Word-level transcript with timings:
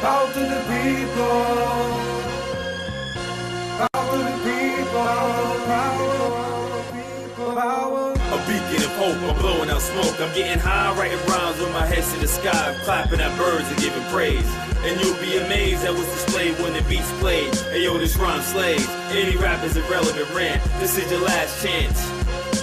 Power 0.00 0.32
to 0.32 0.40
the 0.40 0.60
people. 0.64 1.44
Power 3.76 4.06
to 4.10 4.18
the 4.18 4.36
people. 4.48 5.04
Power, 5.66 6.82
people. 6.90 7.54
Power. 7.54 8.12
A 8.12 8.38
beacon 8.48 8.82
of 8.82 8.96
hope, 8.96 9.20
I'm 9.28 9.36
blowing 9.42 9.68
out 9.68 9.82
smoke. 9.82 10.18
I'm 10.18 10.34
getting 10.34 10.58
high, 10.58 10.96
writing 10.96 11.18
rhymes 11.28 11.60
with 11.60 11.70
my 11.74 11.84
head 11.84 12.02
to 12.02 12.20
the 12.20 12.28
sky, 12.28 12.74
clapping 12.84 13.20
at 13.20 13.36
birds 13.36 13.68
and 13.68 13.76
giving 13.78 14.02
praise. 14.04 14.46
And 14.84 14.98
you'll 15.02 15.20
be 15.20 15.36
amazed 15.36 15.84
at 15.84 15.92
what's 15.92 16.10
displayed 16.14 16.58
when 16.60 16.72
the 16.72 16.82
beats 16.88 17.12
played. 17.20 17.54
Hey 17.68 17.84
yo, 17.84 17.98
this 17.98 18.16
rhyme 18.16 18.40
slaves. 18.40 18.88
Any 19.10 19.36
rap 19.36 19.62
is 19.64 19.76
irrelevant 19.76 20.34
rant. 20.34 20.62
This 20.80 20.96
is 20.96 21.10
your 21.10 21.20
last 21.20 21.62
chance. 21.62 22.00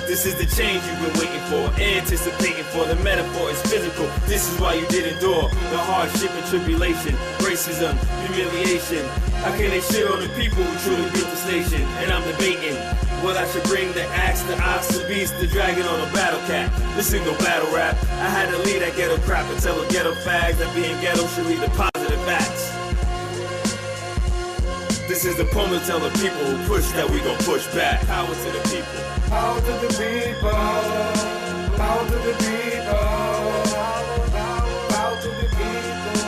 This 0.08 0.26
is 0.26 0.36
the 0.36 0.48
change 0.56 0.80
you've 0.88 1.04
been 1.04 1.20
waiting 1.20 1.44
for, 1.52 1.68
anticipating 1.84 2.64
for. 2.72 2.86
The 2.88 2.96
metaphor 3.04 3.52
is 3.52 3.62
physical. 3.64 4.08
This 4.24 4.48
is 4.48 4.58
why 4.58 4.76
you 4.76 4.88
did 4.88 5.04
endure 5.04 5.52
the 5.68 5.78
hardship 5.78 6.32
and 6.32 6.48
tribulation, 6.48 7.12
racism, 7.44 7.92
humiliation. 8.24 9.04
How 9.44 9.52
can 9.52 9.70
they 9.70 9.82
shit 9.82 10.08
on 10.08 10.24
the 10.24 10.32
people 10.40 10.64
who 10.64 10.74
truly 10.80 11.12
built 11.12 11.28
the 11.28 11.52
nation? 11.52 11.84
And 12.00 12.10
I'm 12.10 12.24
debating 12.24 12.80
what 13.20 13.36
I 13.36 13.46
should 13.52 13.68
bring 13.68 13.92
the 13.92 14.08
axe, 14.16 14.44
the 14.44 14.56
ox, 14.64 14.88
the 14.96 15.06
beast, 15.10 15.38
the 15.42 15.48
dragon, 15.48 15.84
or 15.84 15.98
the 16.00 16.10
battle 16.16 16.40
cat. 16.48 16.72
This 16.96 17.14
ain't 17.14 17.26
no 17.26 17.36
battle 17.44 17.68
rap. 17.76 18.00
I 18.24 18.32
had 18.32 18.48
to 18.52 18.58
leave 18.64 18.80
that 18.80 18.96
ghetto 18.96 19.20
crap 19.28 19.44
and 19.52 19.60
tell 19.60 19.76
the 19.76 19.92
ghetto 19.92 20.16
fags 20.24 20.56
that 20.64 20.74
being 20.74 20.96
ghetto 21.02 21.28
should 21.36 21.48
lead 21.48 21.60
to 21.60 21.70
positive 21.76 22.24
facts. 22.24 22.72
This 25.12 25.26
is 25.26 25.36
the 25.36 25.46
poem 25.52 25.72
to 25.72 25.84
tell 25.86 26.00
the 26.00 26.16
people 26.16 26.48
who 26.48 26.56
push 26.66 26.88
that 26.96 27.10
we 27.10 27.20
gon' 27.20 27.38
push 27.44 27.68
back. 27.76 28.00
Power 28.08 28.34
to 28.34 28.52
the 28.56 28.64
people. 28.72 29.17
Power 29.30 29.60
to 29.60 29.74
the 29.84 29.88
people. 29.88 30.52
Power 31.78 32.06
to 32.08 32.16
the 32.16 32.34
people. 32.40 33.08
Power 34.88 35.18
to 35.22 35.28
the 35.28 35.48
people. 35.52 36.28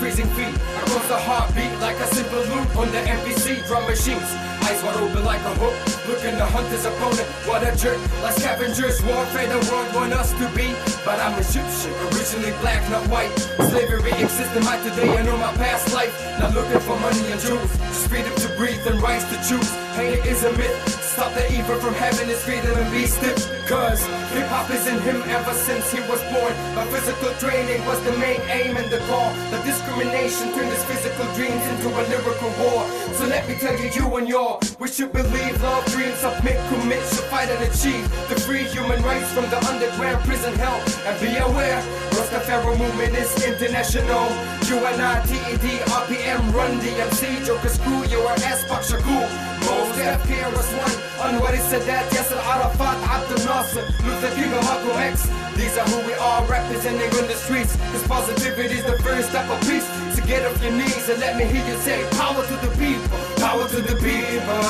Freezing 0.00 0.26
feet. 0.34 0.54
Across 0.82 1.08
the 1.08 1.16
heartbeat 1.16 1.80
like 1.80 1.96
a 1.96 2.06
simple 2.14 2.40
loop 2.40 2.76
on 2.76 2.90
the 2.92 2.98
MPC 2.98 3.66
drum 3.66 3.86
machines. 3.86 4.53
Eyes 4.64 4.82
wide 4.82 4.96
open 4.96 5.24
like 5.24 5.40
a 5.40 5.54
hook. 5.60 5.76
Looking 6.08 6.36
to 6.36 6.46
hunt 6.46 6.68
his 6.68 6.84
opponent. 6.84 7.28
What 7.44 7.62
a 7.62 7.76
jerk. 7.76 8.00
Like 8.22 8.36
scavengers, 8.36 9.02
warfare 9.04 9.48
the 9.48 9.60
world 9.70 9.94
want 9.94 10.12
us 10.12 10.32
to 10.32 10.46
be. 10.56 10.72
But 11.04 11.20
I'm 11.20 11.38
Egyptian, 11.38 11.92
originally 12.08 12.52
black, 12.60 12.80
not 12.90 13.06
white. 13.08 13.32
Slavery 13.70 14.12
exists 14.12 14.56
in 14.56 14.64
my 14.64 14.76
today, 14.82 15.08
I 15.16 15.22
know 15.22 15.36
my 15.36 15.52
past 15.60 15.92
life. 15.92 16.12
Not 16.40 16.54
looking 16.54 16.80
for 16.80 16.98
money 17.00 17.24
and 17.32 17.40
jewels. 17.40 17.70
Just 17.92 18.08
freedom 18.08 18.34
to 18.36 18.48
breathe 18.56 18.86
and 18.86 19.00
rights 19.02 19.24
to 19.28 19.36
choose. 19.48 19.70
Hate 19.96 20.24
is 20.24 20.44
a 20.44 20.52
myth. 20.56 21.04
Stop 21.14 21.32
the 21.34 21.46
evil 21.52 21.78
from 21.78 21.94
having 21.94 22.26
his 22.26 22.42
freedom 22.42 22.76
and 22.76 22.90
be 22.90 23.06
stiff. 23.06 23.38
Cause 23.68 24.02
hip 24.34 24.48
hop 24.50 24.68
is 24.70 24.86
in 24.88 24.98
him 25.00 25.22
ever 25.30 25.54
since 25.54 25.92
he 25.92 26.00
was 26.10 26.20
born. 26.34 26.52
My 26.74 26.84
physical 26.90 27.30
training 27.38 27.86
was 27.86 28.02
the 28.02 28.12
main 28.18 28.40
aim 28.50 28.76
and 28.76 28.90
the 28.90 28.98
goal. 29.06 29.30
The 29.54 29.62
discrimination 29.62 30.52
turned 30.52 30.74
his 30.74 30.82
physical 30.84 31.24
dreams 31.38 31.62
into 31.70 31.88
a 31.88 32.02
lyrical 32.10 32.50
war. 32.58 32.82
So 33.14 33.26
let 33.26 33.46
me 33.48 33.54
tell 33.54 33.78
you, 33.78 33.90
you 33.94 34.16
and 34.16 34.28
your, 34.28 34.53
we 34.78 34.88
should 34.88 35.12
believe, 35.12 35.62
love, 35.62 35.84
dream, 35.86 36.14
submit, 36.16 36.58
commit, 36.68 37.02
should 37.08 37.24
fight 37.32 37.48
and 37.48 37.62
achieve 37.64 38.04
the 38.28 38.36
free 38.40 38.64
human 38.64 39.02
rights 39.02 39.30
from 39.32 39.48
the 39.50 39.58
underground 39.66 40.24
prison 40.24 40.54
hell. 40.54 40.80
And 41.06 41.14
be 41.20 41.36
aware, 41.36 41.80
Rastafari 42.16 42.78
movement 42.78 43.14
is 43.16 43.30
international. 43.44 44.28
UNITED, 44.68 45.80
RPM, 45.88 46.52
Run 46.52 46.80
DMC, 46.80 47.46
Joker 47.46 47.68
Screw, 47.68 48.04
your 48.06 48.30
ass, 48.30 48.64
Pak 48.68 48.82
Shakur. 48.82 49.54
Most 49.64 49.94
care 50.28 50.50
was 50.50 50.68
one. 50.76 50.96
Anwar 51.24 51.56
Sadat, 51.70 52.04
Yasser 52.12 52.40
Arafat, 52.52 52.98
Abdel 53.08 53.40
Nasser, 53.46 53.84
Luther 54.04 54.34
King, 54.34 54.50
Malcolm 54.50 54.98
X. 54.98 55.26
These 55.56 55.76
are 55.78 55.86
who 55.88 56.06
we 56.06 56.14
are 56.14 56.44
representing 56.46 57.08
on 57.18 57.26
the 57.26 57.34
streets. 57.34 57.76
Cause 57.92 58.06
positivity 58.06 58.74
is 58.74 58.84
the 58.84 58.98
first 59.02 59.30
step 59.30 59.48
of 59.48 59.60
peace. 59.62 59.86
So 60.14 60.20
get 60.26 60.44
off 60.44 60.60
your 60.62 60.72
knees 60.72 61.08
and 61.08 61.20
let 61.20 61.36
me 61.36 61.44
hear 61.44 61.64
you 61.66 61.76
say, 61.80 62.04
Power 62.18 62.44
to 62.44 62.56
the 62.64 62.70
people, 62.76 63.18
power 63.54 63.68
to 63.68 63.80
the 63.80 63.94
people. 63.96 64.62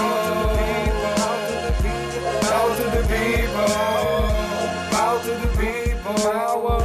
Power 2.53 2.77
to 2.77 2.84
the 2.97 3.03
people. 3.11 3.69
Power 4.91 5.19
to 5.25 5.33
the 5.43 5.49
people. 5.59 6.15
Power. 6.15 6.77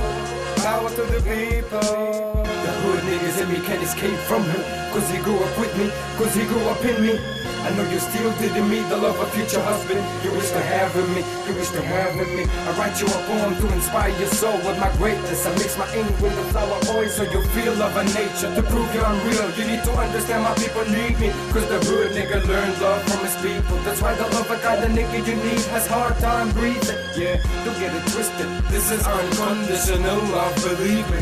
Power 0.58 0.90
to 0.90 1.04
the 1.14 1.22
people. 1.28 2.44
The 2.64 2.72
hood 2.82 3.02
niggas 3.04 3.42
in 3.42 3.48
me 3.52 3.60
can't 3.66 3.84
escape 3.84 4.20
from 4.30 4.44
him. 4.44 4.62
Cause 4.94 5.10
he 5.12 5.18
grew 5.20 5.38
up 5.38 5.60
with 5.60 5.78
me, 5.78 5.92
cause 6.18 6.34
he 6.34 6.46
grew 6.46 6.62
up 6.70 6.84
in 6.86 7.02
me. 7.06 7.49
I 7.70 7.76
know 7.78 7.86
you 7.86 8.00
still 8.00 8.34
didn't 8.42 8.68
meet 8.68 8.82
the 8.90 8.98
love 8.98 9.20
of 9.20 9.30
future 9.30 9.62
husband. 9.62 10.02
You 10.26 10.34
wish 10.34 10.50
to 10.58 10.62
have 10.74 10.90
in 10.98 11.06
me, 11.14 11.22
you 11.46 11.54
wish 11.54 11.70
to 11.70 11.82
have 11.86 12.18
in 12.18 12.30
me. 12.36 12.50
I 12.66 12.72
write 12.82 12.98
you 12.98 13.06
a 13.06 13.20
poem 13.30 13.54
to 13.62 13.66
inspire 13.78 14.10
your 14.18 14.28
soul 14.34 14.58
with 14.66 14.80
my 14.82 14.90
greatness. 14.98 15.46
I 15.46 15.54
mix 15.54 15.78
my 15.78 15.86
ink 15.94 16.10
with 16.18 16.34
the 16.34 16.46
flower 16.50 16.82
oil 16.98 17.08
so 17.10 17.30
you 17.30 17.46
feel 17.54 17.76
love 17.76 17.94
of 17.96 18.10
nature. 18.10 18.50
To 18.58 18.64
prove 18.66 18.90
you're 18.90 19.06
unreal, 19.06 19.54
you 19.54 19.66
need 19.70 19.84
to 19.86 19.94
understand 19.94 20.50
my 20.50 20.56
people 20.58 20.82
need 20.90 21.14
me. 21.22 21.30
Cause 21.54 21.70
the 21.70 21.78
hood 21.86 22.10
nigga 22.18 22.42
learned 22.50 22.82
love 22.82 23.06
from 23.06 23.22
his 23.22 23.38
people. 23.38 23.78
That's 23.86 24.02
why 24.02 24.16
the 24.16 24.26
love 24.34 24.50
of 24.50 24.60
God, 24.64 24.82
the 24.82 24.90
nigga 24.90 25.22
you 25.30 25.36
need 25.38 25.62
has 25.70 25.86
hard 25.86 26.18
time 26.18 26.50
breathing. 26.58 26.98
Yeah, 27.14 27.38
don't 27.66 27.78
get 27.78 27.94
it 27.94 28.02
twisted. 28.10 28.50
This 28.74 28.90
is 28.90 29.06
unconditional 29.06 30.18
love, 30.34 30.56
believe 30.66 31.06
me. 31.14 31.22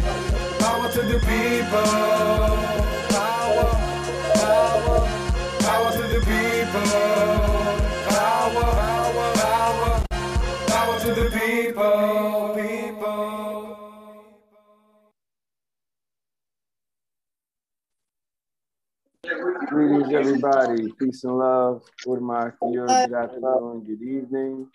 Power 0.64 0.88
to 0.96 1.02
the 1.12 1.20
people. 1.28 1.92
Power. 3.12 3.68
Power. 4.40 5.07
Power 5.68 5.92
to 5.92 5.98
the 5.98 6.20
people. 6.22 6.88
Power. 8.08 8.64
Power. 8.64 9.34
Power. 9.36 10.06
Power 10.68 11.00
to 11.02 11.12
the 11.14 11.28
people. 11.30 12.56
People. 12.56 13.78
Greetings, 19.68 20.14
everybody. 20.14 20.90
Peace 20.98 21.26
and 21.26 21.38
love. 21.38 21.84
Good 22.06 22.22
morning, 22.22 22.54
good 22.62 23.14
afternoon, 23.14 23.84
good 23.84 24.02
evening. 24.02 24.70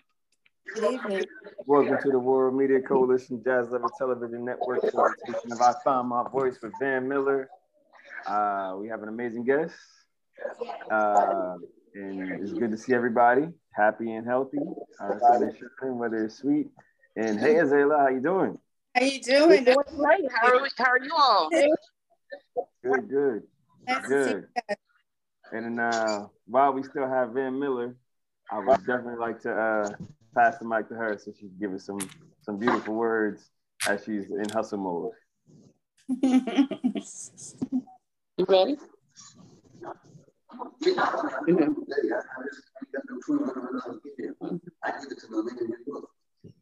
Good 0.75 0.93
evening. 0.93 1.25
Welcome 1.65 1.97
to 2.03 2.11
the 2.11 2.19
World 2.19 2.53
Media 2.53 2.79
Coalition 2.79 3.41
Jazz 3.43 3.71
Lovers 3.71 3.89
Television 3.97 4.45
Network 4.45 4.81
presentation 4.81 5.53
of 5.53 5.59
I 5.59 5.73
Found 5.83 6.09
My 6.09 6.29
Voice 6.29 6.61
with 6.61 6.73
Van 6.79 7.07
Miller. 7.07 7.49
Uh, 8.27 8.75
we 8.77 8.89
have 8.89 9.01
an 9.01 9.09
amazing 9.09 9.43
guest. 9.43 9.73
Uh, 10.91 11.55
and 11.95 12.41
it's 12.41 12.53
good 12.53 12.71
to 12.71 12.77
see 12.77 12.93
everybody 12.93 13.47
happy 13.73 14.13
and 14.13 14.25
healthy. 14.25 14.59
Uh, 14.99 15.19
so 15.19 15.39
they 15.39 15.87
whether 15.87 16.25
it's 16.25 16.37
sweet. 16.37 16.67
And 17.15 17.39
hey, 17.39 17.55
Azela, 17.55 17.99
how 17.99 18.09
you 18.09 18.21
doing? 18.21 18.57
How 18.95 19.03
you 19.03 19.21
doing? 19.21 19.63
Doing 19.63 19.77
great. 19.95 20.31
How 20.31 20.47
are, 20.47 20.61
we, 20.61 20.69
how 20.77 20.91
are 20.91 21.03
you 21.03 21.11
all? 21.15 21.49
Good, 22.83 23.09
good, 23.09 23.43
Nice 23.87 24.07
good. 24.07 24.47
And 25.51 25.79
uh, 25.79 26.27
while 26.47 26.73
we 26.73 26.83
still 26.83 27.07
have 27.07 27.31
Van 27.31 27.59
Miller, 27.59 27.95
I 28.51 28.59
would 28.59 28.85
definitely 28.85 29.19
like 29.19 29.41
to 29.41 29.51
uh, 29.51 29.89
pass 30.35 30.57
the 30.57 30.65
mic 30.65 30.89
to 30.89 30.95
her 30.95 31.17
so 31.17 31.31
she 31.31 31.47
can 31.47 31.57
give 31.59 31.73
us 31.73 31.85
some 31.85 31.99
some 32.41 32.57
beautiful 32.57 32.95
words 32.95 33.51
as 33.87 34.03
she's 34.03 34.25
in 34.25 34.49
hustle 34.49 34.77
mode. 34.79 35.11
You 38.35 38.45
ready? 38.49 38.77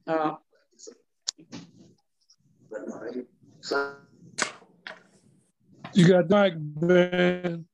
Uh, 0.07 0.35
You 5.93 6.07
got 6.07 6.29
Mike, 6.29 6.53
man. 6.79 7.65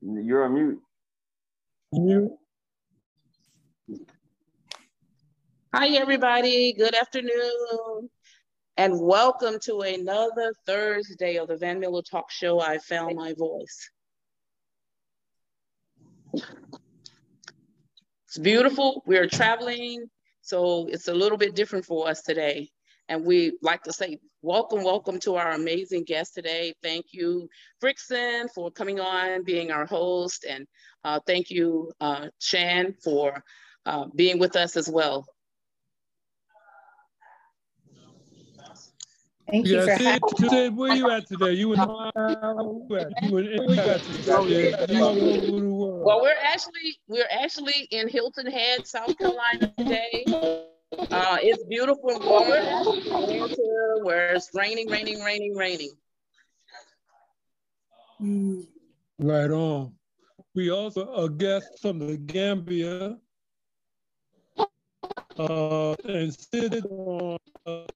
You're 0.00 0.44
on 0.44 0.54
mute. 0.54 0.80
You? 1.92 2.38
hi, 5.74 5.88
everybody. 5.88 6.72
Good 6.72 6.94
afternoon. 6.94 8.10
And 8.76 9.00
welcome 9.00 9.60
to 9.66 9.82
another 9.82 10.52
Thursday 10.66 11.36
of 11.36 11.46
the 11.46 11.56
Van 11.56 11.78
Miller 11.78 12.02
Talk 12.02 12.28
Show. 12.32 12.60
I 12.60 12.78
found 12.78 13.14
my 13.14 13.32
voice. 13.32 13.88
It's 18.26 18.38
beautiful. 18.40 19.04
We're 19.06 19.28
traveling, 19.28 20.06
so 20.40 20.88
it's 20.88 21.06
a 21.06 21.14
little 21.14 21.38
bit 21.38 21.54
different 21.54 21.84
for 21.84 22.08
us 22.08 22.22
today. 22.22 22.68
And 23.08 23.24
we 23.24 23.56
like 23.62 23.84
to 23.84 23.92
say, 23.92 24.18
welcome, 24.42 24.82
welcome 24.82 25.20
to 25.20 25.36
our 25.36 25.52
amazing 25.52 26.02
guest 26.02 26.34
today. 26.34 26.74
Thank 26.82 27.06
you, 27.12 27.48
Frickson, 27.80 28.48
for 28.52 28.72
coming 28.72 28.98
on, 28.98 29.44
being 29.44 29.70
our 29.70 29.86
host. 29.86 30.44
And 30.48 30.66
uh, 31.04 31.20
thank 31.28 31.48
you, 31.48 31.92
uh, 32.00 32.26
Shan, 32.40 32.96
for 33.04 33.40
uh, 33.86 34.06
being 34.16 34.40
with 34.40 34.56
us 34.56 34.76
as 34.76 34.88
well. 34.88 35.26
Thank 39.50 39.66
you 39.66 39.76
Yeah, 39.76 39.84
for 39.84 39.96
Sid, 39.96 40.06
having 40.06 40.20
Sid, 40.50 40.76
where 40.76 40.94
you 40.94 41.10
at 41.10 41.26
today? 41.26 41.52
You 41.52 41.72
in 41.74 41.78
you 41.80 42.96
at? 42.96 43.22
You 43.22 43.36
in 43.38 43.68
you 43.70 43.76
got. 43.76 44.88
You 44.90 45.04
all 45.04 45.10
over 45.10 45.60
the 45.60 45.68
world. 45.68 46.04
Well, 46.04 46.22
we're 46.22 46.34
actually 46.42 46.98
we're 47.08 47.28
actually 47.30 47.86
in 47.90 48.08
Hilton 48.08 48.46
Head, 48.50 48.86
South 48.86 49.16
Carolina 49.18 49.72
today. 49.76 50.24
Uh, 50.26 51.38
it's 51.42 51.62
beautiful 51.64 52.10
and 52.10 52.24
warm 52.24 52.48
winter 52.48 54.04
where 54.04 54.32
it's 54.34 54.50
raining, 54.54 54.88
raining, 54.88 55.20
raining, 55.20 55.54
raining. 55.56 55.90
Mm. 58.22 58.66
Right 59.18 59.50
on. 59.50 59.92
We 60.54 60.70
also 60.70 61.12
a 61.14 61.28
guest 61.28 61.66
from 61.82 61.98
the 61.98 62.16
Gambia. 62.16 63.18
Uh, 65.36 65.94
and 66.04 66.32
Sid, 66.32 66.84
uh, 67.66 67.86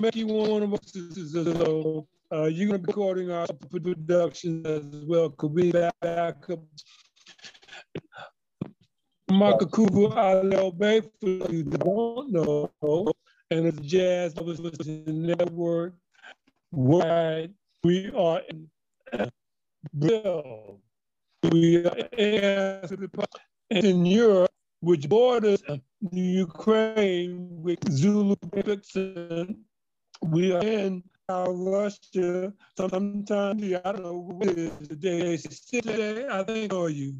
Mickey, 0.00 0.24
us. 0.24 0.92
So 1.32 2.06
uh, 2.32 2.44
you're 2.44 2.68
gonna 2.68 2.78
be 2.78 2.86
recording 2.86 3.30
our 3.30 3.46
production 3.70 4.64
as 4.66 4.82
well. 5.06 5.30
Could 5.30 5.52
we 5.52 5.72
back, 5.72 5.94
back 6.00 6.50
up? 6.50 6.60
Makakubu 9.30 10.12
Alel 10.14 10.76
Bay, 10.76 11.00
for 11.20 11.52
you 11.52 11.64
don't 11.64 12.32
know, 12.32 13.12
and 13.50 13.66
it's 13.66 13.78
Jazz 13.80 14.34
Television 14.34 15.04
Network. 15.26 15.94
Where 16.70 17.48
we 17.82 18.10
are 18.12 18.40
in 18.48 18.68
Brazil. 19.92 20.80
We 21.50 21.84
are 21.84 21.96
in 23.70 24.06
Europe, 24.06 24.50
which 24.82 25.08
borders 25.08 25.62
Ukraine 26.10 27.48
with 27.62 27.78
Zulu 27.88 28.34
Vixen. 28.52 29.64
We 30.20 30.52
are 30.52 30.64
in 30.64 31.04
uh, 31.28 31.46
Russia. 31.50 32.52
Sometimes, 32.76 33.30
I 33.30 33.54
don't 33.54 34.02
know 34.02 34.18
what 34.18 34.48
it 34.48 34.58
is 34.58 34.72
today. 34.88 35.36
Today, 35.80 36.26
I 36.28 36.42
think, 36.42 36.74
are 36.74 36.90
you? 36.90 37.14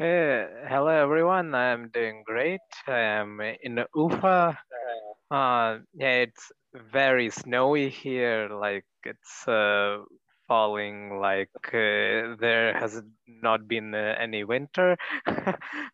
Uh, 0.00 0.46
hello 0.66 0.88
everyone, 0.88 1.54
I'm 1.54 1.90
doing 1.90 2.22
great. 2.26 2.60
I 2.86 2.98
am 3.22 3.40
in 3.40 3.84
Ufa. 3.94 4.58
Uh, 5.30 5.78
yeah, 5.94 6.26
it's 6.26 6.50
very 6.92 7.30
snowy 7.30 7.88
here, 7.88 8.48
like 8.48 8.86
it's 9.04 9.46
uh, 9.46 9.98
falling 10.48 11.20
like 11.20 11.50
uh, 11.68 12.34
there 12.40 12.74
has 12.74 13.02
not 13.28 13.68
been 13.68 13.94
uh, 13.94 14.14
any 14.18 14.42
winter. 14.42 14.96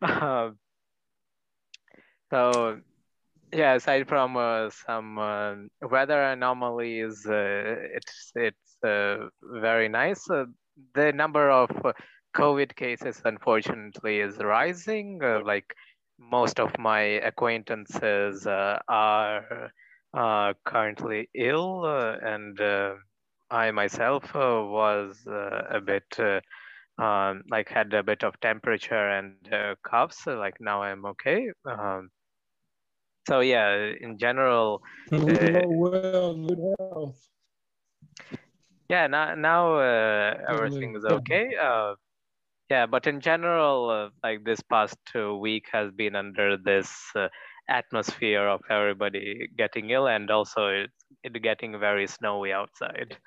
Uh, 0.01 0.49
so 2.31 2.79
yeah, 3.53 3.75
aside 3.75 4.07
from 4.07 4.37
uh, 4.37 4.69
some 4.69 5.19
uh, 5.19 5.55
weather 5.81 6.21
anomalies, 6.23 7.25
uh, 7.25 7.75
it's 7.93 8.31
it's 8.35 8.77
very 8.81 9.89
nice. 9.89 10.25
The 10.93 11.13
number 11.13 11.49
of 11.49 11.69
COVID 12.35 12.75
cases, 12.75 13.21
unfortunately, 13.23 14.19
is 14.19 14.37
rising. 14.37 15.19
Like 15.19 15.73
most 16.19 16.59
of 16.59 16.77
my 16.77 17.01
acquaintances 17.01 18.47
are 18.47 19.71
currently 20.65 21.29
ill, 21.33 21.85
and 21.85 22.59
I 23.49 23.71
myself 23.71 24.23
uh, 24.35 24.63
was 24.63 25.17
uh, 25.27 25.61
a 25.69 25.81
bit 25.81 26.05
uh, 26.19 26.41
um, 27.01 27.43
like 27.49 27.69
had 27.69 27.93
a 27.93 28.03
bit 28.03 28.23
of 28.23 28.39
temperature 28.39 29.09
and 29.09 29.35
uh, 29.51 29.75
coughs. 29.83 30.23
So, 30.23 30.37
like 30.37 30.55
now 30.59 30.81
I'm 30.81 31.05
okay. 31.05 31.47
Um, 31.65 32.09
so 33.27 33.39
yeah, 33.39 33.91
in 33.99 34.17
general, 34.17 34.81
uh, 35.11 35.61
well, 35.65 36.35
good 36.35 36.59
health. 36.79 37.27
yeah, 38.89 39.07
now 39.07 39.35
now 39.35 39.75
uh, 39.77 40.37
everything 40.49 40.95
is 40.95 41.05
okay. 41.05 41.55
Uh, 41.61 41.95
yeah, 42.69 42.85
but 42.85 43.05
in 43.05 43.21
general, 43.21 43.89
uh, 43.89 44.09
like 44.27 44.43
this 44.43 44.61
past 44.61 44.97
uh, 45.15 45.35
week 45.35 45.65
has 45.71 45.91
been 45.91 46.15
under 46.15 46.57
this 46.57 46.91
uh, 47.15 47.27
atmosphere 47.69 48.47
of 48.47 48.61
everybody 48.69 49.49
getting 49.57 49.89
ill 49.89 50.07
and 50.07 50.29
also 50.31 50.67
it, 50.67 50.91
it 51.25 51.41
getting 51.41 51.79
very 51.79 52.07
snowy 52.07 52.53
outside. 52.53 53.17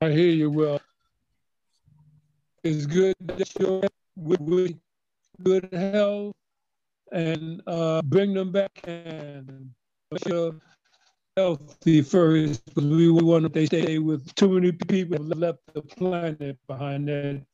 I 0.00 0.10
hear 0.10 0.30
you 0.30 0.50
well. 0.50 0.80
It's 2.62 2.86
good 2.86 3.16
that 3.20 3.50
you're 3.58 3.82
with, 4.16 4.78
good 5.42 5.68
health 5.72 6.34
and 7.12 7.62
uh, 7.66 8.02
bring 8.02 8.34
them 8.34 8.52
back 8.52 8.70
and 8.84 9.70
sure 10.26 10.54
healthy 11.36 12.02
first 12.02 12.64
because 12.66 12.84
we 12.84 13.10
want 13.10 13.52
to 13.52 13.66
stay 13.66 13.98
with 13.98 14.34
too 14.34 14.48
many 14.48 14.72
people 14.72 15.18
left 15.24 15.58
the 15.74 15.82
planet 15.82 16.58
behind 16.66 17.08
that. 17.08 17.44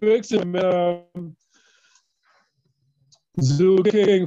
Fix 0.00 0.32
it, 0.32 0.64
um, 0.64 1.36
Zoo 3.40 3.82
King. 3.84 4.26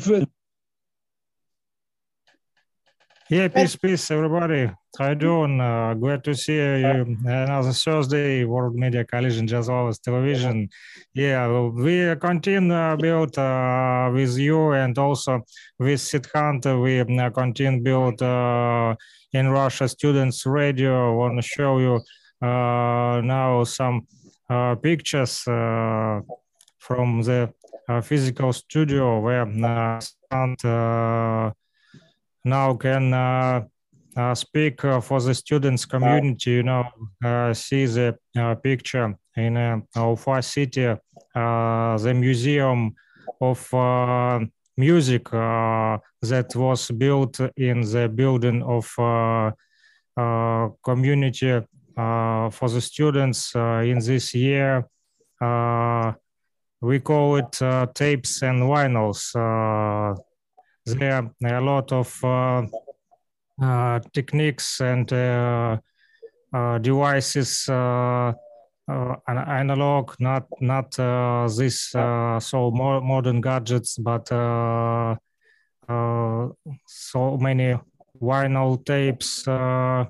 Yeah, 3.33 3.47
peace, 3.47 3.75
peace, 3.75 4.11
everybody. 4.11 4.69
How 4.95 5.09
you 5.09 5.15
doing? 5.15 5.59
Uh, 5.59 5.95
glad 5.95 6.23
to 6.25 6.35
see 6.35 6.57
you 6.57 7.17
another 7.25 7.71
Thursday, 7.71 8.43
World 8.43 8.75
Media 8.75 9.03
Coalition, 9.03 9.47
Jazz 9.47 9.69
Lovers 9.69 9.97
Television. 9.97 10.69
Yeah, 11.15 11.49
we 11.71 12.15
continue 12.21 12.95
build 12.97 13.35
uh, 13.35 14.11
with 14.13 14.37
you 14.37 14.73
and 14.73 14.95
also 14.99 15.41
with 15.79 15.99
Sid 15.99 16.27
Hunter. 16.31 16.79
We 16.79 16.99
uh, 16.99 17.29
continue 17.31 17.81
build 17.81 18.21
uh, 18.21 18.93
in 19.31 19.49
Russia 19.49 19.87
Students 19.87 20.45
Radio. 20.45 21.17
want 21.17 21.35
to 21.35 21.41
show 21.41 21.79
you 21.79 21.95
uh, 22.47 23.19
now 23.23 23.63
some 23.63 24.05
uh, 24.47 24.75
pictures 24.75 25.41
uh, 25.47 26.21
from 26.77 27.23
the 27.23 27.51
uh, 27.89 27.99
physical 28.01 28.53
studio 28.53 29.21
where 29.21 29.47
uh, 29.65 29.99
Sid, 30.31 30.63
uh, 30.65 31.49
now 32.43 32.73
can 32.75 33.13
uh, 33.13 33.61
uh, 34.15 34.35
speak 34.35 34.83
uh, 34.85 35.01
for 35.01 35.19
the 35.21 35.33
students 35.33 35.85
community, 35.85 36.51
you 36.51 36.63
know, 36.63 36.85
uh, 37.23 37.53
see 37.53 37.85
the 37.85 38.17
picture 38.61 39.15
in 39.35 39.57
uh, 39.57 39.79
Ufa 39.95 40.41
city, 40.41 40.95
the 41.33 42.13
museum 42.15 42.93
of 43.41 43.71
music 44.77 45.29
that 45.31 46.51
was 46.55 46.91
built 46.91 47.39
in 47.57 47.81
the 47.81 48.07
building 48.13 48.61
of 48.63 48.85
community 50.83 51.61
for 51.95 52.69
the 52.69 52.81
students 52.81 53.55
in 53.55 53.99
this 53.99 54.33
year. 54.35 54.85
We 56.83 56.99
call 56.99 57.37
it 57.37 57.61
uh, 57.61 57.87
tapes 57.95 58.41
and 58.41 58.63
vinyls. 58.63 59.33
Uh, 59.33 60.21
there 60.85 61.13
are 61.43 61.55
a 61.57 61.61
lot 61.61 61.91
of 61.91 62.23
uh, 62.23 62.63
uh, 63.61 63.99
techniques 64.13 64.81
and 64.81 65.11
uh, 65.13 65.77
uh, 66.53 66.77
devices, 66.79 67.65
uh, 67.69 68.33
uh, 68.87 69.15
an- 69.27 69.37
analog, 69.47 70.13
not 70.19 70.45
not 70.59 70.99
uh, 70.99 71.47
this 71.57 71.95
uh, 71.95 72.39
so 72.39 72.69
more 72.71 73.01
modern 73.01 73.39
gadgets, 73.41 73.97
but 73.97 74.29
uh, 74.31 75.15
uh, 75.87 76.47
so 76.85 77.37
many 77.37 77.75
vinyl 78.21 78.83
tapes. 78.85 79.47
Uh, 79.47 80.05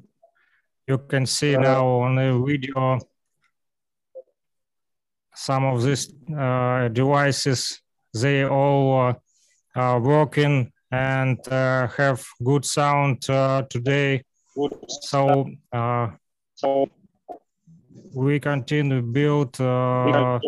you 0.87 0.97
can 0.97 1.25
see 1.25 1.55
now 1.55 1.85
on 1.87 2.15
the 2.15 2.43
video 2.45 2.99
some 5.35 5.65
of 5.65 5.83
these 5.83 6.13
uh, 6.37 6.87
devices. 6.89 7.81
They 8.13 8.45
all 8.45 9.15
uh, 9.75 9.79
are 9.79 9.99
working 9.99 10.71
and 10.91 11.37
uh, 11.47 11.87
have 11.87 12.23
good 12.43 12.65
sound 12.65 13.29
uh, 13.29 13.63
today. 13.69 14.23
So 14.87 15.49
uh, 15.71 16.09
we 18.13 18.39
continue 18.39 19.01
build 19.01 19.59
uh, 19.59 20.39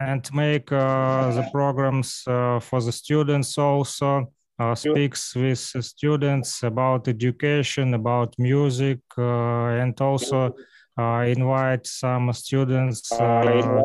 and 0.00 0.28
make 0.34 0.72
uh, 0.72 1.30
the 1.30 1.48
programs 1.52 2.22
uh, 2.26 2.58
for 2.60 2.80
the 2.80 2.92
students 2.92 3.58
also. 3.58 4.32
Uh, 4.58 4.74
speaks 4.74 5.34
with 5.36 5.58
students 5.58 6.62
about 6.62 7.08
education, 7.08 7.94
about 7.94 8.34
music, 8.38 8.98
uh, 9.16 9.80
and 9.82 9.98
also 10.00 10.54
uh, 10.98 11.24
invite 11.26 11.86
some 11.86 12.30
students 12.34 13.10
uh, 13.12 13.82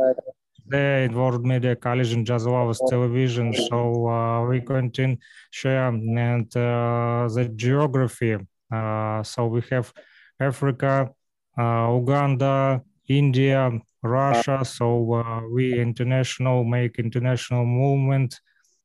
there 0.66 1.04
in 1.04 1.14
World 1.14 1.46
Media 1.46 1.76
Coalition 1.76 2.26
Jazz 2.26 2.46
Lovers 2.46 2.82
Television. 2.90 3.54
So 3.54 4.08
uh, 4.08 4.46
we 4.48 4.62
continue 4.62 5.18
share 5.52 5.88
and 5.88 6.56
uh, 6.56 7.28
the 7.34 7.52
geography. 7.56 8.38
Uh, 8.72 9.24
so 9.24 9.48
we 9.48 9.62
have 9.72 9.94
Africa, 10.40 11.10
uh, 11.58 11.88
Uganda, 11.92 12.82
India, 13.08 13.72
Russia. 14.02 14.66
So 14.66 15.14
uh, 15.14 15.42
we 15.52 15.80
international 15.80 16.64
make 16.64 17.00
international 17.00 17.66
movement 17.66 18.40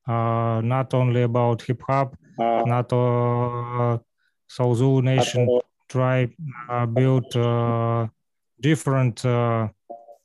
uh, 0.07 0.61
not 0.63 0.95
only 0.95 1.23
about 1.23 1.63
hip 1.63 1.83
hop, 1.87 2.17
not 2.39 2.93
uh, 2.93 3.99
so 4.47 4.75
Zulu 4.75 5.03
Nation 5.03 5.61
tribe 5.89 6.33
uh, 6.69 6.87
built 6.87 7.35
uh, 7.37 8.07
different 8.61 9.25
uh, 9.25 9.69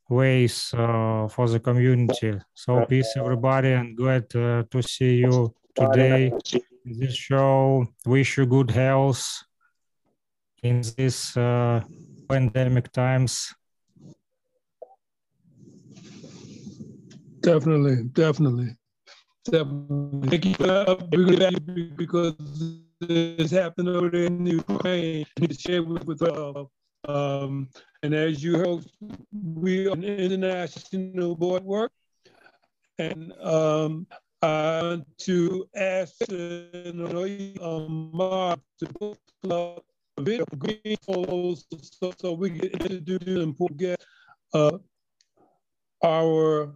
ways 0.10 0.74
uh, 0.78 1.28
for 1.28 1.50
the 1.50 1.60
community. 1.60 2.38
So 2.54 2.86
peace 2.86 3.14
everybody 3.18 3.72
and 3.74 3.98
glad 3.98 4.34
uh, 4.36 4.64
to 4.70 4.82
see 4.82 5.18
you 5.18 5.54
today 5.76 6.32
in 6.86 7.00
this 7.00 7.16
show. 7.16 7.88
Wish 8.06 8.38
you 8.38 8.46
good 8.46 8.72
health 8.72 9.44
in 10.64 10.82
this 10.98 11.36
uh, 11.38 11.82
pandemic 12.30 12.92
times. 12.92 13.54
Definitely, 17.42 18.04
definitely, 18.14 18.76
definitely. 19.46 20.30
Thank 20.30 20.46
you 20.46 20.54
for 20.56 20.66
that 20.66 21.94
because 21.96 22.34
this 23.00 23.52
happened 23.52 23.90
over 23.90 24.10
there 24.10 24.26
in 24.26 24.46
Ukraine. 24.46 25.26
I 25.38 25.42
need 25.42 25.52
to 25.52 25.60
share 25.60 25.84
with, 25.84 26.06
with 26.06 26.22
uh, 26.24 26.66
um, 27.08 27.70
and 28.06 28.14
as 28.14 28.44
you 28.44 28.56
heard, 28.56 28.86
we 29.34 29.88
are 29.88 29.94
an 29.94 30.04
international 30.04 31.36
board 31.36 31.64
work, 31.64 31.92
and 33.00 33.34
um, 33.42 34.06
I 34.44 34.80
want 34.84 35.08
to 35.22 35.68
ask 35.76 36.14
uh, 36.30 37.80
Mark 37.90 38.60
to 38.78 38.86
put 39.00 39.18
up 39.52 39.84
a 40.18 40.22
video 40.22 40.46
of 40.52 40.60
green 40.60 40.98
photos 41.02 41.66
so, 41.82 42.14
so 42.16 42.34
we 42.34 42.52
can 42.52 42.70
introduce 42.80 43.26
and 43.26 43.58
get 43.76 44.00
uh, 44.54 44.78
our 46.06 46.76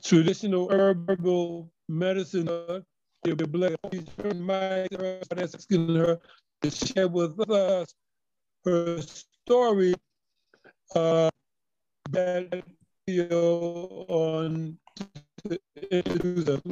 traditional 0.00 0.70
herbal 0.70 1.72
medicine. 1.88 2.48
It'll 3.24 3.36
be 3.36 3.46
blessed. 3.46 3.78
Uh, 3.82 5.18
asking 5.36 5.96
her 5.96 6.20
to 6.62 6.70
share 6.70 7.08
with 7.08 7.50
us 7.50 7.92
her 8.64 9.02
story 9.02 9.94
uh, 10.94 11.30
that 12.10 12.62
video 13.06 14.06
on 14.08 14.78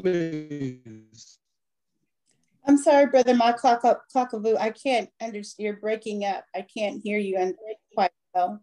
please. 0.00 1.38
I'm 2.66 2.78
sorry, 2.78 3.06
brother, 3.06 3.34
my 3.34 3.52
clock 3.52 3.84
up 3.84 4.04
cockavoo. 4.14 4.56
I 4.58 4.70
can't 4.70 5.10
understand. 5.20 5.64
You're 5.64 5.76
breaking 5.76 6.24
up. 6.24 6.44
I 6.54 6.62
can't 6.62 7.00
hear 7.02 7.18
you 7.18 7.36
and 7.36 7.54
quite 7.94 8.12
well. 8.34 8.62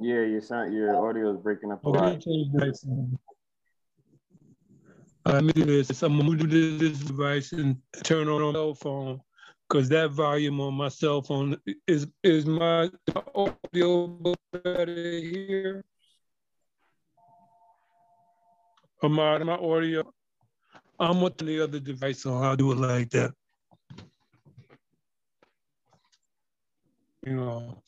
Yeah, 0.00 0.22
your 0.22 0.40
sound, 0.40 0.74
your 0.74 0.96
audio 1.08 1.32
is 1.34 1.38
breaking 1.38 1.70
up 1.70 1.84
a 1.84 1.88
Okay, 1.88 1.98
lot. 1.98 2.20
change 2.20 2.52
that. 2.52 3.18
Let 5.26 5.44
me 5.44 5.52
do 5.52 5.64
this. 5.64 6.02
I'm 6.02 6.18
gonna 6.18 6.36
do 6.36 6.78
this 6.78 6.98
device 6.98 7.52
and 7.52 7.76
turn 8.02 8.28
on 8.28 8.40
my 8.42 8.52
cell 8.52 8.74
phone 8.74 9.20
because 9.70 9.88
that 9.88 10.10
volume 10.10 10.60
on 10.60 10.74
my 10.74 10.88
cell 10.88 11.22
phone 11.22 11.56
is 11.86 12.08
is 12.24 12.44
my 12.44 12.90
audio 13.34 14.34
better 14.52 15.20
here. 15.20 15.84
Or 19.02 19.08
my 19.08 19.38
my 19.38 19.54
audio. 19.54 20.12
I'm 20.98 21.22
with 21.22 21.38
the 21.38 21.62
other 21.62 21.78
device, 21.78 22.22
so 22.22 22.36
I'll 22.36 22.56
do 22.56 22.72
it 22.72 22.78
like 22.78 23.10
that. 23.10 23.32
You 27.24 27.36
know. 27.36 27.82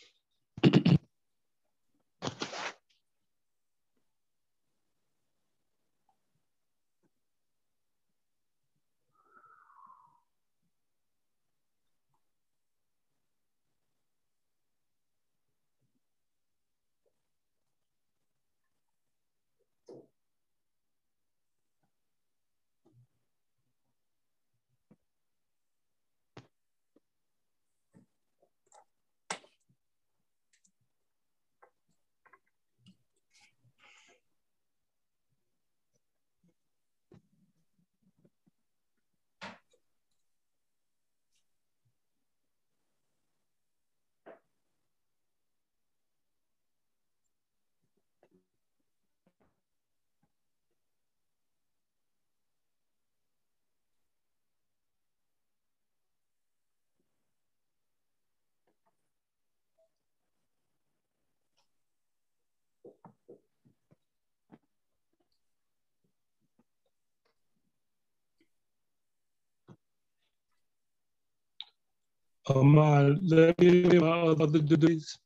Uh, 72.48 73.14
let 73.22 73.56
me 73.60 73.98
my 74.00 74.34
other 74.34 74.58
duties. 74.58 75.16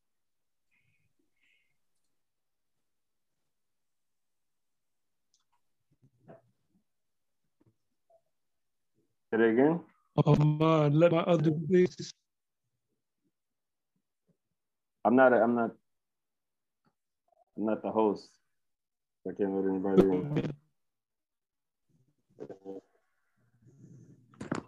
Say 9.33 9.41
it 9.41 9.41
again. 9.41 9.81
Uh, 10.19 10.89
let 10.89 11.13
my 11.13 11.21
other 11.21 11.51
duties. 11.51 12.13
I'm 15.07 15.17
not. 15.17 15.33
A, 15.33 15.37
I'm 15.37 15.55
not. 15.55 15.71
I'm 17.57 17.65
not 17.65 17.83
the 17.83 17.91
host. 17.91 18.29
I 19.27 19.33
can't 19.33 19.53
let 19.53 19.65
anybody 19.71 20.03
in. 20.03 20.53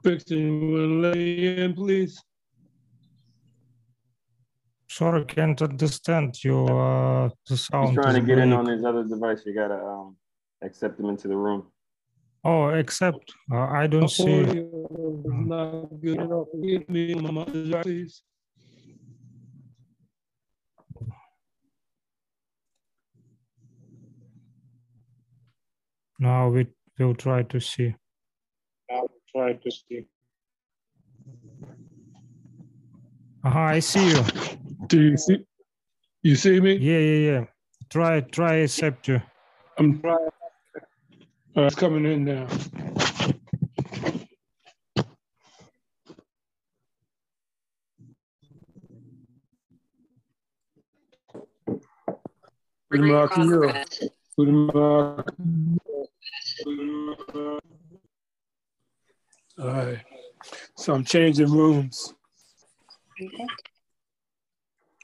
Fixing, 0.03 0.73
will 0.73 1.13
me 1.13 1.63
in, 1.63 1.75
please. 1.75 2.23
Sorry, 4.91 5.25
can't 5.27 5.61
understand 5.61 6.43
you. 6.43 6.67
Uh, 6.67 7.29
the 7.47 7.57
sound. 7.57 7.89
He's 7.89 7.97
trying 7.97 8.15
to 8.15 8.21
is 8.21 8.27
get 8.27 8.39
in 8.39 8.53
on 8.53 8.67
his 8.67 8.85
other 8.85 9.05
device. 9.05 9.43
You 9.45 9.55
gotta 9.55 9.77
um 9.77 10.17
accept 10.63 10.99
him 10.99 11.07
into 11.11 11.29
the 11.29 11.37
room. 11.37 11.67
Oh, 12.43 12.69
except 12.71 13.33
uh, 13.53 13.67
I 13.67 13.87
don't 13.87 14.09
see. 14.09 14.45
Audio 14.45 15.23
not 15.27 16.01
good 16.01 16.21
enough. 16.21 16.47
Give 16.63 16.89
me 16.89 17.15
my 17.15 17.43
other 17.43 17.53
device, 17.53 17.83
please. 17.83 18.23
Now 26.19 26.49
we 26.49 26.67
will 26.99 27.15
try 27.15 27.43
to 27.43 27.61
see. 27.61 27.95
I'll 28.91 29.11
try 29.31 29.53
to 29.53 29.71
see. 29.71 30.07
Uh-huh, 33.45 33.59
I 33.59 33.79
see 33.79 34.09
you. 34.09 34.25
Do 34.87 35.01
you 35.03 35.17
see? 35.17 35.45
You 36.23 36.37
see 36.37 36.61
me? 36.61 36.75
Yeah, 36.75 36.99
yeah, 36.99 37.31
yeah. 37.33 37.45
Try, 37.91 38.21
try 38.21 38.55
accept 38.55 39.09
you. 39.09 39.21
I'm 39.79 40.01
trying. 40.01 40.29
Uh, 41.57 41.63
it's 41.63 41.75
coming 41.75 42.05
in 42.05 42.25
now. 42.25 42.47
Goedemorgen, 52.91 53.49
joh. 53.49 53.73
Goedemorgen. 54.37 55.79
All 59.59 59.67
right. 59.67 60.01
So 60.77 60.95
I'm 60.95 61.05
changing 61.05 61.51
rooms. 61.51 62.15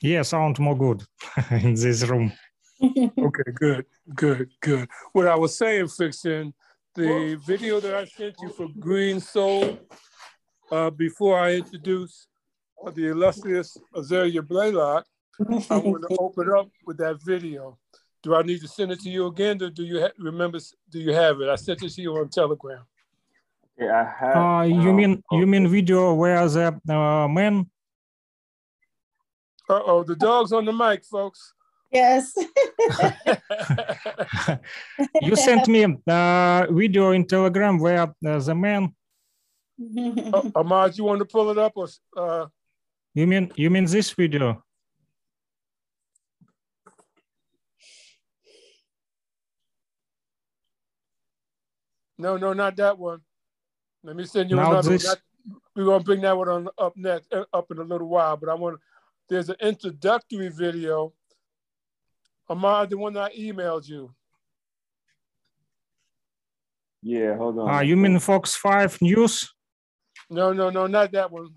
Yeah, 0.04 0.20
sound 0.20 0.58
more 0.58 0.76
good 0.76 1.02
in 1.50 1.74
this 1.74 2.06
room. 2.06 2.30
Okay, 2.82 3.50
good, 3.54 3.86
good, 4.14 4.50
good. 4.60 4.88
What 5.12 5.26
I 5.26 5.34
was 5.34 5.56
saying, 5.56 5.88
Fixin, 5.88 6.52
the 6.94 7.40
video 7.46 7.80
that 7.80 7.94
I 7.94 8.04
sent 8.04 8.34
you 8.42 8.50
for 8.50 8.68
Green 8.78 9.18
Soul, 9.18 9.78
uh, 10.70 10.90
before 10.90 11.40
I 11.40 11.54
introduce 11.54 12.26
uh, 12.84 12.90
the 12.90 13.06
illustrious 13.12 13.78
Azalea 13.94 14.42
Blaylock, 14.42 15.06
I 15.70 15.78
want 15.78 16.04
to 16.10 16.16
open 16.20 16.50
up 16.54 16.68
with 16.84 16.98
that 16.98 17.22
video. 17.24 17.78
Do 18.22 18.34
I 18.34 18.42
need 18.42 18.60
to 18.60 18.68
send 18.68 18.92
it 18.92 19.00
to 19.00 19.08
you 19.08 19.26
again? 19.28 19.62
Or 19.62 19.70
do 19.70 19.84
you 19.84 20.00
ha- 20.00 20.16
remember? 20.18 20.58
Do 20.90 20.98
you 20.98 21.14
have 21.14 21.40
it? 21.40 21.48
I 21.48 21.54
sent 21.54 21.82
it 21.82 21.92
to 21.92 22.02
you 22.02 22.14
on 22.16 22.28
Telegram. 22.28 22.84
Yeah, 23.78 24.02
I 24.02 24.26
have. 24.26 24.36
Uh, 24.36 24.62
you 24.64 24.90
um, 24.90 24.96
mean 24.96 25.22
you 25.32 25.46
mean 25.46 25.66
video 25.66 26.12
where 26.12 26.46
the 26.46 26.78
uh, 26.90 27.26
man? 27.28 27.70
Uh 29.68 29.80
oh, 29.86 30.02
the 30.04 30.14
dog's 30.16 30.52
on 30.52 30.64
the 30.64 30.72
mic, 30.72 31.04
folks. 31.04 31.54
Yes. 31.90 32.34
you 35.22 35.36
sent 35.36 35.68
me 35.68 35.84
a 36.08 36.66
video 36.70 37.12
in 37.12 37.24
Telegram 37.26 37.78
where 37.78 38.02
uh, 38.02 38.38
the 38.38 38.54
man. 38.54 38.94
Uh, 39.76 40.50
Ahmad, 40.54 40.96
you 40.96 41.02
want 41.02 41.18
to 41.18 41.24
pull 41.24 41.50
it 41.50 41.58
up 41.58 41.72
or 41.74 41.88
uh, 42.16 42.46
You 43.12 43.26
mean 43.26 43.50
you 43.56 43.70
mean 43.70 43.86
this 43.86 44.12
video? 44.12 44.62
no, 52.18 52.36
no, 52.36 52.52
not 52.52 52.76
that 52.76 52.98
one. 52.98 53.20
Let 54.02 54.16
me 54.16 54.24
send 54.26 54.50
you 54.50 54.56
Now 54.56 54.70
another. 54.72 54.90
this- 54.90 55.04
One. 55.04 55.12
Not- 55.14 55.20
we're 55.76 55.84
gonna 55.84 56.02
bring 56.04 56.20
that 56.22 56.36
one 56.36 56.48
on 56.48 56.68
up 56.78 56.96
next, 56.96 57.30
uh, 57.32 57.44
up 57.52 57.70
in 57.70 57.78
a 57.78 57.82
little 57.82 58.08
while. 58.08 58.36
But 58.36 58.48
I 58.48 58.54
want 58.54 58.80
there's 59.28 59.48
an 59.48 59.56
introductory 59.60 60.48
video. 60.48 61.12
Ahmad, 62.48 62.90
the 62.90 62.98
one 62.98 63.16
I 63.16 63.30
emailed 63.30 63.88
you. 63.88 64.14
Yeah, 67.02 67.36
hold 67.36 67.58
on. 67.58 67.74
Uh, 67.74 67.80
you 67.80 67.96
mean 67.96 68.18
Fox 68.18 68.54
5 68.56 69.00
News? 69.02 69.52
No, 70.30 70.52
no, 70.52 70.70
no, 70.70 70.86
not 70.86 71.12
that 71.12 71.30
one. 71.30 71.48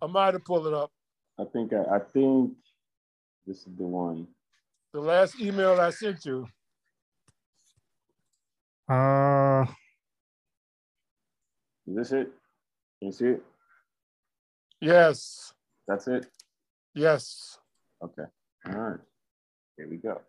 Ahmad 0.00 0.34
to 0.34 0.40
pull 0.40 0.66
it 0.66 0.74
up. 0.74 0.90
I 1.38 1.44
think 1.44 1.72
I, 1.72 1.96
I 1.96 1.98
think 1.98 2.52
this 3.46 3.58
is 3.58 3.76
the 3.76 3.84
one. 3.84 4.28
The 4.92 5.00
last 5.00 5.40
email 5.40 5.80
I 5.80 5.90
sent 5.90 6.24
you. 6.24 6.46
Uh, 8.88 9.64
Is 11.86 11.96
this 11.96 12.12
it? 12.12 12.30
Can 12.98 13.08
you 13.08 13.12
see 13.12 13.26
it? 13.26 13.42
Yes, 14.80 15.52
That's 15.88 16.06
it. 16.08 16.26
Yes. 16.94 17.58
Okay. 18.02 18.24
All 18.66 18.72
right. 18.72 19.00
Here 19.76 19.88
we 19.88 19.96
go. 19.96 20.20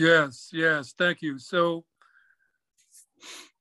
Yes, 0.00 0.48
yes, 0.50 0.94
thank 0.96 1.20
you. 1.20 1.38
So 1.38 1.84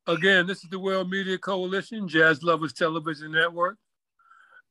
again, 0.07 0.47
this 0.47 0.63
is 0.63 0.69
the 0.69 0.79
World 0.79 1.09
Media 1.09 1.37
Coalition, 1.37 2.07
Jazz 2.07 2.41
Lovers 2.41 2.71
Television 2.71 3.33
Network, 3.33 3.75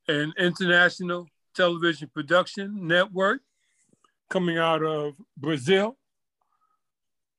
an 0.07 0.33
international 0.39 1.27
television 1.55 2.09
production 2.11 2.87
network 2.87 3.41
coming 4.31 4.57
out 4.57 4.81
of 4.81 5.13
Brazil, 5.37 5.95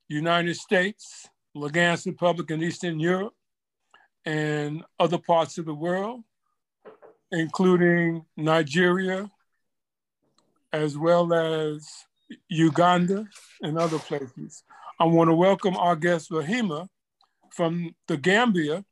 United 0.08 0.54
States, 0.54 1.28
Lugansk 1.56 2.06
Republic 2.06 2.52
in 2.52 2.62
Eastern 2.62 3.00
Europe, 3.00 3.34
and 4.24 4.84
other 5.00 5.18
parts 5.18 5.58
of 5.58 5.64
the 5.64 5.74
world, 5.74 6.20
including 7.32 8.24
Nigeria, 8.36 9.28
as 10.72 10.96
well 10.96 11.34
as 11.34 12.06
Uganda 12.48 13.26
and 13.62 13.78
other 13.78 13.98
places. 13.98 14.62
I 14.98 15.04
want 15.04 15.28
to 15.28 15.34
welcome 15.34 15.76
our 15.76 15.96
guest 15.96 16.30
Rahima 16.30 16.88
from 17.50 17.94
the 18.08 18.16
Gambia 18.16 18.84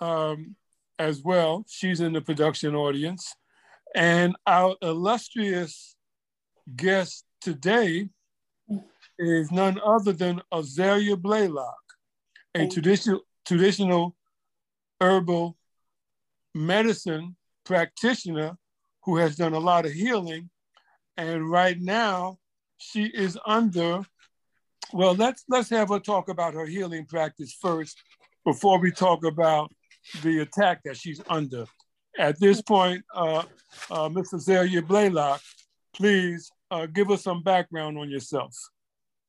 um, 0.00 0.56
as 0.98 1.22
well. 1.22 1.64
She's 1.68 2.00
in 2.00 2.12
the 2.12 2.20
production 2.20 2.74
audience. 2.74 3.34
And 3.94 4.34
our 4.46 4.76
illustrious 4.82 5.94
guest 6.76 7.24
today 7.40 8.08
is 9.18 9.52
none 9.52 9.80
other 9.84 10.12
than 10.12 10.42
Azalea 10.52 11.16
Blaylock, 11.16 11.82
a 12.54 12.66
traditional, 12.66 13.20
traditional 13.46 14.16
herbal 15.00 15.56
medicine 16.54 17.36
practitioner 17.64 18.56
who 19.04 19.16
has 19.18 19.36
done 19.36 19.52
a 19.54 19.58
lot 19.58 19.86
of 19.86 19.92
healing. 19.92 20.50
And 21.16 21.48
right 21.48 21.80
now, 21.80 22.38
she 22.78 23.04
is 23.04 23.38
under. 23.46 24.02
Well 24.92 25.14
let's 25.14 25.44
let's 25.48 25.70
have 25.70 25.88
her 25.88 25.98
talk 26.00 26.28
about 26.28 26.54
her 26.54 26.66
healing 26.66 27.06
practice 27.06 27.56
first 27.60 27.96
before 28.44 28.78
we 28.78 28.90
talk 28.90 29.24
about 29.24 29.72
the 30.22 30.40
attack 30.40 30.82
that 30.84 30.96
she's 30.96 31.20
under. 31.28 31.66
At 32.18 32.38
this 32.38 32.62
point 32.62 33.02
uh, 33.14 33.44
uh, 33.90 34.08
mr 34.08 34.38
Zelia 34.38 34.82
blaylock 34.82 35.40
please 35.94 36.50
uh, 36.70 36.86
give 36.86 37.10
us 37.10 37.22
some 37.22 37.42
background 37.42 37.98
on 37.98 38.10
yourself. 38.10 38.54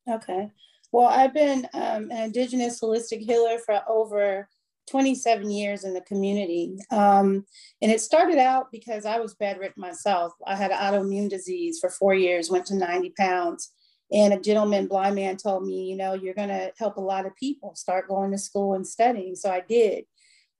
Okay. 0.08 0.50
Well, 0.92 1.06
I've 1.06 1.34
been 1.34 1.66
um, 1.74 2.10
an 2.10 2.24
Indigenous 2.24 2.80
holistic 2.80 3.20
healer 3.20 3.58
for 3.58 3.82
over 3.88 4.48
27 4.90 5.50
years 5.50 5.84
in 5.84 5.94
the 5.94 6.00
community. 6.02 6.78
Um, 6.90 7.44
and 7.82 7.90
it 7.90 8.00
started 8.00 8.38
out 8.38 8.70
because 8.70 9.04
I 9.04 9.18
was 9.18 9.34
bedridden 9.34 9.80
myself. 9.80 10.32
I 10.46 10.56
had 10.56 10.70
autoimmune 10.70 11.28
disease 11.28 11.78
for 11.80 11.90
four 11.90 12.14
years, 12.14 12.50
went 12.50 12.66
to 12.66 12.76
90 12.76 13.12
pounds. 13.18 13.72
And 14.12 14.32
a 14.32 14.40
gentleman, 14.40 14.86
blind 14.86 15.16
man, 15.16 15.36
told 15.36 15.64
me, 15.64 15.84
you 15.84 15.96
know, 15.96 16.14
you're 16.14 16.34
going 16.34 16.48
to 16.48 16.72
help 16.78 16.96
a 16.96 17.00
lot 17.00 17.26
of 17.26 17.34
people 17.34 17.74
start 17.74 18.08
going 18.08 18.30
to 18.30 18.38
school 18.38 18.74
and 18.74 18.86
studying. 18.86 19.34
So 19.34 19.50
I 19.50 19.60
did. 19.60 20.04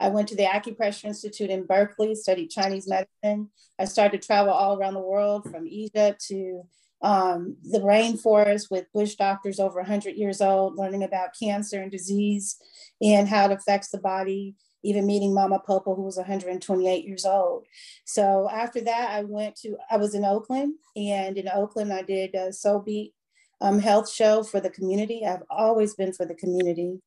I 0.01 0.09
went 0.09 0.29
to 0.29 0.37
the 0.37 0.45
Acupressure 0.45 1.05
Institute 1.05 1.49
in 1.51 1.65
Berkeley, 1.65 2.15
studied 2.15 2.51
Chinese 2.51 2.89
medicine. 2.89 3.51
I 3.79 3.85
started 3.85 4.21
to 4.21 4.27
travel 4.27 4.53
all 4.53 4.77
around 4.77 4.95
the 4.95 5.01
world 5.01 5.49
from 5.51 5.67
Egypt 5.67 6.25
to 6.29 6.65
um, 7.03 7.57
the 7.63 7.81
rainforest 7.81 8.71
with 8.71 8.93
bush 8.93 9.15
doctors 9.17 9.61
over 9.61 9.81
100 9.81 10.17
years 10.17 10.41
old, 10.41 10.77
learning 10.77 11.03
about 11.03 11.31
cancer 11.41 11.81
and 11.81 11.91
disease 11.91 12.57
and 13.03 13.29
how 13.29 13.47
it 13.47 13.53
affects 13.53 13.91
the 13.91 13.99
body, 13.99 14.55
even 14.83 15.07
meeting 15.07 15.35
Mama 15.35 15.61
Popo, 15.65 15.95
who 15.95 16.03
was 16.03 16.17
128 16.17 17.05
years 17.05 17.25
old. 17.25 17.67
So 18.05 18.49
after 18.51 18.81
that, 18.83 19.11
I 19.11 19.23
went 19.23 19.57
to, 19.57 19.77
I 19.91 19.99
was 19.99 20.15
in 20.15 20.25
Oakland, 20.25 20.75
and 20.97 21.37
in 21.37 21.49
Oakland, 21.49 21.93
I 21.93 22.03
did 22.03 22.35
a 22.35 22.53
Soul 22.53 22.81
Beat 22.81 23.13
um, 23.61 23.79
health 23.79 24.11
show 24.11 24.43
for 24.43 24.61
the 24.61 24.71
community. 24.71 25.25
I've 25.27 25.43
always 25.51 25.95
been 25.95 26.13
for 26.13 26.27
the 26.27 26.35
community. 26.35 27.01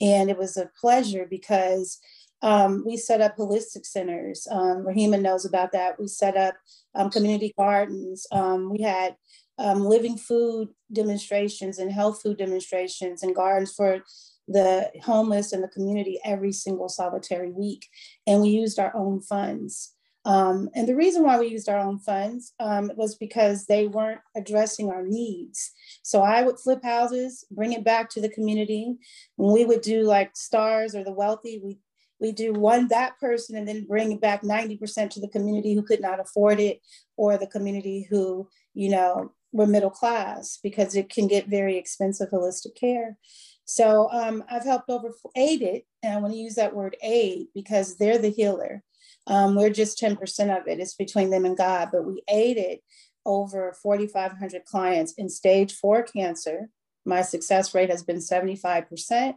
And 0.00 0.28
it 0.28 0.36
was 0.36 0.56
a 0.56 0.70
pleasure 0.80 1.26
because 1.28 1.98
um, 2.42 2.82
we 2.86 2.96
set 2.96 3.20
up 3.20 3.36
holistic 3.36 3.86
centers. 3.86 4.46
Um, 4.50 4.84
Rahima 4.84 5.20
knows 5.20 5.44
about 5.44 5.72
that. 5.72 5.98
We 5.98 6.08
set 6.08 6.36
up 6.36 6.54
um, 6.94 7.10
community 7.10 7.54
gardens. 7.56 8.26
Um, 8.32 8.70
we 8.70 8.82
had 8.82 9.16
um, 9.58 9.84
living 9.84 10.18
food 10.18 10.68
demonstrations 10.92 11.78
and 11.78 11.92
health 11.92 12.20
food 12.22 12.38
demonstrations 12.38 13.22
and 13.22 13.34
gardens 13.34 13.72
for 13.72 14.02
the 14.46 14.90
homeless 15.02 15.52
and 15.52 15.62
the 15.62 15.68
community 15.68 16.20
every 16.24 16.52
single 16.52 16.88
solitary 16.88 17.50
week. 17.50 17.86
And 18.26 18.42
we 18.42 18.50
used 18.50 18.78
our 18.78 18.94
own 18.94 19.20
funds. 19.20 19.94
Um, 20.26 20.70
and 20.74 20.88
the 20.88 20.96
reason 20.96 21.22
why 21.22 21.38
we 21.38 21.48
used 21.48 21.68
our 21.68 21.78
own 21.78 21.98
funds 21.98 22.54
um, 22.58 22.90
was 22.96 23.14
because 23.14 23.66
they 23.66 23.86
weren't 23.86 24.20
addressing 24.34 24.90
our 24.90 25.02
needs. 25.02 25.72
So 26.02 26.22
I 26.22 26.42
would 26.42 26.58
flip 26.58 26.82
houses, 26.82 27.44
bring 27.50 27.72
it 27.72 27.84
back 27.84 28.08
to 28.10 28.22
the 28.22 28.30
community. 28.30 28.96
When 29.36 29.52
we 29.52 29.66
would 29.66 29.82
do 29.82 30.02
like 30.02 30.34
stars 30.34 30.94
or 30.94 31.04
the 31.04 31.12
wealthy, 31.12 31.60
we 31.62 31.78
we 32.20 32.32
do 32.32 32.52
one 32.52 32.88
that 32.88 33.18
person 33.18 33.56
and 33.56 33.66
then 33.66 33.84
bring 33.84 34.16
back 34.18 34.42
90% 34.42 35.10
to 35.10 35.20
the 35.20 35.28
community 35.28 35.74
who 35.74 35.82
could 35.82 36.00
not 36.00 36.20
afford 36.20 36.60
it 36.60 36.80
or 37.16 37.36
the 37.36 37.46
community 37.46 38.06
who 38.08 38.48
you 38.72 38.90
know 38.90 39.32
were 39.52 39.66
middle 39.66 39.90
class 39.90 40.58
because 40.62 40.96
it 40.96 41.08
can 41.08 41.28
get 41.28 41.46
very 41.46 41.76
expensive 41.76 42.30
holistic 42.30 42.74
care. 42.78 43.16
So 43.64 44.10
um, 44.12 44.44
i've 44.50 44.64
helped 44.64 44.90
over 44.90 45.12
aided 45.36 45.82
and 46.02 46.12
i 46.14 46.16
want 46.20 46.34
to 46.34 46.38
use 46.38 46.56
that 46.56 46.74
word 46.74 46.96
aid 47.02 47.46
because 47.54 47.96
they're 47.96 48.18
the 48.18 48.30
healer. 48.30 48.82
Um, 49.26 49.54
we're 49.56 49.70
just 49.70 49.98
10% 49.98 50.20
of 50.54 50.68
it. 50.68 50.80
It's 50.80 50.94
between 50.94 51.30
them 51.30 51.44
and 51.44 51.56
god 51.56 51.90
but 51.92 52.04
we 52.04 52.22
aided 52.28 52.80
over 53.26 53.74
4500 53.82 54.64
clients 54.64 55.14
in 55.16 55.28
stage 55.28 55.74
four 55.74 56.02
cancer. 56.02 56.68
My 57.06 57.22
success 57.22 57.74
rate 57.74 57.90
has 57.90 58.02
been 58.02 58.18
75% 58.18 59.34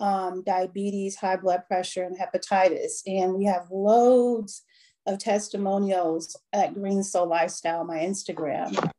um, 0.00 0.42
diabetes, 0.42 1.16
high 1.16 1.36
blood 1.36 1.62
pressure, 1.66 2.04
and 2.04 2.18
hepatitis. 2.18 3.02
And 3.06 3.34
we 3.34 3.44
have 3.44 3.70
loads 3.70 4.62
of 5.06 5.18
testimonials 5.18 6.36
at 6.52 6.74
Green 6.74 7.02
Soul 7.02 7.28
Lifestyle, 7.28 7.84
my 7.84 7.98
Instagram, 7.98 8.90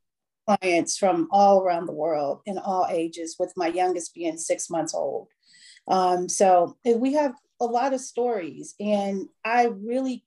clients 0.47 0.97
from 0.97 1.27
all 1.31 1.62
around 1.62 1.86
the 1.86 1.93
world 1.93 2.41
in 2.45 2.57
all 2.57 2.88
ages, 2.89 3.36
with 3.38 3.53
my 3.55 3.67
youngest 3.67 4.13
being 4.13 4.38
six 4.38 4.69
months 4.69 4.93
old. 4.93 5.27
Um, 5.88 6.29
so 6.29 6.77
we 6.86 7.13
have 7.13 7.33
a 7.60 7.65
lot 7.65 7.93
of 7.93 8.01
stories, 8.01 8.75
and 8.79 9.27
I 9.43 9.65
really 9.65 10.25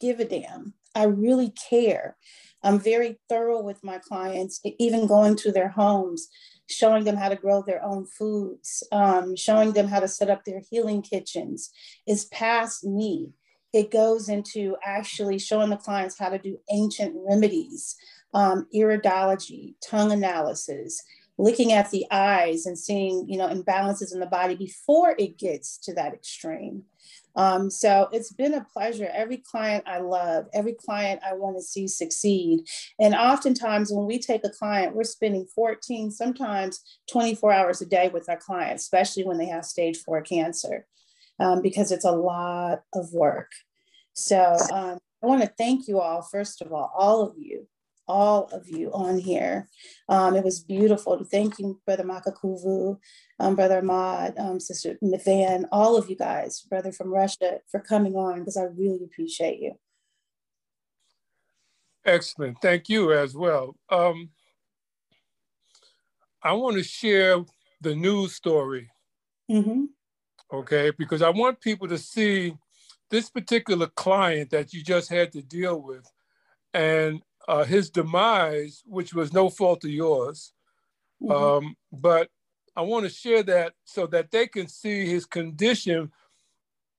give 0.00 0.20
a 0.20 0.24
damn. 0.24 0.74
I 0.94 1.04
really 1.04 1.50
care. 1.50 2.16
I'm 2.62 2.78
very 2.78 3.18
thorough 3.28 3.60
with 3.60 3.82
my 3.82 3.98
clients, 3.98 4.60
even 4.78 5.06
going 5.06 5.36
to 5.36 5.52
their 5.52 5.68
homes 5.68 6.28
showing 6.72 7.04
them 7.04 7.16
how 7.16 7.28
to 7.28 7.36
grow 7.36 7.62
their 7.62 7.84
own 7.84 8.06
foods, 8.06 8.82
um, 8.92 9.36
showing 9.36 9.72
them 9.72 9.88
how 9.88 10.00
to 10.00 10.08
set 10.08 10.30
up 10.30 10.44
their 10.44 10.62
healing 10.70 11.02
kitchens 11.02 11.70
is 12.06 12.26
past 12.26 12.84
me. 12.84 13.30
It 13.72 13.90
goes 13.90 14.28
into 14.28 14.76
actually 14.84 15.38
showing 15.38 15.70
the 15.70 15.76
clients 15.76 16.18
how 16.18 16.28
to 16.28 16.38
do 16.38 16.58
ancient 16.70 17.14
remedies, 17.16 17.96
um, 18.34 18.66
iridology, 18.74 19.74
tongue 19.84 20.12
analysis, 20.12 21.02
looking 21.38 21.72
at 21.72 21.90
the 21.90 22.04
eyes 22.10 22.66
and 22.66 22.78
seeing, 22.78 23.26
you 23.28 23.38
know, 23.38 23.48
imbalances 23.48 24.12
in 24.12 24.20
the 24.20 24.26
body 24.26 24.54
before 24.54 25.14
it 25.18 25.38
gets 25.38 25.78
to 25.78 25.94
that 25.94 26.12
extreme. 26.12 26.84
Um, 27.36 27.70
so 27.70 28.08
it's 28.12 28.32
been 28.32 28.54
a 28.54 28.64
pleasure. 28.72 29.10
Every 29.12 29.38
client 29.38 29.84
I 29.86 29.98
love, 29.98 30.46
every 30.52 30.74
client 30.74 31.20
I 31.26 31.34
want 31.34 31.56
to 31.56 31.62
see 31.62 31.88
succeed. 31.88 32.60
And 33.00 33.14
oftentimes, 33.14 33.90
when 33.92 34.06
we 34.06 34.18
take 34.18 34.44
a 34.44 34.50
client, 34.50 34.94
we're 34.94 35.04
spending 35.04 35.46
14, 35.54 36.10
sometimes 36.10 36.80
24 37.10 37.52
hours 37.52 37.80
a 37.80 37.86
day 37.86 38.08
with 38.08 38.28
our 38.28 38.36
clients, 38.36 38.84
especially 38.84 39.24
when 39.24 39.38
they 39.38 39.46
have 39.46 39.64
stage 39.64 39.98
four 39.98 40.20
cancer, 40.20 40.86
um, 41.40 41.62
because 41.62 41.90
it's 41.92 42.04
a 42.04 42.12
lot 42.12 42.82
of 42.94 43.12
work. 43.12 43.50
So 44.14 44.56
um, 44.72 44.98
I 45.22 45.26
want 45.26 45.42
to 45.42 45.52
thank 45.56 45.88
you 45.88 46.00
all, 46.00 46.22
first 46.22 46.60
of 46.60 46.72
all, 46.72 46.92
all 46.96 47.22
of 47.22 47.34
you 47.38 47.66
all 48.08 48.48
of 48.52 48.68
you 48.68 48.90
on 48.92 49.18
here. 49.18 49.68
Um, 50.08 50.34
it 50.34 50.44
was 50.44 50.60
beautiful. 50.60 51.24
Thank 51.24 51.58
you, 51.58 51.80
Brother 51.86 52.04
Makakuvu, 52.04 52.98
um, 53.42 53.56
Brother 53.56 53.78
Ahmad, 53.78 54.34
um, 54.38 54.60
Sister 54.60 54.96
Van, 55.02 55.66
all 55.72 55.96
of 55.96 56.08
you 56.08 56.14
guys, 56.14 56.60
brother 56.60 56.92
from 56.92 57.12
Russia, 57.12 57.58
for 57.68 57.80
coming 57.80 58.14
on 58.14 58.38
because 58.38 58.56
I 58.56 58.64
really 58.64 59.02
appreciate 59.04 59.58
you. 59.60 59.72
Excellent. 62.04 62.58
Thank 62.62 62.88
you 62.88 63.12
as 63.12 63.34
well. 63.34 63.74
Um, 63.90 64.30
I 66.40 66.52
want 66.52 66.76
to 66.76 66.84
share 66.84 67.44
the 67.80 67.96
news 67.96 68.34
story. 68.36 68.88
Mm-hmm. 69.50 69.86
Okay, 70.52 70.92
because 70.96 71.20
I 71.20 71.30
want 71.30 71.60
people 71.60 71.88
to 71.88 71.98
see 71.98 72.54
this 73.10 73.28
particular 73.28 73.88
client 73.88 74.50
that 74.50 74.72
you 74.72 74.84
just 74.84 75.10
had 75.10 75.32
to 75.32 75.42
deal 75.42 75.82
with 75.82 76.08
and 76.74 77.22
uh, 77.48 77.64
his 77.64 77.90
demise, 77.90 78.84
which 78.86 79.14
was 79.14 79.32
no 79.32 79.50
fault 79.50 79.84
of 79.84 79.90
yours. 79.90 80.52
Mm-hmm. 81.20 81.32
Um, 81.32 81.76
but 81.92 82.28
I 82.74 82.82
want 82.82 83.04
to 83.04 83.10
share 83.10 83.42
that 83.44 83.74
so 83.84 84.06
that 84.08 84.30
they 84.30 84.46
can 84.46 84.66
see 84.66 85.06
his 85.06 85.26
condition 85.26 86.10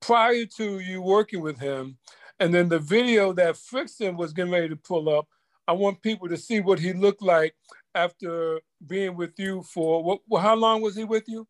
prior 0.02 0.46
to 0.58 0.80
you 0.80 1.02
working 1.02 1.42
with 1.42 1.60
him. 1.60 1.98
And 2.40 2.54
then 2.54 2.70
the 2.70 2.80
video 2.80 3.34
that 3.34 3.56
Frickson 3.56 4.18
was 4.18 4.34
getting 4.34 4.52
ready 4.52 4.70
to 4.70 4.76
pull 4.76 5.10
up, 5.10 5.28
I 5.68 5.72
want 5.72 6.02
people 6.02 6.28
to 6.28 6.38
see 6.38 6.60
what 6.60 6.80
he 6.80 6.94
looked 6.94 7.22
like 7.22 7.56
after 7.96 8.60
being 8.86 9.16
with 9.16 9.34
you 9.38 9.64
for 9.64 10.04
what? 10.04 10.42
How 10.42 10.56
long 10.56 10.82
was 10.82 10.96
he 10.96 11.06
with 11.06 11.24
you? 11.28 11.48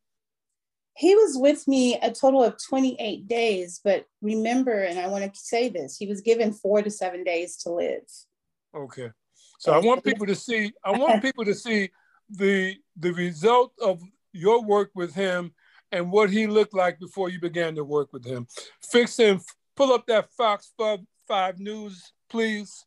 He 0.96 1.16
was 1.16 1.36
with 1.36 1.68
me 1.68 1.98
a 2.02 2.12
total 2.12 2.44
of 2.44 2.56
28 2.64 3.28
days. 3.28 3.82
But 3.84 4.06
remember, 4.22 4.84
and 4.84 5.00
I 5.00 5.08
want 5.08 5.34
to 5.34 5.40
say 5.40 5.70
this, 5.70 5.98
he 5.98 6.06
was 6.06 6.22
given 6.22 6.54
four 6.54 6.84
to 6.84 6.92
seven 6.92 7.24
days 7.24 7.58
to 7.64 7.72
live. 7.72 8.04
Okay. 8.76 9.10
So 9.58 9.74
I 9.74 9.80
want 9.80 10.04
people 10.04 10.28
to 10.28 10.36
see, 10.36 10.72
I 10.86 10.92
want 10.92 11.22
people 11.22 11.46
to 11.46 11.56
see 11.56 11.90
the 12.30 12.76
the 12.98 13.14
result 13.14 13.74
of 13.82 14.02
your 14.32 14.64
work 14.64 14.92
with 14.96 15.14
him 15.14 15.54
and 15.92 16.12
what 16.12 16.30
he 16.30 16.48
looked 16.48 16.74
like 16.74 17.00
before 17.00 17.30
you 17.30 17.40
began 17.40 17.76
to 17.76 17.84
work 17.84 18.12
with 18.12 18.26
him. 18.26 18.48
Fix 18.92 19.18
him, 19.18 19.40
pull 19.76 19.94
up 19.94 20.06
that 20.08 20.32
Fox 20.32 20.74
5 21.28 21.60
News, 21.60 22.12
please. 22.30 22.86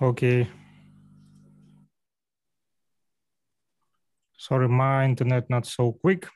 Okay. 0.00 0.48
Sorry, 4.36 4.68
my 4.68 5.04
internet 5.04 5.48
not 5.48 5.66
so 5.66 5.92
quick. 5.92 6.26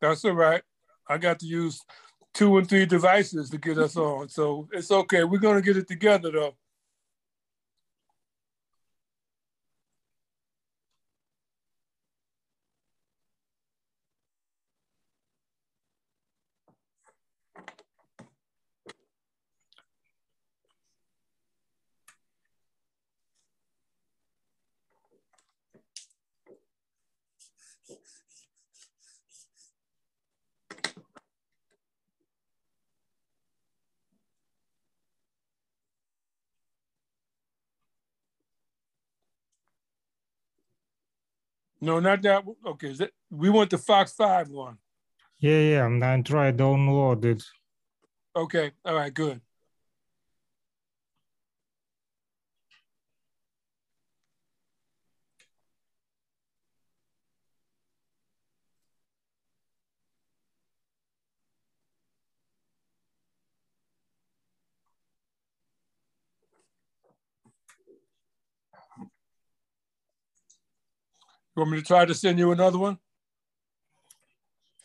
That's 0.00 0.24
all 0.24 0.32
right. 0.32 0.62
I 1.08 1.18
got 1.18 1.38
to 1.40 1.46
use 1.46 1.80
two 2.34 2.58
and 2.58 2.68
three 2.68 2.86
devices 2.86 3.50
to 3.50 3.58
get 3.58 3.78
us 3.78 3.96
on. 3.96 4.28
So 4.28 4.68
it's 4.72 4.90
okay. 4.90 5.24
We're 5.24 5.38
going 5.38 5.56
to 5.56 5.62
get 5.62 5.76
it 5.76 5.88
together 5.88 6.30
though. 6.30 6.56
No, 41.82 41.98
not 41.98 42.22
that. 42.22 42.44
Okay, 42.64 42.90
is 42.90 43.00
it, 43.00 43.12
we 43.28 43.50
want 43.50 43.70
the 43.70 43.76
Fox 43.76 44.12
5 44.12 44.50
one. 44.50 44.78
Yeah, 45.40 45.58
yeah, 45.58 45.84
I'm 45.84 45.98
gonna 45.98 46.22
try 46.22 46.52
download 46.52 47.24
it. 47.24 47.42
Okay, 48.36 48.70
all 48.84 48.94
right, 48.94 49.12
good. 49.12 49.40
You 71.54 71.60
want 71.60 71.72
me 71.72 71.78
to 71.78 71.84
try 71.84 72.04
to 72.04 72.14
send 72.14 72.38
you 72.38 72.52
another 72.52 72.78
one? 72.78 72.98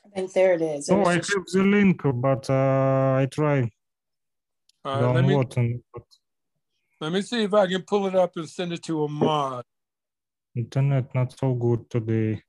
I 0.06 0.10
think 0.10 0.34
there 0.34 0.53
it 0.53 0.62
is. 0.62 0.89
oh, 0.89 1.06
I 1.06 1.13
have 1.13 1.25
the 1.25 1.63
link, 1.63 2.01
but 2.03 2.49
uh, 2.49 3.15
I 3.21 3.27
try. 3.32 3.69
Uh, 4.84 5.12
let 5.12 5.25
me, 5.25 5.80
but 5.93 6.03
Let 6.99 7.12
me 7.12 7.21
see 7.21 7.43
if 7.43 7.53
I 7.53 7.67
can 7.67 7.84
pull 7.84 8.08
it 8.08 8.15
up 8.15 8.32
and 8.36 8.49
send 8.49 8.73
it 8.73 8.84
to 8.84 9.03
Ahmad. 9.03 9.63
Internet 10.56 11.13
not 11.13 11.38
so 11.38 11.53
good 11.53 11.89
today. 11.89 12.41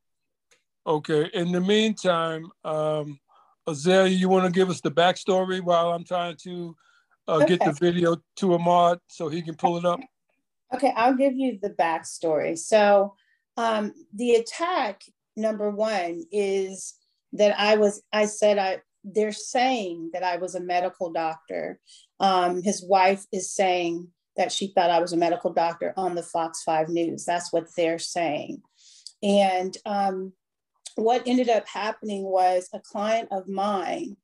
Okay. 0.87 1.31
In 1.35 1.53
the 1.53 1.61
meantime, 1.61 2.51
um, 2.65 3.21
Azalea, 3.67 4.09
you 4.09 4.29
want 4.29 4.47
to 4.47 4.51
give 4.51 4.71
us 4.71 4.81
the 4.81 4.91
backstory 4.91 5.61
while 5.61 5.91
I'm 5.91 6.05
trying 6.05 6.37
to 6.45 6.75
uh, 7.29 7.45
get 7.45 7.61
the 7.61 7.73
video 7.73 8.17
to 8.37 8.55
Ahmad 8.55 8.99
so 9.07 9.29
he 9.29 9.43
can 9.43 9.55
pull 9.55 9.77
it 9.77 9.85
up? 9.85 10.01
Okay, 10.75 10.93
I'll 10.97 11.15
give 11.15 11.35
you 11.35 11.59
the 11.61 11.71
backstory. 11.71 12.59
So, 12.59 13.15
um, 13.59 13.93
the 14.15 14.37
attack 14.37 15.03
number 15.37 15.69
one 15.69 16.23
is 16.31 16.95
that 17.33 17.59
I 17.59 17.77
was, 17.77 18.01
I 18.13 18.27
said, 18.27 18.57
I, 18.57 18.79
they're 19.03 19.33
saying 19.33 20.11
that 20.13 20.23
I 20.23 20.37
was 20.37 20.55
a 20.55 20.61
medical 20.61 21.11
doctor. 21.13 21.81
Um, 22.21 22.63
his 22.63 22.85
wife 22.85 23.27
is 23.33 23.53
saying 23.53 24.09
that 24.37 24.53
she 24.53 24.69
thought 24.69 24.91
I 24.91 25.01
was 25.01 25.13
a 25.13 25.17
medical 25.17 25.53
doctor 25.53 25.93
on 25.97 26.15
the 26.15 26.23
Fox 26.23 26.63
5 26.63 26.89
News. 26.89 27.25
That's 27.25 27.53
what 27.53 27.67
they're 27.77 27.99
saying. 27.99 28.63
And 29.25 29.77
um, 29.85 30.33
what 30.95 31.25
ended 31.27 31.49
up 31.49 31.67
happening 31.67 32.23
was 32.23 32.69
a 32.73 32.79
client 32.79 33.29
of 33.33 33.49
mine 33.49 34.17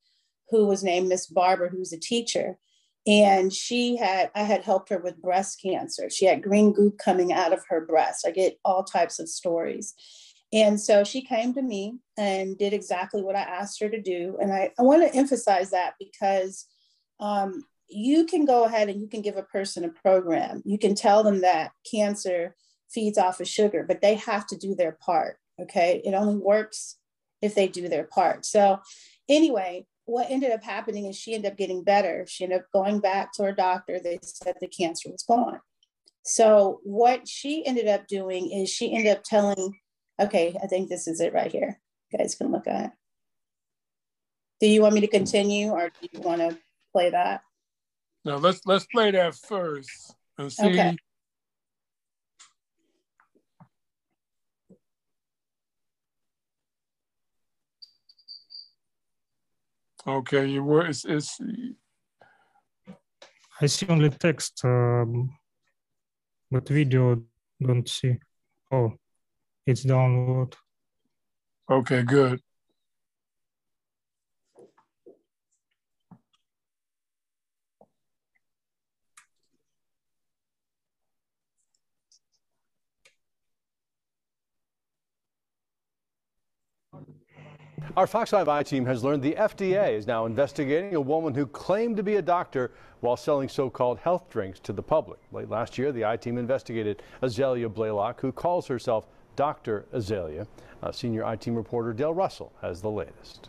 who 0.50 0.66
was 0.66 0.84
named 0.84 1.08
Miss 1.08 1.26
Barber, 1.26 1.68
who's 1.68 1.92
a 1.92 1.98
teacher, 1.98 2.56
and 3.06 3.52
she 3.52 3.96
had 3.96 4.30
i 4.34 4.42
had 4.42 4.62
helped 4.62 4.88
her 4.88 4.98
with 4.98 5.20
breast 5.20 5.60
cancer. 5.62 6.08
She 6.10 6.26
had 6.26 6.42
green 6.42 6.72
goop 6.72 6.98
coming 6.98 7.32
out 7.32 7.52
of 7.52 7.62
her 7.68 7.84
breast. 7.84 8.26
I 8.26 8.30
get 8.30 8.58
all 8.64 8.84
types 8.84 9.18
of 9.18 9.28
stories. 9.28 9.94
And 10.52 10.80
so 10.80 11.02
she 11.02 11.22
came 11.22 11.52
to 11.54 11.62
me 11.62 11.98
and 12.16 12.56
did 12.56 12.72
exactly 12.72 13.22
what 13.22 13.36
i 13.36 13.42
asked 13.42 13.80
her 13.80 13.88
to 13.88 14.00
do. 14.00 14.38
And 14.40 14.52
i, 14.52 14.70
I 14.78 14.82
want 14.82 15.02
to 15.02 15.16
emphasize 15.16 15.70
that 15.70 15.94
because 15.98 16.66
um, 17.20 17.64
you 17.88 18.26
can 18.26 18.44
go 18.44 18.64
ahead 18.64 18.88
and 18.88 19.00
you 19.00 19.08
can 19.08 19.22
give 19.22 19.36
a 19.36 19.42
person 19.42 19.84
a 19.84 19.88
program. 19.88 20.62
You 20.64 20.78
can 20.78 20.94
tell 20.94 21.22
them 21.22 21.42
that 21.42 21.72
cancer 21.90 22.56
feeds 22.90 23.18
off 23.18 23.40
of 23.40 23.48
sugar 23.48 23.84
but 23.86 24.00
they 24.00 24.14
have 24.14 24.46
to 24.46 24.56
do 24.56 24.74
their 24.74 24.92
part 24.92 25.38
okay? 25.60 26.02
It 26.04 26.14
only 26.14 26.36
works 26.36 26.96
if 27.42 27.54
they 27.54 27.68
do 27.68 27.88
their 27.88 28.04
part. 28.04 28.46
So 28.46 28.80
anyway 29.28 29.86
what 30.06 30.30
ended 30.30 30.50
up 30.50 30.62
happening 30.62 31.06
is 31.06 31.16
she 31.16 31.34
ended 31.34 31.52
up 31.52 31.58
getting 31.58 31.82
better. 31.82 32.26
She 32.28 32.44
ended 32.44 32.60
up 32.60 32.66
going 32.72 33.00
back 33.00 33.32
to 33.34 33.44
her 33.44 33.52
doctor. 33.52 33.98
They 33.98 34.18
said 34.22 34.56
the 34.60 34.68
cancer 34.68 35.10
was 35.10 35.24
gone. 35.26 35.60
So 36.24 36.80
what 36.84 37.28
she 37.28 37.64
ended 37.66 37.88
up 37.88 38.06
doing 38.06 38.50
is 38.50 38.70
she 38.70 38.94
ended 38.94 39.16
up 39.16 39.24
telling, 39.24 39.78
okay, 40.20 40.56
I 40.62 40.66
think 40.66 40.88
this 40.88 41.06
is 41.06 41.20
it 41.20 41.34
right 41.34 41.52
here. 41.52 41.80
You 42.10 42.18
guys 42.18 42.34
can 42.34 42.50
look 42.50 42.66
at 42.66 42.86
it. 42.86 42.90
Do 44.60 44.66
you 44.66 44.82
want 44.82 44.94
me 44.94 45.00
to 45.02 45.06
continue 45.08 45.70
or 45.70 45.90
do 46.00 46.08
you 46.12 46.20
want 46.20 46.40
to 46.40 46.56
play 46.92 47.10
that? 47.10 47.42
No, 48.24 48.36
let's 48.36 48.60
let's 48.64 48.86
play 48.86 49.10
that 49.10 49.34
first 49.34 50.14
and 50.38 50.50
see. 50.50 50.66
Okay. 50.66 50.96
Okay, 60.06 60.46
you 60.46 60.62
were 60.62 60.86
it's, 60.86 61.04
it's 61.04 61.40
I 63.60 63.66
see 63.66 63.86
only 63.88 64.10
text, 64.10 64.60
um, 64.64 65.30
but 66.50 66.68
video 66.68 67.22
don't 67.62 67.88
see. 67.88 68.18
Oh, 68.70 68.92
it's 69.66 69.84
download. 69.84 70.54
okay, 71.70 72.02
good. 72.02 72.40
Our 87.96 88.06
Fox 88.08 88.30
5 88.30 88.48
I 88.48 88.62
team 88.62 88.86
has 88.86 89.04
learned 89.04 89.22
the 89.22 89.34
FDA 89.34 89.92
is 89.92 90.06
now 90.06 90.26
investigating 90.26 90.96
a 90.96 91.00
woman 91.00 91.32
who 91.32 91.46
claimed 91.46 91.96
to 91.98 92.02
be 92.02 92.16
a 92.16 92.22
doctor 92.22 92.72
while 93.00 93.16
selling 93.16 93.48
so-called 93.48 93.98
health 93.98 94.28
drinks 94.30 94.58
to 94.60 94.72
the 94.72 94.82
public. 94.82 95.20
Late 95.30 95.48
last 95.48 95.78
year, 95.78 95.92
the 95.92 96.04
I 96.04 96.16
team 96.16 96.36
investigated 96.36 97.02
Azalea 97.22 97.68
Blaylock, 97.68 98.20
who 98.20 98.32
calls 98.32 98.66
herself 98.66 99.06
Dr. 99.36 99.84
Azalea. 99.92 100.46
Uh, 100.82 100.90
senior 100.90 101.24
I 101.24 101.36
team 101.36 101.54
reporter 101.54 101.92
Dale 101.92 102.14
Russell 102.14 102.52
has 102.62 102.80
the 102.80 102.90
latest. 102.90 103.48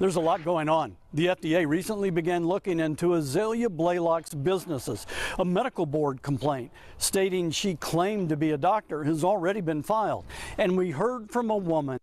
There's 0.00 0.16
a 0.16 0.20
lot 0.20 0.42
going 0.46 0.70
on. 0.70 0.96
The 1.12 1.26
FDA 1.26 1.68
recently 1.68 2.08
began 2.08 2.46
looking 2.46 2.80
into 2.80 3.12
Azalea 3.16 3.68
Blaylock's 3.68 4.32
businesses. 4.32 5.06
A 5.38 5.44
medical 5.44 5.84
board 5.84 6.22
complaint 6.22 6.72
stating 6.96 7.50
she 7.50 7.74
claimed 7.74 8.30
to 8.30 8.36
be 8.36 8.52
a 8.52 8.56
doctor 8.56 9.04
has 9.04 9.22
already 9.22 9.60
been 9.60 9.82
filed. 9.82 10.24
And 10.56 10.74
we 10.78 10.90
heard 10.90 11.30
from 11.30 11.50
a 11.50 11.56
woman 11.56 11.98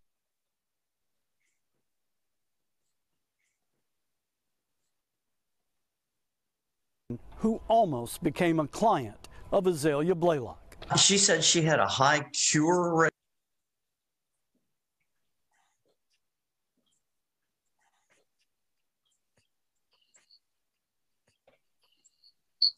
who 7.37 7.59
almost 7.67 8.21
became 8.21 8.59
a 8.59 8.67
client 8.67 9.27
of 9.51 9.65
Azalea 9.65 10.13
Blaylock. 10.13 10.77
She 10.97 11.17
said 11.17 11.43
she 11.43 11.63
had 11.63 11.79
a 11.79 11.87
high 11.87 12.27
cure 12.31 12.95
rate. 12.95 13.16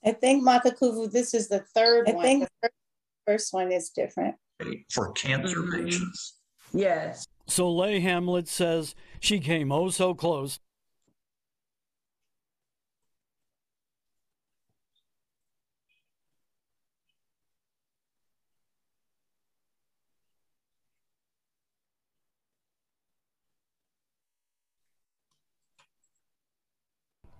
I 0.06 0.12
think 0.12 0.44
Makakuvu, 0.48 1.12
this 1.12 1.34
is 1.34 1.48
the 1.48 1.60
third 1.60 2.10
I 2.10 2.14
one. 2.14 2.24
think- 2.24 2.50
The 2.62 2.70
first 3.26 3.54
one 3.54 3.72
is 3.72 3.90
different. 3.90 4.36
for 4.92 5.12
cancer 5.14 5.58
mm-hmm. 5.58 5.86
patients. 5.86 6.36
Yes. 6.74 7.26
Soleil 7.48 8.02
Hamlet 8.02 8.48
says 8.48 8.94
she 9.20 9.40
came 9.40 9.72
oh 9.72 9.90
so 9.90 10.14
close 10.14 10.60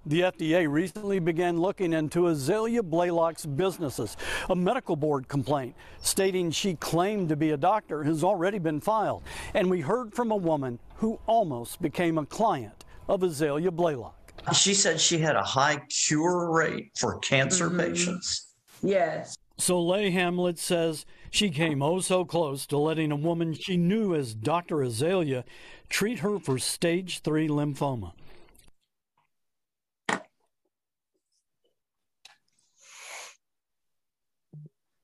The 0.10 0.22
FDA 0.22 0.68
recently 0.68 1.20
began 1.20 1.62
looking 1.62 1.94
into 1.94 2.30
Azalea 2.30 2.82
Blaylock's 2.82 3.46
businesses. 3.46 4.18
A 4.50 4.56
medical 4.56 4.96
board 4.96 5.28
complaint 5.28 5.76
stating 6.02 6.50
she 6.50 6.74
claimed 6.74 7.30
to 7.30 7.36
be 7.36 7.52
a 7.52 7.58
doctor 7.58 8.04
has 8.04 8.24
already 8.24 8.58
been 8.58 8.82
filed. 8.82 9.22
And 9.54 9.70
we 9.70 9.82
heard 9.82 10.16
from 10.16 10.32
a 10.32 10.36
woman 10.36 10.80
who 10.96 11.20
almost 11.28 11.80
became 11.80 12.18
a 12.18 12.26
client 12.26 12.86
of 13.08 13.22
Azalea 13.22 13.70
Blaylock. 13.70 14.34
She 14.52 14.74
said 14.74 15.00
she 15.00 15.20
had 15.20 15.36
a 15.36 15.44
high 15.44 15.78
cure 16.08 16.52
rate 16.52 16.90
for 16.98 17.20
cancer 17.20 17.70
Mhm. 17.70 17.78
patients. 17.78 18.56
Yes. 18.82 19.38
So 19.60 19.76
Soleil 19.76 20.12
Hamlet 20.12 20.58
says 20.58 21.06
she 21.30 21.52
came 21.52 21.84
oh 21.84 22.00
so 22.00 22.26
close 22.26 22.66
to 22.68 22.80
letting 22.80 23.12
a 23.12 23.16
woman 23.16 23.54
she 23.54 23.78
knew 23.78 24.16
as 24.16 24.34
Dr. 24.34 24.82
Azalea 24.82 25.44
treat 25.88 26.20
her 26.20 26.40
for 26.40 26.58
stage 26.58 27.20
3 27.20 27.48
lymphoma. 27.48 28.14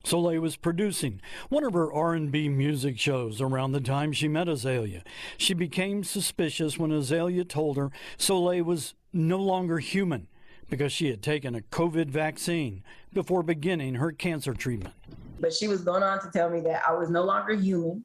Soleil 0.06 0.40
was 0.40 0.56
producing 0.56 1.20
one 1.48 1.64
of 1.64 1.74
her 1.74 1.92
R&B 1.92 2.48
music 2.48 2.96
shows 2.96 3.40
around 3.40 3.72
the 3.72 3.80
time 3.80 4.12
she 4.12 4.28
met 4.28 4.48
Azalea. 4.48 5.02
She 5.36 5.52
became 5.52 6.04
suspicious 6.04 6.78
when 6.78 6.92
Azalea 6.92 7.44
told 7.44 7.76
her 7.76 7.90
Soleil 8.16 8.62
was 8.62 8.94
no 9.12 9.38
longer 9.38 9.80
human 9.80 10.28
because 10.70 10.92
she 10.92 11.10
had 11.10 11.22
taken 11.22 11.56
a 11.56 11.60
COVID 11.60 12.08
vaccine 12.08 12.84
before 13.12 13.42
beginning 13.42 13.96
her 13.96 14.12
cancer 14.12 14.54
treatment. 14.54 14.94
But 15.40 15.52
she 15.52 15.66
was 15.66 15.80
going 15.80 16.04
on 16.04 16.20
to 16.20 16.30
tell 16.30 16.50
me 16.50 16.60
that 16.60 16.82
I 16.88 16.92
was 16.92 17.10
no 17.10 17.24
longer 17.24 17.54
human, 17.54 18.04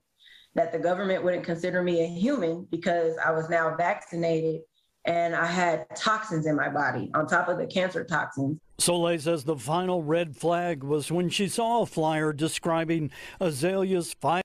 that 0.55 0.71
the 0.71 0.79
government 0.79 1.23
wouldn't 1.23 1.43
consider 1.43 1.83
me 1.83 2.03
a 2.03 2.07
human 2.07 2.67
because 2.71 3.13
I 3.23 3.29
was 3.29 3.47
now 3.47 3.75
vaccinated 3.77 4.61
and 5.05 5.35
I 5.35 5.45
had 5.45 5.85
toxins 5.95 6.45
in 6.45 6.55
my 6.55 6.69
body 6.69 7.09
on 7.13 7.27
top 7.27 7.47
of 7.47 7.57
the 7.57 7.65
cancer 7.65 8.03
toxins. 8.03 8.59
Soleil 8.77 9.19
says 9.19 9.43
the 9.43 9.55
final 9.55 10.03
red 10.03 10.35
flag 10.35 10.83
was 10.83 11.11
when 11.11 11.29
she 11.29 11.47
saw 11.47 11.81
a 11.81 11.85
flyer 11.85 12.33
describing 12.33 13.11
Azalea's 13.39 14.13
five. 14.19 14.43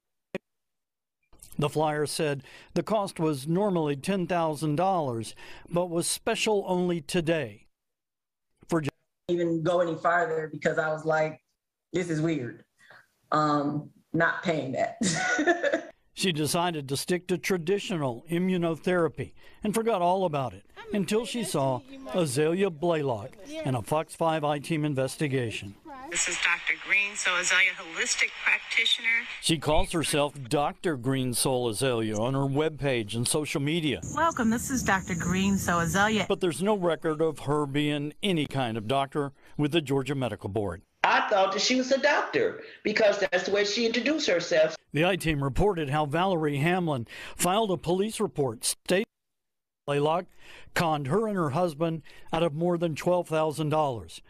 The 1.59 1.69
flyer 1.71 2.05
said 2.05 2.43
the 2.75 2.83
cost 2.83 3.19
was 3.19 3.49
normally 3.49 3.97
$10,000, 3.97 5.35
but 5.71 5.91
was 5.91 6.07
special 6.07 6.65
only 6.67 7.01
today. 7.01 7.67
For 8.69 8.83
Even 9.29 9.63
go 9.63 9.81
any 9.81 9.95
farther 9.95 10.51
because 10.53 10.79
I 10.79 10.89
was 10.89 11.07
like, 11.07 11.41
this 11.93 12.11
is 12.11 12.21
weird. 12.21 12.65
Um, 13.33 13.91
not 14.13 14.43
paying 14.43 14.73
that. 14.73 14.97
She 16.17 16.33
decided 16.33 16.89
to 16.89 16.97
stick 16.97 17.27
to 17.27 17.37
traditional 17.37 18.25
immunotherapy 18.31 19.35
and 19.63 19.75
forgot 19.75 20.01
all 20.01 20.25
about 20.25 20.55
it 20.55 20.65
until 20.95 21.27
she 21.27 21.45
saw 21.45 21.83
Azalea 22.15 22.71
Blaylock 22.71 23.37
in 23.47 23.75
a 23.75 23.83
Fox 23.83 24.17
5 24.17 24.43
I 24.43 24.59
Team 24.59 24.87
investigation. 24.87 25.75
This 26.11 26.27
is 26.27 26.37
Dr. 26.37 26.81
Green 26.89 27.15
Soul 27.17 27.37
Azalea 27.37 27.73
Holistic 27.77 28.31
Practitioner. 28.43 29.27
She 29.43 29.59
calls 29.59 29.93
herself 29.93 30.33
Dr. 30.49 30.97
Green 30.97 31.35
Soul 31.35 31.69
Azalea 31.69 32.17
on 32.17 32.33
her 32.33 32.41
webpage 32.47 33.15
and 33.15 33.29
social 33.29 33.61
media. 33.61 34.01
Welcome, 34.15 34.49
this 34.49 34.71
is 34.71 34.83
Dr. 34.83 35.17
Green 35.17 35.59
Soul 35.59 35.81
Azalea. 35.81 36.25
But 36.27 36.41
there's 36.41 36.63
no 36.63 36.79
record 36.79 37.21
of 37.21 37.41
her 37.41 37.67
being 37.67 38.15
any 38.23 38.47
kind 38.47 38.79
of 38.79 38.89
doctor 38.89 39.33
with 39.59 39.73
the 39.73 39.83
Georgia 39.83 40.15
Medical 40.15 40.49
Board. 40.49 40.81
I 41.07 41.29
thought 41.29 41.53
that 41.53 41.63
she 41.63 41.77
was 41.77 41.93
a 41.93 41.99
doctor 41.99 42.63
because 42.83 43.19
that's 43.19 43.45
the 43.45 43.53
way 43.53 43.65
she 43.65 43.87
introduced 43.87 44.27
herself. 44.27 44.77
The 44.93 45.05
I 45.05 45.15
team 45.15 45.43
reported 45.43 45.89
how 45.89 46.05
Valerie 46.07 46.57
Hamlin 46.57 47.07
filed 47.37 47.71
a 47.71 47.77
police 47.77 48.19
report 48.19 48.65
stating 48.65 49.07
Blaylock 49.87 50.27
conned 50.75 51.07
her 51.07 51.29
and 51.29 51.37
her 51.37 51.51
husband 51.51 52.03
out 52.33 52.43
of 52.43 52.55
more 52.55 52.77
than 52.77 52.97
$12,000. 52.97 54.21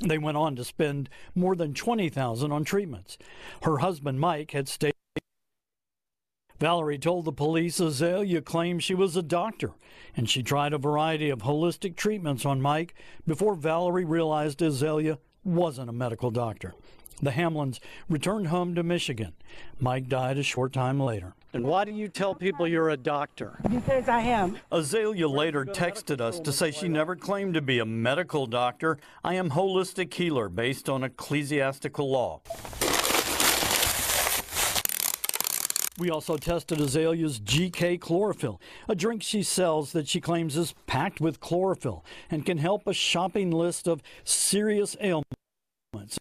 They 0.00 0.18
went 0.18 0.36
on 0.36 0.56
to 0.56 0.64
spend 0.64 1.08
more 1.34 1.56
than 1.56 1.72
20000 1.72 2.52
on 2.52 2.64
treatments. 2.64 3.16
Her 3.62 3.78
husband, 3.78 4.20
Mike, 4.20 4.50
had 4.50 4.68
stayed. 4.68 4.92
Valerie 6.58 6.98
told 6.98 7.24
the 7.24 7.32
police 7.32 7.80
Azalea 7.80 8.42
claimed 8.42 8.82
she 8.82 8.94
was 8.94 9.16
a 9.16 9.22
doctor, 9.22 9.72
and 10.14 10.28
she 10.28 10.42
tried 10.42 10.74
a 10.74 10.78
variety 10.78 11.30
of 11.30 11.40
holistic 11.40 11.96
treatments 11.96 12.44
on 12.44 12.60
Mike 12.60 12.94
before 13.26 13.54
Valerie 13.54 14.04
realized 14.04 14.60
Azalea 14.60 15.18
wasn't 15.46 15.88
a 15.88 15.92
medical 15.92 16.30
doctor. 16.30 16.74
The 17.22 17.30
Hamlins 17.30 17.80
returned 18.10 18.48
home 18.48 18.74
to 18.74 18.82
Michigan. 18.82 19.32
Mike 19.80 20.08
died 20.08 20.36
a 20.36 20.42
short 20.42 20.74
time 20.74 21.00
later. 21.00 21.34
And 21.54 21.64
why 21.64 21.86
do 21.86 21.92
you 21.92 22.08
tell 22.08 22.34
people 22.34 22.68
you're 22.68 22.90
a 22.90 22.96
doctor? 22.96 23.58
Because 23.62 24.06
I 24.08 24.20
am. 24.20 24.58
Azalea 24.70 25.26
later 25.26 25.64
texted 25.64 26.20
us 26.20 26.38
to 26.40 26.52
say 26.52 26.70
she 26.70 26.88
never 26.88 27.16
claimed 27.16 27.54
to 27.54 27.62
be 27.62 27.78
a 27.78 27.86
medical 27.86 28.46
doctor. 28.46 28.98
I 29.24 29.34
am 29.34 29.50
holistic 29.50 30.12
healer 30.12 30.50
based 30.50 30.90
on 30.90 31.04
ecclesiastical 31.04 32.10
law. 32.10 32.42
We 35.98 36.10
also 36.10 36.36
tested 36.36 36.78
Azalea's 36.78 37.40
GK 37.40 37.98
chlorophyll, 37.98 38.60
a 38.86 38.94
drink 38.94 39.22
she 39.22 39.42
sells 39.42 39.92
that 39.92 40.06
she 40.06 40.20
claims 40.20 40.56
is 40.56 40.74
packed 40.86 41.20
with 41.22 41.40
chlorophyll 41.40 42.04
and 42.30 42.44
can 42.44 42.58
help 42.58 42.86
a 42.86 42.92
shopping 42.92 43.50
list 43.50 43.88
of 43.88 44.02
serious 44.22 44.94
ailments. 45.00 46.18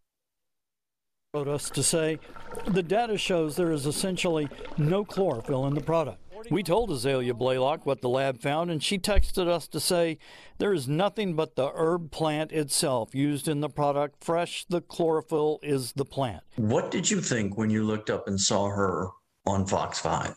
Wrote 1.33 1.49
us 1.49 1.69
to 1.71 1.83
say 1.83 2.19
the 2.67 2.81
data 2.81 3.17
shows 3.17 3.57
there 3.57 3.73
is 3.73 3.85
essentially 3.85 4.47
no 4.77 5.03
chlorophyll 5.03 5.65
in 5.67 5.73
the 5.73 5.81
product. 5.81 6.21
We 6.49 6.63
told 6.63 6.91
Azalea 6.91 7.33
Blaylock 7.33 7.85
what 7.85 8.01
the 8.01 8.07
lab 8.07 8.39
found, 8.39 8.71
and 8.71 8.81
she 8.81 8.97
texted 8.97 9.47
us 9.47 9.67
to 9.69 9.79
say 9.79 10.19
there 10.57 10.73
is 10.73 10.87
nothing 10.87 11.33
but 11.33 11.55
the 11.55 11.71
herb 11.73 12.11
plant 12.11 12.51
itself 12.51 13.13
used 13.15 13.47
in 13.49 13.59
the 13.59 13.69
product. 13.69 14.23
Fresh, 14.23 14.65
the 14.69 14.79
chlorophyll 14.79 15.59
is 15.63 15.91
the 15.93 16.05
plant. 16.05 16.43
What 16.55 16.91
did 16.91 17.09
you 17.09 17.19
think 17.19 17.57
when 17.57 17.69
you 17.69 17.83
looked 17.83 18.09
up 18.09 18.27
and 18.27 18.39
saw 18.39 18.69
her 18.69 19.09
on 19.45 19.65
Fox 19.65 19.99
5? 19.99 20.35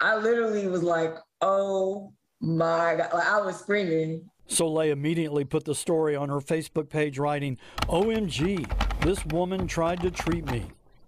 I 0.00 0.16
literally 0.16 0.66
was 0.66 0.82
like, 0.82 1.14
oh 1.40 2.12
my 2.40 2.94
God. 2.96 3.12
Like, 3.12 3.26
I 3.26 3.40
was 3.40 3.58
screaming. 3.58 4.28
So 4.46 4.64
Soleil 4.66 4.92
immediately 4.92 5.44
put 5.44 5.64
the 5.64 5.74
story 5.74 6.16
on 6.16 6.28
her 6.28 6.40
Facebook 6.40 6.88
page, 6.88 7.18
writing, 7.18 7.56
OMG, 7.82 8.68
this 9.02 9.24
woman 9.26 9.66
tried 9.66 10.00
to 10.00 10.10
treat 10.10 10.44
me. 10.50 10.64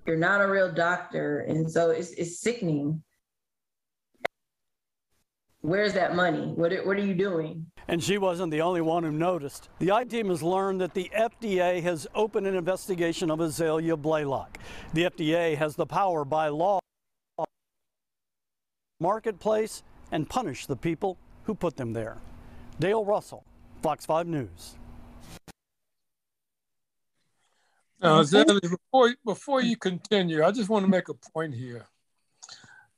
You're 0.06 0.16
not 0.16 0.40
a 0.40 0.48
real 0.48 0.70
doctor. 0.70 1.40
And 1.40 1.70
so 1.70 1.90
it's, 1.90 2.10
it's 2.12 2.38
sickening. 2.38 3.02
Where's 5.62 5.92
that 5.92 6.16
money? 6.16 6.48
What, 6.56 6.72
what 6.84 6.96
are 6.96 7.04
you 7.04 7.14
doing? 7.14 7.66
And 7.86 8.02
she 8.02 8.18
wasn't 8.18 8.50
the 8.50 8.62
only 8.62 8.80
one 8.80 9.04
who 9.04 9.12
noticed. 9.12 9.68
The 9.78 9.92
I 9.92 10.02
team 10.02 10.28
has 10.28 10.42
learned 10.42 10.80
that 10.80 10.92
the 10.92 11.08
FDA 11.16 11.80
has 11.82 12.04
opened 12.16 12.48
an 12.48 12.56
investigation 12.56 13.30
of 13.30 13.38
Azalea 13.40 13.96
Blaylock. 13.96 14.58
The 14.92 15.04
FDA 15.04 15.56
has 15.56 15.76
the 15.76 15.86
power 15.86 16.24
by 16.24 16.48
law 16.48 16.80
marketplace 18.98 19.84
and 20.10 20.28
punish 20.28 20.66
the 20.66 20.76
people 20.76 21.16
who 21.44 21.54
put 21.54 21.76
them 21.76 21.92
there. 21.92 22.18
Dale 22.80 23.04
Russell, 23.04 23.44
Fox 23.82 24.04
5 24.04 24.26
News. 24.26 24.74
Now, 28.00 28.18
Azalea, 28.18 28.60
before, 28.60 29.14
before 29.24 29.62
you 29.62 29.76
continue, 29.76 30.42
I 30.42 30.50
just 30.50 30.68
want 30.68 30.84
to 30.84 30.90
make 30.90 31.08
a 31.08 31.14
point 31.14 31.54
here. 31.54 31.86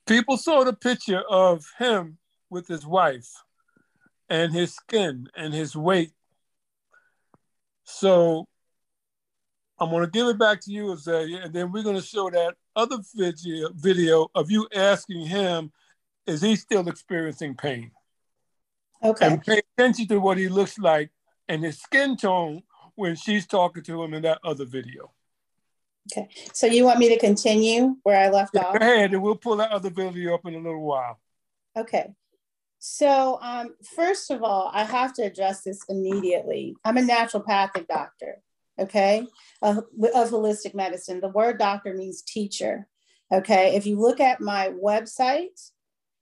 People 0.07 0.39
saw 0.39 0.65
the 0.65 0.73
picture 0.73 1.23
of 1.29 1.67
him 1.79 2.17
with 2.55 2.67
his 2.69 2.87
wife 2.87 3.29
and 4.31 4.53
his 4.53 4.73
skin 4.73 5.29
and 5.37 5.53
his 5.53 5.77
weight. 5.77 6.13
So 7.83 8.47
I'm 9.79 9.91
going 9.91 10.05
to 10.05 10.11
give 10.11 10.29
it 10.29 10.39
back 10.39 10.61
to 10.63 10.73
you, 10.73 10.93
Azalea, 10.93 11.43
and 11.43 11.53
then 11.53 11.73
we're 11.73 11.83
going 11.83 11.97
to 11.97 12.03
show 12.03 12.31
that 12.31 12.55
other 12.75 12.97
video, 13.15 13.71
video 13.75 14.29
of 14.35 14.51
you 14.51 14.67
asking 14.75 15.27
him, 15.27 15.73
is 16.27 16.41
he 16.41 16.57
still 16.57 16.89
experiencing 16.89 17.55
pain? 17.55 17.91
Okay. 19.03 19.27
And 19.27 19.43
pay 19.43 19.61
attention 19.77 20.07
to 20.09 20.19
what 20.19 20.39
he 20.39 20.49
looks 20.49 20.79
like 20.79 21.11
and 21.49 21.63
his 21.63 21.79
skin 21.79 22.17
tone 22.17 22.63
when 22.95 23.17
she's 23.17 23.47
talking 23.47 23.83
to 23.83 24.03
him 24.03 24.15
in 24.15 24.23
that 24.23 24.39
other 24.43 24.65
video. 24.65 25.13
Okay. 26.13 26.29
So 26.53 26.67
you 26.67 26.85
want 26.85 26.99
me 26.99 27.09
to 27.11 27.19
continue 27.19 27.97
where 28.03 28.19
I 28.19 28.29
left 28.31 28.57
off? 28.57 28.79
Go 28.79 28.85
ahead, 28.85 29.13
and 29.13 29.23
we'll 29.23 29.37
pull 29.37 29.57
that 29.57 29.73
other 29.73 29.91
video 29.91 30.35
up 30.35 30.47
in 30.47 30.55
a 30.55 30.59
little 30.59 30.83
while. 30.83 31.19
Okay. 31.77 32.15
So 32.87 33.39
um, 33.41 33.77
first 33.97 34.31
of 34.31 34.43
all, 34.43 34.71
I 34.75 34.85
have 34.85 35.15
to 35.15 35.23
address 35.23 35.63
this 35.63 35.81
immediately. 35.89 36.77
I'm 36.85 36.99
a 36.99 37.01
naturopathic 37.01 37.87
doctor, 37.87 38.43
okay, 38.79 39.27
of, 39.63 39.79
of 39.79 40.29
holistic 40.29 40.75
medicine. 40.75 41.23
The 41.23 41.29
word 41.31 41.59
doctor 41.59 41.95
means 41.95 42.21
teacher, 42.21 42.87
okay? 43.33 43.75
If 43.75 43.87
you 43.87 43.99
look 43.99 44.21
at 44.21 44.43
my 44.43 44.69
website, 44.69 45.71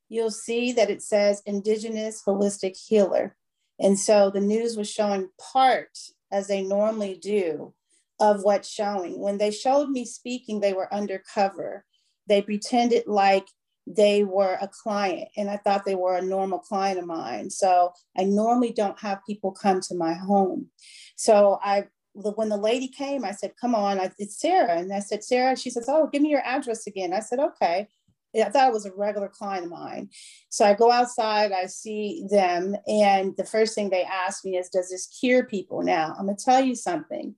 you'll 0.08 0.30
see 0.30 0.70
that 0.74 0.88
it 0.88 1.02
says 1.02 1.42
Indigenous 1.46 2.22
Holistic 2.24 2.76
Healer. 2.76 3.34
And 3.80 3.98
so 3.98 4.30
the 4.30 4.40
news 4.40 4.76
was 4.76 4.88
showing 4.88 5.30
part, 5.40 5.98
as 6.30 6.46
they 6.46 6.62
normally 6.62 7.18
do, 7.20 7.74
of 8.20 8.44
what's 8.44 8.68
showing. 8.68 9.18
When 9.18 9.36
they 9.36 9.50
showed 9.50 9.90
me 9.90 10.04
speaking, 10.04 10.60
they 10.60 10.74
were 10.74 10.94
undercover. 10.94 11.84
They 12.28 12.40
pretended 12.40 13.08
like 13.08 13.48
they 13.86 14.24
were 14.24 14.58
a 14.60 14.68
client, 14.68 15.28
and 15.36 15.50
I 15.50 15.56
thought 15.56 15.84
they 15.84 15.94
were 15.94 16.16
a 16.16 16.22
normal 16.22 16.58
client 16.58 16.98
of 16.98 17.06
mine. 17.06 17.50
So 17.50 17.92
I 18.16 18.24
normally 18.24 18.72
don't 18.72 18.98
have 19.00 19.26
people 19.26 19.52
come 19.52 19.80
to 19.82 19.94
my 19.94 20.14
home. 20.14 20.68
So 21.16 21.58
I 21.62 21.84
when 22.14 22.48
the 22.50 22.56
lady 22.56 22.88
came, 22.88 23.24
I 23.24 23.32
said, 23.32 23.54
Come 23.60 23.74
on, 23.74 23.98
it's 24.18 24.40
Sarah. 24.40 24.76
And 24.78 24.92
I 24.92 25.00
said, 25.00 25.24
Sarah, 25.24 25.56
she 25.56 25.70
says, 25.70 25.86
Oh, 25.88 26.08
give 26.12 26.22
me 26.22 26.30
your 26.30 26.44
address 26.44 26.86
again. 26.86 27.12
I 27.12 27.20
said, 27.20 27.38
Okay. 27.38 27.88
I 28.34 28.48
thought 28.48 28.68
it 28.68 28.72
was 28.72 28.86
a 28.86 28.94
regular 28.94 29.28
client 29.28 29.66
of 29.66 29.70
mine. 29.70 30.08
So 30.48 30.64
I 30.64 30.72
go 30.72 30.90
outside, 30.90 31.52
I 31.52 31.66
see 31.66 32.24
them, 32.30 32.74
and 32.86 33.36
the 33.36 33.44
first 33.44 33.74
thing 33.74 33.90
they 33.90 34.04
ask 34.04 34.44
me 34.44 34.56
is, 34.56 34.68
Does 34.68 34.90
this 34.90 35.06
cure 35.06 35.44
people? 35.44 35.82
Now, 35.82 36.14
I'm 36.18 36.26
going 36.26 36.36
to 36.36 36.44
tell 36.44 36.62
you 36.62 36.74
something. 36.74 37.34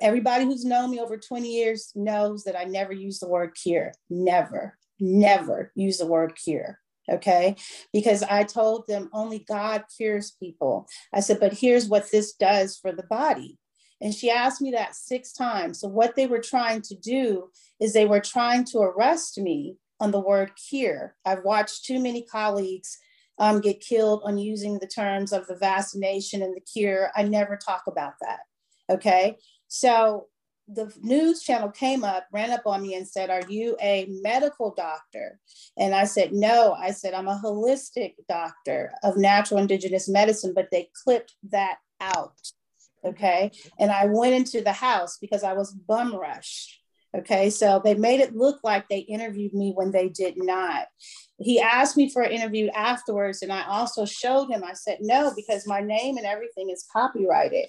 Everybody 0.00 0.44
who's 0.44 0.64
known 0.64 0.90
me 0.90 0.98
over 0.98 1.16
20 1.16 1.48
years 1.48 1.92
knows 1.94 2.42
that 2.44 2.58
I 2.58 2.64
never 2.64 2.92
use 2.92 3.20
the 3.20 3.28
word 3.28 3.54
cure. 3.54 3.92
Never, 4.10 4.76
never 5.00 5.72
use 5.74 5.98
the 5.98 6.06
word 6.06 6.36
cure. 6.36 6.78
Okay. 7.10 7.56
Because 7.92 8.22
I 8.22 8.44
told 8.44 8.86
them 8.86 9.10
only 9.12 9.40
God 9.40 9.84
cures 9.94 10.30
people. 10.40 10.88
I 11.12 11.20
said, 11.20 11.38
But 11.38 11.52
here's 11.52 11.88
what 11.88 12.10
this 12.10 12.32
does 12.32 12.78
for 12.78 12.92
the 12.92 13.02
body. 13.02 13.58
And 14.00 14.14
she 14.14 14.30
asked 14.30 14.60
me 14.60 14.70
that 14.72 14.94
six 14.94 15.32
times. 15.32 15.80
So, 15.80 15.88
what 15.88 16.16
they 16.16 16.26
were 16.26 16.40
trying 16.40 16.82
to 16.82 16.94
do 16.94 17.50
is 17.80 17.92
they 17.92 18.06
were 18.06 18.20
trying 18.20 18.64
to 18.66 18.78
arrest 18.78 19.38
me 19.38 19.76
on 20.00 20.10
the 20.10 20.20
word 20.20 20.52
cure. 20.68 21.14
I've 21.24 21.44
watched 21.44 21.84
too 21.84 22.00
many 22.00 22.22
colleagues 22.22 22.98
um, 23.38 23.60
get 23.60 23.80
killed 23.80 24.22
on 24.24 24.38
using 24.38 24.78
the 24.78 24.86
terms 24.86 25.32
of 25.32 25.46
the 25.46 25.56
vaccination 25.56 26.42
and 26.42 26.54
the 26.54 26.60
cure. 26.60 27.10
I 27.16 27.22
never 27.22 27.56
talk 27.56 27.82
about 27.86 28.14
that. 28.20 28.40
Okay. 28.90 29.36
So 29.68 30.26
the 30.68 30.92
news 31.02 31.42
channel 31.42 31.70
came 31.70 32.04
up, 32.04 32.26
ran 32.32 32.50
up 32.50 32.62
on 32.66 32.82
me 32.82 32.94
and 32.94 33.06
said, 33.06 33.30
Are 33.30 33.42
you 33.48 33.76
a 33.80 34.06
medical 34.22 34.74
doctor? 34.74 35.38
And 35.76 35.94
I 35.94 36.04
said, 36.04 36.32
No. 36.32 36.72
I 36.72 36.90
said, 36.92 37.14
I'm 37.14 37.28
a 37.28 37.40
holistic 37.42 38.14
doctor 38.28 38.92
of 39.02 39.16
natural 39.16 39.60
indigenous 39.60 40.08
medicine, 40.08 40.52
but 40.54 40.68
they 40.70 40.88
clipped 41.04 41.34
that 41.50 41.76
out. 42.00 42.34
Okay. 43.04 43.50
And 43.78 43.90
I 43.90 44.06
went 44.06 44.34
into 44.34 44.62
the 44.62 44.72
house 44.72 45.18
because 45.20 45.44
I 45.44 45.52
was 45.52 45.72
bum 45.72 46.14
rushed. 46.14 46.80
Okay, 47.16 47.48
so 47.48 47.80
they 47.84 47.94
made 47.94 48.18
it 48.18 48.34
look 48.34 48.58
like 48.64 48.88
they 48.88 48.98
interviewed 48.98 49.54
me 49.54 49.70
when 49.72 49.92
they 49.92 50.08
did 50.08 50.34
not. 50.36 50.86
He 51.38 51.60
asked 51.60 51.96
me 51.96 52.10
for 52.10 52.22
an 52.22 52.32
interview 52.32 52.68
afterwards, 52.74 53.40
and 53.42 53.52
I 53.52 53.64
also 53.66 54.04
showed 54.04 54.50
him. 54.50 54.64
I 54.64 54.72
said, 54.72 54.98
no, 55.00 55.32
because 55.36 55.64
my 55.66 55.80
name 55.80 56.16
and 56.16 56.26
everything 56.26 56.70
is 56.70 56.84
copyrighted. 56.92 57.68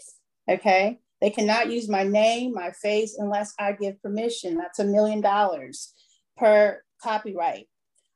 Okay, 0.49 0.99
they 1.22 1.30
cannot 1.30 1.72
use 1.72 1.89
my 1.89 2.03
name, 2.03 2.53
my 2.53 2.72
face, 2.72 3.16
unless 3.18 3.53
I 3.59 3.72
give 3.74 4.01
permission. 4.01 4.55
That's 4.55 4.80
a 4.80 4.86
million 4.86 5.22
dollars 5.22 5.93
per 6.38 6.82
copyright. 7.01 7.68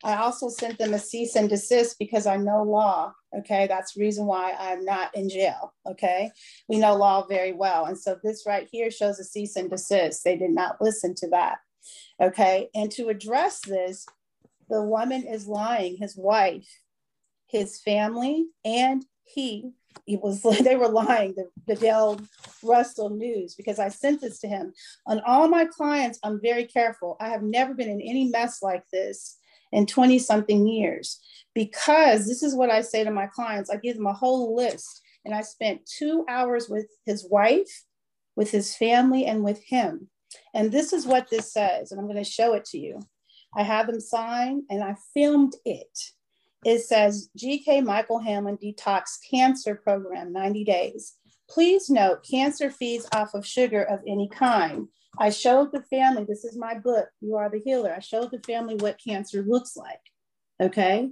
I 0.04 0.16
also 0.16 0.48
sent 0.48 0.78
them 0.78 0.94
a 0.94 1.00
cease 1.00 1.36
and 1.36 1.50
desist 1.50 1.98
because 2.00 2.26
I 2.26 2.38
know 2.38 2.64
law. 2.64 3.14
Okay, 3.38 3.68
that's 3.68 3.98
reason 3.98 4.26
why 4.26 4.56
I'm 4.58 4.86
not 4.86 5.14
in 5.16 5.30
jail. 5.30 5.74
Okay, 5.86 6.32
we 6.68 6.78
know 6.78 6.96
law 6.96 7.26
very 7.28 7.52
well. 7.52 7.86
And 7.86 7.98
so 7.98 8.18
this 8.24 8.44
right 8.48 8.68
here 8.72 8.92
shows 8.92 9.20
a 9.20 9.24
cease 9.24 9.56
and 9.56 9.70
desist. 9.70 10.24
They 10.24 10.38
did 10.38 10.52
not 10.52 10.82
listen 10.82 11.16
to 11.16 11.30
that. 11.30 11.58
Okay, 12.22 12.70
and 12.74 12.90
to 12.92 13.10
address 13.10 13.60
this, 13.62 14.06
the 14.70 14.84
woman 14.84 15.26
is 15.26 15.48
lying, 15.48 15.98
his 15.98 16.16
wife, 16.16 16.68
his 17.48 17.82
family, 17.82 18.46
and 18.64 19.06
he. 19.24 19.72
He 20.06 20.18
was 20.18 20.42
they 20.64 20.76
were 20.76 20.90
lying, 20.90 21.36
the, 21.36 21.76
the 21.76 22.28
Russell 22.64 23.10
News, 23.10 23.56
because 23.56 23.80
I 23.80 23.90
sent 23.90 24.22
this 24.22 24.40
to 24.40 24.48
him. 24.48 24.74
On 25.08 25.22
all 25.26 25.48
my 25.48 25.66
clients, 25.66 26.20
I'm 26.24 26.42
very 26.42 26.66
careful. 26.66 27.18
I 27.20 27.30
have 27.30 27.44
never 27.44 27.74
been 27.74 27.90
in 27.90 28.02
any 28.02 28.26
mess 28.26 28.62
like 28.62 28.84
this 28.92 29.38
in 29.72 29.86
20 29.86 30.20
something 30.20 30.68
years 30.68 31.20
because 31.54 32.28
this 32.28 32.44
is 32.44 32.56
what 32.56 32.70
I 32.70 32.82
say 32.82 33.04
to 33.04 33.12
my 33.12 33.28
clients. 33.28 33.70
I 33.70 33.78
give 33.78 33.96
them 33.96 34.08
a 34.08 34.14
whole 34.14 34.56
list 34.56 35.02
and 35.26 35.34
I 35.34 35.42
spent 35.42 35.86
two 35.86 36.26
hours 36.28 36.70
with 36.70 36.88
his 37.06 37.28
wife, 37.30 37.84
with 38.36 38.52
his 38.52 38.76
family, 38.76 39.26
and 39.26 39.44
with 39.44 39.62
him. 39.64 40.10
And 40.54 40.72
this 40.72 40.94
is 40.94 41.06
what 41.06 41.30
this 41.30 41.52
says, 41.52 41.92
and 41.92 42.00
I'm 42.00 42.08
going 42.08 42.24
to 42.24 42.30
show 42.30 42.54
it 42.54 42.66
to 42.66 42.78
you. 42.78 43.02
I 43.56 43.64
have 43.64 43.88
them 43.88 44.00
sign 44.00 44.64
and 44.70 44.84
I 44.84 44.96
filmed 45.14 45.54
it. 45.66 45.98
It 46.66 46.80
says 46.82 47.30
GK 47.38 47.84
Michael 47.84 48.20
Hamlin 48.20 48.58
Detox 48.58 49.18
Cancer 49.30 49.76
Program 49.76 50.34
90 50.34 50.64
days. 50.66 51.14
Please 51.50 51.90
note 51.90 52.26
cancer 52.30 52.70
feeds 52.70 53.08
off 53.14 53.34
of 53.34 53.46
sugar 53.46 53.84
of 53.84 54.02
any 54.08 54.28
kind. 54.30 54.88
I 55.18 55.30
showed 55.32 55.72
the 55.72 55.82
family, 55.84 56.26
this 56.26 56.46
is 56.46 56.58
my 56.58 56.76
book, 56.76 57.08
You 57.22 57.36
Are 57.36 57.50
the 57.50 57.62
Healer. 57.64 57.94
I 57.96 58.00
showed 58.00 58.32
the 58.32 58.42
family 58.46 58.76
what 58.76 59.02
cancer 59.04 59.42
looks 59.42 59.76
like. 59.76 60.02
Okay. 60.62 61.10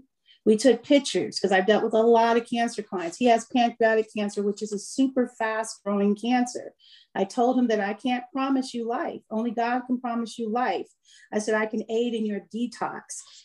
We 0.47 0.55
took 0.55 0.81
pictures 0.81 1.35
because 1.35 1.51
I've 1.51 1.65
dealt 1.65 1.83
with 1.83 1.93
a 1.93 1.97
lot 1.97 2.37
of 2.37 2.49
cancer 2.49 2.81
clients. 2.81 3.17
He 3.17 3.25
has 3.25 3.49
pancreatic 3.53 4.07
cancer, 4.15 4.41
which 4.41 4.61
is 4.61 4.71
a 4.71 4.79
super 4.79 5.29
fast 5.37 5.83
growing 5.83 6.15
cancer. 6.15 6.73
I 7.13 7.25
told 7.25 7.59
him 7.59 7.67
that 7.67 7.81
I 7.81 7.91
can't 7.91 8.23
promise 8.31 8.73
you 8.73 8.87
life. 8.87 9.19
Only 9.29 9.51
God 9.51 9.81
can 9.87 9.99
promise 9.99 10.39
you 10.39 10.49
life. 10.49 10.87
I 11.33 11.39
said, 11.39 11.55
I 11.55 11.65
can 11.65 11.83
aid 11.91 12.13
in 12.13 12.25
your 12.25 12.43
detox. 12.55 13.01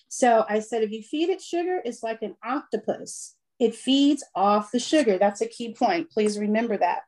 So 0.06 0.44
I 0.48 0.60
said, 0.60 0.84
if 0.84 0.92
you 0.92 1.02
feed 1.02 1.28
it 1.28 1.42
sugar, 1.42 1.82
it's 1.84 2.04
like 2.04 2.22
an 2.22 2.36
octopus. 2.44 3.34
It 3.58 3.74
feeds 3.74 4.24
off 4.36 4.70
the 4.70 4.78
sugar. 4.78 5.18
That's 5.18 5.40
a 5.40 5.48
key 5.48 5.74
point. 5.74 6.08
Please 6.08 6.38
remember 6.38 6.76
that. 6.76 7.00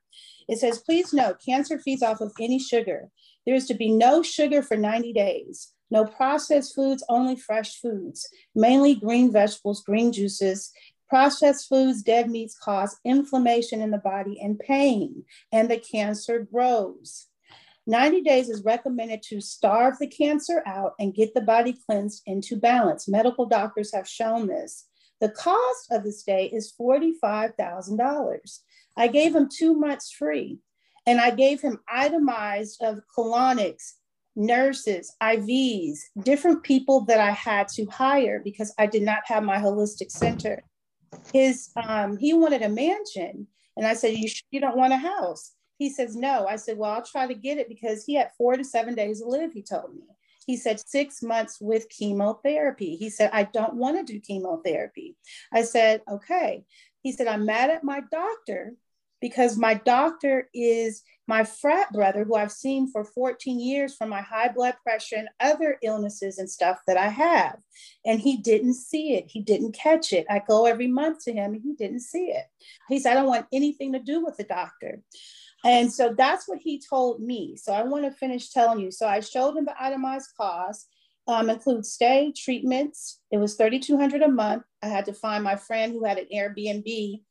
It 0.48 0.58
says, 0.58 0.78
please 0.78 1.12
note, 1.12 1.36
cancer 1.46 1.78
feeds 1.78 2.02
off 2.02 2.20
of 2.20 2.32
any 2.40 2.58
sugar. 2.58 3.10
There 3.46 3.54
is 3.54 3.66
to 3.66 3.74
be 3.74 3.92
no 3.92 4.24
sugar 4.24 4.60
for 4.60 4.76
90 4.76 5.12
days, 5.12 5.73
no 5.90 6.04
processed 6.04 6.74
foods, 6.74 7.04
only 7.08 7.36
fresh 7.36 7.80
foods, 7.80 8.28
mainly 8.54 8.94
green 8.94 9.32
vegetables, 9.32 9.82
green 9.82 10.12
juices. 10.12 10.72
Processed 11.08 11.68
foods, 11.68 12.02
dead 12.02 12.30
meats 12.30 12.56
cause 12.58 12.98
inflammation 13.04 13.80
in 13.80 13.90
the 13.90 13.98
body 13.98 14.40
and 14.40 14.58
pain, 14.58 15.24
and 15.52 15.70
the 15.70 15.78
cancer 15.78 16.40
grows. 16.40 17.26
90 17.86 18.22
days 18.22 18.48
is 18.48 18.64
recommended 18.64 19.22
to 19.22 19.40
starve 19.40 19.98
the 19.98 20.06
cancer 20.06 20.62
out 20.66 20.94
and 20.98 21.14
get 21.14 21.34
the 21.34 21.42
body 21.42 21.76
cleansed 21.86 22.22
into 22.26 22.56
balance. 22.56 23.06
Medical 23.06 23.46
doctors 23.46 23.92
have 23.94 24.08
shown 24.08 24.46
this. 24.46 24.86
The 25.20 25.28
cost 25.28 25.90
of 25.90 26.02
the 26.02 26.12
stay 26.12 26.46
is 26.46 26.72
$45,000. 26.80 28.58
I 28.96 29.08
gave 29.08 29.36
him 29.36 29.48
two 29.54 29.74
months 29.74 30.10
free. 30.10 30.58
And 31.06 31.20
I 31.20 31.30
gave 31.30 31.60
him 31.60 31.80
itemized 31.86 32.82
of 32.82 33.00
colonics, 33.16 33.92
nurses, 34.36 35.14
IVs, 35.22 35.98
different 36.22 36.62
people 36.62 37.04
that 37.06 37.20
I 37.20 37.30
had 37.30 37.68
to 37.68 37.84
hire 37.86 38.40
because 38.42 38.74
I 38.78 38.86
did 38.86 39.02
not 39.02 39.22
have 39.26 39.42
my 39.42 39.58
holistic 39.58 40.10
center. 40.10 40.62
His 41.32 41.70
um, 41.76 42.16
he 42.16 42.34
wanted 42.34 42.62
a 42.62 42.68
mansion, 42.68 43.46
and 43.76 43.86
I 43.86 43.94
said, 43.94 44.16
"You 44.16 44.28
you 44.50 44.60
don't 44.60 44.76
want 44.76 44.92
a 44.92 44.96
house?" 44.96 45.52
He 45.78 45.90
says, 45.90 46.16
"No." 46.16 46.46
I 46.46 46.56
said, 46.56 46.76
"Well, 46.76 46.90
I'll 46.90 47.04
try 47.04 47.26
to 47.26 47.34
get 47.34 47.58
it 47.58 47.68
because 47.68 48.04
he 48.04 48.14
had 48.14 48.32
four 48.36 48.56
to 48.56 48.64
seven 48.64 48.94
days 48.94 49.20
to 49.20 49.28
live." 49.28 49.52
He 49.52 49.62
told 49.62 49.94
me. 49.94 50.02
He 50.46 50.56
said 50.56 50.80
six 50.80 51.22
months 51.22 51.58
with 51.60 51.88
chemotherapy. 51.88 52.96
He 52.96 53.08
said, 53.08 53.30
I 53.32 53.44
don't 53.44 53.76
want 53.76 53.96
to 53.96 54.12
do 54.12 54.20
chemotherapy. 54.20 55.16
I 55.52 55.62
said, 55.62 56.02
okay. 56.10 56.64
He 57.02 57.12
said, 57.12 57.26
I'm 57.26 57.46
mad 57.46 57.70
at 57.70 57.84
my 57.84 58.02
doctor 58.10 58.74
because 59.24 59.56
my 59.56 59.72
doctor 59.72 60.50
is 60.52 61.02
my 61.26 61.44
frat 61.44 61.90
brother 61.94 62.24
who 62.24 62.34
I've 62.34 62.52
seen 62.52 62.90
for 62.92 63.06
14 63.06 63.58
years 63.58 63.94
for 63.94 64.06
my 64.06 64.20
high 64.20 64.48
blood 64.48 64.74
pressure 64.82 65.16
and 65.16 65.30
other 65.40 65.78
illnesses 65.82 66.36
and 66.36 66.50
stuff 66.50 66.80
that 66.86 66.98
I 66.98 67.08
have. 67.08 67.56
And 68.04 68.20
he 68.20 68.36
didn't 68.36 68.74
see 68.74 69.14
it. 69.14 69.24
He 69.28 69.40
didn't 69.40 69.72
catch 69.72 70.12
it. 70.12 70.26
I 70.28 70.42
go 70.46 70.66
every 70.66 70.88
month 70.88 71.24
to 71.24 71.32
him 71.32 71.54
and 71.54 71.62
he 71.62 71.72
didn't 71.72 72.00
see 72.00 72.26
it. 72.26 72.44
He 72.90 72.98
said, 72.98 73.12
I 73.12 73.14
don't 73.14 73.26
want 73.26 73.46
anything 73.50 73.94
to 73.94 73.98
do 73.98 74.22
with 74.22 74.36
the 74.36 74.44
doctor. 74.44 75.00
And 75.64 75.90
so 75.90 76.12
that's 76.14 76.46
what 76.46 76.58
he 76.58 76.78
told 76.78 77.22
me. 77.22 77.56
So 77.56 77.72
I 77.72 77.82
want 77.82 78.04
to 78.04 78.10
finish 78.10 78.50
telling 78.50 78.80
you. 78.80 78.90
So 78.90 79.08
I 79.08 79.20
showed 79.20 79.56
him 79.56 79.64
the 79.64 79.82
itemized 79.82 80.32
cost. 80.36 80.86
Um, 81.26 81.50
stay 81.80 82.30
treatments. 82.36 83.20
It 83.30 83.38
was 83.38 83.54
3,200 83.54 84.20
a 84.20 84.28
month. 84.28 84.64
I 84.82 84.88
had 84.88 85.06
to 85.06 85.14
find 85.14 85.42
my 85.42 85.56
friend 85.56 85.94
who 85.94 86.04
had 86.04 86.18
an 86.18 86.26
Airbnb 86.30 87.22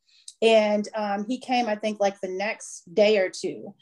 and 0.44 0.90
um, 0.94 1.26
he 1.26 1.40
came, 1.40 1.68
I 1.68 1.76
think, 1.76 2.02
like 2.02 2.20
the 2.20 2.28
next 2.28 2.84
day 2.94 3.18
or 3.18 3.30
two. 3.30 3.74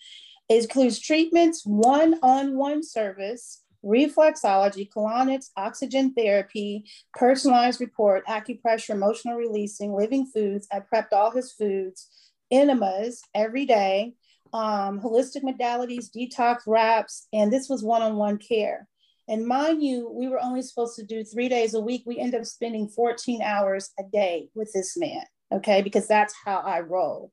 It 0.48 0.64
includes 0.64 1.00
treatments, 1.00 1.64
one 1.66 2.20
on 2.22 2.56
one 2.56 2.84
service, 2.84 3.64
reflexology, 3.84 4.88
colonics, 4.96 5.50
oxygen 5.58 6.14
therapy, 6.14 6.86
personalized 7.16 7.82
report, 7.82 8.28
acupressure, 8.28 8.92
emotional 8.92 9.38
releasing, 9.38 9.94
living 9.94 10.28
foods. 10.28 10.68
I 10.72 10.82
prepped 10.82 11.14
all 11.14 11.32
his 11.32 11.52
foods, 11.52 12.08
enemas 12.52 13.22
every 13.34 13.66
day, 13.66 14.14
um, 14.54 15.02
holistic 15.02 15.42
modalities, 15.42 16.12
detox 16.16 16.60
wraps, 16.68 17.28
and 17.34 17.52
this 17.52 17.70
was 17.70 17.82
one 17.82 18.04
on 18.04 18.18
one 18.18 18.38
care. 18.38 18.88
And 19.28 19.48
mind 19.48 19.82
you, 19.82 20.12
we 20.12 20.28
were 20.28 20.44
only 20.44 20.62
supposed 20.62 20.96
to 20.98 21.06
do 21.06 21.24
three 21.24 21.50
days 21.50 21.74
a 21.74 21.80
week. 21.80 22.04
We 22.06 22.20
end 22.20 22.36
up 22.36 22.46
spending 22.46 22.88
14 22.90 23.42
hours 23.42 23.92
a 24.00 24.04
day 24.04 24.50
with 24.54 24.72
this 24.74 24.96
man 24.98 25.24
okay? 25.52 25.82
Because 25.82 26.08
that's 26.08 26.34
how 26.46 26.58
I 26.58 26.82
roll. 26.82 27.32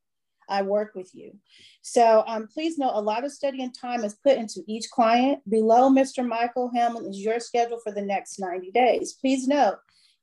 I 0.49 0.62
work 0.62 0.93
with 0.95 1.11
you. 1.14 1.37
So 1.83 2.25
um, 2.27 2.49
please 2.49 2.79
know 2.79 2.91
a 2.93 3.01
lot 3.01 3.25
of 3.25 3.33
study 3.33 3.62
and 3.62 3.75
time 3.75 4.03
is 4.03 4.14
put 4.14 4.39
into 4.39 4.62
each 4.66 4.91
client. 4.91 5.43
Below 5.49 5.91
Mr. 5.91 6.27
Michael 6.27 6.71
Hamlin 6.75 7.11
is 7.11 7.21
your 7.21 7.41
schedule 7.41 7.79
for 7.83 7.93
the 7.93 8.03
next 8.03 8.39
90 8.39 8.71
days. 8.71 9.14
Please 9.21 9.47
note, 9.47 9.79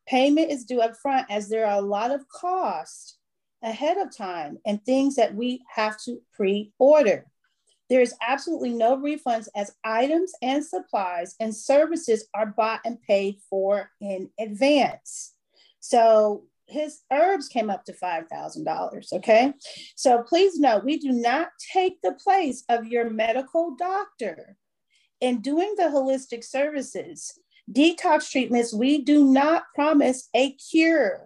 payment 0.07 0.51
is 0.51 0.65
due 0.65 0.81
up 0.81 0.95
front 1.01 1.27
as 1.29 1.47
there 1.47 1.65
are 1.65 1.77
a 1.77 1.85
lot 1.85 2.11
of 2.11 2.27
costs 2.27 3.17
ahead 3.63 3.97
of 3.97 4.15
time 4.15 4.57
and 4.65 4.83
things 4.83 5.15
that 5.15 5.33
we 5.33 5.63
have 5.73 5.97
to 6.05 6.21
pre-order. 6.33 7.25
There 7.89 8.01
is 8.01 8.15
absolutely 8.27 8.71
no 8.71 8.97
refunds 8.97 9.47
as 9.55 9.75
items 9.83 10.33
and 10.41 10.65
supplies 10.65 11.35
and 11.39 11.55
services 11.55 12.27
are 12.33 12.47
bought 12.47 12.81
and 12.83 13.01
paid 13.01 13.37
for 13.49 13.91
in 14.01 14.29
advance. 14.39 15.33
So 15.79 16.45
his 16.67 17.01
herbs 17.11 17.47
came 17.47 17.69
up 17.69 17.85
to 17.85 17.93
$5,000. 17.93 19.13
Okay. 19.13 19.53
So 19.95 20.23
please 20.23 20.59
note, 20.59 20.83
we 20.83 20.97
do 20.97 21.11
not 21.11 21.49
take 21.73 22.01
the 22.01 22.13
place 22.13 22.63
of 22.69 22.87
your 22.87 23.09
medical 23.09 23.75
doctor 23.75 24.57
in 25.21 25.41
doing 25.41 25.75
the 25.77 25.83
holistic 25.83 26.43
services. 26.43 27.39
Detox 27.71 28.29
treatments, 28.29 28.73
we 28.73 29.01
do 29.01 29.25
not 29.25 29.63
promise 29.73 30.29
a 30.35 30.53
cure. 30.53 31.25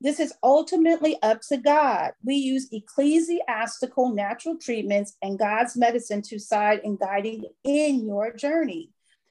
This 0.00 0.20
is 0.20 0.32
ultimately 0.42 1.20
up 1.22 1.40
to 1.48 1.56
God. 1.56 2.12
We 2.24 2.36
use 2.36 2.68
ecclesiastical 2.70 4.14
natural 4.14 4.56
treatments 4.56 5.16
and 5.22 5.38
God's 5.38 5.76
medicine 5.76 6.22
to 6.22 6.38
side 6.38 6.80
and 6.84 6.98
guiding 6.98 7.44
in 7.64 8.06
your 8.06 8.32
journey. 8.32 8.90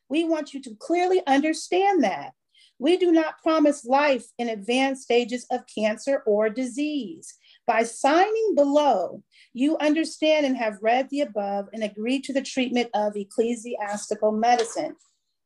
We 0.10 0.26
want 0.26 0.54
you 0.54 0.62
to 0.64 0.76
clearly 0.76 1.22
understand 1.26 2.04
that. 2.04 2.34
We 2.80 2.98
do 2.98 3.12
not 3.12 3.42
promise 3.42 3.86
life 3.86 4.26
in 4.38 4.50
advanced 4.50 5.04
stages 5.04 5.46
of 5.52 5.62
cancer 5.74 6.22
or 6.26 6.50
disease. 6.50 7.36
By 7.66 7.84
signing 7.84 8.54
below, 8.56 9.24
you 9.54 9.78
understand 9.80 10.46
and 10.46 10.56
have 10.58 10.78
read 10.82 11.10
the 11.10 11.22
above 11.22 11.68
and 11.74 11.84
agree 11.84 12.22
to 12.22 12.34
the 12.34 12.42
treatment 12.42 12.90
of 12.94 13.18
ecclesiastical 13.18 14.32
medicine. 14.32 14.96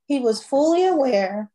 He 0.05 0.19
was 0.19 0.43
fully 0.43 0.85
aware, 0.85 1.49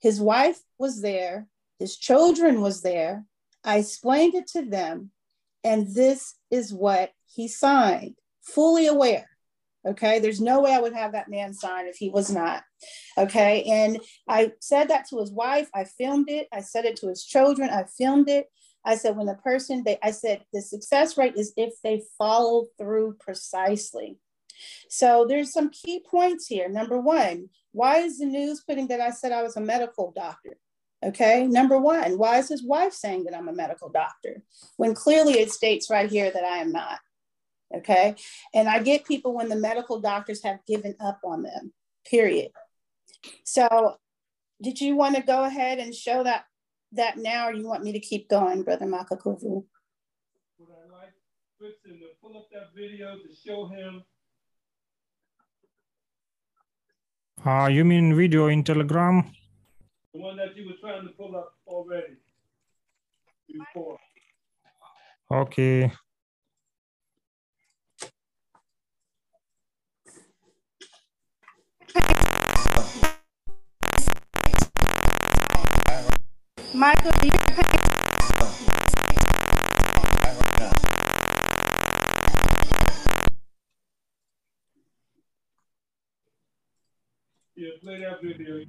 his 0.00 0.20
wife 0.20 0.60
was 0.78 1.02
there, 1.02 1.48
his 1.78 1.96
children 1.96 2.60
was 2.60 2.82
there. 2.82 3.24
I 3.64 3.78
explained 3.78 4.34
it 4.34 4.46
to 4.48 4.64
them, 4.64 5.10
and 5.64 5.92
this 5.92 6.34
is 6.50 6.72
what 6.72 7.10
he 7.26 7.48
signed, 7.48 8.14
fully 8.42 8.86
aware. 8.86 9.35
Okay. 9.86 10.18
There's 10.18 10.40
no 10.40 10.60
way 10.60 10.72
I 10.72 10.80
would 10.80 10.94
have 10.94 11.12
that 11.12 11.30
man 11.30 11.54
sign 11.54 11.86
if 11.86 11.96
he 11.96 12.10
was 12.10 12.30
not. 12.30 12.64
Okay. 13.16 13.62
And 13.64 14.00
I 14.28 14.52
said 14.60 14.88
that 14.88 15.08
to 15.08 15.20
his 15.20 15.30
wife. 15.30 15.68
I 15.74 15.84
filmed 15.84 16.28
it. 16.28 16.48
I 16.52 16.60
said 16.60 16.84
it 16.84 16.96
to 16.96 17.08
his 17.08 17.24
children. 17.24 17.70
I 17.70 17.84
filmed 17.84 18.28
it. 18.28 18.46
I 18.84 18.94
said, 18.94 19.16
when 19.16 19.26
the 19.26 19.34
person, 19.34 19.82
they, 19.84 19.98
I 20.02 20.12
said, 20.12 20.44
the 20.52 20.62
success 20.62 21.18
rate 21.18 21.34
is 21.36 21.52
if 21.56 21.74
they 21.82 22.02
follow 22.16 22.66
through 22.78 23.16
precisely. 23.18 24.18
So 24.88 25.26
there's 25.28 25.52
some 25.52 25.70
key 25.70 26.04
points 26.08 26.46
here. 26.46 26.68
Number 26.68 27.00
one, 27.00 27.48
why 27.72 27.98
is 27.98 28.18
the 28.18 28.26
news 28.26 28.62
putting 28.66 28.86
that 28.88 29.00
I 29.00 29.10
said 29.10 29.32
I 29.32 29.42
was 29.42 29.56
a 29.56 29.60
medical 29.60 30.12
doctor? 30.12 30.56
Okay, 31.04 31.46
number 31.46 31.78
one, 31.78 32.16
why 32.16 32.38
is 32.38 32.48
his 32.48 32.64
wife 32.64 32.92
saying 32.92 33.24
that 33.24 33.36
I'm 33.36 33.48
a 33.48 33.52
medical 33.52 33.90
doctor 33.90 34.42
when 34.76 34.94
clearly 34.94 35.34
it 35.34 35.52
states 35.52 35.90
right 35.90 36.08
here 36.08 36.30
that 36.30 36.44
I 36.44 36.58
am 36.58 36.72
not? 36.72 37.00
Okay, 37.74 38.14
and 38.54 38.68
I 38.68 38.82
get 38.82 39.04
people 39.04 39.34
when 39.34 39.48
the 39.48 39.56
medical 39.56 40.00
doctors 40.00 40.42
have 40.44 40.64
given 40.66 40.94
up 41.00 41.18
on 41.24 41.42
them, 41.42 41.72
period. 42.08 42.52
So, 43.44 43.96
did 44.62 44.80
you 44.80 44.94
want 44.94 45.16
to 45.16 45.22
go 45.22 45.44
ahead 45.44 45.78
and 45.78 45.94
show 45.94 46.22
that 46.22 46.44
that 46.92 47.18
now, 47.18 47.48
or 47.48 47.52
you 47.52 47.66
want 47.66 47.82
me 47.82 47.92
to 47.92 48.00
keep 48.00 48.28
going, 48.28 48.62
Brother 48.62 48.86
Makakuvu? 48.86 49.64
Would 50.58 50.68
I 50.70 50.92
like 50.92 51.12
Kristen 51.58 51.98
to 51.98 52.06
pull 52.22 52.38
up 52.38 52.48
that 52.52 52.70
video 52.74 53.16
to 53.16 53.34
show 53.34 53.66
him 53.66 54.04
Uh, 57.44 57.68
you 57.68 57.84
mean 57.84 58.16
video 58.16 58.48
in 58.48 58.64
Telegram? 58.64 59.22
the 60.12 60.22
one 60.22 60.36
that 60.36 60.56
you 60.56 60.66
were 60.66 60.76
trying 60.80 61.06
to 61.06 61.12
pull 61.12 61.36
up 61.36 61.52
already 61.66 62.16
before? 63.46 63.98
Okay. 65.30 65.92
Michael, 76.74 77.12
do 77.20 77.26
you 77.26 77.32
Yeah, 87.58 87.70
play 87.82 88.00
that 88.00 88.20
video. 88.22 88.64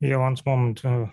Yeah, 0.00 0.16
one 0.18 0.36
moment. 0.44 0.84
Uh, 0.84 1.06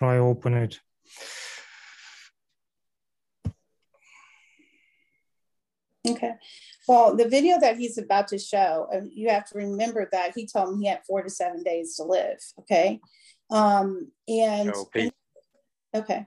try 0.00 0.16
open 0.16 0.54
it. 0.54 0.80
Okay. 6.08 6.32
Well, 6.88 7.14
the 7.14 7.28
video 7.28 7.60
that 7.60 7.76
he's 7.76 7.98
about 7.98 8.28
to 8.28 8.38
show, 8.38 8.88
you 9.12 9.28
have 9.28 9.44
to 9.50 9.58
remember 9.58 10.08
that 10.10 10.32
he 10.34 10.46
told 10.46 10.78
me 10.78 10.84
he 10.84 10.88
had 10.88 11.02
four 11.06 11.22
to 11.22 11.28
seven 11.28 11.62
days 11.62 11.96
to 11.96 12.04
live. 12.04 12.38
Okay. 12.60 12.98
Um, 13.50 14.10
and 14.26 14.72
in- 14.94 15.12
okay. 15.94 16.26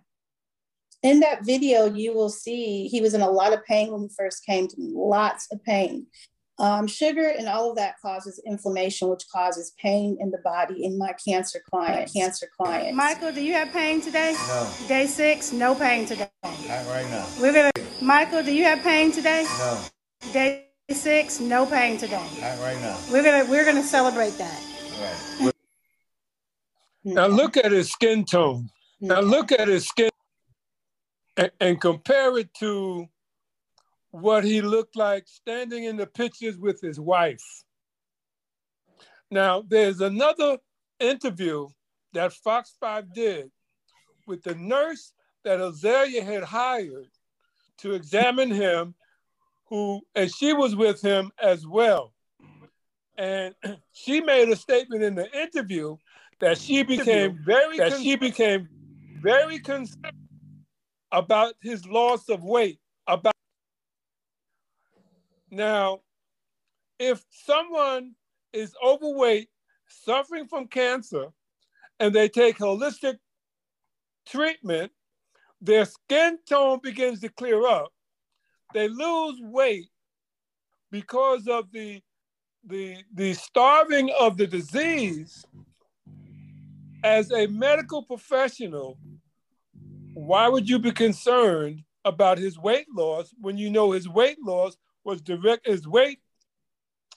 In 1.02 1.22
that 1.22 1.44
video, 1.44 1.86
you 1.86 2.14
will 2.14 2.30
see 2.30 2.88
he 2.88 3.02
was 3.02 3.16
in 3.16 3.22
a 3.22 3.30
lot 3.30 3.54
of 3.54 3.66
pain 3.66 3.92
when 3.92 4.04
he 4.04 4.10
first 4.16 4.46
came 4.46 4.68
to 4.68 4.80
me, 4.80 4.94
lots 4.96 5.52
of 5.52 5.64
pain. 5.64 6.06
Um, 6.60 6.86
sugar 6.86 7.28
and 7.28 7.48
all 7.48 7.72
of 7.72 7.78
that 7.78 7.96
causes 8.00 8.40
inflammation, 8.46 9.10
which 9.10 9.24
causes 9.34 9.74
pain 9.82 10.18
in 10.20 10.30
the 10.30 10.38
body 10.44 10.84
in 10.86 11.00
my 11.00 11.14
cancer 11.14 11.60
client, 11.68 12.12
cancer 12.16 12.48
client. 12.56 12.96
Michael, 12.96 13.32
do 13.32 13.44
you 13.44 13.54
have 13.54 13.72
pain 13.72 14.02
today? 14.02 14.36
No, 14.48 14.70
Day 14.88 15.08
six, 15.08 15.52
no 15.52 15.74
pain 15.74 16.06
today. 16.06 16.30
not 16.44 16.54
right 16.88 17.10
now. 17.10 17.26
We're 17.42 17.54
gonna, 17.54 17.72
Michael, 18.02 18.44
do 18.44 18.54
you 18.54 18.66
have 18.66 18.84
pain 18.84 19.12
today? 19.12 19.46
No, 19.58 19.80
Day 20.32 20.68
six, 20.92 21.40
no 21.40 21.66
pain 21.66 21.98
today. 21.98 22.24
not 22.40 22.60
right 22.60 22.80
now. 22.82 22.98
We're 23.12 23.24
gonna, 23.24 23.50
we're 23.50 23.66
gonna 23.66 23.82
celebrate 23.84 24.38
that. 24.38 24.62
Right. 25.42 25.54
Now 27.04 27.26
look 27.28 27.58
at 27.58 27.72
his 27.72 27.92
skin 27.92 28.26
tone. 28.26 28.70
Now 29.02 29.22
look 29.22 29.52
at 29.52 29.68
his 29.68 29.88
skin 29.88 30.10
and, 31.36 31.52
and 31.60 31.82
compare 31.82 32.38
it 32.38 32.54
to 32.60 33.08
what 34.14 34.44
he 34.44 34.62
looked 34.62 34.96
like 34.96 35.28
standing 35.28 35.86
in 35.86 35.98
the 35.98 36.06
pictures 36.06 36.56
with 36.60 36.80
his 36.80 37.00
wife. 37.00 37.44
Now, 39.32 39.64
there's 39.68 40.02
another 40.02 40.60
interview 41.00 41.68
that 42.14 42.32
Fox 42.32 42.76
5 42.80 43.12
did 43.12 43.50
with 44.28 44.44
the 44.44 44.54
nurse 44.54 45.14
that 45.44 45.60
Azalea 45.60 46.24
had 46.24 46.44
hired 46.44 47.10
to 47.80 47.94
examine 47.94 48.52
him, 48.52 48.94
who, 49.66 50.02
and 50.14 50.32
she 50.32 50.54
was 50.54 50.76
with 50.76 51.02
him 51.02 51.32
as 51.42 51.66
well. 51.66 52.14
And 53.18 53.56
she 53.94 54.22
made 54.22 54.48
a 54.50 54.56
statement 54.56 55.02
in 55.02 55.16
the 55.16 55.28
interview 55.36 55.98
that 56.40 56.60
she 56.60 56.84
became 56.84 57.40
very 57.44 57.78
that 57.78 57.98
she 57.98 58.16
became 58.16 58.70
very 59.24 59.58
concerned 59.58 60.14
about 61.12 61.56
his 61.64 61.88
loss 61.88 62.30
of 62.30 62.44
weight. 62.44 62.80
Now, 65.54 66.00
if 66.98 67.24
someone 67.30 68.16
is 68.54 68.74
overweight, 68.84 69.50
suffering 69.88 70.48
from 70.48 70.68
cancer, 70.68 71.28
and 72.00 72.14
they 72.14 72.28
take 72.28 72.58
holistic 72.58 73.20
treatment, 74.26 74.92
their 75.62 75.86
skin 75.86 76.40
tone 76.50 76.80
begins 76.82 77.20
to 77.20 77.30
clear 77.30 77.68
up. 77.68 77.94
They 78.74 78.88
lose 78.88 79.40
weight 79.42 79.90
because 80.90 81.48
of 81.48 81.72
the 81.72 82.02
the 82.66 83.04
the 83.14 83.34
starving 83.34 84.10
of 84.20 84.38
the 84.38 84.48
disease 84.48 85.46
as 87.04 87.32
a 87.32 87.46
medical 87.48 88.02
professional 88.04 88.98
why 90.14 90.48
would 90.48 90.70
you 90.70 90.80
be 90.80 90.92
concerned 90.92 91.84
about 92.06 92.38
his 92.38 92.58
weight 92.58 92.88
loss 92.96 93.34
when 93.42 93.58
you 93.58 93.70
know 93.70 93.92
his 93.92 94.08
weight 94.08 94.38
loss 94.42 94.78
was 95.04 95.22
direct 95.22 95.68
his 95.68 95.88
weight 95.88 96.20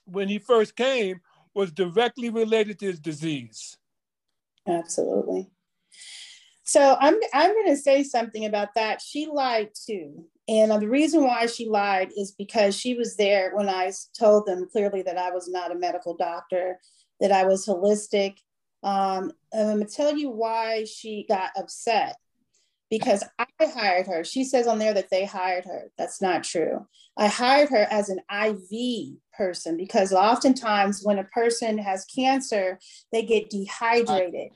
when 0.04 0.28
he 0.28 0.38
first 0.38 0.76
came 0.76 1.20
was 1.54 1.72
directly 1.72 2.30
related 2.30 2.78
to 2.78 2.86
his 2.86 3.00
disease 3.00 3.76
Absolutely. 4.68 5.48
So 6.64 6.96
I'm 6.98 7.14
I'm 7.32 7.52
going 7.52 7.68
to 7.68 7.76
say 7.76 8.02
something 8.02 8.44
about 8.44 8.74
that. 8.74 9.00
She 9.00 9.26
lied 9.26 9.70
too, 9.74 10.24
and 10.48 10.72
the 10.82 10.88
reason 10.88 11.22
why 11.22 11.46
she 11.46 11.68
lied 11.68 12.10
is 12.16 12.32
because 12.32 12.76
she 12.76 12.94
was 12.94 13.16
there 13.16 13.52
when 13.54 13.68
I 13.68 13.92
told 14.18 14.46
them 14.46 14.68
clearly 14.70 15.02
that 15.02 15.16
I 15.16 15.30
was 15.30 15.48
not 15.48 15.70
a 15.70 15.78
medical 15.78 16.16
doctor, 16.16 16.80
that 17.20 17.30
I 17.30 17.44
was 17.44 17.64
holistic. 17.64 18.38
Um, 18.82 19.32
I'm 19.54 19.66
going 19.66 19.86
to 19.86 19.92
tell 19.92 20.16
you 20.16 20.30
why 20.30 20.84
she 20.84 21.24
got 21.28 21.50
upset 21.56 22.16
because 22.90 23.24
I 23.38 23.46
hired 23.60 24.06
her. 24.06 24.24
She 24.24 24.44
says 24.44 24.66
on 24.66 24.78
there 24.78 24.94
that 24.94 25.10
they 25.10 25.24
hired 25.24 25.64
her. 25.64 25.90
That's 25.98 26.22
not 26.22 26.44
true. 26.44 26.86
I 27.16 27.28
hired 27.28 27.70
her 27.70 27.86
as 27.90 28.08
an 28.08 28.20
IV 28.30 29.16
person 29.36 29.76
because 29.76 30.12
oftentimes 30.12 31.00
when 31.02 31.18
a 31.18 31.24
person 31.24 31.78
has 31.78 32.04
cancer, 32.04 32.78
they 33.12 33.22
get 33.22 33.50
dehydrated. 33.50 34.52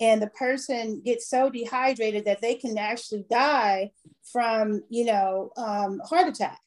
And 0.00 0.20
the 0.20 0.28
person 0.28 1.00
gets 1.04 1.28
so 1.28 1.48
dehydrated 1.48 2.24
that 2.26 2.40
they 2.42 2.56
can 2.56 2.76
actually 2.76 3.24
die 3.30 3.92
from, 4.32 4.82
you 4.90 5.04
know, 5.04 5.50
um, 5.56 6.00
heart 6.04 6.28
attack. 6.28 6.60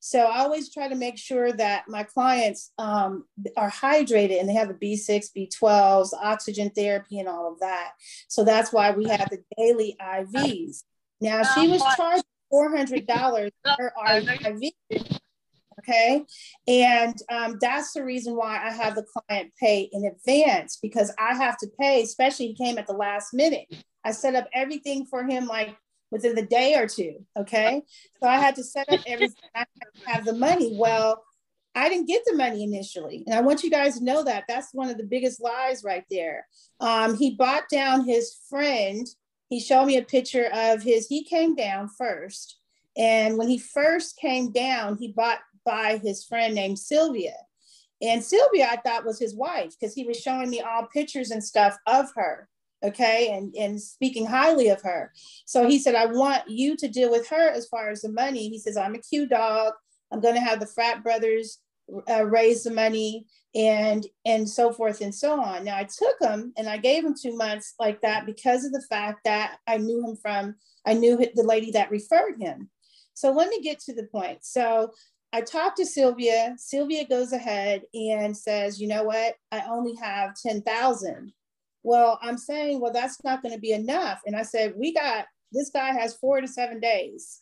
So 0.00 0.20
I 0.20 0.38
always 0.38 0.72
try 0.72 0.88
to 0.88 0.94
make 0.94 1.18
sure 1.18 1.52
that 1.52 1.84
my 1.86 2.02
clients 2.02 2.72
um, 2.78 3.26
are 3.56 3.70
hydrated 3.70 4.40
and 4.40 4.48
they 4.48 4.54
have 4.54 4.68
the 4.68 4.74
B6, 4.74 5.26
B12s, 5.36 6.12
oxygen 6.20 6.70
therapy, 6.70 7.18
and 7.18 7.28
all 7.28 7.52
of 7.52 7.60
that. 7.60 7.90
So 8.28 8.42
that's 8.42 8.72
why 8.72 8.90
we 8.92 9.06
have 9.08 9.28
the 9.28 9.42
daily 9.58 9.96
IVs. 10.00 10.84
Now 11.20 11.42
she 11.42 11.68
was 11.68 11.82
charged 11.96 12.24
four 12.48 12.74
hundred 12.74 13.06
dollars 13.06 13.52
for 13.62 13.92
per 14.04 14.18
IV. 14.18 14.72
Okay, 15.78 16.24
and 16.68 17.16
um, 17.30 17.56
that's 17.60 17.92
the 17.92 18.04
reason 18.04 18.36
why 18.36 18.60
I 18.62 18.70
have 18.70 18.94
the 18.94 19.04
client 19.04 19.52
pay 19.58 19.88
in 19.92 20.04
advance 20.04 20.78
because 20.82 21.14
I 21.18 21.34
have 21.34 21.56
to 21.58 21.68
pay, 21.78 22.02
especially 22.02 22.48
he 22.48 22.54
came 22.54 22.76
at 22.76 22.86
the 22.86 22.92
last 22.92 23.32
minute. 23.32 23.66
I 24.04 24.12
set 24.12 24.34
up 24.34 24.48
everything 24.54 25.06
for 25.06 25.24
him 25.24 25.46
like 25.46 25.76
within 26.10 26.34
the 26.34 26.42
day 26.42 26.74
or 26.74 26.86
two. 26.86 27.24
Okay, 27.36 27.82
so 28.22 28.28
I 28.28 28.38
had 28.38 28.56
to 28.56 28.64
set 28.64 28.92
up 28.92 29.00
everything. 29.06 29.36
I 29.54 29.64
have 30.06 30.24
the 30.24 30.32
money. 30.32 30.76
Well, 30.78 31.22
I 31.74 31.88
didn't 31.88 32.08
get 32.08 32.22
the 32.26 32.36
money 32.36 32.64
initially. 32.64 33.22
And 33.26 33.34
I 33.34 33.40
want 33.40 33.62
you 33.62 33.70
guys 33.70 33.98
to 33.98 34.04
know 34.04 34.24
that 34.24 34.44
that's 34.48 34.74
one 34.74 34.90
of 34.90 34.98
the 34.98 35.04
biggest 35.04 35.40
lies 35.40 35.84
right 35.84 36.04
there. 36.10 36.46
Um, 36.80 37.16
he 37.16 37.36
bought 37.36 37.68
down 37.70 38.04
his 38.04 38.36
friend. 38.48 39.06
He 39.48 39.60
showed 39.60 39.86
me 39.86 39.96
a 39.96 40.02
picture 40.02 40.48
of 40.52 40.82
his, 40.82 41.06
he 41.06 41.24
came 41.24 41.54
down 41.54 41.88
first. 41.88 42.58
And 42.96 43.38
when 43.38 43.48
he 43.48 43.58
first 43.58 44.16
came 44.16 44.50
down, 44.50 44.96
he 44.98 45.12
bought 45.12 45.38
by 45.64 46.00
his 46.02 46.24
friend 46.24 46.54
named 46.54 46.78
Sylvia. 46.78 47.34
And 48.02 48.24
Sylvia, 48.24 48.68
I 48.70 48.76
thought 48.76 49.04
was 49.04 49.18
his 49.18 49.34
wife 49.34 49.74
because 49.78 49.94
he 49.94 50.04
was 50.04 50.18
showing 50.18 50.50
me 50.50 50.60
all 50.60 50.88
pictures 50.92 51.30
and 51.30 51.44
stuff 51.44 51.76
of 51.86 52.06
her. 52.16 52.48
Okay. 52.82 53.30
And, 53.32 53.54
and 53.54 53.80
speaking 53.80 54.26
highly 54.26 54.68
of 54.68 54.82
her. 54.82 55.12
So 55.44 55.68
he 55.68 55.78
said, 55.78 55.94
I 55.94 56.06
want 56.06 56.48
you 56.48 56.76
to 56.76 56.88
deal 56.88 57.10
with 57.10 57.28
her 57.28 57.50
as 57.50 57.66
far 57.66 57.90
as 57.90 58.02
the 58.02 58.10
money. 58.10 58.48
He 58.48 58.58
says, 58.58 58.76
I'm 58.76 58.94
a 58.94 58.98
Q 59.00 59.26
dog. 59.26 59.74
I'm 60.10 60.20
going 60.20 60.34
to 60.34 60.40
have 60.40 60.60
the 60.60 60.66
frat 60.66 61.02
brothers 61.02 61.58
uh, 62.08 62.24
raise 62.24 62.64
the 62.64 62.70
money 62.70 63.26
and 63.54 64.06
and 64.24 64.48
so 64.48 64.72
forth 64.72 65.00
and 65.00 65.14
so 65.14 65.40
on. 65.40 65.64
Now 65.64 65.76
I 65.76 65.84
took 65.84 66.16
him 66.20 66.52
and 66.56 66.68
I 66.68 66.76
gave 66.76 67.04
him 67.04 67.14
two 67.20 67.36
months 67.36 67.74
like 67.80 68.00
that 68.02 68.26
because 68.26 68.64
of 68.64 68.72
the 68.72 68.84
fact 68.88 69.20
that 69.24 69.58
I 69.66 69.78
knew 69.78 70.06
him 70.06 70.16
from 70.16 70.54
I 70.86 70.94
knew 70.94 71.16
the 71.16 71.42
lady 71.42 71.72
that 71.72 71.90
referred 71.90 72.36
him. 72.38 72.70
So 73.14 73.32
let 73.32 73.48
me 73.48 73.60
get 73.60 73.80
to 73.80 73.94
the 73.94 74.04
point. 74.04 74.44
So 74.44 74.92
I 75.32 75.42
talked 75.42 75.76
to 75.76 75.86
Sylvia. 75.86 76.54
Sylvia 76.58 77.06
goes 77.06 77.32
ahead 77.32 77.82
and 77.94 78.36
says, 78.36 78.80
you 78.80 78.88
know 78.88 79.04
what? 79.04 79.34
I 79.52 79.62
only 79.68 79.94
have 79.96 80.34
10,000. 80.34 81.32
Well, 81.82 82.18
I'm 82.22 82.36
saying, 82.36 82.80
well, 82.80 82.92
that's 82.92 83.22
not 83.24 83.42
going 83.42 83.54
to 83.54 83.60
be 83.60 83.72
enough. 83.72 84.20
And 84.26 84.36
I 84.36 84.42
said, 84.42 84.74
we 84.76 84.92
got, 84.92 85.26
this 85.52 85.70
guy 85.70 85.92
has 85.92 86.16
four 86.16 86.40
to 86.40 86.48
seven 86.48 86.80
days. 86.80 87.40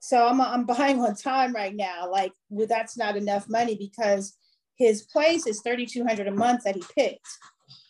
So 0.00 0.26
I'm, 0.26 0.40
I'm 0.40 0.64
buying 0.64 1.00
on 1.00 1.14
time 1.14 1.54
right 1.54 1.74
now. 1.74 2.10
Like, 2.10 2.32
well, 2.48 2.66
that's 2.66 2.96
not 2.96 3.16
enough 3.16 3.48
money 3.48 3.76
because 3.76 4.36
his 4.76 5.02
place 5.02 5.46
is 5.46 5.60
3,200 5.62 6.26
a 6.28 6.32
month 6.32 6.64
that 6.64 6.76
he 6.76 6.82
picked. 6.94 7.28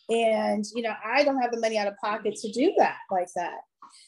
And, 0.09 0.65
you 0.73 0.81
know, 0.81 0.93
I 1.05 1.23
don't 1.23 1.41
have 1.41 1.51
the 1.51 1.59
money 1.59 1.77
out 1.77 1.87
of 1.87 1.93
pocket 1.97 2.35
to 2.35 2.51
do 2.51 2.73
that 2.77 2.97
like 3.11 3.27
that. 3.35 3.59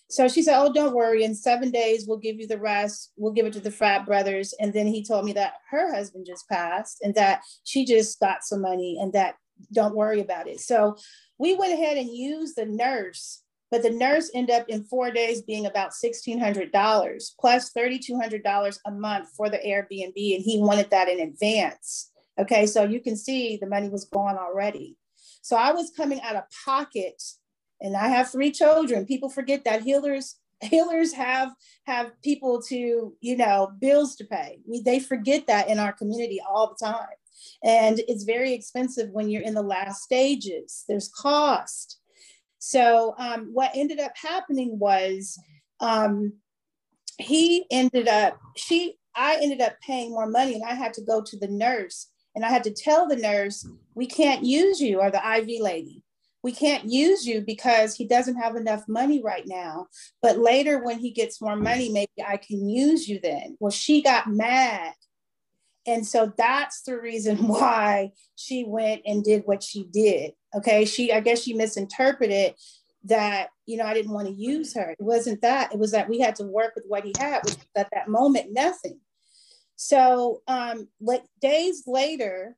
So 0.10 0.28
she 0.28 0.42
said, 0.42 0.60
Oh, 0.60 0.72
don't 0.74 0.96
worry. 0.96 1.24
In 1.24 1.36
seven 1.36 1.72
days, 1.72 2.06
we'll 2.08 2.18
give 2.18 2.40
you 2.40 2.48
the 2.48 2.60
rest. 2.60 3.12
We'll 3.18 3.34
give 3.34 3.46
it 3.46 3.54
to 3.54 3.60
the 3.60 3.72
frat 3.72 4.06
brothers. 4.06 4.54
And 4.60 4.74
then 4.74 4.88
he 4.88 5.04
told 5.04 5.26
me 5.26 5.34
that 5.34 5.54
her 5.70 5.94
husband 5.94 6.26
just 6.28 6.48
passed 6.50 7.00
and 7.02 7.16
that 7.16 7.42
she 7.64 7.86
just 7.86 8.20
got 8.20 8.44
some 8.44 8.62
money 8.62 8.98
and 9.00 9.14
that 9.14 9.36
don't 9.72 9.96
worry 9.96 10.22
about 10.22 10.48
it. 10.48 10.60
So 10.60 10.98
we 11.38 11.56
went 11.56 11.74
ahead 11.74 11.98
and 11.98 12.10
used 12.10 12.56
the 12.56 12.66
nurse, 12.66 13.44
but 13.70 13.84
the 13.84 13.90
nurse 13.90 14.30
ended 14.34 14.56
up 14.56 14.70
in 14.70 14.84
four 14.84 15.12
days 15.12 15.42
being 15.42 15.66
about 15.66 15.92
$1,600 15.92 17.32
plus 17.40 17.72
$3,200 17.74 18.80
a 18.86 18.92
month 18.92 19.30
for 19.36 19.50
the 19.50 19.58
Airbnb. 19.58 20.36
And 20.36 20.44
he 20.44 20.60
wanted 20.60 20.90
that 20.92 21.10
in 21.10 21.20
advance. 21.20 22.12
Okay. 22.40 22.66
So 22.66 22.84
you 22.84 23.02
can 23.02 23.16
see 23.16 23.58
the 23.58 23.68
money 23.68 23.90
was 23.90 24.06
gone 24.06 24.38
already. 24.38 24.98
So 25.42 25.56
I 25.56 25.72
was 25.72 25.92
coming 25.96 26.22
out 26.22 26.36
of 26.36 26.44
pocket 26.66 27.22
and 27.82 27.98
I 27.98 28.08
have 28.10 28.32
three 28.32 28.52
children. 28.52 29.06
People 29.06 29.30
forget 29.30 29.64
that 29.66 29.82
healers 29.82 30.38
healers 30.62 31.14
have 31.14 31.52
have 31.86 32.12
people 32.22 32.62
to 32.62 33.16
you 33.20 33.38
know 33.38 33.72
bills 33.80 34.16
to 34.18 34.26
pay. 34.26 34.60
We, 34.68 34.82
they 34.82 35.00
forget 35.00 35.48
that 35.48 35.68
in 35.68 35.80
our 35.80 35.92
community 35.92 36.40
all 36.48 36.68
the 36.68 36.86
time, 36.86 37.08
and 37.64 38.00
it's 38.08 38.24
very 38.24 38.54
expensive 38.54 39.10
when 39.12 39.30
you're 39.30 39.42
in 39.42 39.54
the 39.54 39.62
last 39.62 40.04
stages. 40.04 40.84
There's 40.88 41.10
cost. 41.10 42.00
So 42.60 43.16
um, 43.18 43.50
what 43.54 43.72
ended 43.74 44.00
up 44.00 44.14
happening 44.16 44.78
was 44.78 45.38
um, 45.80 46.34
he 47.18 47.66
ended 47.72 48.08
up 48.08 48.40
she 48.56 48.96
I 49.16 49.40
ended 49.42 49.62
up 49.62 49.74
paying 49.86 50.12
more 50.12 50.28
money, 50.28 50.56
and 50.56 50.64
I 50.64 50.74
had 50.74 50.94
to 50.96 51.02
go 51.02 51.22
to 51.22 51.38
the 51.38 51.48
nurse 51.48 52.08
and 52.36 52.46
I 52.46 52.50
had 52.50 52.64
to 52.64 52.72
tell 52.72 53.08
the 53.08 53.18
nurse 53.18 53.68
we 53.94 54.08
can't 54.08 54.46
use 54.46 54.80
you 54.80 55.02
or 55.02 55.12
the 55.12 55.22
IV 55.38 55.62
lady 55.62 56.02
we 56.44 56.52
can't 56.52 56.86
use 56.86 57.26
you 57.26 57.42
because 57.42 57.96
he 57.96 58.08
doesn't 58.08 58.36
have 58.36 58.56
enough 58.56 58.88
money 58.88 59.22
right 59.22 59.44
now. 59.46 59.88
But 60.22 60.40
later, 60.40 60.84
when 60.84 61.00
he 61.00 61.12
gets 61.12 61.42
more 61.42 61.56
money, 61.56 61.90
maybe 61.90 62.10
I 62.26 62.38
can 62.38 62.68
use 62.68 63.08
you 63.08 63.20
then. 63.22 63.58
Well, 63.60 63.72
she 63.72 64.02
got 64.02 64.28
mad. 64.28 64.94
And 65.88 66.06
so 66.06 66.32
that's 66.38 66.82
the 66.82 67.00
reason 67.00 67.38
why 67.48 68.12
she 68.36 68.64
went 68.66 69.02
and 69.06 69.24
did 69.24 69.44
what 69.46 69.64
she 69.64 69.86
did. 69.92 70.34
Okay. 70.56 70.86
She, 70.86 71.12
I 71.12 71.20
guess 71.20 71.42
she 71.42 71.54
misinterpreted 71.54 72.56
that, 73.06 73.50
you 73.66 73.78
know, 73.78 73.86
I 73.86 73.94
didn't 73.94 74.12
want 74.12 74.28
to 74.28 74.34
use 74.34 74.76
her. 74.76 74.92
It 74.92 75.02
wasn't 75.02 75.42
that. 75.42 75.74
It 75.74 75.80
was 75.80 75.92
that 75.92 76.10
we 76.10 76.20
had 76.20 76.36
to 76.38 76.44
work 76.44 76.74
with 76.76 76.86
what 76.88 77.04
he 77.04 77.14
had, 77.18 77.44
which 77.44 77.56
at 77.76 77.90
that 77.92 78.08
moment, 78.08 78.52
nothing. 78.52 79.00
So, 79.76 80.44
um, 80.48 80.88
like 81.00 81.24
days 81.40 81.84
later, 81.88 82.56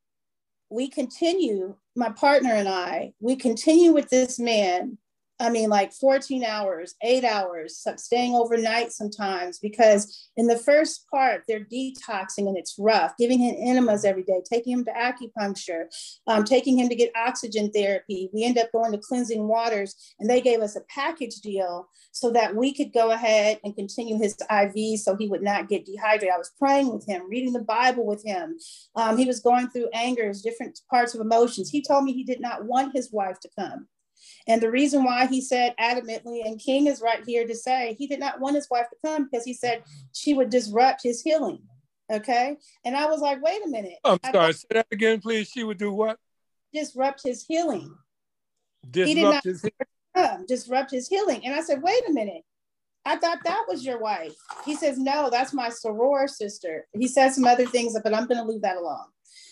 we 0.70 0.90
continue, 0.90 1.76
my 1.96 2.10
partner 2.10 2.52
and 2.52 2.68
I, 2.68 3.14
we 3.22 3.36
continue 3.38 3.94
with 3.94 4.10
this 4.10 4.40
man 4.40 4.98
I 5.44 5.50
mean, 5.50 5.70
like 5.70 5.92
14 5.92 6.46
hours, 6.46 6.96
eight 7.02 7.26
hours, 7.26 7.86
staying 7.98 8.34
overnight 8.34 8.94
sometimes, 8.94 9.60
because 9.60 10.30
in 10.38 10.48
the 10.48 10.58
first 10.58 11.06
part, 11.12 11.44
they're 11.48 11.66
detoxing 11.66 12.48
and 12.48 12.58
it's 12.58 12.76
rough, 12.80 13.18
giving 13.18 13.40
him 13.40 13.56
enemas 13.60 14.06
every 14.06 14.24
day, 14.24 14.42
taking 14.50 14.72
him 14.72 14.86
to 14.86 14.92
acupuncture, 14.92 15.86
um, 16.28 16.46
taking 16.46 16.80
him 16.80 16.88
to 16.88 16.96
get 16.96 17.12
oxygen 17.16 17.70
therapy. 17.72 18.30
We 18.34 18.46
end 18.46 18.58
up 18.58 18.72
going 18.72 18.94
to 18.94 18.98
cleansing 18.98 19.46
waters, 19.46 20.14
and 20.18 20.30
they 20.30 20.40
gave 20.40 20.62
us 20.62 20.78
a 20.78 20.82
package 20.90 21.36
deal 21.42 21.90
so 22.14 22.32
that 22.32 22.56
we 22.56 22.74
could 22.74 22.94
go 22.94 23.12
ahead 23.12 23.60
and 23.66 23.76
continue 23.76 24.18
his 24.18 24.38
IV 24.50 25.00
so 25.00 25.18
he 25.18 25.28
would 25.28 25.44
not 25.44 25.68
get 25.68 25.86
dehydrated. 25.86 26.34
I 26.34 26.38
was 26.38 26.52
praying 26.58 26.94
with 26.94 27.06
him, 27.06 27.30
reading 27.30 27.52
the 27.52 27.60
Bible 27.60 28.06
with 28.06 28.24
him. 28.24 28.58
Um, 28.96 29.18
he 29.18 29.26
was 29.26 29.42
going 29.42 29.70
through 29.70 29.90
angers, 29.94 30.42
different 30.42 30.80
parts 30.90 31.14
of 31.14 31.20
emotions. 31.20 31.70
He 31.70 31.82
told 31.82 32.06
me 32.06 32.14
he 32.14 32.24
did 32.24 32.40
not 32.40 32.64
want 32.64 32.96
his 32.96 33.12
wife 33.12 33.42
to 33.42 33.50
come. 33.60 33.88
And 34.48 34.62
the 34.62 34.72
reason 34.72 35.04
why 35.04 35.28
he 35.28 35.42
said 35.42 35.74
adamantly, 35.80 36.46
and 36.46 36.60
King 36.60 36.88
is 36.88 37.02
right 37.02 37.24
here 37.26 37.48
to 37.48 37.56
say, 37.56 37.96
he 37.98 38.08
did 38.08 38.20
not 38.20 38.40
want 38.40 38.56
his 38.56 38.70
wife 38.70 38.90
to 38.90 38.96
come 39.06 39.26
because 39.26 39.46
he 39.46 39.54
said 39.54 39.84
she 40.14 40.34
would 40.34 40.50
disrupt 40.50 41.02
his 41.04 41.22
healing. 41.22 41.60
Okay. 42.12 42.58
And 42.86 42.96
I 42.96 43.06
was 43.06 43.22
like, 43.22 43.42
wait 43.42 43.66
a 43.66 43.70
minute. 43.70 43.98
I'm 44.04 44.20
sorry. 44.32 44.54
Say 44.54 44.68
that 44.72 44.88
again, 44.92 45.22
please. 45.22 45.50
She 45.50 45.64
would 45.64 45.78
do 45.78 45.92
what? 45.92 46.20
Disrupt 46.74 47.24
his 47.24 47.46
healing. 47.46 47.96
Disrupt 48.90 49.08
he 49.08 49.16
did 49.16 49.24
not 49.24 49.44
his 49.44 49.66
come, 50.16 50.46
disrupt 50.46 50.92
his 50.92 51.08
healing. 51.08 51.46
And 51.46 51.56
I 51.56 51.62
said, 51.62 51.82
wait 51.82 52.04
a 52.08 52.12
minute. 52.12 52.44
I 53.06 53.18
thought 53.18 53.40
that 53.44 53.66
was 53.68 53.86
your 53.86 54.00
wife. 54.00 54.36
He 54.66 54.76
says, 54.76 54.98
no, 54.98 55.30
that's 55.30 55.54
my 55.54 55.70
soror 55.70 56.30
sister. 56.30 56.88
He 56.94 57.08
said 57.08 57.32
some 57.34 57.46
other 57.46 57.66
things, 57.66 57.98
but 58.02 58.14
I'm 58.14 58.28
going 58.28 58.38
to 58.38 58.50
leave 58.50 58.62
that 58.62 58.78
alone. 58.78 59.08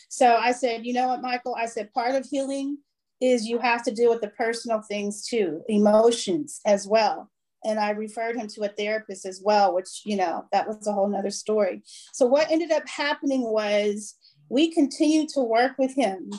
So 0.10 0.36
I 0.36 0.52
said, 0.52 0.86
you 0.86 0.94
know 0.94 1.08
what, 1.08 1.22
Michael? 1.22 1.56
I 1.56 1.66
said, 1.66 1.94
part 1.94 2.16
of 2.16 2.26
healing 2.26 2.78
is 3.22 3.48
you 3.48 3.60
have 3.60 3.84
to 3.84 3.92
deal 3.92 4.10
with 4.10 4.22
the 4.22 4.30
personal 4.30 4.82
things 4.82 5.26
too, 5.26 5.62
emotions 5.70 6.60
as 6.66 6.88
well. 6.88 7.30
And 7.64 7.80
I 7.80 7.92
referred 7.92 8.36
him 8.36 8.48
to 8.48 8.64
a 8.64 8.70
therapist 8.70 9.26
as 9.26 9.40
well, 9.44 9.76
which, 9.76 10.02
you 10.04 10.16
know, 10.16 10.46
that 10.52 10.68
was 10.68 10.88
a 10.88 10.92
whole 10.92 11.08
nother 11.08 11.30
story. 11.30 11.84
So 12.12 12.26
what 12.26 12.50
ended 12.50 12.72
up 12.72 12.88
happening 12.88 13.44
was 13.44 14.16
we 14.50 14.74
continued 14.74 15.30
to 15.30 15.42
work 15.42 15.74
with 15.78 15.96
him. 15.96 16.32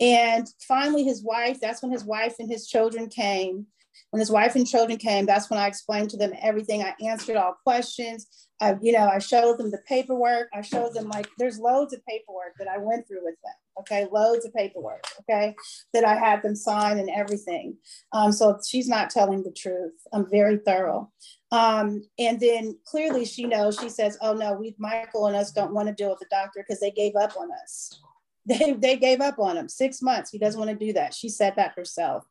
And 0.00 0.48
finally, 0.66 1.04
his 1.04 1.22
wife, 1.22 1.60
that's 1.60 1.80
when 1.80 1.92
his 1.92 2.04
wife 2.04 2.34
and 2.40 2.50
his 2.50 2.66
children 2.66 3.08
came. 3.08 3.66
When 4.10 4.20
his 4.20 4.30
wife 4.30 4.56
and 4.56 4.66
children 4.66 4.98
came, 4.98 5.26
that's 5.26 5.50
when 5.50 5.58
I 5.58 5.68
explained 5.68 6.10
to 6.10 6.16
them 6.16 6.32
everything. 6.40 6.82
I 6.82 6.94
answered 7.04 7.36
all 7.36 7.56
questions. 7.62 8.26
I, 8.60 8.76
you 8.80 8.92
know, 8.92 9.08
I 9.08 9.18
showed 9.18 9.58
them 9.58 9.70
the 9.70 9.82
paperwork. 9.88 10.48
I 10.52 10.62
showed 10.62 10.94
them 10.94 11.08
like 11.08 11.28
there's 11.38 11.58
loads 11.58 11.92
of 11.92 12.04
paperwork 12.06 12.54
that 12.58 12.68
I 12.68 12.78
went 12.78 13.06
through 13.06 13.24
with 13.24 13.36
them. 13.42 13.54
Okay, 13.80 14.06
loads 14.10 14.44
of 14.44 14.54
paperwork. 14.54 15.04
Okay, 15.20 15.54
that 15.92 16.04
I 16.04 16.16
had 16.16 16.42
them 16.42 16.54
sign 16.54 16.98
and 16.98 17.10
everything. 17.10 17.76
Um, 18.12 18.32
so 18.32 18.58
she's 18.66 18.88
not 18.88 19.10
telling 19.10 19.42
the 19.42 19.50
truth. 19.50 19.94
I'm 20.12 20.28
very 20.30 20.58
thorough. 20.58 21.10
Um, 21.50 22.02
and 22.18 22.38
then 22.40 22.78
clearly 22.84 23.24
she 23.24 23.44
knows. 23.44 23.78
She 23.78 23.88
says, 23.88 24.18
"Oh 24.20 24.34
no, 24.34 24.54
we 24.54 24.74
Michael 24.78 25.26
and 25.26 25.36
us 25.36 25.52
don't 25.52 25.74
want 25.74 25.88
to 25.88 25.94
deal 25.94 26.10
with 26.10 26.20
the 26.20 26.26
doctor 26.30 26.64
because 26.66 26.80
they 26.80 26.90
gave 26.90 27.16
up 27.16 27.36
on 27.36 27.50
us. 27.62 28.00
They 28.46 28.74
they 28.74 28.96
gave 28.96 29.22
up 29.22 29.38
on 29.38 29.56
him. 29.56 29.70
Six 29.70 30.02
months. 30.02 30.30
He 30.30 30.36
doesn't 30.38 30.60
want 30.60 30.70
to 30.70 30.86
do 30.86 30.92
that. 30.92 31.14
She 31.14 31.30
said 31.30 31.54
that 31.56 31.72
herself." 31.76 32.26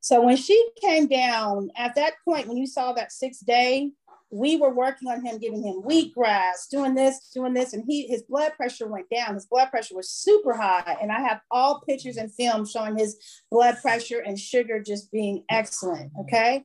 So 0.00 0.20
when 0.20 0.36
she 0.36 0.60
came 0.80 1.06
down 1.06 1.70
at 1.76 1.94
that 1.94 2.14
point, 2.24 2.48
when 2.48 2.56
you 2.56 2.66
saw 2.66 2.92
that 2.94 3.12
six 3.12 3.38
day, 3.38 3.92
we 4.32 4.56
were 4.56 4.74
working 4.74 5.08
on 5.08 5.24
him, 5.24 5.38
giving 5.38 5.62
him 5.62 5.82
wheatgrass, 5.82 6.68
doing 6.70 6.94
this, 6.94 7.28
doing 7.34 7.52
this, 7.52 7.74
and 7.74 7.84
he 7.86 8.06
his 8.06 8.22
blood 8.22 8.52
pressure 8.56 8.88
went 8.88 9.10
down. 9.10 9.34
His 9.34 9.46
blood 9.46 9.70
pressure 9.70 9.94
was 9.94 10.10
super 10.10 10.54
high, 10.54 10.96
and 11.00 11.12
I 11.12 11.20
have 11.20 11.42
all 11.50 11.82
pictures 11.86 12.16
and 12.16 12.32
film 12.32 12.66
showing 12.66 12.96
his 12.96 13.18
blood 13.50 13.76
pressure 13.82 14.20
and 14.20 14.38
sugar 14.38 14.82
just 14.82 15.12
being 15.12 15.44
excellent. 15.50 16.12
Okay. 16.20 16.64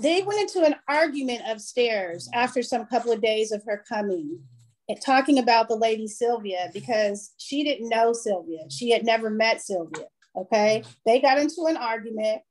They 0.00 0.22
went 0.22 0.40
into 0.40 0.66
an 0.66 0.74
argument 0.88 1.42
upstairs 1.46 2.28
after 2.34 2.62
some 2.62 2.86
couple 2.86 3.12
of 3.12 3.22
days 3.22 3.52
of 3.52 3.62
her 3.64 3.84
coming 3.88 4.40
and 4.88 5.00
talking 5.00 5.38
about 5.38 5.68
the 5.68 5.76
lady 5.76 6.08
Sylvia 6.08 6.70
because 6.72 7.34
she 7.36 7.62
didn't 7.62 7.88
know 7.88 8.12
Sylvia. 8.12 8.68
She 8.68 8.90
had 8.90 9.04
never 9.04 9.30
met 9.30 9.62
Sylvia. 9.62 10.06
Okay. 10.36 10.82
They 11.06 11.20
got 11.20 11.38
into 11.38 11.66
an 11.68 11.76
argument, 11.76 12.42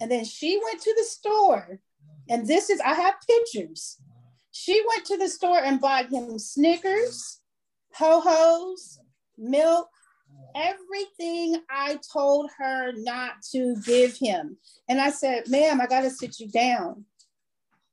and 0.00 0.10
then 0.10 0.24
she 0.24 0.60
went 0.64 0.80
to 0.80 0.94
the 0.96 1.04
store 1.04 1.80
and 2.28 2.46
this 2.46 2.70
is, 2.70 2.80
I 2.80 2.94
have 2.94 3.14
pictures. 3.28 3.98
She 4.50 4.82
went 4.88 5.04
to 5.06 5.18
the 5.18 5.28
store 5.28 5.58
and 5.58 5.80
bought 5.80 6.08
him 6.10 6.38
Snickers, 6.38 7.40
ho 7.94 8.20
hos, 8.24 8.98
milk, 9.36 9.88
everything 10.54 11.62
I 11.70 11.98
told 12.12 12.50
her 12.58 12.92
not 12.96 13.42
to 13.52 13.76
give 13.84 14.16
him. 14.16 14.56
And 14.88 15.00
I 15.00 15.10
said, 15.10 15.48
ma'am, 15.48 15.80
I 15.80 15.86
got 15.86 16.02
to 16.02 16.10
sit 16.10 16.40
you 16.40 16.48
down. 16.48 17.04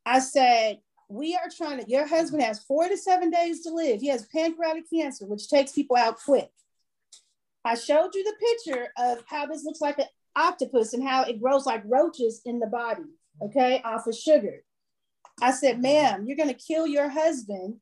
I 0.05 0.19
said, 0.19 0.79
we 1.09 1.35
are 1.35 1.49
trying 1.55 1.83
to, 1.83 1.89
your 1.89 2.07
husband 2.07 2.43
has 2.43 2.63
four 2.63 2.87
to 2.87 2.97
seven 2.97 3.29
days 3.29 3.61
to 3.63 3.69
live. 3.69 4.01
He 4.01 4.07
has 4.07 4.25
pancreatic 4.25 4.89
cancer, 4.89 5.25
which 5.25 5.49
takes 5.49 5.73
people 5.73 5.95
out 5.95 6.17
quick. 6.17 6.49
I 7.65 7.75
showed 7.75 8.13
you 8.13 8.23
the 8.23 8.65
picture 8.65 8.87
of 8.97 9.23
how 9.27 9.45
this 9.45 9.63
looks 9.63 9.79
like 9.79 9.99
an 9.99 10.07
octopus 10.35 10.93
and 10.93 11.07
how 11.07 11.23
it 11.23 11.41
grows 11.41 11.65
like 11.65 11.83
roaches 11.85 12.41
in 12.45 12.59
the 12.59 12.67
body, 12.67 13.03
okay, 13.41 13.81
off 13.83 14.07
of 14.07 14.15
sugar. 14.15 14.63
I 15.41 15.51
said, 15.51 15.81
ma'am, 15.81 16.25
you're 16.25 16.37
going 16.37 16.49
to 16.49 16.55
kill 16.55 16.85
your 16.85 17.09
husband 17.09 17.77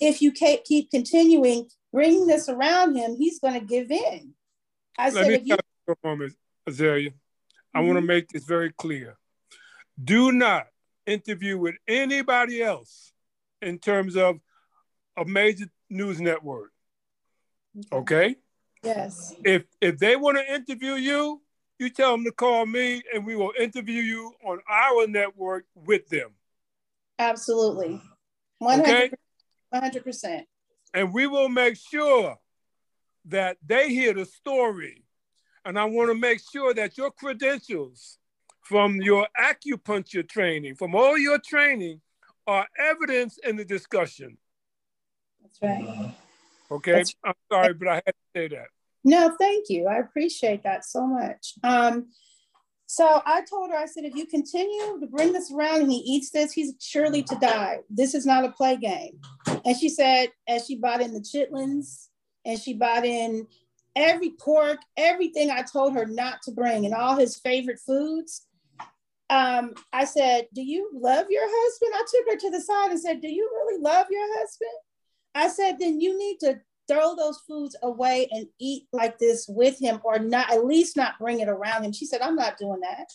if 0.00 0.22
you 0.22 0.32
keep 0.32 0.90
continuing 0.90 1.68
bringing 1.92 2.26
this 2.26 2.48
around 2.48 2.96
him. 2.96 3.16
He's 3.18 3.38
going 3.38 3.58
to 3.60 3.64
give 3.64 3.90
in. 3.90 4.32
I 4.98 5.06
Let 5.06 5.12
said, 5.12 5.28
me 5.28 5.34
if 5.34 5.40
you, 5.46 5.54
stop 5.54 5.66
you 5.86 5.94
for 5.94 5.98
a 6.02 6.08
moment, 6.10 6.34
Azalea. 6.66 7.10
I 7.74 7.80
want 7.80 7.96
to 7.96 8.00
mm-hmm. 8.00 8.06
make 8.06 8.28
this 8.28 8.44
very 8.44 8.70
clear. 8.70 9.16
Do 10.02 10.32
not 10.32 10.66
interview 11.06 11.58
with 11.58 11.74
anybody 11.86 12.62
else 12.62 13.12
in 13.60 13.78
terms 13.78 14.16
of 14.16 14.36
a 15.16 15.24
major 15.24 15.66
news 15.90 16.20
network. 16.20 16.72
Mm-hmm. 17.76 17.96
Okay? 17.96 18.36
yes, 18.82 19.34
If 19.44 19.64
if 19.80 19.98
they 19.98 20.16
want 20.16 20.38
to 20.38 20.54
interview 20.54 20.94
you, 20.94 21.42
you 21.78 21.90
tell 21.90 22.12
them 22.12 22.24
to 22.24 22.32
call 22.32 22.66
me 22.66 23.02
and 23.12 23.26
we 23.26 23.36
will 23.36 23.52
interview 23.58 24.02
you 24.02 24.32
on 24.44 24.60
our 24.68 25.06
network 25.06 25.64
with 25.74 26.08
them. 26.08 26.30
absolutely. 27.18 28.00
100%. 28.62 28.80
Okay? 28.80 29.10
100%. 29.74 30.44
and 30.94 31.12
we 31.12 31.26
will 31.26 31.48
make 31.48 31.76
sure 31.76 32.38
that 33.26 33.56
they 33.66 33.88
hear 33.88 34.14
the 34.14 34.24
story. 34.24 35.04
And 35.64 35.78
I 35.78 35.84
want 35.86 36.10
to 36.10 36.14
make 36.14 36.40
sure 36.52 36.74
that 36.74 36.96
your 36.98 37.10
credentials 37.10 38.18
from 38.60 38.96
your 39.00 39.26
acupuncture 39.40 40.26
training, 40.28 40.74
from 40.76 40.94
all 40.94 41.18
your 41.18 41.38
training, 41.38 42.00
are 42.46 42.66
evidence 42.78 43.38
in 43.38 43.56
the 43.56 43.64
discussion. 43.64 44.36
That's 45.42 45.58
right. 45.62 46.14
Okay, 46.70 46.92
That's- 46.92 47.14
I'm 47.24 47.34
sorry, 47.50 47.74
but 47.74 47.88
I 47.88 47.94
had 47.94 48.04
to 48.06 48.12
say 48.34 48.48
that. 48.48 48.68
No, 49.04 49.34
thank 49.38 49.68
you. 49.68 49.86
I 49.86 49.98
appreciate 49.98 50.62
that 50.64 50.84
so 50.84 51.06
much. 51.06 51.54
Um, 51.62 52.06
so 52.86 53.22
I 53.26 53.42
told 53.42 53.70
her, 53.70 53.76
I 53.76 53.86
said, 53.86 54.04
if 54.04 54.14
you 54.14 54.26
continue 54.26 55.00
to 55.00 55.06
bring 55.06 55.32
this 55.32 55.52
around 55.52 55.82
and 55.82 55.92
he 55.92 55.98
eats 55.98 56.30
this, 56.30 56.52
he's 56.52 56.74
surely 56.80 57.22
to 57.24 57.34
die. 57.36 57.80
This 57.90 58.14
is 58.14 58.24
not 58.24 58.44
a 58.44 58.52
play 58.52 58.76
game. 58.76 59.18
And 59.64 59.76
she 59.76 59.88
said, 59.88 60.28
as 60.48 60.66
she 60.66 60.76
bought 60.76 61.00
in 61.00 61.12
the 61.12 61.20
chitlins 61.20 62.08
and 62.44 62.58
she 62.58 62.74
bought 62.74 63.04
in 63.04 63.46
every 63.96 64.30
pork, 64.30 64.78
everything 64.96 65.50
I 65.50 65.62
told 65.62 65.94
her 65.94 66.06
not 66.06 66.42
to 66.42 66.52
bring, 66.52 66.84
and 66.84 66.94
all 66.94 67.16
his 67.16 67.36
favorite 67.36 67.80
foods. 67.84 68.46
Um, 69.30 69.74
I 69.92 70.04
said, 70.04 70.48
Do 70.54 70.62
you 70.62 70.90
love 70.92 71.26
your 71.30 71.46
husband? 71.46 71.92
I 71.94 72.04
took 72.10 72.32
her 72.32 72.38
to 72.38 72.50
the 72.50 72.60
side 72.60 72.90
and 72.90 73.00
said, 73.00 73.20
Do 73.20 73.28
you 73.28 73.48
really 73.52 73.82
love 73.82 74.06
your 74.10 74.26
husband? 74.38 74.70
I 75.34 75.48
said, 75.48 75.78
Then 75.78 76.00
you 76.00 76.18
need 76.18 76.38
to 76.40 76.60
throw 76.88 77.14
those 77.16 77.38
foods 77.48 77.76
away 77.82 78.28
and 78.30 78.46
eat 78.60 78.84
like 78.92 79.18
this 79.18 79.46
with 79.48 79.78
him 79.78 80.00
or 80.04 80.18
not 80.18 80.50
at 80.52 80.64
least 80.64 80.96
not 80.96 81.18
bring 81.18 81.40
it 81.40 81.48
around 81.48 81.82
him 81.84 81.92
she 81.92 82.04
said 82.06 82.20
i'm 82.20 82.36
not 82.36 82.58
doing 82.58 82.80
that 82.80 83.06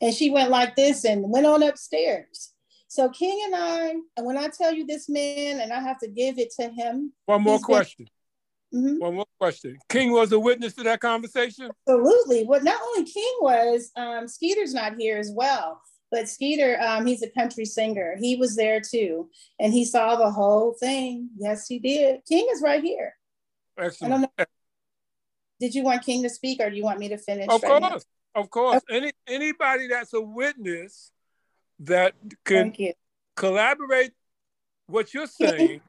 and 0.00 0.14
she 0.14 0.30
went 0.30 0.50
like 0.50 0.74
this 0.76 1.04
and 1.04 1.30
went 1.30 1.46
on 1.46 1.62
upstairs 1.62 2.52
so 2.88 3.08
king 3.10 3.40
and 3.44 3.54
i 3.54 3.88
and 4.16 4.26
when 4.26 4.38
i 4.38 4.48
tell 4.48 4.72
you 4.72 4.86
this 4.86 5.08
man 5.08 5.60
and 5.60 5.72
i 5.72 5.80
have 5.80 5.98
to 5.98 6.08
give 6.08 6.38
it 6.38 6.50
to 6.58 6.68
him 6.68 7.12
One 7.26 7.42
more 7.42 7.56
been- 7.58 7.64
question. 7.64 8.06
One 8.76 9.14
more 9.14 9.26
question. 9.38 9.78
King 9.88 10.10
was 10.10 10.32
a 10.32 10.38
witness 10.40 10.72
to 10.74 10.82
that 10.82 10.98
conversation. 10.98 11.70
absolutely 11.86 12.44
well 12.44 12.60
not 12.62 12.80
only 12.88 13.04
king 13.08 13.34
was 13.40 13.92
um, 13.96 14.26
skeeter's 14.26 14.74
not 14.74 14.94
here 14.98 15.16
as 15.18 15.30
well 15.32 15.80
but 16.14 16.28
skeeter 16.28 16.78
um, 16.80 17.04
he's 17.06 17.22
a 17.22 17.28
country 17.30 17.64
singer 17.64 18.14
he 18.20 18.36
was 18.36 18.54
there 18.54 18.80
too 18.80 19.28
and 19.58 19.72
he 19.72 19.84
saw 19.84 20.14
the 20.16 20.30
whole 20.30 20.72
thing 20.78 21.28
yes 21.36 21.66
he 21.66 21.78
did 21.80 22.20
king 22.26 22.46
is 22.52 22.62
right 22.62 22.84
here 22.84 23.14
Excellent. 23.76 24.12
I 24.12 24.16
don't 24.18 24.30
know. 24.38 24.44
did 25.58 25.74
you 25.74 25.82
want 25.82 26.04
king 26.04 26.22
to 26.22 26.28
speak 26.30 26.60
or 26.60 26.70
do 26.70 26.76
you 26.76 26.84
want 26.84 27.00
me 27.00 27.08
to 27.08 27.18
finish 27.18 27.48
Of 27.48 27.62
right 27.64 27.82
now? 27.82 27.88
course, 27.90 28.06
of 28.36 28.50
course. 28.50 28.82
Any 28.88 29.10
anybody 29.26 29.88
that's 29.88 30.12
a 30.14 30.20
witness 30.20 31.10
that 31.80 32.12
can 32.44 32.72
collaborate 33.34 34.12
what 34.86 35.12
you're 35.12 35.26
saying. 35.42 35.80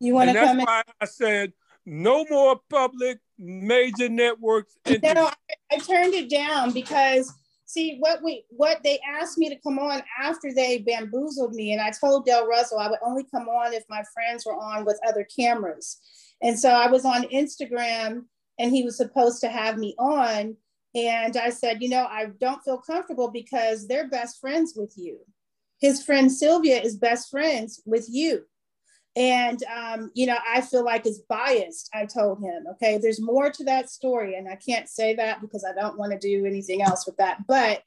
You 0.00 0.18
and 0.18 0.30
that's 0.34 0.48
come 0.48 0.60
in? 0.60 0.66
why 0.66 0.82
I 1.00 1.04
said 1.04 1.52
no 1.86 2.24
more 2.28 2.60
public 2.68 3.18
major 3.38 4.08
networks. 4.08 4.76
No, 4.84 5.26
I, 5.26 5.34
I 5.70 5.78
turned 5.78 6.14
it 6.14 6.28
down 6.28 6.72
because 6.72 7.32
see 7.68 7.98
what 7.98 8.22
we 8.24 8.44
what 8.48 8.82
they 8.82 8.98
asked 9.06 9.36
me 9.36 9.50
to 9.50 9.60
come 9.60 9.78
on 9.78 10.02
after 10.20 10.52
they 10.52 10.78
bamboozled 10.78 11.54
me, 11.54 11.72
and 11.72 11.80
I 11.80 11.90
told 11.90 12.24
Del 12.24 12.46
Russell 12.46 12.78
I 12.78 12.88
would 12.88 12.98
only 13.04 13.24
come 13.30 13.48
on 13.48 13.74
if 13.74 13.84
my 13.88 14.02
friends 14.14 14.44
were 14.46 14.56
on 14.56 14.84
with 14.84 14.98
other 15.06 15.24
cameras, 15.24 16.00
and 16.42 16.58
so 16.58 16.70
I 16.70 16.88
was 16.90 17.04
on 17.04 17.24
Instagram, 17.24 18.24
and 18.58 18.74
he 18.74 18.82
was 18.82 18.96
supposed 18.96 19.40
to 19.42 19.48
have 19.48 19.76
me 19.76 19.94
on, 19.98 20.56
and 20.94 21.36
I 21.36 21.50
said, 21.50 21.82
you 21.82 21.90
know, 21.90 22.06
I 22.06 22.30
don't 22.40 22.64
feel 22.64 22.78
comfortable 22.78 23.30
because 23.30 23.86
they're 23.86 24.08
best 24.08 24.40
friends 24.40 24.72
with 24.74 24.94
you. 24.96 25.18
His 25.78 26.02
friend 26.02 26.32
Sylvia 26.32 26.80
is 26.80 26.96
best 26.96 27.30
friends 27.30 27.82
with 27.84 28.06
you. 28.08 28.44
And, 29.18 29.60
um, 29.64 30.12
you 30.14 30.26
know, 30.26 30.36
I 30.48 30.60
feel 30.60 30.84
like 30.84 31.04
it's 31.04 31.18
biased. 31.28 31.90
I 31.92 32.06
told 32.06 32.40
him, 32.40 32.66
okay, 32.70 32.98
there's 32.98 33.20
more 33.20 33.50
to 33.50 33.64
that 33.64 33.90
story. 33.90 34.36
And 34.36 34.48
I 34.48 34.54
can't 34.54 34.88
say 34.88 35.16
that 35.16 35.40
because 35.40 35.64
I 35.68 35.72
don't 35.78 35.98
want 35.98 36.12
to 36.12 36.18
do 36.20 36.46
anything 36.46 36.82
else 36.82 37.04
with 37.04 37.16
that. 37.16 37.44
But 37.48 37.82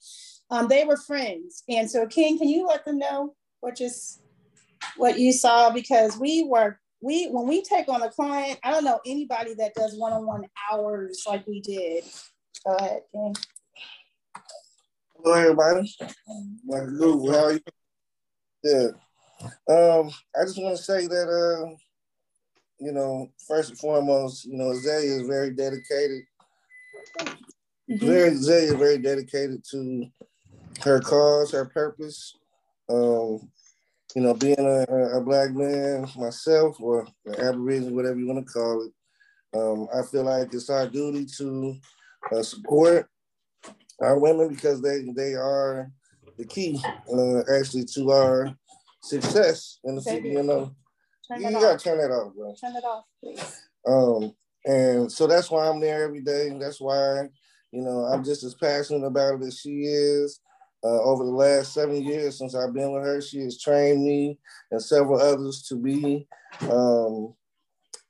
um, 0.49 0.67
they 0.67 0.83
were 0.83 0.97
friends. 0.97 1.63
And 1.69 1.89
so, 1.89 2.05
King, 2.05 2.37
can 2.37 2.49
you 2.49 2.67
let 2.67 2.83
them 2.83 2.97
know 2.99 3.33
what 3.61 3.77
just 3.77 4.21
what 4.97 5.19
you 5.19 5.31
saw? 5.31 5.69
Because 5.69 6.17
we 6.17 6.43
were, 6.43 6.77
we, 7.01 7.29
when 7.29 7.47
we 7.47 7.63
take 7.63 7.87
on 7.87 8.01
a 8.03 8.09
client, 8.09 8.59
I 8.61 8.71
don't 8.71 8.83
know 8.83 8.99
anybody 9.05 9.53
that 9.53 9.73
does 9.73 9.97
one 9.97 10.11
on 10.11 10.25
one 10.25 10.43
hours 10.69 11.23
like 11.25 11.47
we 11.47 11.61
did. 11.61 12.03
Go 12.67 12.75
ahead, 12.75 13.03
King. 13.13 13.35
Hello, 15.15 15.33
everybody. 15.35 15.95
How 17.31 17.45
are 17.45 17.53
you? 17.53 17.59
Yeah. 18.65 18.87
Um, 19.69 20.11
I 20.35 20.43
just 20.45 20.61
want 20.61 20.77
to 20.77 20.83
say 20.83 21.07
that, 21.07 21.27
uh, 21.27 21.75
you 22.79 22.91
know, 22.91 23.29
first 23.47 23.69
and 23.69 23.79
foremost, 23.79 24.45
you 24.45 24.57
know, 24.57 24.71
Azalea 24.71 25.21
is 25.21 25.27
very 25.27 25.51
dedicated. 25.51 26.23
Very 27.87 28.29
Azalea 28.29 28.73
is 28.73 28.73
very 28.73 28.97
dedicated 28.97 29.63
to 29.71 30.07
her 30.83 30.99
cause, 30.99 31.51
her 31.51 31.65
purpose. 31.65 32.35
Um, 32.89 33.49
you 34.15 34.21
know, 34.21 34.33
being 34.33 34.59
a, 34.59 35.17
a 35.17 35.21
black 35.21 35.51
man 35.51 36.07
myself, 36.17 36.81
or 36.81 37.07
an 37.25 37.35
Aboriginal, 37.39 37.95
whatever 37.95 38.19
you 38.19 38.27
want 38.27 38.45
to 38.45 38.53
call 38.53 38.85
it, 38.85 38.91
um, 39.57 39.87
I 39.93 40.01
feel 40.05 40.23
like 40.23 40.53
it's 40.53 40.69
our 40.69 40.87
duty 40.87 41.25
to 41.37 41.75
uh, 42.31 42.43
support 42.43 43.09
our 44.01 44.17
women 44.17 44.49
because 44.49 44.81
they 44.81 45.05
they 45.15 45.33
are 45.33 45.91
the 46.37 46.45
key 46.45 46.81
uh, 47.13 47.39
actually 47.57 47.85
to 47.85 48.11
our 48.11 48.55
success 49.01 49.79
in 49.83 49.95
the 49.95 50.01
city. 50.01 50.29
You 50.29 50.43
know, 50.43 50.75
Turn 51.27 51.41
you 51.41 51.51
gotta 51.51 51.75
off. 51.75 51.83
turn 51.83 51.97
that 51.97 52.11
off, 52.11 52.33
bro. 52.35 52.53
Turn 52.59 52.75
it 52.75 52.83
off, 52.83 53.05
please. 53.21 53.61
Um, 53.87 54.33
and 54.65 55.11
so 55.11 55.27
that's 55.27 55.49
why 55.49 55.67
I'm 55.67 55.79
there 55.79 56.03
every 56.03 56.21
day. 56.21 56.49
That's 56.59 56.79
why, 56.79 57.29
you 57.71 57.81
know, 57.81 58.05
I'm 58.05 58.23
just 58.23 58.43
as 58.43 58.53
passionate 58.53 59.05
about 59.05 59.41
it 59.41 59.45
as 59.47 59.59
she 59.59 59.83
is. 59.83 60.39
Uh, 60.83 60.99
over 61.03 61.23
the 61.23 61.31
last 61.31 61.73
seven 61.73 62.03
years 62.03 62.39
since 62.39 62.55
I've 62.55 62.73
been 62.73 62.91
with 62.91 63.03
her, 63.03 63.21
she 63.21 63.39
has 63.41 63.61
trained 63.61 64.03
me 64.03 64.39
and 64.71 64.81
several 64.81 65.21
others 65.21 65.61
to 65.69 65.75
be, 65.75 66.27
um, 66.61 67.35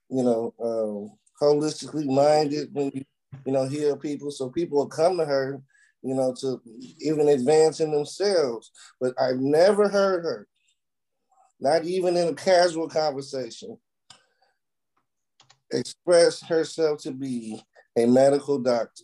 you 0.10 0.24
know, 0.24 0.54
um, 0.62 1.12
holistically 1.42 2.06
minded 2.06 2.70
when 2.74 2.90
you, 2.94 3.04
you 3.46 3.52
know, 3.52 3.66
heal 3.66 3.98
people. 3.98 4.32
So 4.32 4.50
people 4.50 4.78
will 4.78 4.88
come 4.88 5.18
to 5.18 5.26
her, 5.26 5.62
you 6.02 6.16
know, 6.16 6.34
to 6.40 6.62
even 7.02 7.28
advance 7.28 7.82
in 7.82 7.92
themselves. 7.92 8.72
But 9.02 9.20
I've 9.20 9.40
never 9.40 9.90
heard 9.90 10.24
her, 10.24 10.48
not 11.62 11.86
even 11.86 12.18
in 12.18 12.30
a 12.30 12.34
casual 12.34 12.90
conversation, 12.90 13.78
express 15.72 16.42
herself 16.42 17.02
to 17.04 17.12
be 17.12 17.62
a 17.98 18.06
medical 18.06 18.58
doctor. 18.58 19.04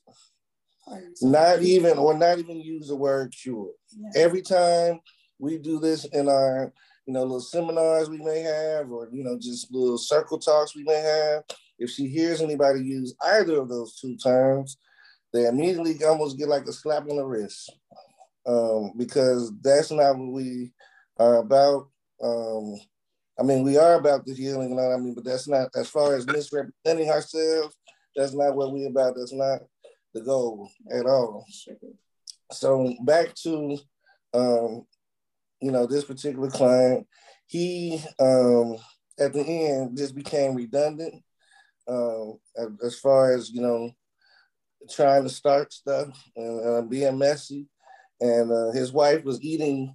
Not 1.22 1.62
even, 1.62 1.98
or 1.98 2.18
not 2.18 2.40
even 2.40 2.60
use 2.60 2.88
the 2.88 2.96
word 2.96 3.34
cure. 3.34 3.72
Every 4.16 4.42
time 4.42 5.00
we 5.38 5.58
do 5.58 5.80
this 5.80 6.06
in 6.06 6.30
our, 6.30 6.74
you 7.06 7.14
know, 7.14 7.22
little 7.22 7.40
seminars 7.40 8.10
we 8.10 8.18
may 8.18 8.40
have, 8.40 8.92
or 8.92 9.08
you 9.12 9.24
know, 9.24 9.38
just 9.38 9.72
little 9.72 9.98
circle 9.98 10.40
talks 10.40 10.76
we 10.76 10.84
may 10.84 11.00
have, 11.00 11.44
if 11.78 11.90
she 11.90 12.08
hears 12.08 12.42
anybody 12.42 12.82
use 12.82 13.14
either 13.22 13.60
of 13.60 13.70
those 13.70 14.00
two 14.00 14.18
terms, 14.18 14.78
they 15.34 15.46
immediately 15.46 15.96
almost 16.06 16.38
get 16.38 16.48
like 16.48 16.66
a 16.66 16.74
slap 16.74 17.04
on 17.04 17.18
the 17.18 17.26
wrist, 17.26 17.72
um, 18.46 18.94
because 18.98 19.52
that's 19.62 19.92
not 19.92 20.18
what 20.18 20.32
we 20.32 20.72
are 21.18 21.38
about. 21.38 21.90
Um, 22.24 22.76
I 23.40 23.44
mean, 23.44 23.64
we 23.64 23.78
are 23.78 23.96
about 23.96 24.26
the 24.26 24.34
healing, 24.34 24.76
know 24.76 24.88
what 24.88 24.96
I 24.96 24.98
mean, 24.98 25.14
but 25.14 25.24
that's 25.24 25.48
not 25.48 25.70
as 25.76 25.90
far 25.90 26.16
as 26.16 26.26
misrepresenting 26.26 27.10
ourselves. 27.10 27.76
That's 28.16 28.34
not 28.34 28.56
what 28.56 28.74
we 28.74 28.86
about. 28.86 29.16
That's 29.16 29.34
not 29.34 29.60
the 30.14 30.22
goal 30.22 30.70
at 30.92 31.06
all. 31.06 31.46
So 32.52 32.96
back 33.04 33.36
to, 33.44 33.78
um, 34.34 34.86
you 35.62 35.72
know, 35.72 35.86
this 35.86 36.06
particular 36.06 36.50
client, 36.50 37.08
he 37.46 38.02
um, 38.20 38.78
at 39.20 39.34
the 39.34 39.42
end 39.42 39.98
just 39.98 40.16
became 40.16 40.56
redundant 40.56 41.24
um, 41.88 42.40
as 42.84 43.00
far 43.00 43.34
as 43.34 43.50
you 43.50 43.62
know 43.62 43.92
trying 44.90 45.24
to 45.24 45.30
start 45.30 45.74
stuff 45.74 46.08
and 46.36 46.66
uh, 46.66 46.82
being 46.82 47.18
messy. 47.18 47.68
And 48.20 48.52
uh, 48.52 48.72
his 48.72 48.92
wife 48.92 49.24
was 49.24 49.42
eating, 49.42 49.94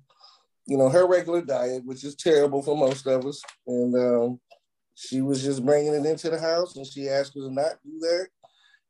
you 0.67 0.77
know, 0.77 0.89
her 0.89 1.07
regular 1.07 1.43
diet, 1.43 1.85
which 1.85 2.05
is 2.05 2.15
terrible 2.15 2.63
for 2.63 2.77
most 2.77 3.07
of 3.07 3.27
us. 3.27 3.43
And 3.67 3.95
um, 3.95 4.41
she 4.95 5.21
was 5.21 5.43
just 5.43 5.65
bringing 5.65 5.95
it 5.95 6.07
into 6.07 6.31
the 6.31 6.39
house, 6.39 6.77
and 6.77 6.87
she 6.87 7.09
asked 7.09 7.33
to 7.35 7.51
not 7.51 7.75
do 7.85 7.99
that. 8.01 8.27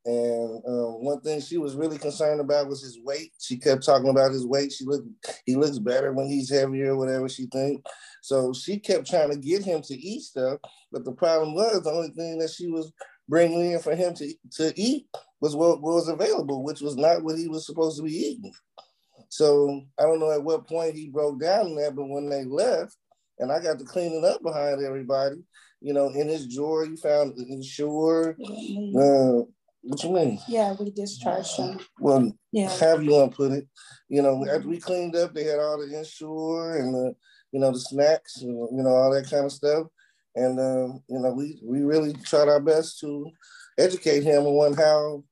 And 0.05 0.63
um, 0.67 1.05
one 1.05 1.21
thing 1.21 1.41
she 1.41 1.59
was 1.59 1.77
really 1.77 1.97
concerned 1.97 2.41
about 2.41 2.69
was 2.69 2.83
his 2.83 2.99
weight. 3.05 3.33
She 3.41 3.57
kept 3.57 3.87
talking 3.87 4.09
about 4.09 4.33
his 4.33 4.45
weight. 4.45 4.73
She 4.73 4.85
looked, 4.85 5.07
he 5.47 5.55
looks 5.55 5.79
better 5.79 6.13
when 6.13 6.27
he's 6.27 6.51
heavier, 6.51 6.97
whatever 6.97 7.29
she 7.29 7.47
think. 7.47 7.85
So 8.21 8.53
she 8.53 8.79
kept 8.79 9.09
trying 9.09 9.31
to 9.31 9.37
get 9.37 9.65
him 9.65 9.81
to 9.83 9.95
eat 9.95 10.23
stuff. 10.23 10.59
But 10.91 11.05
the 11.05 11.13
problem 11.13 11.55
was 11.55 11.83
the 11.83 11.91
only 11.91 12.11
thing 12.11 12.39
that 12.39 12.51
she 12.51 12.67
was 12.67 12.93
bringing 13.29 13.73
in 13.73 13.79
for 13.79 13.95
him 13.95 14.13
to, 14.15 14.35
to 14.57 14.73
eat 14.77 15.07
was 15.41 15.55
what 15.55 15.81
was 15.81 16.09
available, 16.09 16.65
which 16.65 16.81
was 16.81 16.97
not 16.97 17.23
what 17.23 17.39
he 17.39 17.47
was 17.47 17.65
supposed 17.65 17.97
to 17.97 18.03
be 18.03 18.13
eating. 18.13 18.53
So 19.33 19.81
I 19.99 20.03
don't 20.03 20.21
know 20.21 20.31
at 20.31 20.45
what 20.45 20.69
point 20.69 20.95
he 20.95 21.09
broke 21.09 21.41
down 21.41 21.69
in 21.69 21.77
that, 21.77 21.97
but 21.97 22.05
when 22.05 22.29
they 22.29 22.45
left, 22.45 22.95
and 23.39 23.51
I 23.51 23.63
got 23.63 23.79
to 23.79 23.85
clean 23.87 24.13
it 24.13 24.25
up 24.27 24.43
behind 24.43 24.85
everybody, 24.85 25.37
you 25.81 25.95
know, 25.95 26.09
in 26.09 26.29
his 26.29 26.55
drawer, 26.55 26.85
you 26.85 26.99
found 26.99 27.39
Ensure. 27.39 28.37
Uh, 28.39 29.45
what 29.81 30.03
you 30.05 30.11
mean? 30.11 30.39
Yeah, 30.47 30.75
we 30.79 30.91
discharged 30.91 31.57
him. 31.57 31.81
Well, 31.99 32.31
Yeah. 32.53 32.69
have 32.77 33.03
you 33.03 33.13
want 33.13 33.31
to 33.31 33.37
put 33.39 33.53
it? 33.53 33.67
You 34.11 34.21
know, 34.21 34.47
after 34.47 34.69
we 34.69 34.79
cleaned 34.79 35.17
up, 35.17 35.33
they 35.33 35.45
had 35.45 35.61
all 35.61 35.79
the 35.79 35.97
Ensure 35.97 36.77
and 36.77 36.95
the, 36.95 37.17
you 37.53 37.61
know, 37.61 37.73
the 37.73 37.81
snacks 37.81 38.43
and 38.43 38.53
you 38.53 38.83
know 38.83 38.91
all 38.95 39.15
that 39.15 39.31
kind 39.31 39.47
of 39.47 39.53
stuff. 39.53 39.87
And 40.35 40.61
um, 40.61 41.03
you 41.09 41.19
know, 41.19 41.33
we 41.33 41.59
we 41.65 41.81
really 41.81 42.13
tried 42.13 42.49
our 42.49 42.61
best 42.61 43.01
to 43.01 43.31
educate 43.79 44.25
him 44.25 44.43
on 44.45 44.75
how 44.75 45.25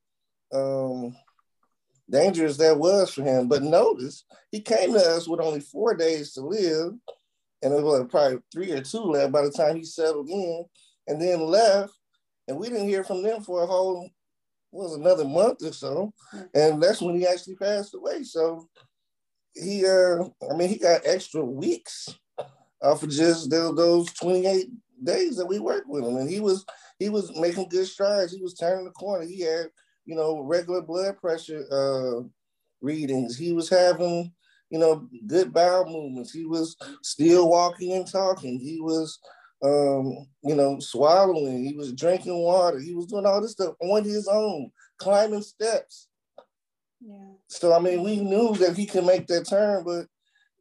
um, 0.57 1.15
dangerous 2.11 2.57
that 2.57 2.77
was 2.77 3.13
for 3.13 3.23
him. 3.23 3.47
But 3.47 3.63
notice 3.63 4.25
he 4.51 4.61
came 4.61 4.93
to 4.93 4.99
us 4.99 5.27
with 5.27 5.39
only 5.39 5.61
four 5.61 5.95
days 5.95 6.33
to 6.33 6.41
live, 6.41 6.93
and 7.63 7.73
it 7.73 7.81
was 7.81 8.05
probably 8.09 8.39
three 8.51 8.71
or 8.71 8.81
two 8.81 9.03
left 9.03 9.31
by 9.31 9.41
the 9.41 9.51
time 9.51 9.77
he 9.77 9.83
settled 9.83 10.29
in, 10.29 10.65
and 11.07 11.21
then 11.21 11.39
left. 11.39 11.93
And 12.47 12.57
we 12.57 12.69
didn't 12.69 12.89
hear 12.89 13.03
from 13.03 13.23
them 13.23 13.41
for 13.41 13.63
a 13.63 13.67
whole 13.67 14.09
was 14.71 14.95
another 14.95 15.25
month 15.25 15.63
or 15.63 15.73
so, 15.73 16.13
and 16.53 16.81
that's 16.81 17.01
when 17.01 17.15
he 17.15 17.27
actually 17.27 17.55
passed 17.55 17.93
away. 17.93 18.23
So 18.23 18.69
he, 19.53 19.85
uh, 19.85 20.23
I 20.49 20.55
mean, 20.55 20.69
he 20.69 20.77
got 20.77 21.01
extra 21.05 21.43
weeks 21.43 22.15
off 22.81 23.03
of 23.03 23.09
just 23.09 23.49
those 23.49 24.11
28 24.13 24.69
days 25.03 25.35
that 25.37 25.45
we 25.45 25.59
worked 25.59 25.87
with 25.87 26.05
him, 26.05 26.15
and 26.17 26.29
he 26.29 26.39
was 26.39 26.65
he 26.99 27.09
was 27.09 27.35
making 27.37 27.67
good 27.69 27.87
strides. 27.87 28.31
He 28.31 28.41
was 28.41 28.53
turning 28.53 28.85
the 28.85 28.91
corner. 28.91 29.25
He 29.25 29.41
had 29.41 29.67
you 30.05 30.15
know 30.15 30.41
regular 30.41 30.81
blood 30.81 31.17
pressure 31.17 31.65
uh, 31.71 32.27
readings. 32.81 33.37
He 33.37 33.53
was 33.53 33.69
having 33.69 34.33
you 34.69 34.79
know 34.79 35.07
good 35.27 35.53
bowel 35.53 35.85
movements. 35.85 36.31
He 36.31 36.45
was 36.45 36.75
still 37.03 37.49
walking 37.49 37.93
and 37.93 38.09
talking. 38.09 38.59
He 38.59 38.79
was 38.81 39.19
um, 39.63 40.27
you 40.43 40.55
know, 40.55 40.79
swallowing. 40.79 41.63
He 41.63 41.73
was 41.73 41.93
drinking 41.93 42.37
water. 42.37 42.79
He 42.79 42.95
was 42.95 43.05
doing 43.05 43.25
all 43.25 43.41
this 43.41 43.51
stuff 43.51 43.75
on 43.79 44.03
his 44.03 44.27
own, 44.27 44.71
climbing 44.97 45.43
steps. 45.43 46.07
Yeah. 46.99 47.33
So 47.47 47.73
I 47.73 47.79
mean, 47.79 48.03
we 48.03 48.17
knew 48.17 48.55
that 48.55 48.75
he 48.75 48.85
could 48.85 49.05
make 49.05 49.27
that 49.27 49.47
turn, 49.47 49.83
but 49.83 50.05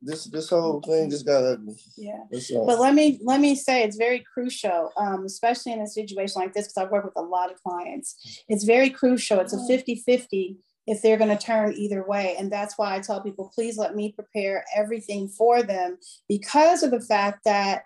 this 0.02 0.24
this 0.24 0.48
whole 0.48 0.80
thing 0.80 1.10
just 1.10 1.26
got 1.26 1.44
ugly. 1.44 1.76
Yeah. 1.96 2.24
But 2.30 2.80
let 2.80 2.94
me 2.94 3.20
let 3.22 3.40
me 3.40 3.54
say 3.54 3.82
it's 3.82 3.96
very 3.96 4.24
crucial, 4.32 4.90
um, 4.96 5.24
especially 5.24 5.72
in 5.72 5.80
a 5.80 5.86
situation 5.86 6.40
like 6.40 6.54
this, 6.54 6.68
because 6.68 6.88
I 6.88 6.90
work 6.90 7.04
with 7.04 7.16
a 7.16 7.22
lot 7.22 7.52
of 7.52 7.62
clients. 7.62 8.44
It's 8.48 8.64
very 8.64 8.90
crucial. 8.90 9.40
It's 9.40 9.52
a 9.52 9.58
50-50 9.58 10.56
if 10.86 11.02
they're 11.02 11.18
going 11.18 11.36
to 11.36 11.42
turn 11.42 11.74
either 11.74 12.04
way. 12.04 12.34
And 12.38 12.50
that's 12.50 12.76
why 12.76 12.96
I 12.96 13.00
tell 13.00 13.22
people, 13.22 13.52
please 13.54 13.78
let 13.78 13.94
me 13.94 14.12
prepare 14.12 14.64
everything 14.74 15.28
for 15.28 15.62
them 15.62 15.98
because 16.28 16.82
of 16.82 16.90
the 16.90 17.00
fact 17.00 17.44
that 17.44 17.84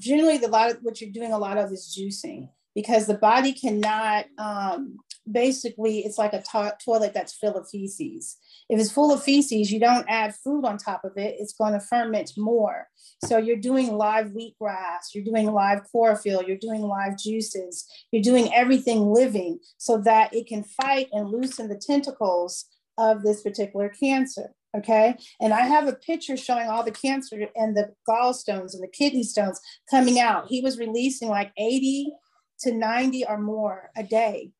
generally 0.00 0.38
the 0.38 0.48
lot 0.48 0.70
of 0.70 0.78
what 0.82 1.00
you're 1.00 1.12
doing 1.12 1.32
a 1.32 1.38
lot 1.38 1.58
of 1.58 1.70
is 1.72 1.96
juicing 1.96 2.48
because 2.74 3.06
the 3.06 3.14
body 3.14 3.52
cannot 3.52 4.26
um, 4.38 4.96
basically 5.30 6.00
it's 6.00 6.18
like 6.18 6.32
a 6.32 6.42
to- 6.42 6.76
toilet 6.84 7.14
that's 7.14 7.34
full 7.34 7.56
of 7.56 7.68
feces. 7.68 8.38
If 8.68 8.80
it's 8.80 8.92
full 8.92 9.12
of 9.12 9.22
feces 9.22 9.70
you 9.70 9.80
don't 9.80 10.06
add 10.08 10.34
food 10.34 10.64
on 10.64 10.78
top 10.78 11.04
of 11.04 11.12
it 11.16 11.36
it's 11.38 11.54
going 11.54 11.72
to 11.72 11.80
ferment 11.80 12.32
more. 12.36 12.88
So 13.24 13.38
you're 13.38 13.56
doing 13.56 13.92
live 13.96 14.28
wheatgrass 14.28 15.14
you're 15.14 15.24
doing 15.24 15.52
live 15.52 15.84
chlorophyll 15.90 16.42
you're 16.42 16.56
doing 16.56 16.82
live 16.82 17.18
juices 17.18 17.86
you're 18.12 18.22
doing 18.22 18.52
everything 18.54 19.12
living 19.12 19.58
so 19.78 19.98
that 19.98 20.34
it 20.34 20.46
can 20.46 20.64
fight 20.64 21.08
and 21.12 21.28
loosen 21.28 21.68
the 21.68 21.76
tentacles 21.78 22.66
of 22.98 23.22
this 23.22 23.42
particular 23.42 23.88
cancer 23.88 24.54
okay? 24.76 25.16
And 25.40 25.52
i 25.52 25.62
have 25.62 25.88
a 25.88 25.92
picture 25.92 26.36
showing 26.36 26.68
all 26.68 26.84
the 26.84 26.90
cancer 26.90 27.46
and 27.56 27.76
the 27.76 27.92
gallstones 28.08 28.74
and 28.74 28.82
the 28.82 28.88
kidney 28.92 29.24
stones 29.24 29.60
coming 29.90 30.18
out. 30.18 30.46
He 30.48 30.60
was 30.60 30.78
releasing 30.78 31.28
like 31.28 31.52
80 31.58 32.12
to 32.60 32.72
90 32.72 33.26
or 33.26 33.38
more 33.38 33.90
a 33.96 34.02
day 34.02 34.52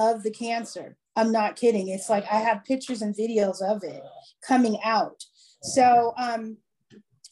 of 0.00 0.22
the 0.22 0.30
cancer. 0.30 0.96
I'm 1.14 1.30
not 1.30 1.56
kidding. 1.56 1.88
It's 1.88 2.08
like 2.08 2.24
i 2.24 2.36
have 2.36 2.64
pictures 2.64 3.02
and 3.02 3.14
videos 3.14 3.60
of 3.62 3.84
it 3.84 4.02
coming 4.46 4.78
out. 4.82 5.22
So 5.62 6.14
um 6.16 6.56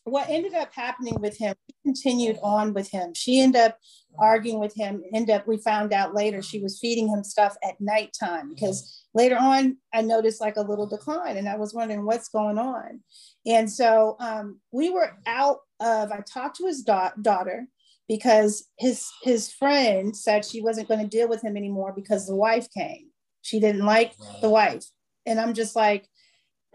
what 0.05 0.29
ended 0.29 0.55
up 0.55 0.73
happening 0.73 1.21
with 1.21 1.37
him 1.37 1.55
we 1.69 1.75
continued 1.93 2.39
on 2.43 2.75
with 2.75 2.91
him. 2.91 3.15
She 3.15 3.41
ended 3.41 3.63
up 3.63 3.79
arguing 4.19 4.61
with 4.61 4.75
him 4.75 5.03
end 5.15 5.31
up 5.31 5.47
we 5.47 5.57
found 5.57 5.93
out 5.93 6.15
later 6.15 6.43
she 6.43 6.61
was 6.61 6.79
feeding 6.79 7.09
him 7.09 7.23
stuff 7.23 7.57
at 7.63 7.81
nighttime 7.81 8.51
because 8.53 9.05
later 9.15 9.37
on 9.37 9.77
i 9.95 10.03
noticed 10.03 10.41
like 10.41 10.57
a 10.57 10.61
little 10.61 10.89
decline 10.89 11.37
and 11.37 11.49
i 11.49 11.57
was 11.57 11.73
wondering 11.73 12.05
what's 12.05 12.29
going 12.29 12.59
on. 12.59 13.01
And 13.47 13.71
so 13.71 14.17
um, 14.21 14.61
we 14.73 14.91
were 14.91 15.13
out 15.27 15.61
of 15.81 16.13
i 16.13 16.21
talked 16.21 16.57
to 16.57 16.67
his 16.67 16.83
da- 16.83 17.17
daughter 17.23 17.67
because 18.09 18.67
his 18.79 19.07
his 19.23 19.53
friend 19.53 20.17
said 20.17 20.45
she 20.45 20.63
wasn't 20.63 20.89
going 20.89 21.01
to 21.01 21.07
deal 21.07 21.29
with 21.29 21.43
him 21.43 21.57
anymore 21.57 21.93
because 21.95 22.27
the 22.27 22.35
wife 22.35 22.69
came 22.71 23.09
she 23.43 23.61
didn't 23.61 23.85
like 23.85 24.15
the 24.41 24.49
wife 24.49 24.85
and 25.27 25.39
i'm 25.39 25.55
just 25.55 25.77
like 25.77 26.09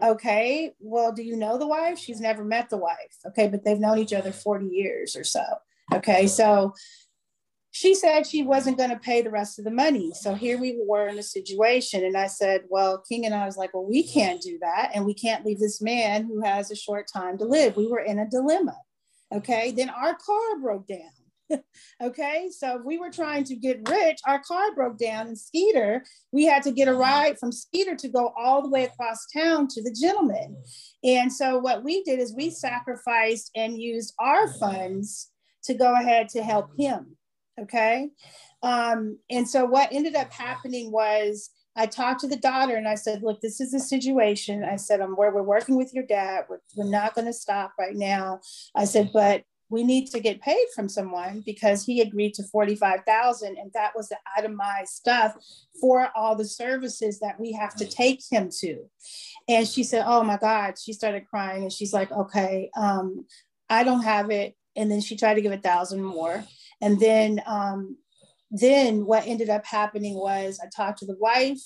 okay 0.02 0.72
well 0.80 1.12
do 1.12 1.22
you 1.22 1.36
know 1.36 1.58
the 1.58 1.66
wife 1.66 1.98
she's 1.98 2.20
never 2.20 2.44
met 2.44 2.70
the 2.70 2.76
wife 2.76 3.16
okay 3.26 3.48
but 3.48 3.64
they've 3.64 3.80
known 3.80 3.98
each 3.98 4.12
other 4.12 4.32
40 4.32 4.66
years 4.66 5.16
or 5.16 5.24
so 5.24 5.44
okay 5.92 6.26
so 6.26 6.72
she 7.76 7.96
said 7.96 8.24
she 8.24 8.44
wasn't 8.44 8.78
going 8.78 8.90
to 8.90 8.96
pay 8.96 9.20
the 9.20 9.32
rest 9.32 9.58
of 9.58 9.64
the 9.64 9.70
money. 9.72 10.12
So 10.14 10.36
here 10.36 10.60
we 10.60 10.80
were 10.86 11.08
in 11.08 11.18
a 11.18 11.24
situation. 11.24 12.04
And 12.04 12.16
I 12.16 12.28
said, 12.28 12.62
Well, 12.68 12.98
King 12.98 13.26
and 13.26 13.34
I 13.34 13.46
was 13.46 13.56
like, 13.56 13.74
Well, 13.74 13.84
we 13.84 14.04
can't 14.04 14.40
do 14.40 14.60
that. 14.60 14.92
And 14.94 15.04
we 15.04 15.12
can't 15.12 15.44
leave 15.44 15.58
this 15.58 15.82
man 15.82 16.24
who 16.26 16.40
has 16.44 16.70
a 16.70 16.76
short 16.76 17.08
time 17.12 17.36
to 17.38 17.44
live. 17.44 17.76
We 17.76 17.88
were 17.88 17.98
in 17.98 18.20
a 18.20 18.30
dilemma. 18.30 18.76
Okay. 19.32 19.72
Then 19.72 19.90
our 19.90 20.14
car 20.14 20.60
broke 20.62 20.86
down. 20.86 21.23
Okay. 22.02 22.48
So 22.50 22.78
if 22.78 22.84
we 22.84 22.98
were 22.98 23.10
trying 23.10 23.44
to 23.44 23.56
get 23.56 23.88
rich, 23.88 24.18
our 24.26 24.40
car 24.40 24.74
broke 24.74 24.98
down 24.98 25.28
in 25.28 25.36
Skeeter. 25.36 26.04
We 26.32 26.44
had 26.44 26.62
to 26.64 26.72
get 26.72 26.88
a 26.88 26.94
ride 26.94 27.38
from 27.38 27.52
Skeeter 27.52 27.96
to 27.96 28.08
go 28.08 28.32
all 28.36 28.62
the 28.62 28.68
way 28.68 28.84
across 28.84 29.26
town 29.32 29.68
to 29.68 29.82
the 29.82 29.94
gentleman. 29.98 30.56
And 31.02 31.32
so 31.32 31.58
what 31.58 31.84
we 31.84 32.02
did 32.02 32.18
is 32.18 32.34
we 32.34 32.50
sacrificed 32.50 33.50
and 33.54 33.80
used 33.80 34.14
our 34.18 34.52
funds 34.54 35.30
to 35.64 35.74
go 35.74 35.94
ahead 35.94 36.28
to 36.30 36.42
help 36.42 36.70
him. 36.78 37.16
Okay. 37.60 38.10
Um, 38.62 39.18
and 39.30 39.48
so 39.48 39.64
what 39.64 39.92
ended 39.92 40.16
up 40.16 40.32
happening 40.32 40.90
was 40.90 41.50
I 41.76 41.86
talked 41.86 42.20
to 42.20 42.28
the 42.28 42.36
daughter 42.36 42.76
and 42.76 42.86
I 42.86 42.94
said, 42.94 43.22
look, 43.22 43.40
this 43.40 43.60
is 43.60 43.72
the 43.72 43.80
situation. 43.80 44.64
I 44.64 44.76
said, 44.76 45.00
I'm 45.00 45.16
where 45.16 45.32
we're 45.32 45.42
working 45.42 45.76
with 45.76 45.92
your 45.92 46.04
dad. 46.04 46.44
We're, 46.48 46.60
we're 46.76 46.90
not 46.90 47.14
going 47.14 47.26
to 47.26 47.32
stop 47.32 47.72
right 47.78 47.96
now. 47.96 48.40
I 48.76 48.84
said, 48.84 49.10
but 49.12 49.42
we 49.74 49.82
need 49.82 50.06
to 50.06 50.20
get 50.20 50.40
paid 50.40 50.66
from 50.72 50.88
someone 50.88 51.42
because 51.44 51.84
he 51.84 52.00
agreed 52.00 52.32
to 52.34 52.44
45,000 52.44 53.58
and 53.58 53.72
that 53.74 53.90
was 53.96 54.08
the 54.08 54.16
itemized 54.38 54.92
stuff 54.92 55.34
for 55.80 56.10
all 56.14 56.36
the 56.36 56.44
services 56.44 57.18
that 57.18 57.40
we 57.40 57.52
have 57.52 57.74
to 57.74 57.84
take 57.84 58.20
him 58.30 58.50
to. 58.60 58.84
And 59.48 59.66
she 59.66 59.82
said, 59.82 60.04
oh 60.06 60.22
my 60.22 60.36
God, 60.36 60.78
she 60.78 60.92
started 60.92 61.26
crying 61.26 61.64
and 61.64 61.72
she's 61.72 61.92
like, 61.92 62.12
okay, 62.12 62.70
um, 62.76 63.26
I 63.68 63.82
don't 63.82 64.04
have 64.04 64.30
it. 64.30 64.54
And 64.76 64.88
then 64.88 65.00
she 65.00 65.16
tried 65.16 65.34
to 65.34 65.42
give 65.42 65.52
a 65.52 65.58
thousand 65.58 66.04
more. 66.04 66.44
And 66.80 67.00
then, 67.00 67.42
um, 67.44 67.96
then 68.52 69.04
what 69.04 69.26
ended 69.26 69.50
up 69.50 69.66
happening 69.66 70.14
was 70.14 70.60
I 70.62 70.68
talked 70.68 71.00
to 71.00 71.06
the 71.06 71.16
wife 71.18 71.60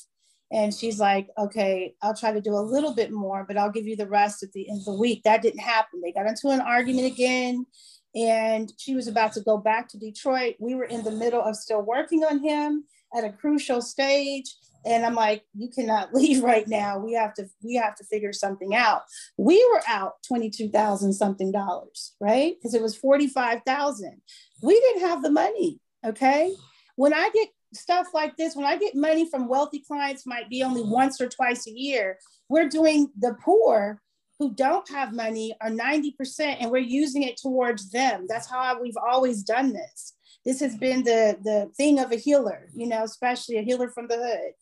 and 0.51 0.73
she's 0.73 0.99
like, 0.99 1.29
okay, 1.37 1.95
I'll 2.01 2.17
try 2.17 2.33
to 2.33 2.41
do 2.41 2.55
a 2.55 2.61
little 2.61 2.95
bit 2.95 3.13
more, 3.13 3.45
but 3.47 3.59
I'll 3.59 3.71
give 3.71 3.87
you 3.87 3.97
the 3.97 4.09
rest 4.09 4.43
at 4.43 4.53
the 4.53 4.69
end 4.71 4.79
of 4.79 4.85
the 4.87 4.99
week. 4.99 5.23
That 5.25 5.43
didn't 5.43 5.61
happen. 5.61 6.01
They 6.01 6.13
got 6.13 6.27
into 6.27 6.49
an 6.49 6.63
argument 6.63 7.07
again 7.07 7.67
and 8.15 8.73
she 8.79 8.95
was 8.95 9.07
about 9.07 9.33
to 9.35 9.41
go 9.41 9.59
back 9.59 9.89
to 9.89 9.99
Detroit. 9.99 10.57
We 10.59 10.75
were 10.75 10.85
in 10.85 11.05
the 11.05 11.11
middle 11.11 11.43
of 11.43 11.57
still 11.57 11.83
working 11.83 12.25
on 12.25 12.43
him 12.43 12.85
at 13.17 13.25
a 13.25 13.33
crucial 13.33 13.83
stage. 13.83 14.55
And 14.87 15.05
I'm 15.05 15.15
like, 15.15 15.45
you 15.55 15.69
cannot 15.69 16.15
leave 16.15 16.43
right 16.43 16.67
now. 16.67 16.99
We 16.99 17.13
have 17.15 17.35
to, 17.35 17.47
we 17.63 17.75
have 17.75 17.97
to 17.97 18.05
figure 18.05 18.33
something 18.33 18.75
out. 18.75 19.03
We 19.37 19.65
were 19.73 19.83
out 19.87 20.15
22,000 20.27 21.13
something 21.13 21.53
dollars, 21.53 22.15
right? 22.21 22.55
Because 22.57 22.75
it 22.75 22.83
was 22.83 22.97
45,000. 22.97 24.21
We 24.63 24.81
didn't 24.81 25.03
have 25.03 25.23
the 25.23 25.31
money. 25.31 25.81
Okay. 26.07 26.55
When 26.97 27.13
I 27.13 27.31
get 27.35 27.49
stuff 27.75 28.09
like 28.15 28.37
this, 28.37 28.57
when 28.57 28.67
I 28.67 28.77
get 28.77 28.95
money 28.95 29.29
from 29.29 29.49
wealthy 29.49 29.81
clients, 29.81 30.27
might 30.27 30.49
be 30.49 30.63
only 30.63 30.83
once 30.83 31.21
or 31.21 31.29
twice 31.29 31.67
a 31.67 31.73
year. 31.73 32.19
We're 32.49 32.69
doing 32.69 33.11
the 33.19 33.37
poor 33.45 34.01
who 34.39 34.55
don't 34.55 34.89
have 34.89 35.13
money 35.13 35.55
are 35.61 35.71
90% 35.71 36.57
and 36.61 36.71
we're 36.71 36.79
using 36.79 37.25
it 37.25 37.37
towards 37.37 37.91
them. 37.91 38.27
That's 38.29 38.49
how 38.49 38.81
we've 38.81 38.97
always 38.97 39.43
done 39.43 39.73
this. 39.73 40.15
This 40.45 40.61
has 40.61 40.77
been 40.77 41.03
the, 41.03 41.37
the 41.43 41.71
thing 41.77 41.99
of 41.99 42.13
a 42.13 42.17
healer, 42.17 42.69
you 42.75 42.87
know, 42.87 43.03
especially 43.03 43.59
a 43.59 43.63
healer 43.63 43.91
from 43.91 44.07
the 44.07 44.17
hood. 44.17 44.53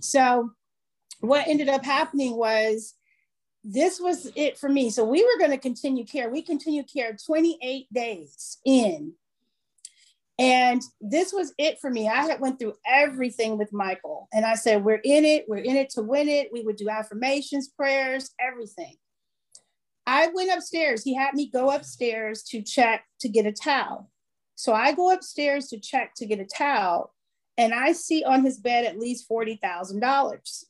So 0.00 0.52
what 1.20 1.48
ended 1.48 1.68
up 1.68 1.84
happening 1.84 2.36
was 2.36 2.94
this 3.64 3.98
was 3.98 4.30
it 4.36 4.58
for 4.58 4.68
me. 4.68 4.90
So 4.90 5.04
we 5.04 5.22
were 5.22 5.38
going 5.38 5.50
to 5.50 5.58
continue 5.58 6.04
care. 6.04 6.30
We 6.30 6.42
continued 6.42 6.86
care 6.92 7.16
28 7.26 7.92
days 7.92 8.58
in. 8.64 9.14
And 10.38 10.82
this 11.00 11.32
was 11.32 11.52
it 11.58 11.78
for 11.80 11.90
me. 11.90 12.08
I 12.08 12.24
had 12.26 12.40
went 12.40 12.58
through 12.58 12.74
everything 12.86 13.56
with 13.56 13.72
Michael. 13.72 14.28
And 14.32 14.44
I 14.44 14.54
said, 14.54 14.84
we're 14.84 15.00
in 15.04 15.24
it. 15.24 15.44
We're 15.48 15.58
in 15.58 15.76
it 15.76 15.90
to 15.90 16.02
win 16.02 16.28
it. 16.28 16.50
We 16.52 16.62
would 16.62 16.76
do 16.76 16.88
affirmations, 16.88 17.68
prayers, 17.68 18.30
everything. 18.40 18.96
I 20.06 20.28
went 20.28 20.52
upstairs. 20.52 21.02
He 21.02 21.14
had 21.14 21.34
me 21.34 21.50
go 21.50 21.70
upstairs 21.70 22.42
to 22.44 22.62
check 22.62 23.04
to 23.20 23.28
get 23.28 23.46
a 23.46 23.52
towel. 23.52 24.10
So 24.54 24.72
I 24.72 24.92
go 24.92 25.12
upstairs 25.12 25.68
to 25.68 25.80
check 25.80 26.14
to 26.16 26.26
get 26.26 26.40
a 26.40 26.44
towel. 26.44 27.12
And 27.56 27.72
I 27.72 27.92
see 27.92 28.24
on 28.24 28.44
his 28.44 28.58
bed 28.58 28.84
at 28.84 28.98
least 28.98 29.28
$40,000. 29.28 30.64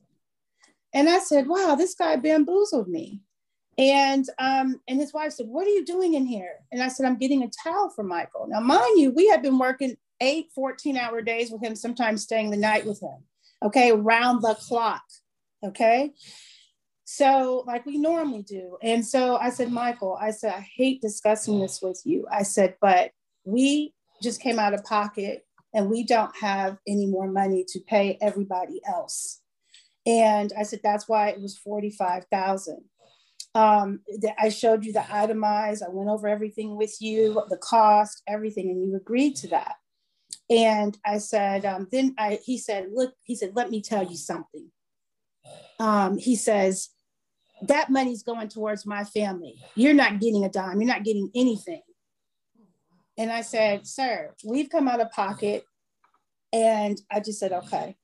And 0.92 1.08
I 1.08 1.18
said, 1.18 1.48
wow, 1.48 1.74
this 1.74 1.94
guy 1.94 2.16
bamboozled 2.16 2.88
me. 2.88 3.20
And 3.76 4.24
um, 4.38 4.80
and 4.86 5.00
his 5.00 5.12
wife 5.12 5.32
said, 5.32 5.48
What 5.48 5.66
are 5.66 5.70
you 5.70 5.84
doing 5.84 6.14
in 6.14 6.26
here? 6.26 6.60
And 6.70 6.80
I 6.80 6.86
said, 6.86 7.06
I'm 7.06 7.18
getting 7.18 7.42
a 7.42 7.50
towel 7.50 7.90
for 7.90 8.04
Michael. 8.04 8.46
Now, 8.48 8.60
mind 8.60 9.00
you, 9.00 9.10
we 9.10 9.26
had 9.26 9.42
been 9.42 9.58
working 9.58 9.96
eight 10.20 10.50
14 10.54 10.96
hour 10.96 11.20
days 11.22 11.50
with 11.50 11.60
him, 11.60 11.74
sometimes 11.74 12.22
staying 12.22 12.50
the 12.50 12.56
night 12.56 12.86
with 12.86 13.00
him. 13.00 13.24
Okay, 13.64 13.90
round 13.90 14.42
the 14.42 14.54
clock. 14.54 15.02
Okay. 15.64 16.12
So, 17.04 17.64
like 17.66 17.84
we 17.84 17.98
normally 17.98 18.42
do. 18.42 18.78
And 18.82 19.06
so 19.06 19.36
I 19.36 19.50
said, 19.50 19.70
Michael, 19.70 20.18
I 20.20 20.30
said, 20.30 20.54
I 20.54 20.66
hate 20.76 21.02
discussing 21.02 21.60
this 21.60 21.80
with 21.82 22.00
you. 22.04 22.26
I 22.32 22.42
said, 22.42 22.76
but 22.80 23.10
we 23.44 23.92
just 24.22 24.40
came 24.40 24.58
out 24.58 24.72
of 24.72 24.84
pocket 24.84 25.46
and 25.74 25.90
we 25.90 26.04
don't 26.04 26.34
have 26.36 26.78
any 26.88 27.06
more 27.06 27.26
money 27.26 27.64
to 27.68 27.80
pay 27.80 28.16
everybody 28.22 28.80
else. 28.88 29.42
And 30.06 30.52
I 30.58 30.62
said, 30.62 30.80
that's 30.82 31.08
why 31.08 31.28
it 31.28 31.40
was 31.40 31.58
45,000. 31.58 32.84
Um, 33.54 34.00
I 34.38 34.48
showed 34.48 34.84
you 34.84 34.92
the 34.92 35.04
itemized, 35.14 35.82
I 35.82 35.88
went 35.90 36.10
over 36.10 36.26
everything 36.26 36.76
with 36.76 36.96
you, 37.00 37.42
the 37.48 37.56
cost, 37.56 38.22
everything, 38.26 38.70
and 38.70 38.84
you 38.84 38.96
agreed 38.96 39.36
to 39.36 39.48
that. 39.48 39.76
And 40.50 40.98
I 41.06 41.18
said, 41.18 41.64
um, 41.64 41.88
then 41.90 42.14
I, 42.18 42.40
he 42.44 42.58
said, 42.58 42.88
look, 42.92 43.14
he 43.22 43.36
said, 43.36 43.52
let 43.54 43.70
me 43.70 43.80
tell 43.80 44.04
you 44.04 44.16
something. 44.16 44.70
Um, 45.78 46.18
he 46.18 46.36
says, 46.36 46.90
that 47.62 47.90
money's 47.90 48.22
going 48.22 48.48
towards 48.48 48.84
my 48.84 49.04
family. 49.04 49.56
You're 49.74 49.94
not 49.94 50.20
getting 50.20 50.44
a 50.44 50.48
dime, 50.48 50.80
you're 50.80 50.92
not 50.92 51.04
getting 51.04 51.30
anything. 51.34 51.82
And 53.16 53.30
I 53.30 53.42
said, 53.42 53.86
sir, 53.86 54.34
we've 54.44 54.70
come 54.70 54.88
out 54.88 55.00
of 55.00 55.10
pocket. 55.12 55.64
And 56.52 57.00
I 57.10 57.20
just 57.20 57.38
said, 57.38 57.52
okay. 57.52 57.96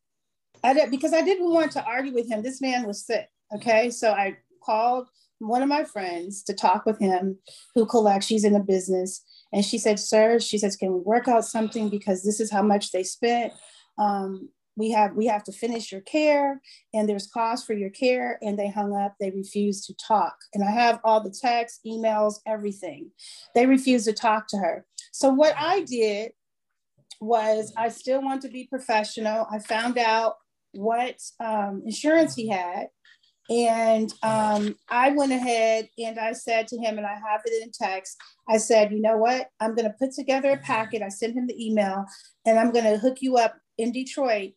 I 0.63 0.75
did 0.75 0.91
because 0.91 1.13
I 1.13 1.23
didn't 1.23 1.51
want 1.51 1.73
to 1.73 1.85
argue 1.85 2.13
with 2.13 2.29
him. 2.29 2.43
This 2.43 2.61
man 2.61 2.87
was 2.87 3.05
sick. 3.05 3.29
Okay. 3.55 3.91
So 3.91 4.13
I 4.13 4.37
called 4.63 5.09
one 5.39 5.63
of 5.63 5.69
my 5.69 5.85
friends 5.85 6.43
to 6.45 6.55
talk 6.55 6.85
with 6.85 6.99
him 6.99 7.39
who 7.75 7.87
collects, 7.87 8.27
she's 8.27 8.45
in 8.45 8.55
a 8.55 8.61
business. 8.63 9.25
And 9.53 9.65
she 9.65 9.79
said, 9.79 9.99
Sir, 9.99 10.39
she 10.39 10.59
says, 10.59 10.77
can 10.77 10.93
we 10.93 11.01
work 11.01 11.29
out 11.29 11.45
something 11.45 11.89
because 11.89 12.23
this 12.23 12.41
is 12.41 12.53
how 12.53 12.63
much 12.63 12.93
they 12.93 13.03
spent. 13.03 13.53
Um, 13.99 14.51
we 14.81 14.91
have 14.91 15.15
we 15.15 15.27
have 15.27 15.45
to 15.45 15.53
finish 15.53 15.93
your 15.93 16.01
care 16.01 16.61
and 16.93 17.09
there's 17.09 17.29
cost 17.29 17.67
for 17.67 17.75
your 17.75 17.91
care 17.91 18.39
and 18.43 18.59
they 18.59 18.69
hung 18.69 18.95
up 18.97 19.15
they 19.21 19.31
refused 19.31 19.85
to 19.85 19.95
talk 19.95 20.35
and 20.55 20.65
i 20.65 20.71
have 20.71 20.99
all 21.05 21.23
the 21.23 21.35
texts 21.41 21.81
emails 21.87 22.37
everything 22.47 23.11
they 23.55 23.67
refused 23.67 24.07
to 24.07 24.13
talk 24.13 24.49
to 24.49 24.57
her 24.57 24.85
so 25.13 25.29
what 25.29 25.55
i 25.57 25.83
did 25.83 26.33
was 27.21 27.73
i 27.77 27.89
still 27.89 28.23
want 28.23 28.43
to 28.43 28.49
be 28.49 28.67
professional 28.67 29.47
i 29.53 29.59
found 29.59 29.99
out 29.99 30.35
what 30.73 31.17
um, 31.41 31.83
insurance 31.85 32.35
he 32.35 32.49
had 32.49 32.87
and 33.51 34.15
um, 34.23 34.77
I 34.89 35.11
went 35.11 35.33
ahead 35.33 35.89
and 35.99 36.21
I 36.21 36.33
said 36.33 36.69
to 36.69 36.79
him, 36.79 36.99
and 36.99 37.07
I 37.07 37.15
have 37.15 37.41
it 37.45 37.63
in 37.65 37.73
text. 37.73 38.17
I 38.49 38.59
said, 38.59 38.93
you 38.93 39.01
know 39.01 39.17
what? 39.17 39.49
I'm 39.59 39.75
going 39.75 39.89
to 39.89 39.97
put 39.99 40.13
together 40.13 40.53
a 40.53 40.57
packet. 40.59 41.03
I 41.03 41.09
sent 41.09 41.35
him 41.35 41.49
the 41.49 41.67
email, 41.67 42.05
and 42.47 42.61
I'm 42.61 42.71
going 42.71 42.85
to 42.85 42.97
hook 42.97 43.19
you 43.21 43.39
up 43.39 43.57
in 43.77 43.91
Detroit. 43.91 44.53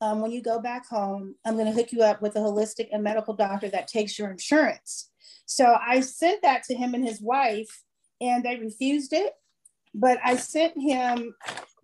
Um, 0.00 0.20
when 0.20 0.30
you 0.30 0.42
go 0.42 0.60
back 0.60 0.86
home, 0.86 1.34
I'm 1.44 1.54
going 1.54 1.66
to 1.66 1.72
hook 1.72 1.92
you 1.92 2.02
up 2.02 2.20
with 2.20 2.36
a 2.36 2.40
holistic 2.40 2.88
and 2.92 3.02
medical 3.02 3.34
doctor 3.34 3.68
that 3.70 3.88
takes 3.88 4.18
your 4.18 4.30
insurance. 4.30 5.10
So 5.46 5.76
I 5.80 6.00
sent 6.00 6.42
that 6.42 6.64
to 6.64 6.74
him 6.74 6.94
and 6.94 7.04
his 7.04 7.20
wife, 7.20 7.82
and 8.20 8.44
they 8.44 8.56
refused 8.56 9.12
it. 9.12 9.32
But 9.94 10.18
I 10.22 10.36
sent 10.36 10.78
him 10.78 11.34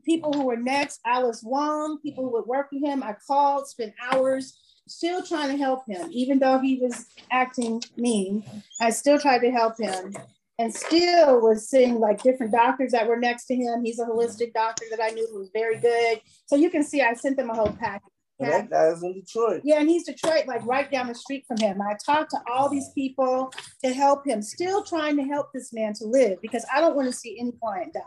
people 0.05 0.33
who 0.33 0.45
were 0.45 0.57
next, 0.57 1.01
Alice 1.07 1.43
Wong, 1.43 1.99
people 2.03 2.25
who 2.25 2.33
would 2.33 2.47
work 2.47 2.69
with 2.73 2.85
him. 2.85 3.03
I 3.03 3.17
called, 3.27 3.69
spent 3.69 3.95
hours 4.13 4.59
still 4.89 5.23
trying 5.23 5.51
to 5.51 5.57
help 5.57 5.87
him, 5.87 6.09
even 6.11 6.39
though 6.39 6.59
he 6.59 6.79
was 6.79 7.07
acting 7.31 7.83
mean. 7.97 8.45
I 8.81 8.91
still 8.91 9.19
tried 9.19 9.41
to 9.41 9.51
help 9.51 9.79
him 9.79 10.15
and 10.63 10.73
still 10.73 11.41
was 11.41 11.69
seeing 11.69 11.99
like 11.99 12.23
different 12.23 12.53
doctors 12.53 12.93
that 12.93 13.09
were 13.09 13.19
next 13.19 13.47
to 13.47 13.57
him. 13.57 13.85
He's 13.85 13.99
a 13.99 14.05
holistic 14.05 14.53
doctor 14.53 14.85
that 14.91 15.01
I 15.03 15.09
knew 15.09 15.27
was 15.33 15.51
very 15.53 15.79
good. 15.81 16.21
So 16.47 16.55
you 16.55 16.71
can 16.71 16.85
see 16.85 17.03
I 17.03 17.15
sent 17.15 17.37
them 17.37 17.51
a 17.51 17.55
whole 17.55 17.73
package. 17.81 18.09
That 18.39 18.71
guy's 18.71 19.03
in 19.03 19.13
Detroit. 19.13 19.61
Yeah, 19.63 19.81
and 19.81 19.89
he's 19.89 20.05
Detroit, 20.05 20.47
like 20.47 20.65
right 20.67 20.91
down 20.91 21.07
the 21.07 21.15
street 21.15 21.45
from 21.47 21.59
him. 21.59 21.81
I 21.81 21.97
talked 22.05 22.31
to 22.31 22.39
all 22.51 22.69
these 22.69 22.89
people 22.93 23.53
to 23.85 23.93
help 23.93 24.27
him, 24.27 24.43
still 24.43 24.83
trying 24.83 25.17
to 25.17 25.23
help 25.23 25.53
this 25.53 25.73
man 25.73 25.95
to 25.95 26.07
live 26.07 26.41
because 26.41 26.65
I 26.75 26.81
don't 26.81 26.97
want 26.97 27.09
to 27.09 27.13
see 27.13 27.39
any 27.39 27.53
client 27.53 27.93
die. 27.93 28.01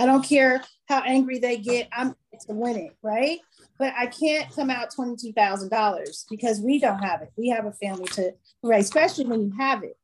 I 0.00 0.06
don't 0.06 0.24
care 0.24 0.62
how 0.88 1.02
angry 1.02 1.38
they 1.38 1.58
get. 1.58 1.88
I'm 1.92 2.14
to 2.46 2.54
win 2.54 2.76
it, 2.76 2.96
right? 3.02 3.38
But 3.78 3.94
I 3.96 4.06
can't 4.06 4.52
come 4.54 4.70
out 4.70 4.92
twenty-two 4.94 5.32
thousand 5.32 5.70
dollars 5.70 6.26
because 6.30 6.60
we 6.60 6.78
don't 6.78 6.98
have 6.98 7.22
it. 7.22 7.30
We 7.36 7.48
have 7.50 7.66
a 7.66 7.72
family 7.72 8.06
to 8.12 8.32
raise, 8.62 8.84
especially 8.84 9.26
when 9.26 9.42
you 9.42 9.52
have 9.58 9.84
it. 9.84 9.96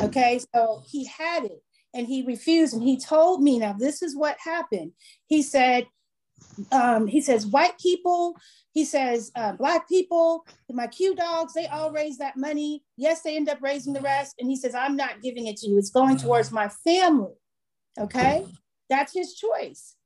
Okay, 0.00 0.40
so 0.54 0.82
he 0.86 1.06
had 1.06 1.44
it 1.44 1.62
and 1.94 2.06
he 2.06 2.22
refused, 2.22 2.74
and 2.74 2.82
he 2.82 2.98
told 2.98 3.42
me, 3.42 3.58
now 3.58 3.74
this 3.74 4.02
is 4.02 4.16
what 4.16 4.36
happened. 4.42 4.92
He 5.26 5.42
said, 5.42 5.86
um, 6.70 7.06
he 7.06 7.20
says 7.20 7.46
white 7.46 7.78
people 7.78 8.36
he 8.72 8.84
says 8.84 9.30
uh, 9.36 9.52
black 9.52 9.88
people 9.88 10.44
my 10.70 10.86
q 10.86 11.14
dogs 11.14 11.54
they 11.54 11.66
all 11.66 11.90
raise 11.92 12.18
that 12.18 12.36
money. 12.36 12.82
Yes 12.96 13.22
they 13.22 13.36
end 13.36 13.48
up 13.48 13.62
raising 13.62 13.92
the 13.92 14.00
rest. 14.00 14.34
And 14.38 14.48
he 14.48 14.56
says 14.56 14.74
i'm 14.74 14.96
not 14.96 15.22
giving 15.22 15.46
it 15.46 15.56
to 15.58 15.68
you. 15.68 15.78
It's 15.78 15.90
going 15.90 16.16
towards 16.16 16.52
my 16.52 16.68
family. 16.68 17.34
Okay 17.98 18.44
that's 18.90 19.14
his 19.14 19.34
choice. 19.34 19.96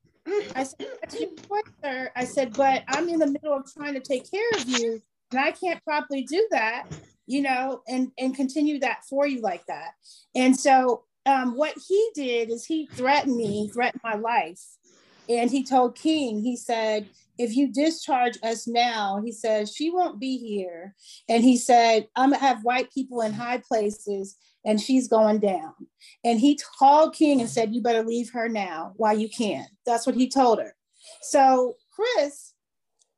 I 0.55 0.65
said 0.65 0.87
that's 1.01 1.21
your 1.21 1.31
choice 1.31 1.73
sir. 1.83 2.11
I 2.15 2.25
said 2.25 2.57
but 2.57 2.85
i'm 2.89 3.09
in 3.09 3.19
the 3.19 3.27
middle 3.27 3.55
of 3.55 3.65
trying 3.73 3.95
to 3.95 4.01
take 4.01 4.31
care 4.31 4.51
of 4.57 4.69
you 4.69 5.03
and 5.33 5.41
i 5.41 5.51
can't 5.51 5.83
properly 5.85 6.23
do 6.23 6.47
that 6.51 6.87
you 7.27 7.43
know 7.43 7.83
and 7.89 8.13
and 8.19 8.35
continue 8.35 8.79
that 8.79 9.05
for 9.09 9.27
you 9.27 9.41
like 9.41 9.65
that 9.67 9.93
and 10.35 10.59
so 10.59 11.05
um, 11.27 11.57
what 11.57 11.75
he 11.89 12.11
did 12.15 12.51
is 12.51 12.65
he 12.65 12.87
threatened 12.87 13.37
me 13.37 13.69
threatened 13.73 14.01
my 14.05 14.15
life 14.15 14.61
and 15.29 15.51
he 15.51 15.65
told 15.65 15.97
King, 15.97 16.41
he 16.43 16.57
said, 16.57 17.09
if 17.39 17.57
you 17.57 17.73
discharge 17.73 18.39
us 18.43 18.67
now, 18.67 19.21
he 19.25 19.33
said, 19.33 19.69
she 19.69 19.91
won't 19.91 20.21
be 20.21 20.39
here. 20.39 20.95
And 21.29 21.43
he 21.43 21.57
said, 21.57 22.09
I'm 22.17 22.31
gonna 22.31 22.41
have 22.41 22.65
white 22.65 22.93
people 22.93 23.21
in 23.21 23.33
high 23.33 23.59
places 23.59 24.37
and 24.65 24.81
she's 24.81 25.09
going 25.09 25.41
down. 25.41 25.75
And 26.25 26.41
he 26.41 26.59
called 26.79 27.15
King 27.15 27.41
and 27.41 27.51
said, 27.51 27.75
You 27.75 27.83
better 27.83 28.03
leave 28.03 28.31
her 28.33 28.49
now 28.49 28.93
while 28.97 29.17
you 29.17 29.29
can. 29.29 29.67
That's 29.85 30.07
what 30.07 30.17
he 30.17 30.29
told 30.29 30.61
her. 30.61 30.75
So 31.23 31.75
Chris, 31.93 32.55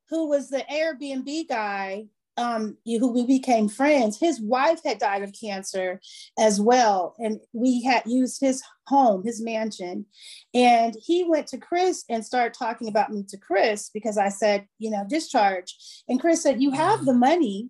who 0.09 0.29
was 0.29 0.51
the 0.51 0.65
Airbnb 0.71 1.49
guy, 1.49 2.07
um, 2.39 2.79
who 2.87 3.13
we 3.13 3.27
became 3.27 3.69
friends, 3.69 4.19
his 4.19 4.41
wife 4.41 4.81
had 4.85 4.99
died 4.99 5.23
of 5.23 5.35
cancer 5.39 6.01
as 6.39 6.61
well. 6.61 7.15
And 7.19 7.41
we 7.53 7.83
had 7.83 8.05
used 8.07 8.41
his 8.41 8.63
home, 8.87 9.25
his 9.25 9.43
mansion. 9.43 10.07
And 10.55 10.97
he 11.05 11.25
went 11.25 11.49
to 11.49 11.59
Chris 11.59 12.05
and 12.09 12.25
started 12.25 12.55
talking 12.55 12.89
about 12.89 13.11
me 13.11 13.25
to 13.29 13.37
Chris 13.37 13.91
because 13.93 14.17
I 14.17 14.29
said, 14.29 14.67
you 14.79 14.91
know, 14.91 15.05
discharge. 15.09 15.77
And 16.09 16.21
Chris 16.21 16.43
said, 16.43 16.63
You 16.63 16.71
have 16.71 17.05
the 17.05 17.15
money. 17.15 17.69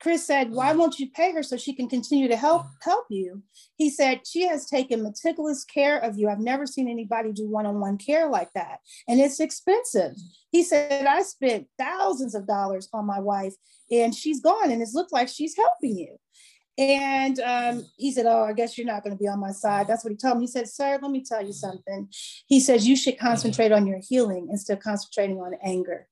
Chris 0.00 0.26
said, 0.26 0.50
"Why 0.50 0.72
won't 0.72 0.98
you 0.98 1.10
pay 1.10 1.32
her 1.32 1.42
so 1.42 1.56
she 1.56 1.74
can 1.74 1.88
continue 1.88 2.28
to 2.28 2.36
help 2.36 2.66
help 2.82 3.06
you?" 3.10 3.42
He 3.76 3.90
said, 3.90 4.26
"She 4.26 4.46
has 4.46 4.66
taken 4.66 5.02
meticulous 5.02 5.64
care 5.64 5.98
of 5.98 6.16
you. 6.18 6.28
I've 6.28 6.40
never 6.40 6.66
seen 6.66 6.88
anybody 6.88 7.32
do 7.32 7.48
one-on-one 7.48 7.98
care 7.98 8.28
like 8.28 8.52
that, 8.54 8.80
and 9.06 9.20
it's 9.20 9.40
expensive." 9.40 10.16
He 10.50 10.62
said, 10.62 11.06
"I 11.06 11.22
spent 11.22 11.68
thousands 11.78 12.34
of 12.34 12.46
dollars 12.46 12.88
on 12.92 13.04
my 13.06 13.20
wife, 13.20 13.54
and 13.90 14.14
she's 14.14 14.40
gone, 14.40 14.70
and 14.70 14.80
it's 14.82 14.94
looked 14.94 15.12
like 15.12 15.28
she's 15.28 15.56
helping 15.56 15.96
you." 15.98 16.16
And 16.78 17.38
um, 17.40 17.84
he 17.98 18.10
said, 18.10 18.24
"Oh, 18.26 18.44
I 18.44 18.54
guess 18.54 18.78
you're 18.78 18.86
not 18.86 19.04
going 19.04 19.14
to 19.14 19.22
be 19.22 19.28
on 19.28 19.38
my 19.38 19.52
side." 19.52 19.86
That's 19.86 20.02
what 20.02 20.12
he 20.12 20.16
told 20.16 20.38
me. 20.38 20.44
He 20.44 20.46
said, 20.46 20.68
"Sir, 20.68 20.98
let 21.02 21.10
me 21.10 21.22
tell 21.22 21.44
you 21.44 21.52
something." 21.52 22.08
He 22.46 22.58
says 22.58 22.88
you 22.88 22.96
should 22.96 23.18
concentrate 23.18 23.70
on 23.70 23.86
your 23.86 24.00
healing 24.08 24.48
instead 24.50 24.78
of 24.78 24.82
concentrating 24.82 25.40
on 25.40 25.54
anger 25.62 26.08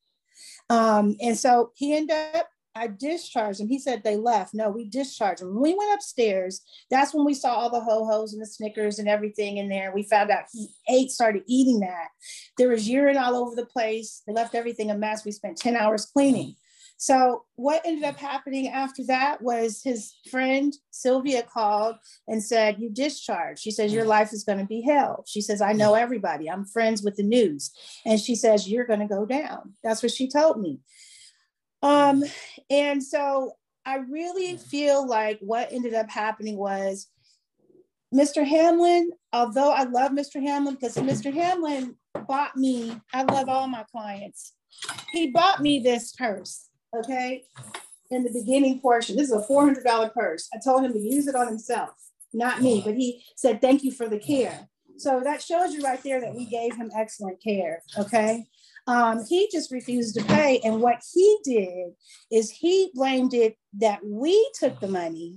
Um, 0.69 1.17
and 1.21 1.39
so 1.39 1.73
he 1.75 1.97
ended 1.97 2.17
up, 2.35 2.49
I 2.79 2.87
discharged 2.87 3.61
him. 3.61 3.69
He 3.69 3.79
said 3.79 4.03
they 4.03 4.17
left. 4.17 4.55
No, 4.55 4.71
we 4.71 4.89
discharged 4.89 5.43
him. 5.43 5.55
When 5.55 5.63
we 5.63 5.75
went 5.75 5.95
upstairs, 5.95 6.63
that's 6.91 7.13
when 7.13 7.25
we 7.25 7.35
saw 7.35 7.55
all 7.55 7.71
the 7.71 7.81
ho-hos 7.81 8.33
and 8.33 8.41
the 8.41 8.47
Snickers 8.47 8.99
and 8.99 9.09
everything 9.09 9.57
in 9.57 9.69
there. 9.69 9.93
We 9.93 10.05
found 10.05 10.31
out 10.31 10.45
he 10.53 10.69
ate, 10.89 11.11
started 11.11 11.43
eating 11.47 11.81
that. 11.81 12.09
There 12.57 12.69
was 12.69 12.89
urine 12.89 13.17
all 13.17 13.37
over 13.37 13.57
the 13.57 13.67
place. 13.67 14.23
They 14.27 14.33
left 14.33 14.55
everything 14.55 14.91
a 14.91 14.97
mess. 14.97 15.25
We 15.25 15.33
spent 15.33 15.59
10 15.59 15.77
hours 15.77 16.07
cleaning. 16.07 16.57
So 17.01 17.45
what 17.55 17.83
ended 17.85 18.03
up 18.03 18.19
happening 18.19 18.69
after 18.69 19.05
that 19.05 19.41
was 19.41 19.83
his 19.85 20.15
friend 20.33 20.75
Sylvia 20.91 21.45
called 21.45 21.95
and 22.27 22.43
said, 22.43 22.81
"You 22.81 22.91
discharged." 22.91 23.63
She 23.63 23.71
says 23.71 23.93
your 23.93 24.05
mm. 24.05 24.09
life 24.09 24.33
is 24.33 24.43
going 24.43 24.59
to 24.59 24.65
be 24.65 24.81
hell. 24.81 25.25
She 25.25 25.41
says, 25.41 25.63
"I 25.63 25.73
know 25.73 25.93
mm. 25.93 26.01
everybody. 26.01 26.51
I'm 26.51 26.65
friends 26.65 27.03
with 27.03 27.15
the 27.15 27.23
news," 27.23 27.71
and 28.05 28.19
she 28.19 28.35
says 28.35 28.69
you're 28.69 28.85
going 28.85 28.99
to 28.99 29.07
go 29.07 29.25
down. 29.25 29.75
That's 29.85 30.03
what 30.03 30.11
she 30.11 30.29
told 30.29 30.61
me. 30.61 30.81
Um, 31.83 32.25
and 32.71 33.03
so 33.03 33.53
I 33.85 33.97
really 33.97 34.57
feel 34.57 35.07
like 35.07 35.39
what 35.41 35.73
ended 35.73 35.95
up 35.95 36.11
happening 36.11 36.57
was 36.57 37.09
Mr. 38.15 38.47
Hamlin, 38.47 39.11
although 39.33 39.71
I 39.71 39.85
love 39.85 40.13
Mr. 40.13 40.43
Hamlin 40.43 40.75
because 40.75 40.97
Mr. 40.97 41.33
Hamlin 41.33 41.95
bought 42.27 42.57
me, 42.57 43.01
I 43.13 43.23
love 43.23 43.49
all 43.49 43.67
my 43.69 43.85
clients. 43.91 44.55
He 45.13 45.31
bought 45.31 45.61
me 45.61 45.81
this 45.81 46.13
purse 46.13 46.69
okay, 46.97 47.45
in 48.11 48.25
the 48.25 48.33
beginning 48.33 48.81
portion. 48.81 49.17
This 49.17 49.31
is 49.31 49.37
a 49.37 49.47
$400 49.47 50.13
purse. 50.13 50.49
I 50.55 50.59
told 50.63 50.85
him 50.85 50.93
to 50.93 50.99
use 50.99 51.27
it 51.27 51.35
on 51.35 51.49
himself, 51.49 51.91
not 52.33 52.63
me, 52.63 52.83
but 52.85 52.95
he 52.95 53.23
said, 53.37 53.61
thank 53.61 53.85
you 53.85 53.93
for 53.93 54.09
the 54.09 54.19
care. 54.19 54.69
So 54.97 55.21
that 55.23 55.43
shows 55.43 55.73
you 55.73 55.83
right 55.83 56.03
there 56.03 56.21
that 56.21 56.35
we 56.35 56.47
gave 56.47 56.75
him 56.75 56.91
excellent 56.97 57.43
care, 57.43 57.83
okay? 57.99 58.47
Um, 58.89 59.25
he 59.29 59.49
just 59.53 59.71
refused 59.71 60.17
to 60.17 60.25
pay. 60.25 60.61
And 60.65 60.81
what 60.81 60.97
he 61.15 61.39
did 61.45 61.93
is 62.33 62.51
he 62.51 62.91
blamed 62.95 63.35
it 63.35 63.57
that 63.75 64.01
we 64.05 64.51
took 64.59 64.81
the 64.81 64.89
money 64.89 65.37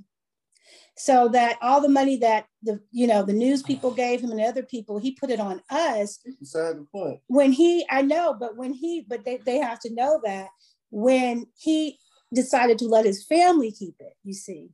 so 0.97 1.27
that 1.29 1.57
all 1.61 1.81
the 1.81 1.89
money 1.89 2.17
that 2.17 2.45
the 2.63 2.79
you 2.91 3.07
know 3.07 3.23
the 3.23 3.33
news 3.33 3.61
people 3.63 3.91
gave 3.91 4.21
him 4.21 4.31
and 4.31 4.41
other 4.41 4.63
people 4.63 4.99
he 4.99 5.11
put 5.11 5.29
it 5.29 5.39
on 5.39 5.61
us 5.69 6.19
Beside 6.39 6.77
the 6.77 6.87
point. 6.91 7.19
when 7.27 7.51
he 7.51 7.85
i 7.89 8.01
know 8.01 8.35
but 8.37 8.57
when 8.57 8.73
he 8.73 9.05
but 9.07 9.23
they, 9.23 9.37
they 9.37 9.57
have 9.57 9.79
to 9.79 9.93
know 9.93 10.19
that 10.25 10.49
when 10.89 11.45
he 11.57 11.97
decided 12.33 12.77
to 12.79 12.85
let 12.85 13.05
his 13.05 13.25
family 13.25 13.71
keep 13.71 13.95
it, 13.99 14.13
you 14.23 14.33
see. 14.33 14.69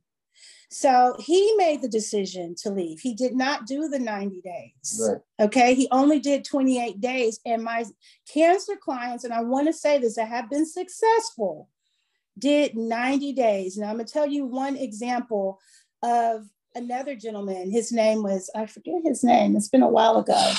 So 0.70 1.16
he 1.18 1.54
made 1.56 1.80
the 1.80 1.88
decision 1.88 2.54
to 2.62 2.70
leave. 2.70 3.00
He 3.00 3.14
did 3.14 3.34
not 3.34 3.66
do 3.66 3.88
the 3.88 3.98
90 3.98 4.42
days. 4.42 5.00
Right. 5.00 5.46
Okay. 5.46 5.74
He 5.74 5.88
only 5.90 6.20
did 6.20 6.44
28 6.44 7.00
days. 7.00 7.40
And 7.46 7.64
my 7.64 7.84
cancer 8.30 8.76
clients, 8.76 9.24
and 9.24 9.32
I 9.32 9.40
want 9.40 9.66
to 9.66 9.72
say 9.72 9.98
this, 9.98 10.16
that 10.16 10.28
have 10.28 10.50
been 10.50 10.66
successful, 10.66 11.70
did 12.38 12.76
90 12.76 13.32
days. 13.32 13.78
And 13.78 13.86
I'm 13.86 13.96
going 13.96 14.06
to 14.06 14.12
tell 14.12 14.26
you 14.26 14.44
one 14.44 14.76
example 14.76 15.58
of 16.02 16.44
another 16.74 17.16
gentleman. 17.16 17.70
His 17.70 17.90
name 17.90 18.22
was, 18.22 18.50
I 18.54 18.66
forget 18.66 19.00
his 19.02 19.24
name. 19.24 19.56
It's 19.56 19.68
been 19.68 19.82
a 19.82 19.88
while 19.88 20.18
ago. 20.18 20.52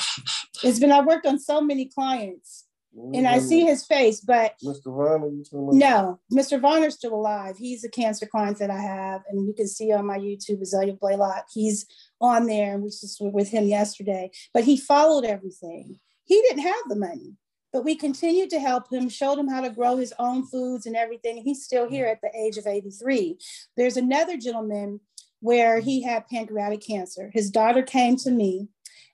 It's 0.64 0.80
been, 0.80 0.92
I 0.92 1.00
worked 1.00 1.26
on 1.26 1.38
so 1.38 1.60
many 1.60 1.86
clients 1.86 2.64
and 2.96 3.26
I 3.26 3.38
see 3.38 3.64
his 3.64 3.86
face, 3.86 4.20
but 4.20 4.54
Mr. 4.64 4.94
Varner, 4.94 5.28
you 5.28 5.44
talking 5.44 5.62
about? 5.62 5.74
no, 5.74 6.20
Mr. 6.32 6.60
Varner's 6.60 6.94
still 6.94 7.14
alive. 7.14 7.56
He's 7.56 7.84
a 7.84 7.88
cancer 7.88 8.26
client 8.26 8.58
that 8.58 8.70
I 8.70 8.80
have, 8.80 9.22
and 9.28 9.46
you 9.46 9.54
can 9.54 9.68
see 9.68 9.92
on 9.92 10.06
my 10.06 10.18
YouTube 10.18 10.60
Azalea 10.60 10.94
Blaylock. 10.94 11.46
He's 11.52 11.86
on 12.20 12.46
there, 12.46 12.74
and 12.74 12.82
we 12.82 12.88
just 12.88 13.20
were 13.20 13.30
with 13.30 13.48
him 13.48 13.64
yesterday. 13.64 14.30
But 14.52 14.64
he 14.64 14.76
followed 14.76 15.24
everything. 15.24 16.00
He 16.24 16.40
didn't 16.42 16.62
have 16.62 16.88
the 16.88 16.96
money, 16.96 17.36
but 17.72 17.84
we 17.84 17.94
continued 17.94 18.50
to 18.50 18.60
help 18.60 18.92
him, 18.92 19.08
showed 19.08 19.38
him 19.38 19.48
how 19.48 19.60
to 19.60 19.70
grow 19.70 19.96
his 19.96 20.12
own 20.18 20.46
foods 20.46 20.86
and 20.86 20.96
everything. 20.96 21.36
And 21.36 21.44
he's 21.44 21.64
still 21.64 21.88
here 21.88 22.06
at 22.06 22.20
the 22.20 22.30
age 22.36 22.56
of 22.56 22.66
83. 22.66 23.38
There's 23.76 23.96
another 23.96 24.36
gentleman 24.36 25.00
where 25.40 25.80
he 25.80 26.02
had 26.02 26.28
pancreatic 26.28 26.82
cancer. 26.86 27.30
His 27.32 27.50
daughter 27.50 27.82
came 27.82 28.16
to 28.16 28.30
me 28.30 28.68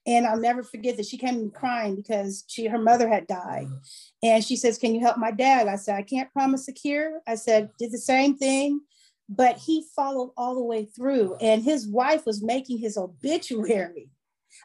and 0.06 0.26
I'll 0.26 0.38
never 0.38 0.62
forget 0.62 0.96
that 0.96 1.06
she 1.06 1.18
came 1.18 1.50
crying 1.50 1.96
because 1.96 2.44
she 2.46 2.66
her 2.66 2.78
mother 2.78 3.08
had 3.08 3.26
died. 3.26 3.66
And 4.22 4.44
she 4.44 4.56
says, 4.56 4.78
Can 4.78 4.94
you 4.94 5.00
help 5.00 5.18
my 5.18 5.32
dad? 5.32 5.66
I 5.66 5.76
said, 5.76 5.96
I 5.96 6.02
can't 6.02 6.32
promise 6.32 6.68
a 6.68 6.72
cure. 6.72 7.20
I 7.26 7.34
said, 7.34 7.70
did 7.78 7.92
the 7.92 7.98
same 7.98 8.36
thing, 8.36 8.80
but 9.28 9.58
he 9.58 9.84
followed 9.94 10.32
all 10.36 10.54
the 10.54 10.62
way 10.62 10.84
through. 10.84 11.36
And 11.40 11.62
his 11.62 11.88
wife 11.88 12.24
was 12.24 12.42
making 12.42 12.78
his 12.78 12.96
obituary. 12.96 14.10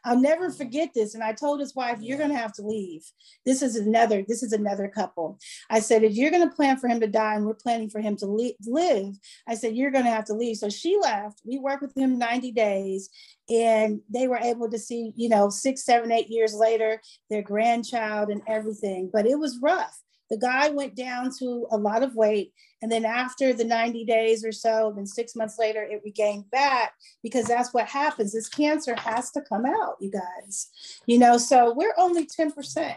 I'll 0.04 0.20
never 0.20 0.52
forget 0.52 0.90
this. 0.94 1.16
And 1.16 1.24
I 1.24 1.34
told 1.34 1.60
his 1.60 1.76
wife, 1.76 1.98
You're 2.02 2.18
gonna 2.18 2.38
have 2.38 2.54
to 2.54 2.62
leave. 2.62 3.04
This 3.46 3.62
is 3.62 3.76
another, 3.76 4.24
this 4.28 4.44
is 4.44 4.54
another 4.54 4.88
couple. 4.88 5.40
I 5.70 5.80
said, 5.80 6.04
if 6.04 6.14
you're 6.14 6.32
gonna 6.32 6.52
plan 6.52 6.78
for 6.78 6.88
him 6.88 7.00
to 7.00 7.08
die 7.08 7.36
and 7.36 7.46
we're 7.46 7.54
planning 7.54 7.90
for 7.90 8.02
him 8.02 8.16
to 8.18 8.26
li- 8.26 8.58
live, 8.66 9.16
I 9.48 9.56
said, 9.56 9.76
You're 9.76 9.92
gonna 9.92 10.10
have 10.12 10.26
to 10.26 10.34
leave. 10.34 10.58
So 10.58 10.70
she 10.70 10.98
left. 11.02 11.42
We 11.46 11.60
worked 11.60 11.82
with 11.82 11.96
him 11.96 12.18
90 12.18 12.52
days 12.52 13.10
and 13.50 14.02
they 14.10 14.28
were 14.28 14.38
able 14.38 14.70
to 14.70 14.80
see, 14.80 15.14
you 15.16 15.30
know, 15.30 15.50
six, 15.50 15.84
seven, 15.84 16.12
eight 16.12 16.30
years 16.30 16.54
later, 16.54 17.02
their 17.30 17.42
grandchild 17.42 18.30
and 18.30 18.42
everything. 18.48 19.10
But 19.12 19.26
it 19.26 19.38
was 19.38 19.60
rough. 19.62 19.98
The 20.32 20.38
guy 20.38 20.70
went 20.70 20.96
down 20.96 21.30
to 21.40 21.68
a 21.72 21.78
lot 21.78 22.04
of 22.04 22.16
weight. 22.16 22.54
And 22.82 22.90
then 22.90 23.04
after 23.04 23.52
the 23.52 23.66
90 23.66 24.06
days 24.06 24.46
or 24.46 24.54
so, 24.54 24.94
then 24.96 25.06
six 25.06 25.36
months 25.36 25.60
later, 25.60 25.84
it 25.84 26.02
regained 26.06 26.50
back 26.50 26.94
because 27.22 27.46
that's 27.46 27.74
what 27.74 27.88
happens. 27.88 28.32
This 28.32 28.48
cancer 28.48 28.96
has 28.96 29.30
to 29.32 29.42
come 29.42 29.66
out, 29.66 29.98
you 30.00 30.10
guys. 30.10 30.70
You 31.06 31.20
know, 31.20 31.38
so 31.38 31.74
we're 31.76 31.94
only 31.98 32.26
10%. 32.26 32.96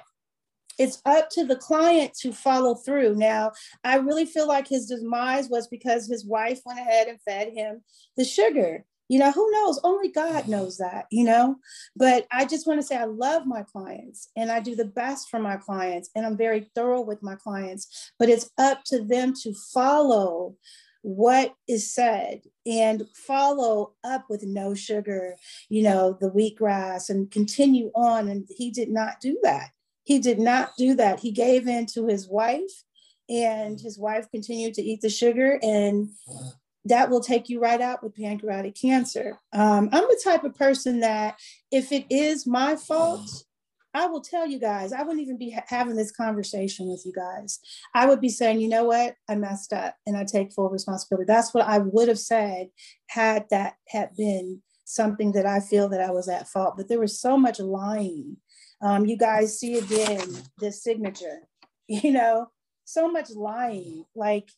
It's 0.78 1.02
up 1.04 1.28
to 1.30 1.44
the 1.44 1.56
client 1.56 2.14
to 2.20 2.32
follow 2.32 2.76
through. 2.76 3.16
Now, 3.16 3.50
I 3.82 3.96
really 3.96 4.26
feel 4.26 4.46
like 4.46 4.68
his 4.68 4.86
demise 4.86 5.48
was 5.48 5.66
because 5.66 6.06
his 6.06 6.24
wife 6.24 6.60
went 6.64 6.78
ahead 6.78 7.08
and 7.08 7.20
fed 7.22 7.52
him 7.52 7.82
the 8.16 8.24
sugar. 8.24 8.84
You 9.08 9.18
know, 9.18 9.32
who 9.32 9.50
knows? 9.50 9.80
Only 9.84 10.08
God 10.08 10.42
mm-hmm. 10.42 10.50
knows 10.50 10.78
that, 10.78 11.06
you 11.10 11.24
know. 11.24 11.56
But 11.96 12.26
I 12.30 12.44
just 12.44 12.66
want 12.66 12.80
to 12.80 12.86
say 12.86 12.96
I 12.96 13.04
love 13.04 13.46
my 13.46 13.62
clients 13.62 14.30
and 14.36 14.50
I 14.50 14.60
do 14.60 14.74
the 14.74 14.84
best 14.84 15.28
for 15.30 15.38
my 15.38 15.56
clients 15.56 16.10
and 16.14 16.24
I'm 16.24 16.36
very 16.36 16.70
thorough 16.74 17.02
with 17.02 17.22
my 17.22 17.34
clients. 17.34 18.12
But 18.18 18.28
it's 18.28 18.50
up 18.58 18.82
to 18.86 19.02
them 19.02 19.34
to 19.42 19.54
follow 19.72 20.56
what 21.02 21.54
is 21.68 21.92
said 21.92 22.40
and 22.64 23.02
follow 23.14 23.92
up 24.04 24.24
with 24.30 24.42
no 24.42 24.74
sugar, 24.74 25.36
you 25.68 25.82
know, 25.82 26.16
the 26.18 26.30
wheatgrass 26.30 27.10
and 27.10 27.30
continue 27.30 27.90
on. 27.94 28.28
And 28.28 28.48
he 28.48 28.70
did 28.70 28.88
not 28.88 29.20
do 29.20 29.38
that. 29.42 29.68
He 30.04 30.18
did 30.18 30.38
not 30.38 30.70
do 30.78 30.94
that. 30.94 31.20
He 31.20 31.30
gave 31.30 31.68
in 31.68 31.84
to 31.86 32.06
his 32.06 32.26
wife 32.26 32.84
and 33.28 33.76
mm-hmm. 33.76 33.84
his 33.84 33.98
wife 33.98 34.30
continued 34.30 34.74
to 34.74 34.82
eat 34.82 35.02
the 35.02 35.10
sugar 35.10 35.58
and 35.62 36.08
that 36.86 37.08
will 37.10 37.20
take 37.20 37.48
you 37.48 37.60
right 37.60 37.80
out 37.80 38.02
with 38.02 38.14
pancreatic 38.14 38.74
cancer. 38.74 39.38
Um, 39.52 39.88
I'm 39.92 40.04
the 40.04 40.20
type 40.22 40.44
of 40.44 40.54
person 40.54 41.00
that 41.00 41.38
if 41.70 41.92
it 41.92 42.06
is 42.10 42.46
my 42.46 42.76
fault, 42.76 43.44
I 43.94 44.06
will 44.06 44.20
tell 44.20 44.46
you 44.46 44.58
guys, 44.58 44.92
I 44.92 45.02
wouldn't 45.02 45.22
even 45.22 45.38
be 45.38 45.50
ha- 45.50 45.64
having 45.68 45.94
this 45.94 46.10
conversation 46.10 46.88
with 46.88 47.06
you 47.06 47.12
guys. 47.12 47.60
I 47.94 48.06
would 48.06 48.20
be 48.20 48.28
saying, 48.28 48.60
you 48.60 48.68
know 48.68 48.84
what, 48.84 49.14
I 49.28 49.36
messed 49.36 49.72
up 49.72 49.94
and 50.06 50.16
I 50.16 50.24
take 50.24 50.52
full 50.52 50.68
responsibility. 50.68 51.26
That's 51.26 51.54
what 51.54 51.66
I 51.66 51.78
would 51.78 52.08
have 52.08 52.18
said 52.18 52.68
had 53.06 53.46
that 53.50 53.74
had 53.88 54.14
been 54.16 54.62
something 54.84 55.32
that 55.32 55.46
I 55.46 55.60
feel 55.60 55.88
that 55.90 56.00
I 56.00 56.10
was 56.10 56.28
at 56.28 56.48
fault. 56.48 56.76
But 56.76 56.88
there 56.88 57.00
was 57.00 57.20
so 57.20 57.38
much 57.38 57.60
lying. 57.60 58.36
Um, 58.82 59.06
you 59.06 59.16
guys 59.16 59.58
see 59.58 59.78
again 59.78 60.42
this 60.58 60.82
signature, 60.82 61.48
you 61.88 62.10
know, 62.10 62.48
so 62.84 63.08
much 63.08 63.30
lying. 63.30 64.04
Like 64.16 64.50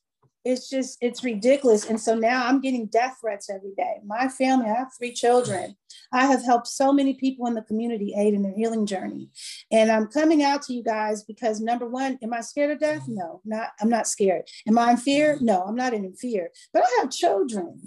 it's 0.47 0.71
just 0.71 0.99
it's 1.01 1.25
ridiculous. 1.25 1.85
And 1.87 2.01
so 2.01 2.15
now 2.15 2.47
i'm 2.47 2.61
getting 2.61 2.87
death 2.87 3.19
threats 3.21 3.51
every 3.51 3.75
day. 3.77 3.97
My 4.05 4.29
family 4.29 4.67
i 4.67 4.75
have 4.75 4.93
three 4.97 5.13
children. 5.13 5.77
I 6.13 6.27
have 6.27 6.45
helped 6.45 6.69
so 6.69 6.93
many 6.93 7.15
people 7.15 7.47
in 7.47 7.55
the 7.55 7.63
community 7.63 8.15
aid 8.17 8.33
in 8.35 8.43
their 8.43 8.55
healing 8.55 8.87
journey. 8.87 9.29
And 9.73 9.91
i'm 9.91 10.07
coming 10.07 10.43
out 10.43 10.63
to 10.63 10.73
you 10.73 10.83
guys 10.83 11.25
because 11.25 11.61
number 11.61 11.89
one 11.89 12.19
am 12.23 12.33
i 12.33 12.41
scared 12.41 12.71
of 12.71 12.79
death? 12.79 13.07
No 13.09 13.41
not 13.45 13.71
i'm 13.81 13.91
not 13.91 14.07
scared. 14.07 14.45
Am 14.69 14.79
i 14.79 14.93
in 14.93 14.97
fear? 14.97 15.39
No 15.41 15.63
i'm 15.63 15.77
not 15.77 15.95
in 15.95 16.13
fear. 16.15 16.51
But 16.73 16.85
i 16.85 17.01
have 17.01 17.11
children. 17.11 17.81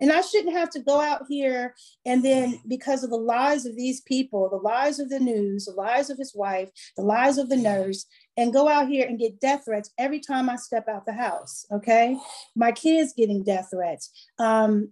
And 0.00 0.12
I 0.12 0.20
shouldn't 0.22 0.54
have 0.54 0.70
to 0.70 0.80
go 0.80 1.00
out 1.00 1.22
here 1.28 1.74
and 2.04 2.22
then, 2.24 2.60
because 2.68 3.04
of 3.04 3.10
the 3.10 3.16
lies 3.16 3.64
of 3.64 3.76
these 3.76 4.00
people, 4.02 4.50
the 4.50 4.56
lies 4.56 4.98
of 4.98 5.08
the 5.08 5.20
news, 5.20 5.64
the 5.64 5.72
lies 5.72 6.10
of 6.10 6.18
his 6.18 6.34
wife, 6.34 6.70
the 6.96 7.02
lies 7.02 7.38
of 7.38 7.48
the 7.48 7.56
nurse, 7.56 8.04
and 8.36 8.52
go 8.52 8.68
out 8.68 8.88
here 8.88 9.06
and 9.06 9.18
get 9.18 9.40
death 9.40 9.64
threats 9.64 9.90
every 9.98 10.20
time 10.20 10.50
I 10.50 10.56
step 10.56 10.88
out 10.88 11.06
the 11.06 11.12
house. 11.12 11.66
Okay. 11.70 12.18
My 12.56 12.72
kids 12.72 13.14
getting 13.16 13.44
death 13.44 13.68
threats. 13.72 14.10
Um, 14.38 14.90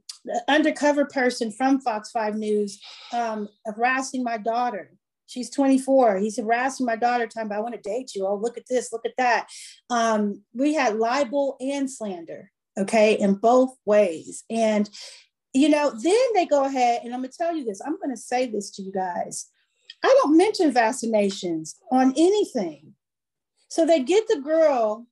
undercover 0.48 1.04
person 1.04 1.50
from 1.50 1.80
Fox 1.80 2.10
5 2.10 2.36
News 2.36 2.80
um, 3.12 3.48
harassing 3.66 4.22
my 4.22 4.38
daughter. 4.38 4.92
She's 5.26 5.50
24. 5.50 6.18
He's 6.18 6.36
harassing 6.36 6.86
my 6.86 6.96
daughter, 6.96 7.26
time, 7.26 7.48
but 7.48 7.56
I 7.56 7.60
want 7.60 7.74
to 7.74 7.80
date 7.80 8.14
you. 8.14 8.26
Oh, 8.26 8.36
look 8.36 8.58
at 8.58 8.66
this, 8.68 8.92
look 8.92 9.06
at 9.06 9.16
that. 9.16 9.48
Um, 9.90 10.42
we 10.54 10.74
had 10.74 10.98
libel 10.98 11.56
and 11.60 11.90
slander 11.90 12.50
okay, 12.78 13.14
in 13.18 13.34
both 13.34 13.76
ways. 13.84 14.44
And, 14.50 14.88
you 15.52 15.68
know, 15.68 15.90
then 15.90 16.26
they 16.34 16.46
go 16.46 16.64
ahead, 16.64 17.02
and 17.04 17.12
I'm 17.12 17.20
gonna 17.20 17.32
tell 17.36 17.54
you 17.54 17.64
this, 17.64 17.80
I'm 17.84 17.98
gonna 18.00 18.16
say 18.16 18.46
this 18.46 18.70
to 18.72 18.82
you 18.82 18.92
guys. 18.92 19.48
I 20.02 20.14
don't 20.22 20.36
mention 20.36 20.72
vaccinations 20.72 21.74
on 21.90 22.12
anything. 22.16 22.94
So 23.72 23.86
they 23.86 24.00
get 24.00 24.28
the 24.28 24.38
girl 24.38 25.06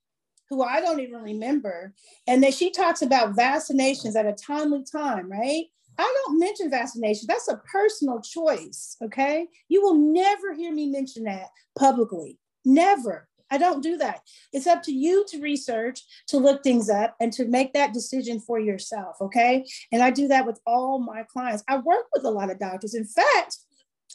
who 0.51 0.62
I 0.62 0.82
don't 0.82 1.01
even 1.01 1.23
remember. 1.23 1.95
And 2.27 2.43
then 2.43 2.53
she 2.53 2.70
talks 2.70 3.01
about 3.01 3.35
vaccinations 3.35 4.16
at 4.16 4.27
a 4.27 4.35
timely 4.35 4.85
time, 4.85 5.32
right? 5.32 5.65
I 5.97 6.15
don't 6.27 6.39
mention 6.39 6.69
vaccination. 6.69 7.24
That's 7.27 7.49
a 7.49 7.62
personal 7.73 8.20
choice. 8.20 8.99
Okay. 9.03 9.47
You 9.69 9.81
will 9.81 9.95
never 9.95 10.53
hear 10.53 10.74
me 10.74 10.89
mention 10.91 11.24
that 11.24 11.47
publicly. 11.78 12.39
Never. 12.62 13.31
I 13.51 13.57
don't 13.57 13.82
do 13.82 13.97
that. 13.97 14.20
It's 14.53 14.66
up 14.66 14.82
to 14.82 14.93
you 14.93 15.24
to 15.28 15.41
research, 15.41 16.03
to 16.27 16.37
look 16.37 16.62
things 16.62 16.91
up, 16.91 17.16
and 17.19 17.32
to 17.32 17.47
make 17.47 17.73
that 17.73 17.95
decision 17.95 18.41
for 18.41 18.61
yourself. 18.61 19.16
Okay. 19.23 19.65
And 19.91 20.03
I 20.03 20.11
do 20.11 20.28
that 20.28 20.45
with 20.45 20.61
all 20.66 20.99
my 20.99 21.23
clients. 21.23 21.65
I 21.66 21.78
work 21.78 22.09
with 22.12 22.24
a 22.24 22.31
lot 22.31 22.51
of 22.51 22.59
doctors. 22.59 22.95
In 22.95 23.07
fact, 23.07 23.57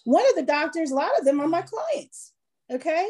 one 0.03 0.25
of 0.29 0.35
the 0.35 0.43
doctors, 0.43 0.91
a 0.91 0.95
lot 0.95 1.17
of 1.17 1.25
them 1.25 1.39
are 1.39 1.47
my 1.47 1.63
clients. 1.63 2.33
Okay 2.71 3.07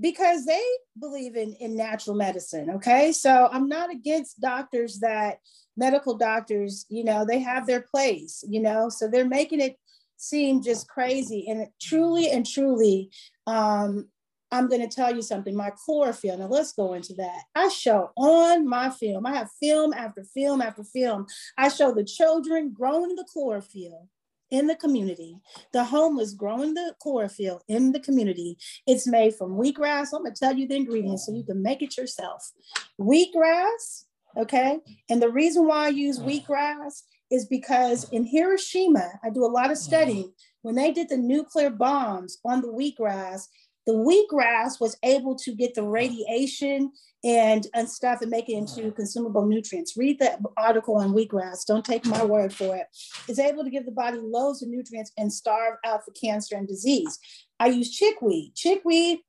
because 0.00 0.44
they 0.44 0.62
believe 0.98 1.36
in, 1.36 1.54
in 1.54 1.76
natural 1.76 2.16
medicine. 2.16 2.70
Okay. 2.70 3.12
So 3.12 3.48
I'm 3.52 3.68
not 3.68 3.90
against 3.90 4.40
doctors 4.40 5.00
that 5.00 5.38
medical 5.76 6.16
doctors, 6.16 6.86
you 6.88 7.04
know, 7.04 7.24
they 7.24 7.40
have 7.40 7.66
their 7.66 7.80
place, 7.80 8.44
you 8.48 8.60
know, 8.60 8.88
so 8.88 9.08
they're 9.08 9.28
making 9.28 9.60
it 9.60 9.76
seem 10.16 10.62
just 10.62 10.88
crazy. 10.88 11.46
And 11.48 11.66
truly 11.80 12.30
and 12.30 12.46
truly, 12.46 13.10
um, 13.46 14.08
I'm 14.50 14.68
going 14.68 14.88
to 14.88 14.94
tell 14.94 15.14
you 15.14 15.22
something. 15.22 15.56
My 15.56 15.72
chlorophyll, 15.84 16.38
now 16.38 16.46
let's 16.46 16.72
go 16.72 16.94
into 16.94 17.14
that. 17.14 17.42
I 17.56 17.68
show 17.68 18.12
on 18.16 18.68
my 18.68 18.90
film, 18.90 19.26
I 19.26 19.34
have 19.34 19.50
film 19.60 19.92
after 19.92 20.22
film 20.22 20.62
after 20.62 20.84
film. 20.84 21.26
I 21.58 21.68
show 21.68 21.92
the 21.92 22.04
children 22.04 22.72
growing 22.72 23.16
the 23.16 23.26
chlorophyll 23.32 24.08
in 24.50 24.66
the 24.66 24.76
community. 24.76 25.38
The 25.72 25.84
homeless 25.84 26.32
growing 26.32 26.74
the 26.74 26.94
chlorophyll 27.00 27.62
in 27.68 27.92
the 27.92 28.00
community. 28.00 28.58
It's 28.86 29.06
made 29.06 29.34
from 29.34 29.56
wheatgrass. 29.56 30.08
I'm 30.12 30.22
gonna 30.22 30.34
tell 30.34 30.54
you 30.54 30.68
the 30.68 30.76
ingredients 30.76 31.26
so 31.26 31.32
you 31.32 31.44
can 31.44 31.62
make 31.62 31.82
it 31.82 31.96
yourself. 31.96 32.52
Wheatgrass, 33.00 34.04
okay? 34.36 34.78
And 35.08 35.20
the 35.20 35.30
reason 35.30 35.66
why 35.66 35.86
I 35.86 35.88
use 35.88 36.18
wheatgrass 36.18 37.02
is 37.30 37.46
because 37.46 38.08
in 38.10 38.24
Hiroshima, 38.24 39.18
I 39.22 39.30
do 39.30 39.44
a 39.44 39.46
lot 39.46 39.70
of 39.70 39.78
studying. 39.78 40.32
When 40.62 40.76
they 40.76 40.92
did 40.92 41.08
the 41.08 41.16
nuclear 41.16 41.70
bombs 41.70 42.38
on 42.44 42.60
the 42.60 42.68
wheatgrass, 42.68 43.48
the 43.86 43.92
wheatgrass 43.92 44.80
was 44.80 44.96
able 45.02 45.36
to 45.36 45.54
get 45.54 45.74
the 45.74 45.82
radiation 45.82 46.90
and, 47.22 47.66
and 47.74 47.88
stuff 47.88 48.20
and 48.22 48.30
make 48.30 48.48
it 48.48 48.54
into 48.54 48.90
consumable 48.92 49.46
nutrients. 49.46 49.96
Read 49.96 50.18
the 50.18 50.38
article 50.56 50.96
on 50.96 51.14
wheatgrass. 51.14 51.66
Don't 51.66 51.84
take 51.84 52.04
my 52.06 52.24
word 52.24 52.52
for 52.52 52.76
it. 52.76 52.86
It's 53.28 53.38
able 53.38 53.64
to 53.64 53.70
give 53.70 53.86
the 53.86 53.92
body 53.92 54.18
loads 54.20 54.62
of 54.62 54.68
nutrients 54.68 55.12
and 55.16 55.32
starve 55.32 55.76
out 55.84 56.04
the 56.06 56.12
cancer 56.12 56.56
and 56.56 56.68
disease. 56.68 57.18
I 57.58 57.68
use 57.68 57.94
chickweed. 57.96 58.54
Chickweed 58.54 59.20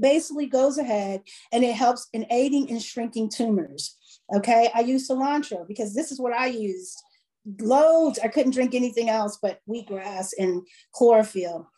basically 0.00 0.46
goes 0.46 0.78
ahead 0.78 1.22
and 1.52 1.64
it 1.64 1.74
helps 1.74 2.08
in 2.12 2.26
aiding 2.30 2.68
in 2.68 2.78
shrinking 2.78 3.30
tumors. 3.30 3.96
Okay, 4.34 4.70
I 4.74 4.80
use 4.80 5.08
cilantro 5.08 5.66
because 5.68 5.94
this 5.94 6.10
is 6.10 6.20
what 6.20 6.32
I 6.32 6.46
used. 6.46 6.96
Loads. 7.60 8.18
I 8.18 8.28
couldn't 8.28 8.52
drink 8.52 8.74
anything 8.74 9.10
else 9.10 9.38
but 9.40 9.60
wheatgrass 9.68 10.30
and 10.38 10.66
chlorophyll 10.94 11.68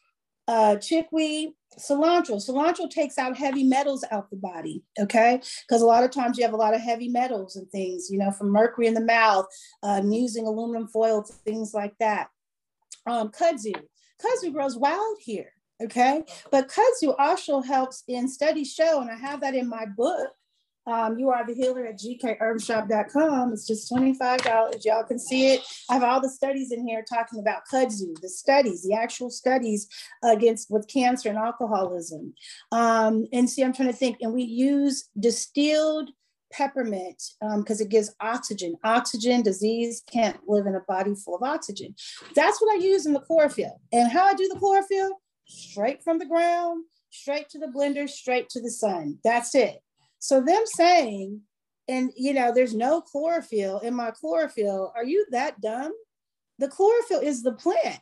uh, 0.48 0.76
chickweed, 0.76 1.50
cilantro. 1.78 2.36
Cilantro 2.36 2.88
takes 2.88 3.18
out 3.18 3.36
heavy 3.36 3.64
metals 3.64 4.04
out 4.10 4.30
the 4.30 4.36
body, 4.36 4.82
okay? 4.98 5.40
Because 5.66 5.82
a 5.82 5.86
lot 5.86 6.04
of 6.04 6.10
times 6.10 6.38
you 6.38 6.44
have 6.44 6.54
a 6.54 6.58
lot 6.58 6.74
of 6.74 6.80
heavy 6.80 7.08
metals 7.08 7.56
and 7.56 7.70
things, 7.70 8.08
you 8.10 8.18
know, 8.18 8.30
from 8.30 8.50
mercury 8.50 8.86
in 8.86 8.94
the 8.94 9.00
mouth, 9.00 9.46
uh, 9.82 10.00
using 10.04 10.46
aluminum 10.46 10.88
foil, 10.88 11.22
things 11.44 11.74
like 11.74 11.94
that. 11.98 12.28
Um, 13.06 13.30
kudzu. 13.30 13.74
Kudzu 14.22 14.52
grows 14.52 14.76
wild 14.76 15.18
here, 15.20 15.52
okay? 15.82 16.22
But 16.50 16.68
kudzu 16.68 17.14
also 17.18 17.60
helps 17.60 18.02
in 18.08 18.28
studies 18.28 18.72
show, 18.72 19.00
and 19.00 19.10
I 19.10 19.16
have 19.16 19.40
that 19.42 19.54
in 19.54 19.68
my 19.68 19.86
book, 19.86 20.30
um, 20.86 21.18
you 21.18 21.30
are 21.30 21.46
the 21.46 21.54
healer 21.54 21.86
at 21.86 21.98
gkherbshop.com. 21.98 23.52
It's 23.52 23.66
just 23.66 23.90
$25. 23.92 24.84
Y'all 24.84 25.04
can 25.04 25.18
see 25.18 25.54
it. 25.54 25.62
I 25.90 25.94
have 25.94 26.04
all 26.04 26.20
the 26.20 26.28
studies 26.28 26.70
in 26.72 26.86
here 26.86 27.04
talking 27.08 27.40
about 27.40 27.62
kudzu, 27.72 28.20
the 28.20 28.28
studies, 28.28 28.82
the 28.82 28.94
actual 28.94 29.30
studies 29.30 29.88
against 30.22 30.70
with 30.70 30.88
cancer 30.88 31.28
and 31.28 31.38
alcoholism. 31.38 32.34
Um, 32.70 33.26
and 33.32 33.50
see, 33.50 33.64
I'm 33.64 33.72
trying 33.72 33.90
to 33.90 33.96
think, 33.96 34.18
and 34.20 34.32
we 34.32 34.42
use 34.42 35.08
distilled 35.18 36.10
peppermint 36.52 37.22
because 37.40 37.80
um, 37.80 37.86
it 37.86 37.90
gives 37.90 38.14
oxygen. 38.20 38.76
Oxygen, 38.84 39.42
disease 39.42 40.02
can't 40.10 40.38
live 40.46 40.66
in 40.66 40.76
a 40.76 40.80
body 40.86 41.14
full 41.14 41.36
of 41.36 41.42
oxygen. 41.42 41.94
That's 42.34 42.60
what 42.60 42.72
I 42.72 42.82
use 42.82 43.06
in 43.06 43.12
the 43.12 43.20
chlorophyll. 43.20 43.80
And 43.92 44.10
how 44.10 44.24
I 44.24 44.34
do 44.34 44.48
the 44.48 44.58
chlorophyll? 44.58 45.20
Straight 45.48 46.02
from 46.02 46.18
the 46.18 46.26
ground, 46.26 46.84
straight 47.10 47.48
to 47.50 47.58
the 47.58 47.66
blender, 47.66 48.08
straight 48.08 48.48
to 48.50 48.60
the 48.60 48.70
sun. 48.70 49.18
That's 49.24 49.54
it. 49.54 49.80
So 50.18 50.40
them 50.40 50.62
saying, 50.64 51.42
and 51.88 52.12
you 52.16 52.32
know, 52.32 52.52
there's 52.54 52.74
no 52.74 53.00
chlorophyll 53.00 53.80
in 53.80 53.94
my 53.94 54.10
chlorophyll. 54.10 54.92
Are 54.96 55.04
you 55.04 55.26
that 55.30 55.60
dumb? 55.60 55.92
The 56.58 56.68
chlorophyll 56.68 57.20
is 57.20 57.42
the 57.42 57.52
plant. 57.52 58.00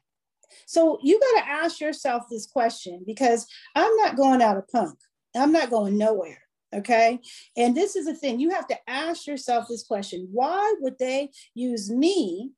So 0.67 0.99
you 1.03 1.19
got 1.21 1.41
to 1.41 1.51
ask 1.51 1.81
yourself 1.81 2.25
this 2.31 2.47
question 2.47 3.03
because 3.07 3.47
I'm 3.75 3.95
not 3.97 4.17
going 4.17 4.41
out 4.41 4.57
of 4.57 4.69
punk. 4.69 4.99
I'm 5.35 5.53
not 5.53 5.71
going 5.71 5.99
nowhere. 5.99 6.39
Okay. 6.75 7.21
And 7.57 7.77
this 7.77 7.95
is 7.97 8.07
a 8.07 8.15
thing 8.15 8.41
you 8.41 8.51
have 8.51 8.67
to 8.69 8.79
ask 8.89 9.27
yourself 9.27 9.67
this 9.69 9.85
question 9.85 10.29
why 10.33 10.75
would 10.81 10.99
they 10.99 11.31
use 11.55 11.91
me 11.91 12.51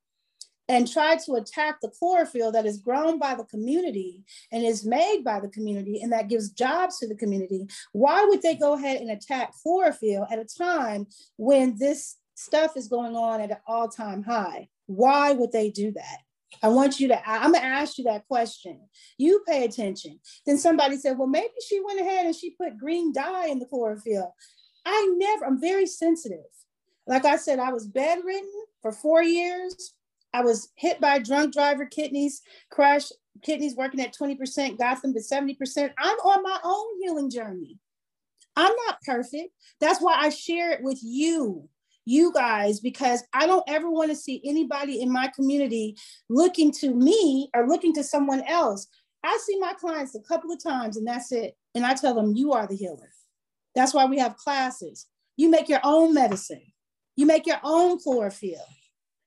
and 0.69 0.91
try 0.91 1.17
to 1.17 1.35
attack 1.35 1.81
the 1.81 1.91
chlorophyll 1.91 2.53
that 2.53 2.67
is 2.67 2.79
grown 2.79 3.19
by 3.19 3.35
the 3.35 3.45
community 3.45 4.25
and 4.51 4.65
is 4.65 4.85
made 4.85 5.23
by 5.25 5.41
the 5.41 5.49
community 5.49 6.01
and 6.03 6.13
that 6.13 6.29
gives 6.29 6.51
jobs 6.51 6.99
to 6.99 7.09
the 7.09 7.15
community, 7.15 7.67
why 7.93 8.25
would 8.25 8.43
they 8.43 8.57
go 8.57 8.75
ahead 8.75 9.01
and 9.01 9.11
attack 9.11 9.53
chlorophyll 9.63 10.27
at 10.31 10.39
a 10.39 10.45
time 10.45 11.07
when 11.37 11.79
this 11.79 12.17
stuff 12.35 12.77
is 12.77 12.89
going 12.89 13.17
on 13.17 13.41
at 13.41 13.51
an 13.51 13.59
all 13.67 13.89
time 13.89 14.23
high? 14.23 14.69
Why 14.87 15.33
would 15.33 15.53
they 15.53 15.71
do 15.71 15.93
that? 15.93 16.19
I 16.63 16.69
want 16.69 17.01
you 17.01 17.09
to, 17.09 17.29
I'm 17.29 17.53
gonna 17.53 17.65
ask 17.65 17.99
you 17.99 18.05
that 18.05 18.27
question. 18.29 18.81
You 19.19 19.43
pay 19.47 19.65
attention. 19.65 20.21
Then 20.47 20.59
somebody 20.59 20.97
said, 20.97 21.19
well, 21.19 21.27
maybe 21.27 21.53
she 21.67 21.81
went 21.81 22.01
ahead 22.01 22.27
and 22.27 22.35
she 22.35 22.51
put 22.51 22.79
green 22.79 23.13
dye 23.13 23.49
in 23.49 23.59
the 23.59 23.67
chlorophyll. 23.67 24.35
I 24.85 25.15
never, 25.17 25.45
I'm 25.45 25.61
very 25.61 25.87
sensitive. 25.87 26.39
Like 27.07 27.25
I 27.25 27.37
said, 27.37 27.59
I 27.59 27.73
was 27.73 27.87
bedridden 27.87 28.51
for 28.81 28.93
four 28.93 29.23
years. 29.23 29.95
I 30.37 30.43
was 30.43 30.69
hit 30.75 31.01
by 31.01 31.19
drunk 31.19 31.55
driver, 31.55 31.87
kidneys, 31.87 32.43
crash, 32.71 33.09
kidneys 33.43 33.75
working 33.75 34.01
at 34.01 34.15
20%, 34.15 34.77
got 34.77 35.01
them 35.01 35.15
to 35.15 35.21
70%. 35.21 35.93
I'm 35.97 36.19
on 36.19 36.43
my 36.43 36.59
own 36.63 37.01
healing 37.01 37.31
journey. 37.31 37.79
I'm 38.55 38.75
not 38.87 39.01
perfect. 39.01 39.55
That's 39.81 39.99
why 39.99 40.15
I 40.15 40.29
share 40.29 40.73
it 40.73 40.83
with 40.83 40.99
you, 41.03 41.71
you 42.05 42.35
guys, 42.35 42.81
because 42.81 43.25
I 43.33 43.47
don't 43.47 43.65
ever 43.67 43.91
want 43.91 44.11
to 44.11 44.15
see 44.15 44.43
anybody 44.45 45.01
in 45.01 45.11
my 45.11 45.29
community 45.35 45.97
looking 46.29 46.71
to 46.81 46.95
me 46.95 47.49
or 47.55 47.67
looking 47.67 47.95
to 47.95 48.05
someone 48.05 48.43
else. 48.47 48.89
I 49.25 49.39
see 49.43 49.59
my 49.59 49.73
clients 49.73 50.15
a 50.15 50.21
couple 50.21 50.53
of 50.53 50.63
times 50.63 50.99
and 50.99 51.07
that's 51.07 51.33
it. 51.33 51.57
And 51.75 51.87
I 51.87 51.95
tell 51.95 52.13
them, 52.13 52.37
you 52.37 52.53
are 52.53 52.67
the 52.67 52.77
healer. 52.77 53.11
That's 53.75 53.95
why 53.95 54.05
we 54.05 54.19
have 54.19 54.37
classes. 54.37 55.07
You 55.39 55.49
make 55.49 55.71
your 55.71 55.81
own 55.83 56.13
medicine, 56.13 56.73
you 57.17 57.25
make 57.25 57.47
your 57.47 57.61
own 57.65 57.99
chlorophyll. 57.99 58.67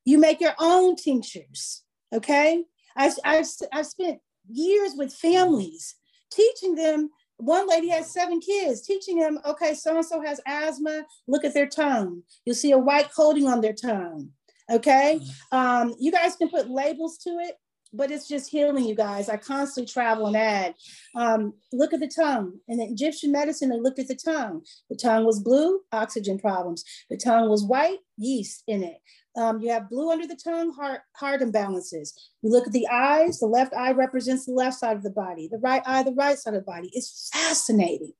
You 0.09 0.17
make 0.17 0.41
your 0.41 0.55
own 0.57 0.95
tinctures. 0.95 1.83
Okay. 2.11 2.63
I, 2.97 3.11
I've, 3.23 3.45
I've 3.71 3.85
spent 3.85 4.19
years 4.49 4.93
with 4.97 5.13
families 5.13 5.93
teaching 6.31 6.73
them. 6.73 7.11
One 7.37 7.69
lady 7.69 7.89
has 7.89 8.11
seven 8.11 8.39
kids, 8.39 8.81
teaching 8.81 9.19
them, 9.19 9.39
okay, 9.45 9.75
so 9.75 9.95
and 9.97 10.05
so 10.05 10.19
has 10.21 10.41
asthma. 10.47 11.03
Look 11.27 11.45
at 11.45 11.53
their 11.53 11.67
tongue. 11.67 12.23
You'll 12.43 12.55
see 12.55 12.71
a 12.71 12.77
white 12.79 13.13
coating 13.15 13.47
on 13.47 13.61
their 13.61 13.73
tongue. 13.73 14.31
Okay. 14.71 15.21
Um, 15.51 15.93
you 15.99 16.11
guys 16.11 16.35
can 16.35 16.49
put 16.49 16.71
labels 16.71 17.19
to 17.19 17.29
it 17.29 17.53
but 17.93 18.11
it's 18.11 18.27
just 18.27 18.49
healing 18.49 18.85
you 18.85 18.95
guys. 18.95 19.29
I 19.29 19.37
constantly 19.37 19.91
travel 19.91 20.27
and 20.27 20.37
add. 20.37 20.75
Um, 21.15 21.53
look 21.73 21.93
at 21.93 21.99
the 21.99 22.07
tongue. 22.07 22.59
In 22.67 22.77
the 22.77 22.85
Egyptian 22.85 23.31
medicine, 23.31 23.69
they 23.69 23.79
looked 23.79 23.99
at 23.99 24.07
the 24.07 24.15
tongue. 24.15 24.61
The 24.89 24.95
tongue 24.95 25.25
was 25.25 25.41
blue, 25.41 25.81
oxygen 25.91 26.39
problems. 26.39 26.83
The 27.09 27.17
tongue 27.17 27.49
was 27.49 27.63
white, 27.63 27.99
yeast 28.17 28.63
in 28.67 28.83
it. 28.83 28.97
Um, 29.35 29.61
you 29.61 29.71
have 29.71 29.89
blue 29.89 30.11
under 30.11 30.27
the 30.27 30.39
tongue, 30.41 30.73
heart, 30.73 31.01
heart 31.15 31.41
imbalances. 31.41 32.13
You 32.41 32.51
look 32.51 32.67
at 32.67 32.73
the 32.73 32.87
eyes, 32.91 33.39
the 33.39 33.47
left 33.47 33.73
eye 33.73 33.91
represents 33.91 34.45
the 34.45 34.53
left 34.53 34.77
side 34.77 34.97
of 34.97 35.03
the 35.03 35.11
body, 35.11 35.47
the 35.47 35.59
right 35.59 35.81
eye, 35.85 36.03
the 36.03 36.11
right 36.11 36.37
side 36.37 36.55
of 36.55 36.65
the 36.65 36.71
body. 36.71 36.89
It's 36.93 37.29
fascinating. 37.31 38.13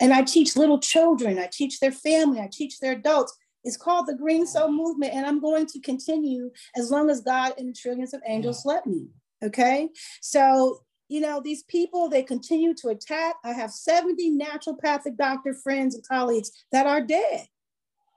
And 0.00 0.12
I 0.12 0.22
teach 0.22 0.56
little 0.56 0.78
children, 0.78 1.38
I 1.38 1.48
teach 1.50 1.80
their 1.80 1.92
family, 1.92 2.40
I 2.40 2.48
teach 2.52 2.80
their 2.80 2.92
adults. 2.92 3.36
It's 3.64 3.76
called 3.76 4.06
the 4.06 4.14
Green 4.14 4.46
Soul 4.46 4.70
Movement, 4.70 5.14
and 5.14 5.26
I'm 5.26 5.40
going 5.40 5.66
to 5.66 5.80
continue 5.80 6.50
as 6.76 6.90
long 6.90 7.08
as 7.10 7.22
God 7.22 7.54
and 7.58 7.70
the 7.70 7.72
trillions 7.72 8.12
of 8.14 8.22
angels 8.26 8.64
let 8.64 8.86
me. 8.86 9.08
Okay. 9.42 9.88
So, 10.20 10.82
you 11.08 11.20
know, 11.20 11.40
these 11.42 11.62
people, 11.64 12.08
they 12.08 12.22
continue 12.22 12.74
to 12.74 12.88
attack. 12.88 13.36
I 13.44 13.52
have 13.52 13.70
70 13.70 14.38
naturopathic 14.38 15.16
doctor 15.16 15.54
friends 15.54 15.94
and 15.94 16.06
colleagues 16.06 16.50
that 16.72 16.86
are 16.86 17.00
dead. 17.00 17.46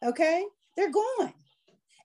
Okay. 0.05 0.45
They're 0.75 0.91
gone. 0.91 1.33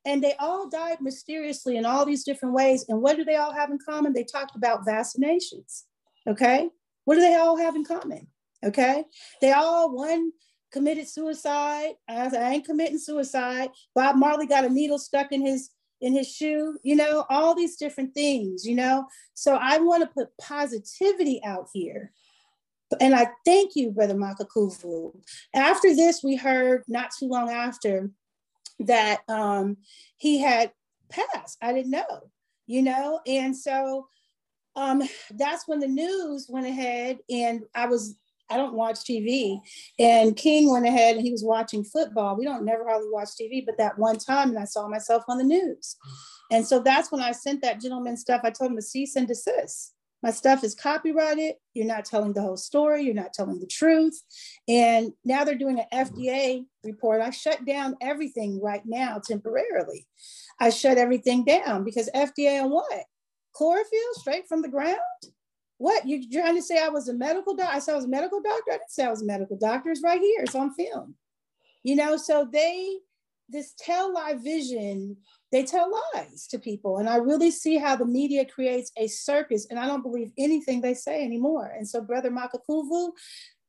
And 0.05 0.23
they 0.23 0.35
all 0.41 0.69
died 0.69 1.01
mysteriously 1.01 1.77
in 1.77 1.85
all 1.85 2.05
these 2.05 2.25
different 2.25 2.55
ways. 2.55 2.85
And 2.89 3.01
what 3.01 3.17
do 3.17 3.25
they 3.25 3.37
all 3.37 3.53
have 3.53 3.71
in 3.71 3.79
common? 3.87 4.13
They 4.13 4.25
talked 4.25 4.57
about 4.57 4.85
vaccinations. 4.85 5.85
Okay. 6.27 6.69
What 7.05 7.15
do 7.17 7.21
they 7.21 7.37
all 7.37 7.57
have 7.57 7.77
in 7.77 7.85
common? 7.85 8.27
Okay. 8.65 9.05
They 9.41 9.53
all, 9.53 9.95
one 9.95 10.33
committed 10.73 11.07
suicide. 11.07 11.93
I, 12.09 12.27
I 12.27 12.51
ain't 12.55 12.67
committing 12.67 12.99
suicide. 12.99 13.71
Bob 13.95 14.17
Marley 14.17 14.47
got 14.47 14.65
a 14.65 14.69
needle 14.69 14.99
stuck 14.99 15.33
in 15.33 15.45
his 15.45 15.71
in 16.01 16.13
his 16.13 16.29
shoe, 16.29 16.77
you 16.83 16.97
know, 16.97 17.25
all 17.31 17.55
these 17.55 17.77
different 17.77 18.13
things, 18.13 18.67
you 18.67 18.75
know. 18.75 19.07
So 19.35 19.55
I 19.55 19.79
want 19.79 20.03
to 20.03 20.09
put 20.09 20.37
positivity 20.37 21.41
out 21.45 21.69
here. 21.73 22.11
And 23.01 23.15
I 23.15 23.29
thank 23.45 23.77
you, 23.77 23.93
Brother 23.93 24.17
Makakuvu. 24.17 25.15
After 25.55 25.95
this, 25.95 26.23
we 26.23 26.35
heard 26.35 26.83
not 26.89 27.13
too 27.17 27.29
long 27.29 27.51
after 27.51 28.11
that 28.81 29.21
um, 29.29 29.77
he 30.17 30.41
had 30.41 30.73
passed. 31.09 31.57
I 31.63 31.73
didn't 31.73 31.93
know, 31.93 32.31
you 32.67 32.83
know, 32.83 33.21
and 33.25 33.57
so 33.57 34.09
um, 34.75 35.03
that's 35.31 35.69
when 35.69 35.81
the 35.81 35.89
news 35.89 36.47
went 36.49 36.67
ahead 36.67 37.19
and 37.31 37.63
I 37.75 37.87
was 37.87 38.17
I 38.53 38.57
don't 38.57 38.75
watch 38.75 39.01
TV. 39.01 39.61
And 39.99 40.37
King 40.37 40.71
went 40.71 40.87
ahead 40.87 41.17
and 41.17 41.25
he 41.25 41.33
was 41.33 41.43
watching 41.43 41.85
football. 41.85 42.37
We 42.37 42.45
don't 42.45 42.65
never 42.65 42.85
hardly 42.85 43.09
watch 43.11 43.31
TV, 43.41 43.65
but 43.65 43.79
that 43.79 43.99
one 43.99 44.19
time 44.19 44.51
and 44.51 44.59
I 44.59 44.65
saw 44.65 44.89
myself 44.89 45.25
on 45.29 45.39
the 45.39 45.45
news. 45.45 45.97
And 46.51 46.67
so 46.67 46.81
that's 46.81 47.11
when 47.11 47.23
I 47.23 47.33
sent 47.33 47.63
that 47.63 47.81
gentleman 47.81 48.17
stuff. 48.17 48.43
I 48.45 48.51
told 48.51 48.71
him 48.71 48.77
to 48.77 48.83
cease 48.83 49.17
and 49.17 49.27
desist. 49.27 49.95
My 50.23 50.31
stuff 50.31 50.63
is 50.63 50.75
copyrighted. 50.75 51.55
You're 51.75 51.87
not 51.87 52.05
telling 52.05 52.33
the 52.33 52.43
whole 52.43 52.57
story. 52.57 53.03
You're 53.03 53.15
not 53.15 53.33
telling 53.33 53.59
the 53.59 53.67
truth. 53.67 54.21
And 54.69 55.13
now 55.25 55.43
they're 55.43 55.57
doing 55.57 55.81
an 55.81 55.87
FDA 55.93 56.65
report. 56.85 57.21
I 57.21 57.31
shut 57.31 57.65
down 57.65 57.97
everything 58.01 58.61
right 58.63 58.83
now 58.85 59.21
temporarily. 59.27 60.07
I 60.61 60.71
shut 60.71 60.99
everything 60.99 61.45
down 61.45 61.85
because 61.85 62.09
FDA 62.15 62.63
on 62.63 62.71
what? 62.71 63.05
Chlorophyll 63.55 64.15
straight 64.15 64.47
from 64.47 64.63
the 64.63 64.69
ground? 64.69 64.99
What 65.83 66.07
you 66.07 66.31
trying 66.31 66.55
to 66.55 66.63
say? 66.63 66.79
I 66.79 66.91
was 66.91 67.09
a 67.09 67.13
medical 67.13 67.57
doctor. 67.57 67.75
I 67.75 67.81
said 67.81 67.95
I 67.95 67.97
was 67.97 68.05
a 68.05 68.09
medical 68.09 68.41
doctor. 68.41 68.71
I 68.71 68.75
didn't 68.75 68.93
say 68.93 69.05
I 69.05 69.11
was 69.11 69.23
a 69.23 69.27
medical 69.27 69.57
doctor. 69.57 69.91
It's 69.91 70.01
right 70.01 70.21
here. 70.21 70.45
It's 70.45 70.55
on 70.55 70.73
film. 70.75 71.17
You 71.83 71.97
know, 71.97 72.17
so 72.17 72.49
they 72.53 72.99
this 73.49 73.75
tell 73.77 74.15
lie 74.15 74.35
vision. 74.35 75.17
They 75.51 75.65
tell 75.65 75.91
lies 76.15 76.47
to 76.53 76.61
people, 76.61 76.99
and 76.99 77.09
I 77.09 77.17
really 77.17 77.51
see 77.51 77.79
how 77.79 77.97
the 77.97 78.07
media 78.07 78.45
creates 78.45 78.93
a 78.97 79.09
circus. 79.09 79.67
And 79.69 79.79
I 79.81 79.89
don't 79.89 80.05
believe 80.05 80.31
anything 80.39 80.83
they 80.83 80.95
say 80.95 81.25
anymore. 81.25 81.73
And 81.77 81.87
so, 81.89 82.01
Brother 82.01 82.31
Makakuvu, 82.31 83.11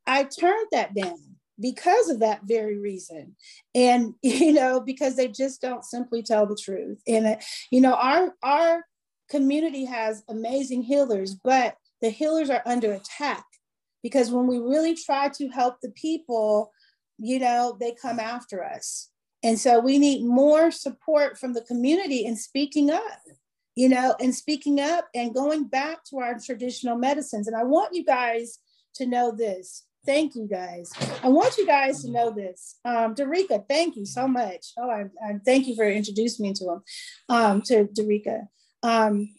I 0.05 0.25
turned 0.25 0.67
that 0.71 0.93
down 0.93 1.17
because 1.59 2.09
of 2.09 2.19
that 2.19 2.41
very 2.43 2.77
reason 2.77 3.35
and 3.73 4.13
you 4.21 4.53
know 4.53 4.79
because 4.79 5.15
they 5.15 5.27
just 5.29 5.61
don't 5.61 5.83
simply 5.83 6.21
tell 6.21 6.45
the 6.45 6.57
truth 6.61 7.01
and 7.07 7.25
uh, 7.25 7.35
you 7.71 7.81
know 7.81 7.93
our 7.93 8.35
our 8.43 8.85
community 9.29 9.85
has 9.85 10.23
amazing 10.29 10.81
healers 10.81 11.35
but 11.35 11.75
the 12.03 12.09
healers 12.09 12.49
are 12.49 12.61
under 12.65 12.91
attack 12.93 13.45
because 14.03 14.29
when 14.29 14.45
we 14.45 14.59
really 14.59 14.93
try 14.93 15.29
to 15.29 15.47
help 15.47 15.77
the 15.81 15.91
people, 15.91 16.71
you 17.17 17.39
know, 17.39 17.77
they 17.79 17.95
come 17.99 18.19
after 18.19 18.61
us. 18.61 19.09
And 19.41 19.57
so 19.57 19.79
we 19.79 19.97
need 19.97 20.25
more 20.25 20.69
support 20.69 21.39
from 21.39 21.53
the 21.53 21.61
community 21.61 22.25
in 22.25 22.35
speaking 22.35 22.91
up, 22.91 23.21
you 23.75 23.87
know, 23.87 24.15
and 24.19 24.35
speaking 24.35 24.81
up 24.81 25.07
and 25.15 25.33
going 25.33 25.63
back 25.63 26.03
to 26.09 26.19
our 26.19 26.37
traditional 26.37 26.97
medicines. 26.97 27.47
And 27.47 27.55
I 27.55 27.63
want 27.63 27.93
you 27.93 28.03
guys 28.03 28.59
to 28.95 29.05
know 29.05 29.31
this. 29.31 29.85
Thank 30.05 30.35
you 30.35 30.45
guys. 30.45 30.91
I 31.23 31.29
want 31.29 31.57
you 31.57 31.65
guys 31.65 32.03
to 32.03 32.11
know 32.11 32.31
this. 32.31 32.79
Um, 32.83 33.15
Darika, 33.15 33.63
thank 33.69 33.95
you 33.95 34.05
so 34.05 34.27
much. 34.27 34.73
Oh, 34.77 34.89
I, 34.89 35.05
I 35.25 35.39
thank 35.45 35.67
you 35.67 35.75
for 35.77 35.89
introducing 35.89 36.45
me 36.45 36.53
to 36.55 36.65
him, 36.65 36.81
um, 37.29 37.61
to 37.63 37.85
Darika. 37.85 38.47
Um, 38.81 39.29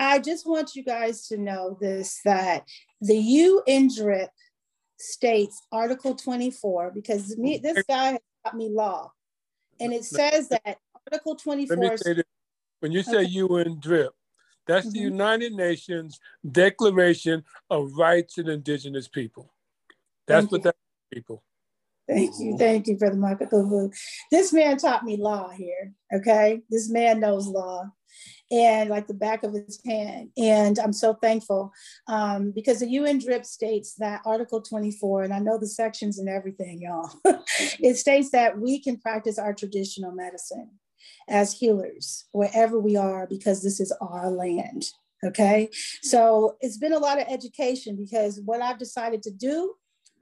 I 0.00 0.18
just 0.18 0.46
want 0.46 0.74
you 0.74 0.82
guys 0.82 1.28
to 1.28 1.36
know 1.36 1.76
this 1.78 2.20
that 2.24 2.64
the 3.02 3.62
UNDRIP 3.68 4.28
states 4.98 5.62
Article 5.70 6.14
24, 6.14 6.92
because 6.94 7.36
me, 7.36 7.58
this 7.58 7.84
guy 7.86 8.12
has 8.12 8.20
taught 8.44 8.56
me 8.56 8.70
law. 8.70 9.12
And 9.78 9.92
it 9.92 10.04
says 10.04 10.48
that 10.48 10.78
Article 11.06 11.36
24. 11.36 11.76
Let 11.76 11.90
me 11.92 11.96
say 11.98 12.14
this. 12.14 12.24
When 12.80 12.92
you 12.92 13.02
say 13.02 13.24
okay. 13.24 13.34
UNDRIP, 13.36 14.08
that's 14.66 14.86
mm-hmm. 14.86 14.94
the 14.94 15.00
United 15.00 15.52
Nations 15.52 16.18
Declaration 16.50 17.44
of 17.68 17.92
Rights 17.92 18.38
of 18.38 18.48
Indigenous 18.48 19.06
People. 19.06 19.52
That's 20.26 20.44
Thank 20.44 20.52
what 20.52 20.62
that 20.62 20.76
people. 21.12 21.42
Thank 22.08 22.34
you. 22.38 22.56
Thank 22.56 22.86
you, 22.86 22.96
Brother 22.96 23.16
Michael 23.16 23.90
This 24.30 24.52
man 24.52 24.78
taught 24.78 25.04
me 25.04 25.18
law 25.18 25.50
here. 25.50 25.92
Okay. 26.12 26.62
This 26.70 26.90
man 26.90 27.20
knows 27.20 27.46
law 27.46 27.90
and 28.50 28.90
like 28.90 29.06
the 29.06 29.14
back 29.14 29.42
of 29.42 29.54
his 29.54 29.80
hand. 29.84 30.30
And 30.36 30.78
I'm 30.78 30.92
so 30.92 31.14
thankful 31.14 31.72
um, 32.08 32.50
because 32.50 32.80
the 32.80 32.86
UNDRIP 32.86 33.44
states 33.44 33.94
that 33.96 34.22
Article 34.24 34.60
24, 34.60 35.24
and 35.24 35.32
I 35.32 35.38
know 35.38 35.58
the 35.58 35.68
sections 35.68 36.18
and 36.18 36.28
everything, 36.28 36.80
y'all, 36.82 37.10
it 37.78 37.96
states 37.96 38.30
that 38.30 38.58
we 38.58 38.80
can 38.80 38.98
practice 38.98 39.38
our 39.38 39.54
traditional 39.54 40.12
medicine 40.12 40.70
as 41.28 41.52
healers 41.52 42.24
wherever 42.32 42.78
we 42.78 42.96
are 42.96 43.26
because 43.26 43.62
this 43.62 43.80
is 43.80 43.92
our 44.00 44.30
land. 44.30 44.90
Okay. 45.24 45.68
So 46.02 46.56
it's 46.60 46.78
been 46.78 46.94
a 46.94 46.98
lot 46.98 47.20
of 47.20 47.26
education 47.28 47.94
because 47.94 48.40
what 48.44 48.62
I've 48.62 48.78
decided 48.78 49.22
to 49.24 49.30
do, 49.30 49.74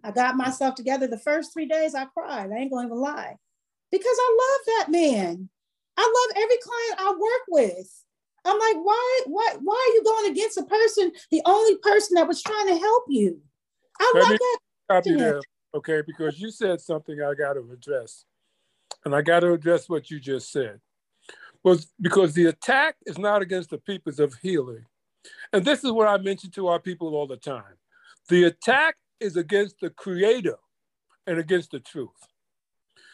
I 0.03 0.11
got 0.11 0.37
myself 0.37 0.75
together. 0.75 1.07
The 1.07 1.19
first 1.19 1.53
three 1.53 1.67
days 1.67 1.95
I 1.95 2.07
cried. 2.07 2.51
I 2.53 2.57
ain't 2.57 2.73
going 2.73 2.89
to 2.89 2.95
lie 2.95 3.37
because 3.91 4.17
I 4.19 4.39
love 4.41 4.67
that 4.67 4.91
man. 4.91 5.49
I 5.97 6.03
love 6.03 6.43
every 6.43 6.59
client 6.63 7.01
I 7.01 7.11
work 7.11 7.43
with. 7.49 8.05
I'm 8.49 8.59
like, 8.59 8.85
why, 8.85 9.21
why, 9.27 9.57
why 9.63 9.75
are 9.75 9.95
you 9.95 10.03
going 10.05 10.33
against 10.33 10.59
a 10.59 10.65
person, 10.65 11.13
the 11.31 11.43
only 11.45 11.77
person 11.79 12.15
that 12.15 12.27
was 12.27 12.43
trying 12.43 12.69
to 12.69 12.79
help 12.79 13.05
you? 13.09 13.41
I 14.01 14.13
Let 14.15 14.29
love 14.29 14.39
that. 14.39 14.59
Copy 14.91 15.17
there, 15.17 15.41
okay, 15.75 16.03
because 16.07 16.41
you 16.41 16.51
said 16.51 16.81
something 16.81 17.21
I 17.21 17.35
got 17.35 17.55
to 17.55 17.71
address, 17.73 18.25
and 19.05 19.15
I 19.15 19.21
got 19.21 19.41
to 19.41 19.53
address 19.53 19.89
what 19.89 20.11
you 20.11 20.19
just 20.19 20.51
said. 20.51 20.81
Was 21.63 21.89
because 22.01 22.33
the 22.33 22.47
attack 22.47 22.97
is 23.05 23.19
not 23.19 23.43
against 23.43 23.71
the 23.71 23.79
peoples 23.79 24.19
of 24.19 24.33
healing, 24.41 24.87
and 25.53 25.65
this 25.65 25.85
is 25.85 25.93
what 25.93 26.09
I 26.09 26.17
mention 26.17 26.51
to 26.53 26.69
our 26.69 26.79
people 26.79 27.15
all 27.15 27.27
the 27.27 27.37
time. 27.37 27.77
The 28.29 28.45
attack 28.45 28.97
is 29.21 29.37
against 29.37 29.81
the 29.81 29.91
Creator 29.91 30.57
and 31.27 31.39
against 31.39 31.73
the 31.73 31.81
truth. 31.81 32.11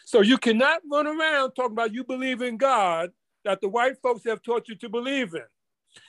So 0.05 0.21
you 0.21 0.39
cannot 0.39 0.83
run 0.91 1.07
around 1.07 1.53
talking 1.53 1.73
about 1.73 1.95
you 1.95 2.05
believe 2.05 2.43
in 2.43 2.57
God 2.57 3.11
that 3.45 3.61
the 3.61 3.69
white 3.69 4.01
folks 4.03 4.25
have 4.25 4.43
taught 4.43 4.69
you 4.69 4.75
to 4.77 4.89
believe 4.89 5.35
in. 5.35 5.43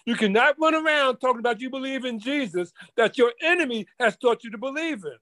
You 0.05 0.15
cannot 0.15 0.55
run 0.59 0.75
around 0.75 1.17
talking 1.17 1.39
about 1.39 1.61
you 1.61 1.69
believe 1.69 2.05
in 2.05 2.19
Jesus 2.19 2.73
that 2.97 3.17
your 3.17 3.33
enemy 3.41 3.87
has 3.99 4.17
taught 4.17 4.43
you 4.43 4.51
to 4.51 4.57
believe 4.57 5.03
in. 5.03 5.17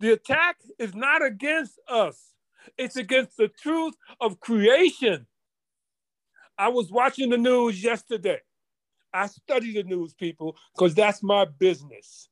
The 0.00 0.12
attack 0.12 0.56
is 0.78 0.94
not 0.94 1.24
against 1.24 1.78
us, 1.88 2.32
it's 2.78 2.96
against 2.96 3.36
the 3.36 3.48
truth 3.48 3.94
of 4.20 4.40
creation. 4.40 5.26
I 6.58 6.68
was 6.68 6.90
watching 6.90 7.30
the 7.30 7.38
news 7.38 7.82
yesterday. 7.82 8.40
I 9.12 9.26
study 9.26 9.72
the 9.72 9.84
news, 9.84 10.14
people, 10.14 10.56
because 10.74 10.94
that's 10.94 11.22
my 11.22 11.46
business. 11.46 12.28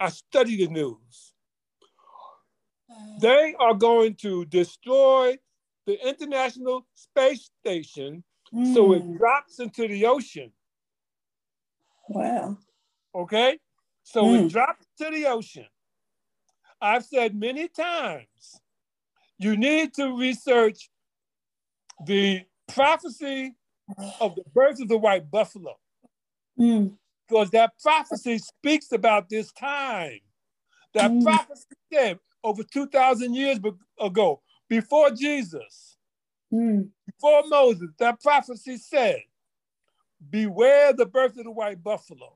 I 0.00 0.08
study 0.10 0.56
the 0.56 0.68
news. 0.72 1.32
They 3.20 3.54
are 3.58 3.74
going 3.74 4.14
to 4.16 4.44
destroy 4.46 5.38
the 5.86 6.06
International 6.06 6.86
Space 6.94 7.50
Station 7.60 8.24
mm. 8.52 8.74
so 8.74 8.92
it 8.92 9.02
hmm. 9.02 9.16
drops 9.16 9.60
into 9.60 9.88
the 9.88 10.06
ocean. 10.06 10.52
Wow. 12.08 12.58
Okay? 13.14 13.58
So 14.02 14.24
mm. 14.24 14.34
it 14.34 14.42
hmm. 14.42 14.48
drops 14.48 14.86
to 14.98 15.10
the 15.10 15.26
ocean. 15.26 15.66
I've 16.80 17.04
said 17.04 17.34
many 17.34 17.68
times, 17.68 18.60
you 19.38 19.56
need 19.56 19.94
to 19.94 20.16
research 20.16 20.90
the 22.04 22.42
prophecy 22.68 23.54
of 24.20 24.34
the 24.34 24.44
birth 24.54 24.80
of 24.80 24.88
the 24.88 24.98
white 24.98 25.30
buffalo. 25.30 25.76
Mm. 26.58 26.96
Because 27.28 27.50
that 27.50 27.72
prophecy 27.82 28.38
speaks 28.38 28.92
about 28.92 29.28
this 29.28 29.52
time. 29.52 30.20
That 30.94 31.10
hmm. 31.10 31.22
prophecy 31.22 31.64
said 31.92 32.18
over 32.44 32.62
2,000 32.62 33.34
years 33.34 33.58
ago, 34.00 34.42
before 34.68 35.10
Jesus, 35.10 35.96
mm. 36.52 36.88
before 37.06 37.42
Moses, 37.48 37.90
that 37.98 38.20
prophecy 38.20 38.76
said, 38.76 39.22
Beware 40.30 40.92
the 40.92 41.06
birth 41.06 41.36
of 41.38 41.44
the 41.44 41.50
white 41.50 41.82
buffalo. 41.82 42.32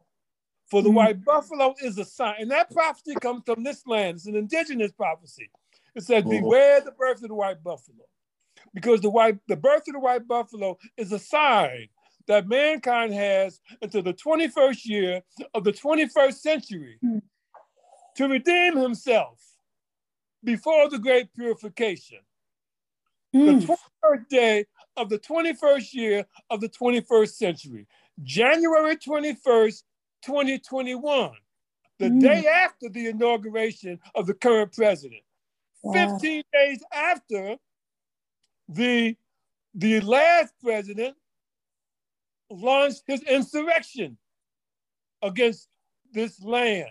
For 0.71 0.83
the 0.83 0.91
mm. 0.91 0.95
white 0.95 1.25
buffalo 1.25 1.75
is 1.83 1.99
a 1.99 2.05
sign. 2.05 2.37
And 2.39 2.51
that 2.51 2.71
prophecy 2.71 3.15
comes 3.21 3.43
from 3.45 3.65
this 3.65 3.85
land. 3.87 4.17
It's 4.17 4.27
an 4.27 4.37
indigenous 4.37 4.93
prophecy. 4.93 5.51
It 5.97 6.05
says, 6.05 6.23
oh. 6.25 6.31
Beware 6.31 6.81
the 6.81 6.93
birth 6.93 7.23
of 7.23 7.29
the 7.29 7.35
white 7.35 7.63
buffalo. 7.63 8.05
Because 8.73 9.01
the 9.01 9.11
white 9.11 9.39
the 9.49 9.57
birth 9.57 9.89
of 9.89 9.95
the 9.95 9.99
white 9.99 10.29
buffalo 10.29 10.79
is 10.97 11.11
a 11.11 11.19
sign 11.19 11.89
that 12.29 12.47
mankind 12.47 13.13
has 13.13 13.61
until 13.83 14.03
the 14.03 14.15
21st 14.15 14.85
year 14.85 15.23
of 15.55 15.65
the 15.65 15.73
21st 15.73 16.35
century 16.35 16.99
mm. 17.05 17.21
to 18.17 18.29
redeem 18.29 18.77
himself 18.77 19.41
before 20.43 20.89
the 20.89 20.99
great 20.99 21.33
purification. 21.35 22.19
Mm. 23.35 23.67
The 23.67 23.77
23rd 24.05 24.29
day 24.29 24.65
of 24.97 25.09
the 25.09 25.19
21st 25.19 25.95
year 25.95 26.27
of 26.51 26.61
the 26.61 26.69
21st 26.69 27.31
century, 27.31 27.87
January 28.23 28.97
21st, 28.97 29.83
2021, 30.25 31.31
the 31.99 32.07
mm. 32.07 32.21
day 32.21 32.47
after 32.47 32.89
the 32.89 33.09
inauguration 33.09 33.99
of 34.15 34.27
the 34.27 34.35
current 34.35 34.73
president. 34.73 35.23
Wow. 35.83 36.19
15 36.19 36.43
days 36.53 36.83
after 36.93 37.57
the 38.69 39.17
the 39.75 40.01
last 40.01 40.53
president 40.63 41.17
launched 42.51 43.05
his 43.07 43.23
insurrection 43.23 44.19
against 45.23 45.69
this 46.13 46.43
land. 46.43 46.91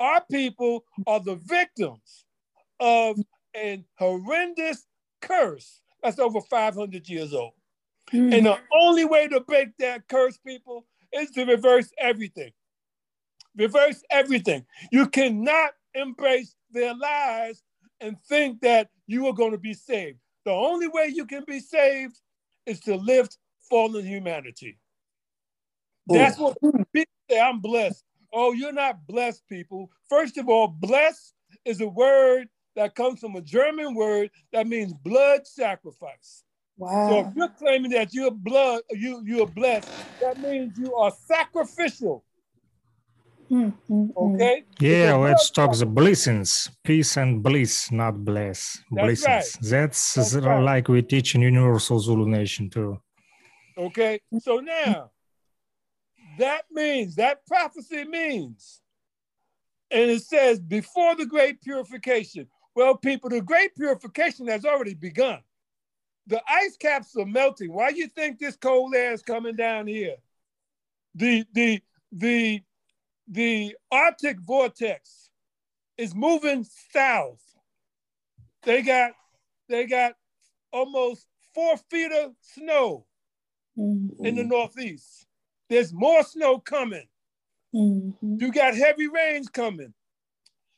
Our 0.00 0.22
people 0.30 0.84
are 1.06 1.20
the 1.20 1.36
victims 1.36 2.24
of 2.80 3.18
an 3.54 3.84
horrendous 3.98 4.86
curse 5.20 5.80
that's 6.02 6.18
over 6.18 6.40
500 6.40 7.08
years 7.08 7.34
old. 7.34 7.52
Hmm. 8.10 8.32
And 8.32 8.46
the 8.46 8.58
only 8.72 9.04
way 9.04 9.28
to 9.28 9.40
break 9.40 9.76
that 9.78 10.08
curse, 10.08 10.38
people, 10.38 10.86
is 11.12 11.30
to 11.32 11.44
reverse 11.44 11.90
everything. 11.98 12.52
Reverse 13.56 14.02
everything. 14.10 14.64
You 14.92 15.08
cannot 15.08 15.72
embrace 15.94 16.54
their 16.70 16.94
lies 16.94 17.62
and 18.00 18.16
think 18.28 18.60
that 18.60 18.88
you 19.06 19.26
are 19.26 19.32
going 19.32 19.52
to 19.52 19.58
be 19.58 19.74
saved. 19.74 20.18
The 20.44 20.52
only 20.52 20.86
way 20.88 21.10
you 21.12 21.26
can 21.26 21.44
be 21.46 21.60
saved 21.60 22.18
is 22.66 22.80
to 22.80 22.96
lift 22.96 23.38
fallen 23.68 24.06
humanity. 24.06 24.78
That's 26.06 26.38
what 26.38 26.56
people 26.60 27.14
say. 27.28 27.40
I'm 27.40 27.60
blessed. 27.60 28.04
Oh, 28.32 28.52
you're 28.52 28.72
not 28.72 29.06
blessed, 29.06 29.42
people. 29.48 29.90
First 30.08 30.38
of 30.38 30.48
all, 30.48 30.68
blessed 30.68 31.34
is 31.64 31.80
a 31.80 31.88
word 31.88 32.48
that 32.78 32.94
comes 32.94 33.18
from 33.18 33.34
a 33.34 33.40
German 33.40 33.92
word 33.92 34.30
that 34.52 34.68
means 34.68 34.94
blood 34.94 35.44
sacrifice. 35.44 36.44
Wow. 36.76 37.08
So 37.08 37.18
if 37.20 37.26
you're 37.34 37.48
claiming 37.48 37.90
that 37.90 38.14
you're 38.14 38.30
blood, 38.30 38.82
you 38.90 39.20
you're 39.26 39.48
blessed, 39.48 39.90
that 40.20 40.38
means 40.38 40.78
you 40.78 40.94
are 40.94 41.12
sacrificial. 41.26 42.24
Mm, 43.50 43.72
mm, 43.90 44.14
mm. 44.14 44.34
Okay? 44.34 44.62
Yeah, 44.78 44.90
It's 44.90 45.14
a 45.14 45.18
let's 45.18 45.50
blood 45.50 45.70
talk 45.70 45.76
the 45.76 45.86
blessings, 45.86 46.70
peace 46.84 47.16
and 47.16 47.42
bliss, 47.42 47.90
not 47.90 48.24
bless. 48.24 48.78
That's 48.92 49.24
blessings. 49.24 49.70
That's, 49.70 50.14
That's 50.14 50.34
right. 50.36 50.62
like 50.62 50.86
we 50.86 51.02
teach 51.02 51.34
in 51.34 51.40
Universal 51.40 51.98
Zulu 51.98 52.28
Nation 52.28 52.70
too. 52.70 53.00
Okay, 53.76 54.20
so 54.38 54.58
now 54.58 55.10
that 56.38 56.62
means 56.70 57.16
that 57.16 57.44
prophecy 57.44 58.04
means, 58.04 58.82
and 59.90 60.10
it 60.10 60.22
says 60.22 60.60
before 60.60 61.16
the 61.16 61.26
great 61.26 61.60
purification. 61.60 62.46
Well, 62.78 62.96
people, 62.96 63.28
the 63.28 63.40
great 63.40 63.74
purification 63.74 64.46
has 64.46 64.64
already 64.64 64.94
begun. 64.94 65.40
The 66.28 66.40
ice 66.48 66.76
caps 66.76 67.16
are 67.16 67.26
melting. 67.26 67.72
Why 67.72 67.90
do 67.90 67.98
you 67.98 68.06
think 68.06 68.38
this 68.38 68.54
cold 68.54 68.94
air 68.94 69.12
is 69.12 69.20
coming 69.20 69.56
down 69.56 69.88
here? 69.88 70.14
The 71.16 71.44
the 71.52 71.82
the 72.12 72.62
the 73.26 73.74
Arctic 73.90 74.38
vortex 74.38 75.28
is 75.96 76.14
moving 76.14 76.64
south. 76.92 77.42
They 78.62 78.82
got 78.82 79.10
they 79.68 79.86
got 79.86 80.12
almost 80.72 81.26
four 81.56 81.78
feet 81.90 82.12
of 82.12 82.36
snow 82.42 83.06
mm-hmm. 83.76 84.24
in 84.24 84.36
the 84.36 84.44
Northeast. 84.44 85.26
There's 85.68 85.92
more 85.92 86.22
snow 86.22 86.60
coming. 86.60 87.08
Mm-hmm. 87.74 88.36
You 88.38 88.52
got 88.52 88.76
heavy 88.76 89.08
rains 89.08 89.48
coming. 89.48 89.94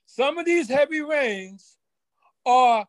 Some 0.07 0.39
of 0.39 0.47
these 0.47 0.67
heavy 0.67 1.03
rains 1.03 1.77
are 2.47 2.87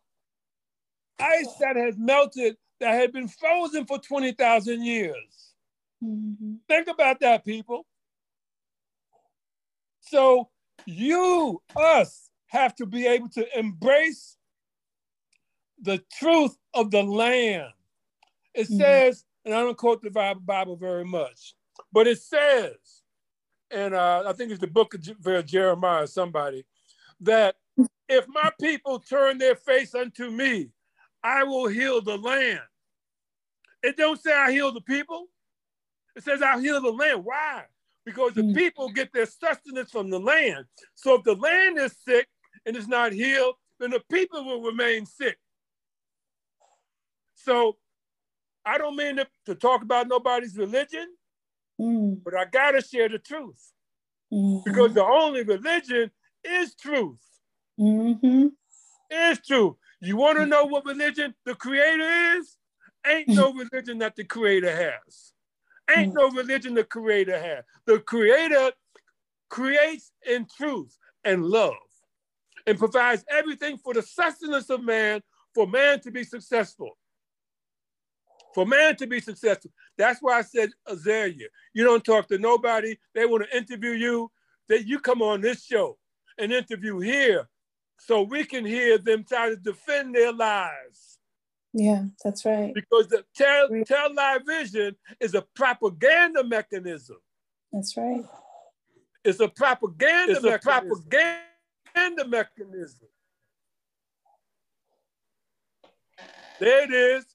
ice 1.20 1.54
that 1.60 1.76
has 1.76 1.96
melted 1.98 2.58
that 2.80 2.94
had 2.96 3.12
been 3.12 3.28
frozen 3.28 3.86
for 3.86 4.00
20,000 4.00 4.84
years. 4.84 5.54
Think 6.68 6.88
about 6.88 7.20
that, 7.20 7.46
people. 7.46 7.86
So 10.00 10.50
you, 10.86 11.62
us, 11.76 12.30
have 12.48 12.76
to 12.76 12.86
be 12.86 13.06
able 13.08 13.30
to 13.30 13.58
embrace 13.58 14.36
the 15.82 16.04
truth 16.18 16.58
of 16.74 16.92
the 16.92 17.04
land. 17.04 17.72
It 18.54 18.68
says, 18.68 19.24
and 19.46 19.54
I 19.54 19.62
don't 19.62 19.78
quote 19.78 20.02
the 20.02 20.10
Bible, 20.10 20.76
very 20.76 21.06
much, 21.06 21.56
but 21.94 22.08
it 22.08 22.20
says, 22.22 22.76
and 23.70 23.94
uh, 23.94 24.24
I 24.28 24.34
think 24.34 24.52
it's 24.52 24.60
the 24.60 24.68
book 24.68 24.94
of 24.94 25.02
Je- 25.02 25.44
Jeremiah, 25.44 26.08
somebody, 26.08 26.66
that 27.22 27.56
if 28.10 28.26
my 28.28 28.52
people 28.60 29.00
turn 29.00 29.38
their 29.38 29.56
face 29.56 29.96
unto 29.96 30.30
me, 30.30 30.70
I 31.24 31.44
will 31.44 31.68
heal 31.68 32.02
the 32.02 32.18
land. 32.18 32.60
It 33.84 33.98
don't 33.98 34.22
say 34.22 34.34
I 34.34 34.52
heal 34.52 34.72
the 34.72 34.82
people. 34.82 35.28
It 36.16 36.24
says 36.24 36.42
I 36.42 36.60
heal 36.60 36.82
the 36.82 36.92
land. 36.92 37.24
Why? 37.24 37.64
Because 38.06 38.34
the 38.34 38.44
hmm. 38.44 38.54
people 38.54 38.90
get 38.90 39.14
their 39.14 39.26
sustenance 39.26 39.92
from 39.92 40.10
the 40.10 40.20
land. 40.20 40.66
So 40.96 41.16
if 41.16 41.24
the 41.24 41.36
land 41.36 41.78
is 41.78 41.96
sick 42.06 42.28
and 42.66 42.76
it's 42.76 42.88
not 42.88 43.14
healed, 43.14 43.56
then 43.80 43.92
the 43.92 44.02
people 44.12 44.44
will 44.44 44.62
remain 44.62 45.06
sick. 45.06 45.38
So 47.36 47.78
I 48.66 48.78
don't 48.78 48.96
mean 48.96 49.18
to, 49.18 49.28
to 49.48 49.56
talk 49.56 49.82
about 49.82 50.08
nobody's 50.08 50.58
religion, 50.58 51.08
hmm. 51.78 52.14
but 52.24 52.36
I 52.36 52.46
gotta 52.46 52.82
share 52.82 53.10
the 53.10 53.20
truth. 53.20 53.72
Hmm. 54.32 54.60
Because 54.66 54.94
the 54.94 55.04
only 55.04 55.44
religion 55.44 56.12
is 56.44 56.76
truth. 56.76 57.20
Mm-hmm. 57.80 58.48
Is 59.10 59.40
truth. 59.46 59.76
You 60.02 60.18
want 60.18 60.38
to 60.40 60.46
know 60.46 60.66
what 60.66 60.86
religion 60.86 61.34
the 61.46 61.56
creator 61.56 62.38
is? 62.38 62.58
Ain't 63.06 63.28
no 63.28 63.54
religion 63.72 64.00
that 64.00 64.16
the 64.16 64.24
creator 64.24 64.72
has. 64.72 65.34
Ain't 65.96 66.14
no 66.14 66.30
religion 66.32 66.74
the 66.74 66.84
creator 66.84 67.38
has. 67.38 67.64
The 67.86 68.00
creator 68.00 68.72
creates 69.50 70.12
in 70.26 70.48
truth 70.58 70.98
and 71.24 71.44
love 71.44 71.74
and 72.66 72.78
provides 72.78 73.26
everything 73.30 73.78
for 73.78 73.94
the 73.94 74.02
sustenance 74.02 74.70
of 74.70 74.84
man 74.84 75.22
for 75.54 75.68
man 75.68 76.00
to 76.02 76.12
be 76.12 76.24
successful. 76.24 76.98
For 78.54 78.66
man 78.66 78.96
to 78.98 79.08
be 79.08 79.20
successful. 79.20 79.72
That's 79.98 80.20
why 80.22 80.40
I 80.40 80.42
said 80.42 80.72
Azalea. 80.88 81.48
You 81.74 81.84
don't 81.84 82.04
talk 82.04 82.28
to 82.30 82.38
nobody. 82.38 82.98
They 83.14 83.26
want 83.26 83.44
to 83.50 83.58
interview 83.58 83.92
you. 83.92 84.32
That 84.70 84.88
you 84.88 85.00
come 85.00 85.22
on 85.22 85.42
this 85.42 85.66
show 85.66 85.98
and 86.38 86.54
interview 86.54 87.00
here 87.00 87.50
so 88.06 88.24
we 88.24 88.44
can 88.44 88.66
hear 88.66 88.98
them 88.98 89.24
try 89.24 89.50
to 89.50 89.56
defend 89.56 90.16
their 90.16 90.34
lives. 90.34 91.20
Yeah, 91.72 92.06
that's 92.24 92.44
right. 92.46 92.74
Because 92.74 93.08
the 93.08 93.24
tell, 93.36 93.70
tell 93.86 94.14
live 94.14 94.42
vision 94.46 94.96
is 95.20 95.36
a 95.36 95.44
propaganda 95.56 96.44
mechanism. 96.44 97.18
That's 97.72 97.96
right. 97.96 98.26
It's 99.24 99.40
a 99.40 99.48
propaganda 99.48 100.34
it's 100.34 100.44
a 100.44 100.60
propaganda 100.60 102.28
mechanism. 102.28 103.08
There 106.60 106.84
it 106.84 106.92
is. 106.92 107.26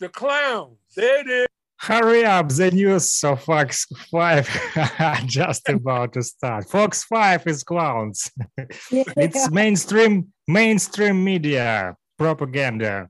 The 0.00 0.08
clowns. 0.08 0.78
There 0.96 1.20
it 1.20 1.28
is. 1.28 1.47
Hurry 1.88 2.22
up, 2.22 2.50
the 2.50 2.70
news 2.70 3.24
of 3.24 3.42
Fox 3.44 3.86
5 4.10 4.72
are 4.98 5.20
just 5.24 5.66
about 5.70 6.12
to 6.12 6.22
start. 6.22 6.68
Fox 6.68 7.02
5 7.04 7.46
is 7.46 7.64
clowns. 7.64 8.30
it's 8.90 9.50
mainstream 9.50 10.28
mainstream 10.46 11.24
media 11.24 11.96
propaganda. 12.18 13.08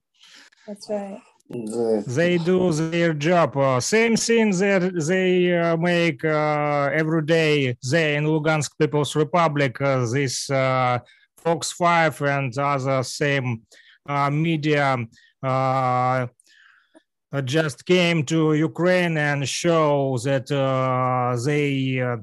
That's 0.65 0.89
right. 0.89 1.21
They 2.07 2.39
do 2.39 2.73
their 2.73 3.15
job. 3.15 3.57
Uh, 3.57 3.81
same 3.81 4.15
thing 4.15 4.53
that 4.53 4.93
they 5.09 5.59
uh, 5.59 5.77
make 5.77 6.25
uh, 6.25 6.91
every 6.95 7.23
day 7.23 7.77
there 7.91 8.17
in 8.17 8.27
Lugansk 8.27 8.79
People's 8.79 9.17
Republic. 9.17 9.81
Uh, 9.81 10.07
this 10.07 10.49
uh, 10.51 11.01
Fox 11.37 11.73
5 11.73 12.23
and 12.23 12.57
other 12.57 13.03
same 13.03 13.63
uh, 14.09 14.31
media 14.31 15.05
uh, 15.43 16.29
just 17.45 17.85
came 17.85 18.25
to 18.25 18.55
Ukraine 18.55 19.17
and 19.19 19.49
show 19.49 20.19
that 20.25 20.51
uh, 20.51 21.37
they 21.45 22.01
uh, 22.01 22.17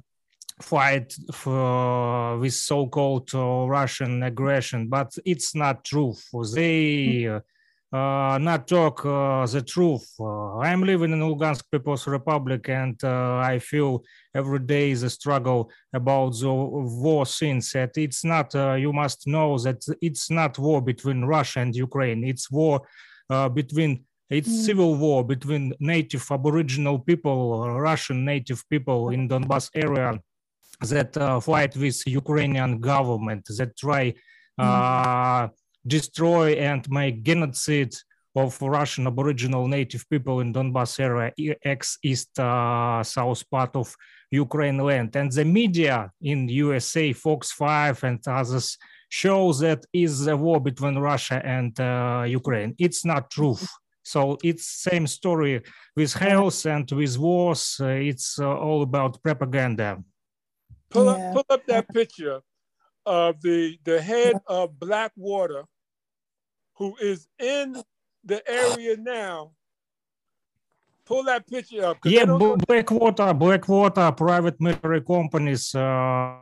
fight 0.62 1.14
for 1.34 2.38
with 2.40 2.54
so-called 2.54 3.30
uh, 3.34 3.68
Russian 3.68 4.24
aggression, 4.24 4.88
but 4.88 5.16
it's 5.26 5.54
not 5.54 5.86
true. 5.86 6.14
They 6.54 7.30
uh, 7.96 8.38
not 8.42 8.68
talk 8.68 9.06
uh, 9.06 9.46
the 9.46 9.62
truth. 9.62 10.14
Uh, 10.20 10.58
I'm 10.58 10.84
living 10.84 11.14
in 11.14 11.20
Lugansk 11.20 11.64
People's 11.72 12.08
Republic, 12.08 12.68
and 12.68 13.02
uh, 13.04 13.38
I 13.38 13.60
feel 13.60 14.04
every 14.34 14.60
day 14.60 14.94
the 14.94 15.10
struggle 15.10 15.72
about 15.94 16.32
the 16.40 16.54
war 16.54 17.26
since 17.26 17.72
that 17.74 17.92
it's 17.98 18.24
not. 18.26 18.54
Uh, 18.54 18.74
you 18.74 18.92
must 18.92 19.28
know 19.28 19.58
that 19.60 19.82
it's 20.02 20.30
not 20.30 20.60
war 20.60 20.82
between 20.82 21.24
Russia 21.24 21.60
and 21.60 21.76
Ukraine. 21.76 22.24
It's 22.24 22.52
war 22.52 22.82
uh, 23.30 23.50
between. 23.50 24.04
It's 24.30 24.50
Mm. 24.50 24.66
civil 24.66 24.96
war 24.96 25.24
between 25.24 25.74
native 25.80 26.26
Aboriginal 26.32 26.98
people, 27.00 27.70
Russian 27.80 28.26
native 28.26 28.64
people 28.70 29.10
in 29.10 29.30
Donbas 29.30 29.70
area 29.76 30.20
that 30.82 31.16
uh, 31.18 31.40
fight 31.40 31.76
with 31.78 32.06
Ukrainian 32.08 32.80
government 32.80 33.46
that 33.58 33.78
try 33.78 34.14
uh, 34.58 35.48
destroy 35.86 36.54
and 36.54 36.90
make 36.90 37.22
genocide 37.24 37.94
of 38.36 38.62
Russian 38.62 39.08
Aboriginal 39.08 39.68
native 39.68 40.04
people 40.10 40.40
in 40.42 40.54
Donbas 40.54 41.00
area, 41.00 41.32
ex-east 41.64 42.38
uh, 42.40 43.04
south 43.04 43.50
part 43.50 43.76
of 43.76 43.96
Ukraine 44.32 44.78
land. 44.80 45.16
And 45.16 45.32
the 45.32 45.46
media 45.46 46.12
in 46.22 46.50
USA, 46.50 47.14
Fox 47.14 47.52
5 47.52 48.04
and 48.04 48.20
others 48.28 48.78
show 49.10 49.54
that 49.54 49.86
is 49.94 50.28
a 50.28 50.36
war 50.36 50.60
between 50.60 50.98
Russia 50.98 51.42
and 51.46 51.80
uh, 51.80 52.24
Ukraine. 52.28 52.76
It's 52.78 53.06
not 53.06 53.30
true. 53.30 53.58
So 54.06 54.38
it's 54.44 54.66
same 54.68 55.08
story 55.08 55.62
with 55.96 56.14
health 56.14 56.66
and 56.68 56.90
with 56.92 57.18
wars. 57.18 57.78
Uh, 57.82 57.88
it's 58.12 58.38
uh, 58.40 58.48
all 58.48 58.84
about 58.84 59.22
propaganda. 59.24 60.04
Pull 60.92 61.10
up, 61.10 61.34
pull 61.34 61.46
up 61.50 61.66
that 61.66 61.90
picture 61.90 62.40
of 63.06 63.42
the 63.42 63.78
the 63.84 64.00
head 64.00 64.36
of 64.48 64.80
Blackwater, 64.80 65.64
who 66.78 66.96
is 67.02 67.28
in 67.40 67.82
the 68.24 68.40
area 68.50 68.96
now. 68.98 69.52
Pull 71.06 71.24
that 71.24 71.48
picture 71.48 71.84
up. 71.86 71.98
Yeah, 72.06 72.20
they 72.22 72.26
don't 72.28 72.40
know- 72.40 72.58
B- 72.58 72.64
Blackwater, 72.68 73.34
Blackwater, 73.34 74.12
private 74.12 74.62
military 74.62 75.02
companies. 75.02 75.74
Uh, 75.74 76.38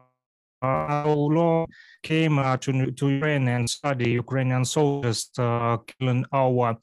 uh, 0.62 0.88
how 0.88 1.14
long 1.14 1.68
came 2.02 2.40
uh, 2.40 2.56
to 2.58 2.92
to 2.92 3.10
Ukraine 3.10 3.48
and 3.48 3.70
study 3.70 4.12
Ukrainian 4.24 4.64
soldiers 4.66 5.30
uh, 5.38 5.78
killing 5.88 6.24
our 6.32 6.70
uh, 6.72 6.76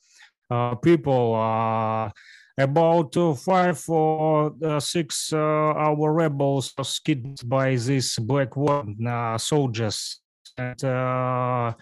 people. 0.83 1.35
Uh, 1.35 2.11
about 2.59 3.17
uh, 3.17 3.33
five 3.35 3.83
or 3.89 4.53
uh, 4.63 4.79
six 4.79 5.33
uh, 5.33 5.39
our 5.39 6.13
rebels 6.13 6.75
was 6.77 6.99
kidnapped 6.99 7.49
by 7.49 7.75
these 7.75 8.19
Blackwater 8.19 8.93
uh, 9.09 9.39
soldiers. 9.39 10.21
And 10.59 10.85
uh, 10.85 11.73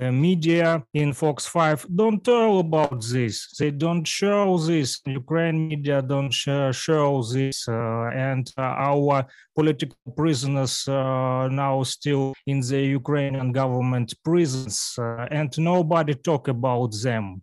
uh, 0.00 0.10
media 0.10 0.82
in 0.92 1.12
Fox 1.12 1.46
5 1.46 1.86
don't 1.94 2.24
tell 2.24 2.58
about 2.58 3.00
this. 3.00 3.54
They 3.58 3.70
don't 3.70 4.04
show 4.04 4.58
this. 4.58 5.00
Ukraine 5.06 5.68
media 5.68 6.02
don't 6.02 6.32
show, 6.32 7.22
this. 7.22 7.68
Uh, 7.68 8.10
and 8.12 8.50
uh, 8.58 8.62
our 8.62 9.26
political 9.54 9.96
prisoners 10.16 10.88
uh, 10.88 11.48
now 11.48 11.82
still 11.84 12.34
in 12.46 12.60
the 12.60 12.80
Ukrainian 12.80 13.52
government 13.52 14.14
prisons. 14.24 14.96
Uh, 14.98 15.26
and 15.30 15.56
nobody 15.58 16.14
talk 16.14 16.48
about 16.48 16.92
them. 17.00 17.42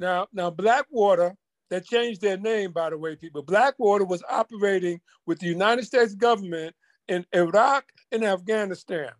Now, 0.00 0.28
now 0.32 0.48
Blackwater, 0.50 1.36
that 1.68 1.84
changed 1.84 2.22
their 2.22 2.38
name, 2.38 2.72
by 2.72 2.90
the 2.90 2.98
way, 2.98 3.14
people. 3.14 3.42
Blackwater 3.42 4.04
was 4.04 4.24
operating 4.28 5.00
with 5.26 5.38
the 5.38 5.46
United 5.46 5.84
States 5.84 6.14
government 6.14 6.74
in 7.06 7.24
Iraq 7.32 7.84
and 8.10 8.24
Afghanistan. 8.24 9.10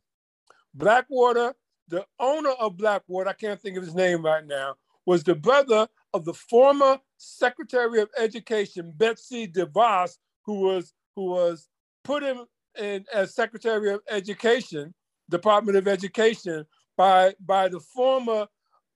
Blackwater, 0.74 1.54
the 1.88 2.04
owner 2.18 2.50
of 2.58 2.78
Blackwater, 2.78 3.28
I 3.28 3.34
can't 3.34 3.60
think 3.60 3.76
of 3.76 3.84
his 3.84 3.94
name 3.94 4.24
right 4.24 4.44
now, 4.44 4.74
was 5.04 5.22
the 5.22 5.34
brother 5.34 5.86
of 6.14 6.24
the 6.24 6.34
former 6.34 6.98
Secretary 7.18 8.00
of 8.00 8.08
Education, 8.18 8.92
Betsy 8.96 9.46
DeVos, 9.46 10.16
who 10.44 10.60
was 10.60 10.94
who 11.14 11.26
was 11.26 11.68
put 12.04 12.22
in, 12.22 12.46
in 12.78 13.04
as 13.12 13.34
Secretary 13.34 13.90
of 13.92 14.00
Education, 14.08 14.94
Department 15.28 15.76
of 15.76 15.86
Education, 15.86 16.64
by 16.96 17.34
by 17.40 17.68
the 17.68 17.80
former 17.80 18.46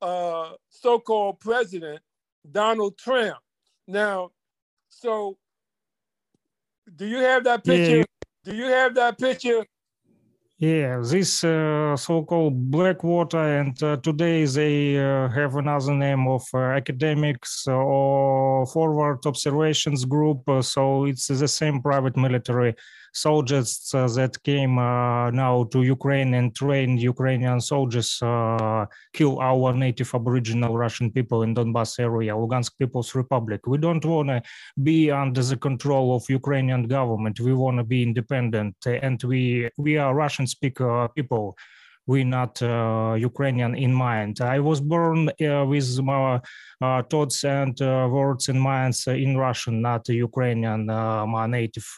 uh, 0.09 0.53
so-called 0.69 1.41
president 1.41 2.01
Donald 2.61 2.95
Trump. 2.99 3.39
Now, 3.87 4.31
so 4.89 5.39
do 6.97 7.07
you 7.07 7.19
have 7.19 7.45
that 7.45 7.65
picture? 7.65 7.99
you- 7.99 8.05
Do 8.45 8.53
you 8.55 8.67
have 8.79 8.95
that 9.01 9.15
picture? 9.19 9.65
Yeah, 10.59 11.01
this 11.13 11.43
uh, 11.43 11.97
so-called 11.97 12.55
Blackwater, 12.71 13.45
and 13.61 13.75
uh, 13.83 13.97
today 14.09 14.45
they 14.59 14.97
uh, 14.99 15.29
have 15.39 15.57
another 15.57 15.95
name 15.95 16.29
of 16.29 16.43
uh, 16.55 16.59
academics 16.81 17.67
or 17.67 18.65
forward 18.75 19.19
observations 19.27 20.05
group. 20.05 20.41
uh, 20.49 20.63
so 20.63 21.07
it's 21.11 21.27
the 21.27 21.49
same 21.49 21.81
private 21.83 22.17
military 22.17 22.73
soldiers 23.15 23.91
uh, 23.95 24.09
that 24.09 24.43
came 24.43 24.79
uh, 24.79 25.31
now 25.31 25.65
to 25.65 25.83
Ukraine 25.83 26.35
and 26.35 26.55
trained 26.55 27.01
Ukrainian 27.01 27.61
soldiers, 27.61 28.19
uh, 28.21 28.87
kill 29.13 29.41
our 29.41 29.73
native 29.73 30.11
Aboriginal 30.15 30.77
Russian 30.77 31.11
people 31.11 31.43
in 31.43 31.55
Donbass 31.55 31.99
area, 32.01 32.35
Lugansk 32.35 32.73
People's 32.79 33.15
Republic. 33.15 33.67
We 33.67 33.79
don't 33.79 34.05
want 34.05 34.29
to 34.29 34.43
be 34.83 35.11
under 35.11 35.43
the 35.43 35.57
control 35.57 36.17
of 36.17 36.29
Ukrainian 36.29 36.83
government. 36.89 37.41
We 37.41 37.55
want 37.55 37.79
to 37.79 37.85
be 37.85 38.03
independent, 38.03 38.77
and 38.87 39.23
we 39.23 39.71
we 39.79 39.97
are 39.97 40.15
Russian 40.15 40.47
speaker 40.47 41.09
people. 41.15 41.57
We're 42.07 42.27
not 42.27 42.61
uh, 42.61 43.17
Ukrainian 43.19 43.75
in 43.75 43.95
mind. 43.95 44.43
I 44.43 44.59
was 44.61 44.79
born 44.79 45.31
uh, 45.31 45.65
with 45.65 45.89
my 46.03 46.39
uh, 46.83 47.03
thoughts 47.05 47.45
and 47.45 47.75
words 47.81 48.51
and 48.51 48.61
minds 48.61 49.09
uh, 49.09 49.13
in 49.13 49.39
Russian, 49.39 49.81
not 49.81 50.07
Ukrainian, 50.11 50.85
my 50.85 51.47
native 51.47 51.89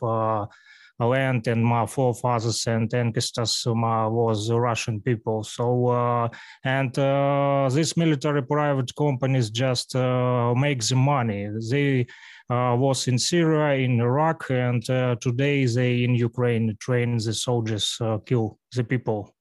land 1.05 1.47
and 1.47 1.65
my 1.65 1.85
forefathers 1.87 2.67
and 2.67 2.93
ancestors 2.95 3.65
was 3.67 4.51
Russian 4.51 5.01
people. 5.01 5.45
So, 5.45 5.89
uh, 5.89 6.29
and 6.65 6.99
uh, 6.99 7.69
these 7.71 7.97
military 7.97 8.43
private 8.43 8.95
companies 8.97 9.51
just 9.51 9.95
uh, 9.95 10.55
make 10.55 10.83
the 10.83 10.97
money. 10.97 11.49
They 11.71 12.07
was 12.49 13.09
in 13.09 13.19
Syria, 13.19 13.85
in 13.85 14.01
Iraq, 14.01 14.51
and 14.51 14.83
today 15.21 15.67
they 15.67 16.05
in 16.05 16.15
Ukraine 16.15 16.77
train 16.81 17.19
the 17.19 17.35
soldiers, 17.35 17.99
kill 18.25 18.59
the 18.75 18.85
people. 18.85 19.35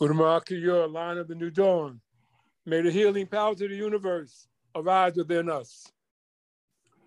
Udamaraki, 0.00 0.60
you're 0.60 0.84
a 0.84 0.86
line 0.86 1.18
of 1.18 1.28
the 1.28 1.34
new 1.34 1.50
dawn. 1.50 2.00
May 2.66 2.82
the 2.82 2.90
healing 2.90 3.26
powers 3.26 3.60
of 3.62 3.70
the 3.70 3.76
universe 3.76 4.48
arise 4.74 5.14
within 5.16 5.48
us. 5.48 5.86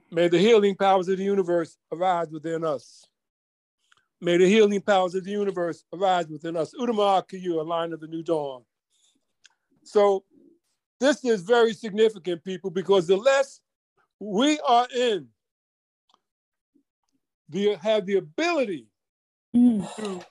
May 0.10 0.30
the 0.30 0.40
healing 0.40 0.76
powers 0.76 1.08
of 1.10 1.18
the 1.18 1.24
universe 1.24 1.78
arise 1.92 2.30
within 2.32 2.64
us. 2.64 3.06
May 4.22 4.38
the 4.38 4.48
healing 4.48 4.82
powers 4.82 5.16
of 5.16 5.26
the 5.26 5.32
universe 5.32 5.84
arise 5.94 6.28
within 6.28 6.56
us. 6.56 6.74
Udamaraki, 6.80 7.42
you, 7.42 7.60
a 7.60 7.64
line 7.64 7.94
of 7.94 8.00
the 8.00 8.08
new 8.08 8.24
dawn. 8.24 8.64
So 9.84 10.24
this 11.00 11.24
is 11.24 11.42
very 11.42 11.74
significant, 11.74 12.44
people, 12.44 12.72
because 12.72 13.08
the 13.08 13.18
less 13.18 13.60
we 14.20 14.60
are 14.68 14.88
in, 14.96 15.28
the, 17.50 17.76
have 17.82 18.06
the 18.06 18.16
ability 18.16 18.88
mm. 19.56 19.96
to 19.96 20.26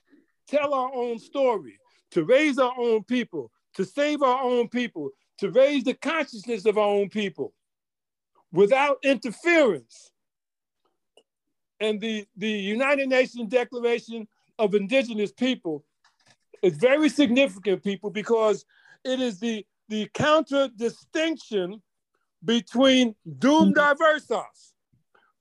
tell 0.49 0.75
our 0.75 0.93
own 0.93 1.19
story, 1.19 1.79
to 2.11 2.25
raise 2.25 2.59
our 2.59 2.75
own 2.79 3.05
people, 3.05 3.51
to 3.75 3.85
save 3.85 4.23
our 4.23 4.43
own 4.43 4.69
people, 4.69 5.11
to 5.39 5.51
raise 5.51 5.85
the 5.85 5.95
consciousness 5.95 6.67
of 6.67 6.79
our 6.79 6.89
own 6.89 7.09
people 7.09 7.53
without 8.57 8.97
interference. 9.05 10.11
And 11.79 12.01
the, 12.01 12.27
the 12.37 12.51
United 12.51 13.09
Nations 13.09 13.51
Declaration 13.51 14.27
of 14.59 14.75
Indigenous 14.75 15.31
People 15.31 15.85
is 16.63 16.77
very 16.79 17.11
significant, 17.11 17.85
people, 17.85 18.11
because 18.11 18.65
it 19.05 19.21
is 19.21 19.39
the, 19.39 19.67
the 19.89 20.09
counter 20.15 20.69
distinction 20.75 21.83
between 22.45 23.15
Dum 23.39 23.73
Diversas. 23.73 24.73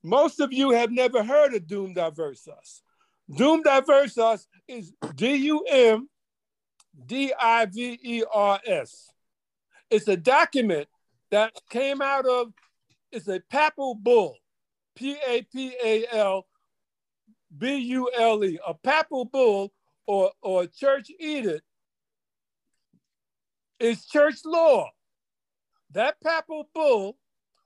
Most 0.02 0.40
of 0.40 0.52
you 0.52 0.70
have 0.70 0.90
never 0.90 1.24
heard 1.24 1.54
of 1.54 1.66
Dum 1.66 1.94
Diversas. 1.94 2.82
Dum 3.34 3.62
Diversas 3.62 4.46
is 4.68 4.92
D 5.14 5.34
U 5.36 5.64
M 5.68 6.08
D 7.06 7.32
I 7.40 7.66
V 7.66 7.98
E 8.02 8.22
R 8.32 8.60
S. 8.66 9.10
It's 9.90 10.06
a 10.06 10.16
document 10.16 10.86
that 11.30 11.52
came 11.70 12.02
out 12.02 12.26
of, 12.26 12.52
it's 13.12 13.28
a 13.28 13.40
papal 13.50 13.94
bull, 13.94 14.36
P 14.94 15.16
A 15.26 15.42
P 15.42 15.74
A 15.82 16.06
L 16.12 16.46
B 17.56 17.76
U 17.76 18.10
L 18.16 18.44
E, 18.44 18.58
a 18.66 18.74
papal 18.74 19.24
bull 19.24 19.72
or, 20.06 20.30
or 20.42 20.66
church 20.66 21.10
edict 21.18 21.62
is 23.78 24.06
church 24.06 24.36
law. 24.44 24.90
That 25.92 26.16
papal 26.20 26.68
bull 26.74 27.16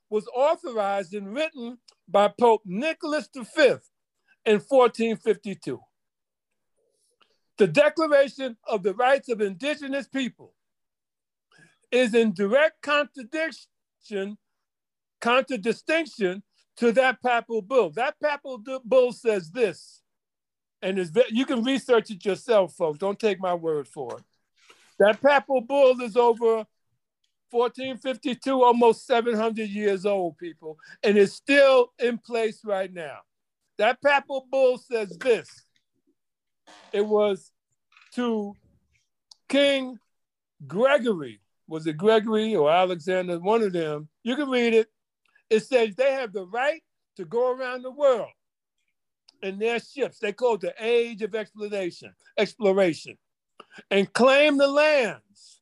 was 0.09 0.27
authorized 0.35 1.15
and 1.15 1.33
written 1.33 1.79
by 2.09 2.29
Pope 2.29 2.63
Nicholas 2.65 3.29
V 3.35 3.77
in 4.45 4.59
1452. 4.59 5.81
The 7.59 7.67
Declaration 7.67 8.57
of 8.67 8.83
the 8.83 8.95
Rights 8.95 9.29
of 9.29 9.41
Indigenous 9.41 10.09
People 10.09 10.55
is 11.91 12.15
in 12.15 12.33
direct 12.33 12.83
contradiction, 12.83 14.39
contradistinction 15.21 16.43
to 16.77 16.93
that 16.93 17.23
papal 17.23 17.63
bull. 17.63 17.91
That 17.91 18.15
papal 18.23 18.63
bull 18.85 19.13
says 19.13 19.51
this, 19.51 20.03
and 20.83 20.99
it's 20.99 21.11
you 21.31 21.45
can 21.45 21.63
research 21.63 22.11
it 22.11 22.25
yourself, 22.25 22.75
folks. 22.75 22.99
Don't 22.99 23.19
take 23.19 23.41
my 23.41 23.55
word 23.55 23.87
for 23.87 24.19
it. 24.19 24.25
That 24.99 25.23
papal 25.23 25.61
bull 25.61 26.01
is 26.01 26.17
over 26.17 26.65
1452, 27.51 28.63
almost 28.63 29.07
700 29.07 29.69
years 29.69 30.07
old, 30.07 30.39
people, 30.39 30.79
and 31.03 31.17
is 31.17 31.33
still 31.33 31.93
in 31.99 32.19
place 32.19 32.61
right 32.65 32.93
now. 32.93 33.19
That 33.79 34.01
papal 34.03 34.47
bull 34.51 34.79
says 34.79 35.17
this. 35.19 35.49
It 36.93 37.07
was 37.07 37.51
to 38.15 38.55
King 39.49 39.99
Gregory. 40.67 41.41
Was 41.67 41.87
it 41.87 41.97
Gregory 41.97 42.55
or 42.55 42.71
Alexander? 42.71 43.39
One 43.39 43.63
of 43.63 43.73
them. 43.73 44.09
You 44.23 44.37
can 44.37 44.49
read 44.49 44.75
it. 44.75 44.89
It 45.51 45.65
says 45.65 45.97
they 45.97 46.13
have 46.13 46.33
the 46.33 46.47
right 46.47 46.83
to 47.17 47.25
go 47.25 47.53
around 47.53 47.83
the 47.83 47.91
world 47.91 48.31
in 49.43 49.59
their 49.59 49.81
ships. 49.81 50.19
They 50.19 50.33
call 50.33 50.55
it 50.55 50.61
the 50.61 50.75
age 50.79 51.23
of 51.23 51.35
exploration, 51.35 52.15
exploration, 52.39 53.19
and 53.91 54.13
claim 54.13 54.57
the 54.57 54.69
lands 54.69 55.61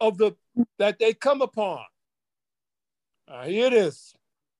of 0.00 0.18
the 0.18 0.32
that 0.78 0.98
they 0.98 1.12
come 1.12 1.42
upon. 1.42 1.84
Uh, 3.28 3.44
here 3.44 3.66
it 3.66 3.72
is. 3.72 4.14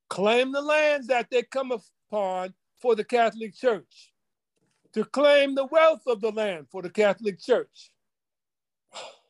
Claim 0.09 0.53
the 0.53 0.61
lands 0.61 1.07
that 1.07 1.29
they 1.31 1.43
come 1.43 1.73
upon 1.73 2.53
for 2.81 2.95
the 2.95 3.05
Catholic 3.05 3.55
Church. 3.55 4.13
To 4.93 5.05
claim 5.05 5.55
the 5.55 5.67
wealth 5.67 6.03
of 6.07 6.21
the 6.21 6.31
land 6.31 6.67
for 6.71 6.83
the 6.83 6.91
Catholic 6.91 7.41
Church. 7.41 7.91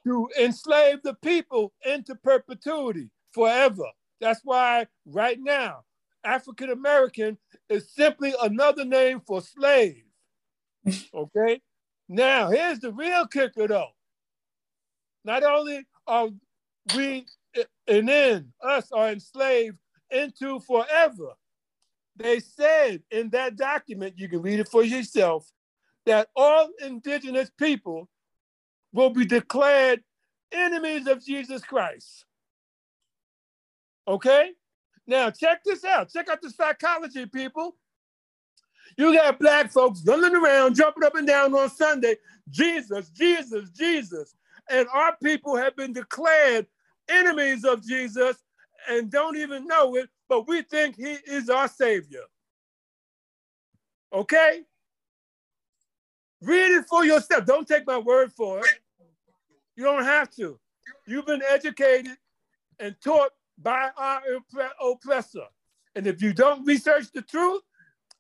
To 0.05 0.29
enslave 0.41 1.03
the 1.03 1.15
people 1.15 1.73
into 1.85 2.15
perpetuity 2.15 3.11
forever. 3.33 3.87
That's 4.21 4.41
why 4.45 4.87
right 5.07 5.39
now, 5.41 5.85
African 6.25 6.71
American 6.71 7.39
is 7.69 7.93
simply 7.93 8.35
another 8.43 8.85
name 8.85 9.21
for 9.21 9.41
slave. 9.41 10.03
Okay? 11.15 11.61
Now, 12.09 12.51
here's 12.51 12.79
the 12.79 12.93
real 12.93 13.27
kicker 13.27 13.67
though. 13.67 13.89
Not 15.25 15.43
only 15.43 15.85
are 16.07 16.29
we 16.95 17.27
and 17.89 18.09
then 18.09 18.53
us 18.63 18.93
are 18.93 19.09
enslaved 19.09 19.79
into 20.11 20.61
forever, 20.61 21.33
they 22.17 22.39
said 22.41 23.03
in 23.11 23.31
that 23.31 23.57
document, 23.57 24.15
you 24.17 24.29
can 24.29 24.43
read 24.43 24.61
it 24.61 24.69
for 24.69 24.85
yourself, 24.85 25.51
that 26.07 26.29
all 26.37 26.69
indigenous 26.81 27.51
people 27.59 28.09
will 28.93 29.11
be 29.11 29.25
declared 29.25 30.03
enemies 30.53 31.07
of 31.09 31.25
Jesus 31.25 31.63
Christ. 31.63 32.26
Okay? 34.07 34.51
Now, 35.07 35.31
check 35.31 35.63
this 35.65 35.85
out. 35.85 36.11
Check 36.13 36.29
out 36.29 36.43
the 36.43 36.51
psychology, 36.51 37.27
people. 37.27 37.77
You 38.97 39.15
got 39.15 39.39
black 39.39 39.71
folks 39.71 40.03
running 40.07 40.35
around, 40.35 40.75
jumping 40.75 41.05
up 41.05 41.15
and 41.15 41.27
down 41.27 41.55
on 41.55 41.69
Sunday, 41.71 42.17
Jesus, 42.49 43.11
Jesus, 43.11 43.71
Jesus. 43.71 44.35
And 44.71 44.89
our 44.93 45.17
people 45.23 45.57
have 45.57 45.77
been 45.77 45.93
declared 45.93 46.67
enemies 47.09 47.65
of 47.65 47.85
Jesus 47.87 48.37
and 48.89 49.11
don't 49.11 49.37
even 49.37 49.67
know 49.67 49.97
it, 49.97 50.09
but 50.29 50.49
we 50.49 50.63
think 50.63 50.97
he 50.97 51.17
is 51.27 51.51
our 51.51 51.69
savior. 51.69 52.23
Okay? 54.13 54.63
Read 56.41 56.73
it 56.73 56.87
for 56.89 57.05
yourself. 57.05 57.45
Don't 57.45 57.67
take 57.67 57.87
my 57.87 57.99
word 57.99 58.33
for 58.33 58.61
it. 58.61 58.67
You 59.77 59.85
don't 59.85 60.05
have 60.05 60.31
to. 60.37 60.59
You've 61.07 61.27
been 61.27 61.43
educated 61.49 62.17
and 62.79 62.95
taught 63.03 63.31
by 63.59 63.91
our 63.97 64.23
oppressor. 64.83 65.47
And 65.95 66.07
if 66.07 66.21
you 66.21 66.33
don't 66.33 66.65
research 66.65 67.11
the 67.13 67.23
truth, 67.23 67.63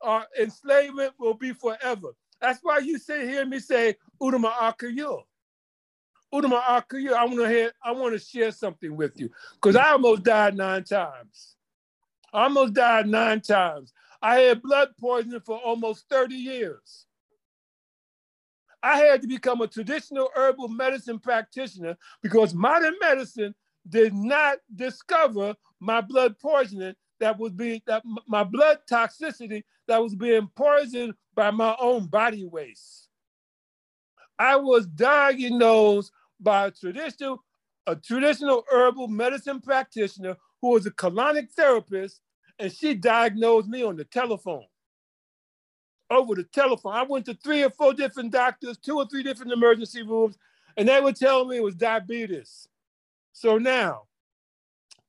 our 0.01 0.27
enslavement 0.41 1.13
will 1.19 1.35
be 1.35 1.53
forever. 1.53 2.15
That's 2.41 2.61
why 2.63 2.79
you 2.79 2.99
sit 2.99 3.29
here 3.29 3.43
and 3.43 3.51
me 3.51 3.61
say, 3.61 3.97
Udama 4.21 4.53
Akayo. 4.53 5.23
Udama 6.33 6.63
Akayo, 6.63 7.13
I 7.13 7.25
want 7.25 7.39
to 7.39 7.49
hear, 7.49 7.73
I 7.83 7.93
want 7.93 8.13
to 8.15 8.19
share 8.19 8.53
something 8.53 8.97
with 8.97 9.19
you. 9.19 9.31
Because 9.55 9.77
I 9.77 9.91
almost 9.91 10.23
died 10.23 10.57
nine 10.57 10.85
times. 10.85 11.57
I 12.33 12.45
almost 12.45 12.75
died 12.75 13.09
nine 13.09 13.41
times. 13.41 13.93
I 14.21 14.41
had 14.41 14.63
blood 14.63 14.89
poisoning 14.99 15.41
for 15.41 15.59
almost 15.59 16.07
30 16.11 16.35
years. 16.35 17.07
I 18.83 18.99
had 18.99 19.23
to 19.23 19.29
become 19.29 19.61
a 19.61 19.67
traditional 19.67 20.31
herbal 20.35 20.69
medicine 20.69 21.19
practitioner 21.19 21.97
because 22.23 22.55
modern 22.55 22.95
medicine 23.01 23.55
did 23.89 24.15
not 24.15 24.59
discover 24.75 25.55
my 25.81 26.01
blood 26.01 26.39
poisoning 26.39 26.95
that 27.21 27.39
was 27.39 27.53
being 27.53 27.81
that 27.87 28.03
my 28.27 28.45
blood 28.45 28.79
toxicity 28.91 29.63
that 29.89 30.03
was 30.03 30.15
being 30.15 30.49
poisoned 30.57 31.15
by 31.35 31.51
my 31.51 31.77
own 31.81 32.07
body 32.07 32.45
waste. 32.45 33.09
I 34.39 34.57
was 34.57 34.87
diagnosed 34.87 36.13
by 36.41 36.67
a 36.67 36.71
traditional, 36.71 37.43
a 37.87 37.97
traditional 37.97 38.65
herbal 38.71 39.09
medicine 39.09 39.61
practitioner 39.61 40.37
who 40.61 40.71
was 40.71 40.87
a 40.87 40.91
colonic 40.91 41.51
therapist, 41.53 42.21
and 42.59 42.73
she 42.73 42.95
diagnosed 42.95 43.69
me 43.69 43.83
on 43.83 43.97
the 43.97 44.05
telephone. 44.05 44.65
Over 46.11 46.37
the 46.37 46.45
telephone. 46.45 46.95
I 46.95 47.03
went 47.03 47.25
to 47.27 47.35
three 47.35 47.65
or 47.65 47.71
four 47.71 47.93
different 47.93 48.31
doctors, 48.31 48.79
two 48.79 48.97
or 48.97 49.07
three 49.07 49.23
different 49.23 49.53
emergency 49.53 50.03
rooms, 50.03 50.37
and 50.77 50.89
they 50.89 51.01
would 51.01 51.17
tell 51.17 51.45
me 51.45 51.57
it 51.57 51.63
was 51.63 51.75
diabetes. 51.75 52.69
So 53.37 53.59
now, 53.59 54.05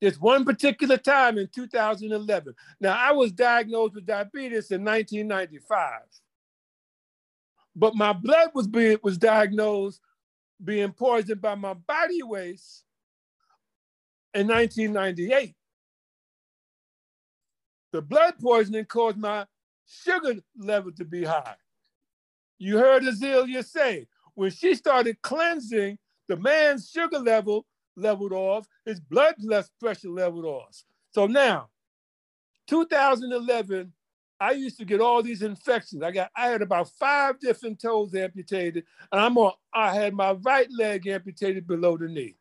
this 0.02 0.20
one 0.20 0.44
particular 0.44 0.98
time 0.98 1.38
in 1.38 1.48
2011. 1.48 2.54
Now, 2.82 2.98
I 3.00 3.14
was 3.14 3.32
diagnosed 3.32 3.96
with 3.96 4.06
diabetes 4.06 4.70
in 4.70 4.84
1995, 4.84 6.02
but 7.74 7.96
my 7.96 8.12
blood 8.12 8.50
was 8.54 8.68
being 8.68 8.98
was 9.02 9.18
diagnosed 9.18 10.02
being 10.62 10.92
poisoned 10.92 11.40
by 11.40 11.56
my 11.56 11.74
body 11.74 12.22
waste 12.22 12.84
in 14.34 14.46
1998. 14.48 15.56
The 17.94 18.02
blood 18.02 18.34
poisoning 18.42 18.86
caused 18.86 19.18
my 19.18 19.46
sugar 19.86 20.36
level 20.58 20.92
to 20.98 21.06
be 21.06 21.24
high. 21.24 21.56
You 22.58 22.78
heard 22.78 23.06
Azalea 23.06 23.64
say 23.64 24.08
when 24.34 24.52
she 24.52 24.76
started 24.76 25.22
cleansing, 25.22 25.98
the 26.28 26.36
man's 26.36 26.90
sugar 26.90 27.20
level 27.20 27.66
leveled 27.98 28.34
off, 28.34 28.68
his 28.86 29.00
blood 29.00 29.36
pressure 29.80 30.10
leveled 30.10 30.46
off. 30.46 30.84
So 31.12 31.28
now, 31.28 31.70
2011, 32.68 33.92
I 34.40 34.52
used 34.52 34.78
to 34.78 34.86
get 34.86 35.02
all 35.02 35.24
these 35.24 35.42
infections. 35.42 36.04
I 36.04 36.12
got, 36.12 36.30
I 36.36 36.48
had 36.48 36.62
about 36.62 36.90
five 36.92 37.40
different 37.40 37.82
toes 37.82 38.14
amputated, 38.14 38.86
and 39.12 39.20
I'm 39.20 39.38
on, 39.38 39.54
I 39.74 39.94
had 39.96 40.14
my 40.14 40.34
right 40.34 40.68
leg 40.72 41.08
amputated 41.08 41.68
below 41.68 41.98
the 41.98 42.08
knee 42.08 42.36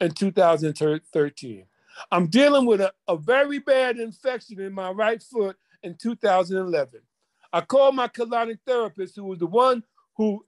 in 0.00 0.10
2013. 0.10 1.64
I'm 2.10 2.26
dealing 2.26 2.66
with 2.66 2.80
a, 2.80 2.92
a 3.08 3.16
very 3.16 3.58
bad 3.58 3.98
infection 3.98 4.60
in 4.60 4.72
my 4.72 4.90
right 4.90 5.22
foot 5.22 5.56
in 5.82 5.94
2011. 5.94 7.00
I 7.52 7.60
called 7.60 7.94
my 7.94 8.08
colonic 8.08 8.58
therapist, 8.66 9.16
who 9.16 9.24
was 9.24 9.38
the 9.38 9.46
one 9.46 9.82
who 10.16 10.44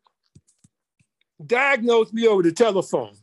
diagnosed 1.44 2.12
me 2.12 2.26
over 2.26 2.42
the 2.42 2.52
telephone. 2.52 3.14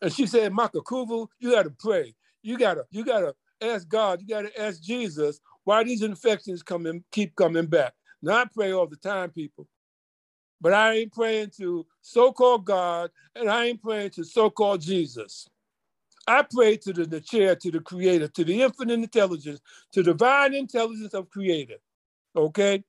And 0.00 0.12
she 0.12 0.26
said, 0.26 0.52
Makakuvu, 0.52 1.28
you 1.38 1.52
gotta 1.52 1.70
pray. 1.70 2.14
You 2.42 2.58
gotta, 2.58 2.84
you 2.90 3.04
gotta 3.04 3.34
ask 3.60 3.88
God, 3.88 4.20
you 4.20 4.28
gotta 4.28 4.60
ask 4.60 4.80
Jesus 4.82 5.40
why 5.64 5.84
these 5.84 6.02
infections 6.02 6.62
coming, 6.62 7.04
keep 7.10 7.34
coming 7.36 7.66
back. 7.66 7.94
Now 8.22 8.38
I 8.38 8.44
pray 8.52 8.72
all 8.72 8.86
the 8.86 8.96
time, 8.96 9.30
people. 9.30 9.66
But 10.60 10.72
I 10.72 10.94
ain't 10.94 11.12
praying 11.12 11.50
to 11.58 11.86
so-called 12.00 12.64
God, 12.64 13.10
and 13.36 13.48
I 13.48 13.66
ain't 13.66 13.82
praying 13.82 14.10
to 14.10 14.24
so-called 14.24 14.80
Jesus. 14.80 15.48
I 16.26 16.42
pray 16.42 16.76
to 16.78 16.92
the, 16.92 17.04
the 17.06 17.20
chair, 17.20 17.56
to 17.56 17.70
the 17.70 17.80
creator, 17.80 18.28
to 18.28 18.44
the 18.44 18.62
infinite 18.62 18.94
intelligence, 18.94 19.60
to 19.92 20.02
divine 20.02 20.54
intelligence 20.54 21.14
of 21.14 21.30
creator. 21.30 21.76
Okay? 22.36 22.84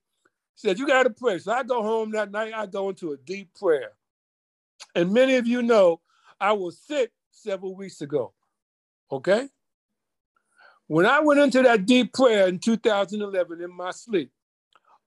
Said 0.56 0.78
you 0.78 0.86
gotta 0.86 1.10
pray. 1.10 1.38
So 1.38 1.52
I 1.52 1.62
go 1.62 1.82
home 1.82 2.10
that 2.12 2.30
night, 2.30 2.52
I 2.54 2.66
go 2.66 2.90
into 2.90 3.12
a 3.12 3.16
deep 3.16 3.48
prayer. 3.58 3.92
And 4.94 5.12
many 5.12 5.36
of 5.36 5.46
you 5.46 5.62
know 5.62 6.00
I 6.40 6.52
was 6.52 6.78
sick 6.78 7.12
several 7.30 7.74
weeks 7.74 8.00
ago. 8.00 8.32
Okay? 9.12 9.48
When 10.86 11.06
I 11.06 11.20
went 11.20 11.40
into 11.40 11.62
that 11.62 11.86
deep 11.86 12.12
prayer 12.12 12.48
in 12.48 12.58
2011 12.58 13.62
in 13.62 13.76
my 13.76 13.90
sleep, 13.92 14.30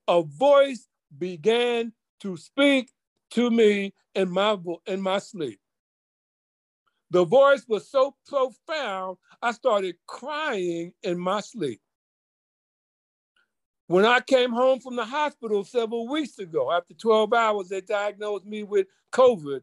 a 0.07 0.21
voice 0.21 0.87
began 1.17 1.91
to 2.21 2.37
speak 2.37 2.91
to 3.31 3.49
me 3.49 3.93
in 4.15 4.29
my, 4.29 4.57
in 4.85 5.01
my 5.01 5.19
sleep. 5.19 5.59
The 7.09 7.25
voice 7.25 7.65
was 7.67 7.89
so 7.89 8.15
profound, 8.25 9.17
I 9.41 9.51
started 9.51 9.95
crying 10.07 10.93
in 11.03 11.19
my 11.19 11.41
sleep. 11.41 11.81
When 13.87 14.05
I 14.05 14.21
came 14.21 14.51
home 14.51 14.79
from 14.79 14.95
the 14.95 15.05
hospital 15.05 15.63
several 15.63 16.07
weeks 16.07 16.39
ago, 16.39 16.71
after 16.71 16.93
12 16.93 17.33
hours, 17.33 17.69
they 17.69 17.81
diagnosed 17.81 18.45
me 18.45 18.63
with 18.63 18.87
COVID 19.11 19.61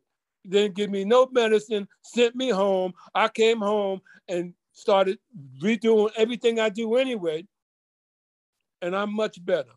didn't 0.49 0.75
give 0.75 0.91
me 0.91 1.05
no 1.05 1.29
medicine, 1.31 1.87
sent 2.03 2.35
me 2.35 2.51
home. 2.51 2.93
I 3.15 3.29
came 3.29 3.59
home 3.59 4.01
and 4.29 4.55
started 4.73 5.19
redoing 5.63 6.11
everything 6.17 6.59
I 6.59 6.69
do 6.69 6.97
anyway, 6.97 7.47
and 8.81 8.97
I'm 8.97 9.15
much 9.15 9.45
better. 9.45 9.73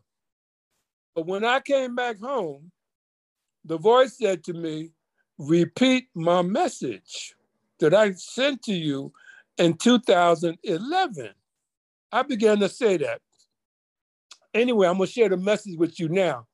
But 1.14 1.26
when 1.26 1.44
I 1.44 1.60
came 1.60 1.94
back 1.94 2.18
home, 2.18 2.70
the 3.64 3.78
voice 3.78 4.18
said 4.18 4.44
to 4.44 4.52
me, 4.52 4.90
repeat 5.38 6.08
my 6.14 6.42
message 6.42 7.34
that 7.80 7.94
I 7.94 8.12
sent 8.12 8.62
to 8.62 8.74
you 8.74 9.12
in 9.58 9.74
2011. 9.74 11.30
I 12.12 12.22
began 12.22 12.58
to 12.60 12.68
say 12.68 12.96
that. 12.98 13.20
Anyway, 14.52 14.86
I'm 14.86 14.98
gonna 14.98 15.06
share 15.06 15.28
the 15.28 15.36
message 15.36 15.76
with 15.76 15.98
you 15.98 16.08
now 16.08 16.46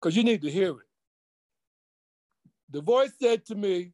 because 0.00 0.16
you 0.16 0.24
need 0.24 0.42
to 0.42 0.50
hear 0.50 0.70
it. 0.70 0.85
The 2.70 2.82
voice 2.82 3.12
said 3.20 3.44
to 3.46 3.54
me 3.54 3.92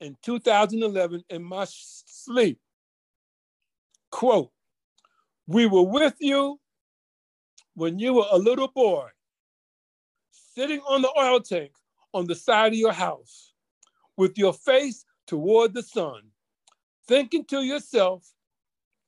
in 0.00 0.16
2011 0.22 1.24
in 1.30 1.42
my 1.42 1.66
sleep, 1.68 2.58
quote, 4.10 4.50
we 5.46 5.66
were 5.66 5.82
with 5.82 6.14
you 6.20 6.60
when 7.74 7.98
you 7.98 8.14
were 8.14 8.26
a 8.30 8.38
little 8.38 8.68
boy 8.68 9.08
sitting 10.30 10.80
on 10.80 11.02
the 11.02 11.12
oil 11.18 11.40
tank 11.40 11.72
on 12.12 12.26
the 12.26 12.34
side 12.34 12.72
of 12.72 12.78
your 12.78 12.92
house 12.92 13.52
with 14.16 14.36
your 14.36 14.52
face 14.52 15.04
toward 15.26 15.72
the 15.72 15.82
sun, 15.82 16.22
thinking 17.08 17.44
to 17.46 17.62
yourself, 17.62 18.26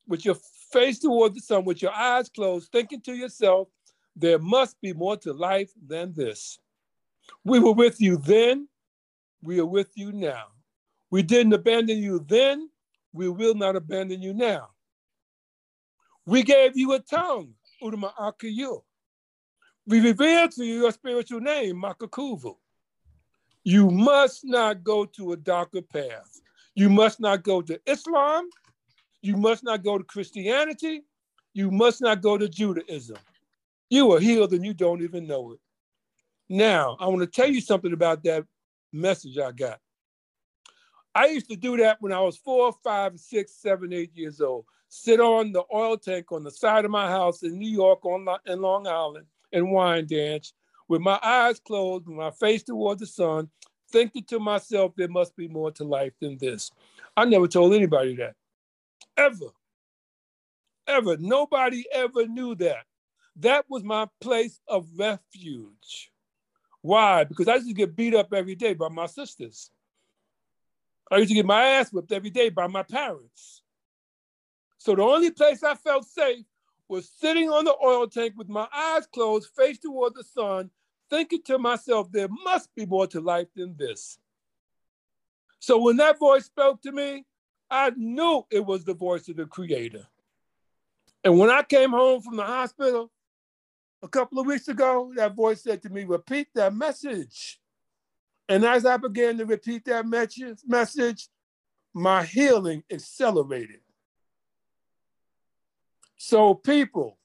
with 0.06 0.24
your 0.24 0.36
face 0.72 0.98
toward 0.98 1.34
the 1.34 1.40
sun, 1.40 1.64
with 1.64 1.82
your 1.82 1.92
eyes 1.92 2.28
closed, 2.28 2.70
thinking 2.72 3.00
to 3.02 3.12
yourself, 3.14 3.68
there 4.16 4.38
must 4.38 4.80
be 4.80 4.92
more 4.92 5.16
to 5.18 5.32
life 5.32 5.70
than 5.86 6.14
this. 6.14 6.58
We 7.44 7.58
were 7.58 7.72
with 7.72 8.00
you 8.00 8.16
then, 8.16 8.68
we 9.42 9.58
are 9.60 9.66
with 9.66 9.90
you 9.94 10.12
now. 10.12 10.44
We 11.10 11.22
didn't 11.22 11.52
abandon 11.52 11.98
you 11.98 12.24
then, 12.26 12.70
we 13.12 13.28
will 13.28 13.54
not 13.54 13.76
abandon 13.76 14.22
you 14.22 14.32
now. 14.32 14.68
We 16.24 16.42
gave 16.42 16.76
you 16.76 16.92
a 16.92 17.00
tongue, 17.00 17.54
Udama 17.82 18.14
Akayu. 18.14 18.82
We 19.86 20.00
revealed 20.00 20.52
to 20.52 20.64
you 20.64 20.82
your 20.82 20.92
spiritual 20.92 21.40
name, 21.40 21.82
Makakuvu. 21.82 22.56
You 23.64 23.90
must 23.90 24.44
not 24.44 24.82
go 24.82 25.04
to 25.04 25.32
a 25.32 25.36
darker 25.36 25.82
path. 25.82 26.40
You 26.74 26.88
must 26.88 27.20
not 27.20 27.42
go 27.42 27.62
to 27.62 27.80
Islam. 27.86 28.48
You 29.20 29.36
must 29.36 29.62
not 29.64 29.84
go 29.84 29.98
to 29.98 30.04
Christianity. 30.04 31.02
You 31.54 31.70
must 31.70 32.00
not 32.00 32.22
go 32.22 32.38
to 32.38 32.48
Judaism. 32.48 33.18
You 33.90 34.12
are 34.12 34.20
healed 34.20 34.52
and 34.52 34.64
you 34.64 34.74
don't 34.74 35.02
even 35.02 35.26
know 35.26 35.52
it. 35.52 35.60
Now, 36.48 36.96
I 37.00 37.06
want 37.06 37.20
to 37.20 37.26
tell 37.26 37.48
you 37.48 37.60
something 37.60 37.92
about 37.92 38.22
that 38.24 38.44
message 38.92 39.38
I 39.38 39.52
got. 39.52 39.80
I 41.14 41.26
used 41.26 41.50
to 41.50 41.56
do 41.56 41.76
that 41.78 42.00
when 42.00 42.12
I 42.12 42.20
was 42.20 42.36
four, 42.36 42.72
five, 42.84 43.18
six, 43.18 43.52
seven, 43.54 43.92
eight 43.92 44.14
years 44.14 44.40
old. 44.40 44.64
Sit 44.88 45.20
on 45.20 45.52
the 45.52 45.64
oil 45.72 45.96
tank 45.96 46.32
on 46.32 46.44
the 46.44 46.50
side 46.50 46.84
of 46.84 46.90
my 46.90 47.08
house 47.08 47.42
in 47.42 47.58
New 47.58 47.70
York 47.70 48.04
on 48.04 48.26
in 48.46 48.60
Long 48.60 48.86
Island 48.86 49.26
and 49.52 49.70
wine 49.70 50.06
dance 50.06 50.52
with 50.88 51.00
my 51.00 51.18
eyes 51.22 51.58
closed, 51.58 52.06
with 52.06 52.16
my 52.16 52.30
face 52.30 52.62
toward 52.62 52.98
the 52.98 53.06
sun, 53.06 53.48
thinking 53.90 54.24
to 54.24 54.38
myself, 54.38 54.92
there 54.96 55.08
must 55.08 55.34
be 55.36 55.48
more 55.48 55.70
to 55.72 55.84
life 55.84 56.12
than 56.20 56.36
this. 56.38 56.70
I 57.16 57.24
never 57.24 57.48
told 57.48 57.74
anybody 57.74 58.16
that. 58.16 58.34
Ever. 59.16 59.52
Ever. 60.86 61.16
Nobody 61.18 61.84
ever 61.92 62.26
knew 62.26 62.54
that. 62.56 62.84
That 63.36 63.64
was 63.68 63.82
my 63.82 64.06
place 64.20 64.60
of 64.68 64.86
refuge. 64.96 66.11
Why? 66.82 67.24
Because 67.24 67.48
I 67.48 67.54
used 67.54 67.68
to 67.68 67.74
get 67.74 67.96
beat 67.96 68.14
up 68.14 68.32
every 68.34 68.56
day 68.56 68.74
by 68.74 68.88
my 68.88 69.06
sisters. 69.06 69.70
I 71.10 71.18
used 71.18 71.28
to 71.28 71.34
get 71.34 71.46
my 71.46 71.62
ass 71.62 71.92
whipped 71.92 72.12
every 72.12 72.30
day 72.30 72.48
by 72.50 72.66
my 72.66 72.82
parents. 72.82 73.62
So 74.78 74.96
the 74.96 75.02
only 75.02 75.30
place 75.30 75.62
I 75.62 75.76
felt 75.76 76.06
safe 76.06 76.44
was 76.88 77.08
sitting 77.08 77.48
on 77.48 77.64
the 77.64 77.76
oil 77.82 78.08
tank 78.08 78.34
with 78.36 78.48
my 78.48 78.66
eyes 78.74 79.06
closed, 79.06 79.48
face 79.56 79.78
toward 79.78 80.14
the 80.14 80.24
sun, 80.24 80.70
thinking 81.08 81.42
to 81.44 81.58
myself, 81.58 82.10
there 82.10 82.28
must 82.28 82.74
be 82.74 82.84
more 82.84 83.06
to 83.06 83.20
life 83.20 83.46
than 83.54 83.76
this. 83.76 84.18
So 85.60 85.78
when 85.78 85.98
that 85.98 86.18
voice 86.18 86.46
spoke 86.46 86.82
to 86.82 86.90
me, 86.90 87.24
I 87.70 87.90
knew 87.96 88.44
it 88.50 88.66
was 88.66 88.84
the 88.84 88.94
voice 88.94 89.28
of 89.28 89.36
the 89.36 89.46
Creator. 89.46 90.04
And 91.22 91.38
when 91.38 91.50
I 91.50 91.62
came 91.62 91.90
home 91.90 92.20
from 92.20 92.36
the 92.36 92.44
hospital 92.44 93.11
a 94.02 94.08
couple 94.08 94.40
of 94.40 94.46
weeks 94.46 94.68
ago, 94.68 95.12
that 95.16 95.34
voice 95.34 95.62
said 95.62 95.82
to 95.82 95.88
me, 95.88 96.04
repeat 96.04 96.48
that 96.54 96.74
message. 96.74 97.60
And 98.48 98.64
as 98.64 98.84
I 98.84 98.96
began 98.96 99.38
to 99.38 99.46
repeat 99.46 99.84
that 99.84 100.04
message, 100.06 101.28
my 101.94 102.24
healing 102.24 102.82
accelerated. 102.90 103.80
So, 106.16 106.54
people, 106.54 107.18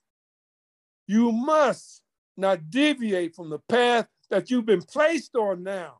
you 1.07 1.31
must 1.31 2.03
not 2.35 2.69
deviate 2.69 3.35
from 3.35 3.49
the 3.49 3.59
path 3.59 4.07
that 4.29 4.51
you've 4.51 4.65
been 4.65 4.81
placed 4.81 5.35
on 5.35 5.63
now. 5.63 5.99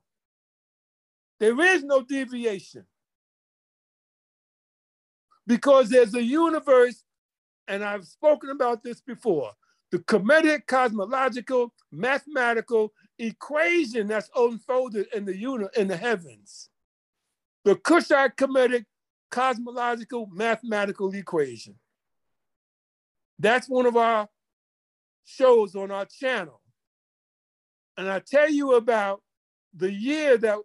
There 1.39 1.59
is 1.59 1.83
no 1.83 2.01
deviation 2.01 2.85
because 5.45 5.89
there's 5.89 6.13
a 6.13 6.23
universe, 6.23 7.03
and 7.67 7.83
I've 7.83 8.05
spoken 8.05 8.49
about 8.49 8.83
this 8.83 9.01
before 9.01 9.51
the 9.91 9.99
Kemetic 9.99 10.67
cosmological 10.67 11.73
mathematical 11.91 12.93
equation 13.17 14.07
that's 14.07 14.29
unfolded 14.35 15.07
in 15.13 15.25
the 15.25 15.35
uni- 15.35 15.67
in 15.75 15.87
the 15.87 15.97
heavens. 15.97 16.69
The 17.63 17.75
Kushite 17.75 18.35
Kemetic 18.35 18.85
cosmological 19.29 20.27
mathematical 20.31 21.13
equation. 21.13 21.75
That's 23.39 23.69
one 23.69 23.85
of 23.85 23.97
our 23.97 24.27
shows 25.25 25.75
on 25.75 25.91
our 25.91 26.05
channel. 26.05 26.61
And 27.97 28.09
I 28.09 28.19
tell 28.19 28.49
you 28.49 28.75
about 28.75 29.21
the 29.73 29.91
year 29.91 30.37
that 30.37 30.57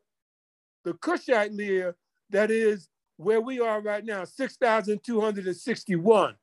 the 0.84 0.92
Kushite 0.94 1.58
year 1.58 1.96
that 2.30 2.50
is 2.50 2.88
where 3.16 3.40
we 3.40 3.60
are 3.60 3.80
right 3.80 4.04
now, 4.04 4.24
6,261. 4.24 6.34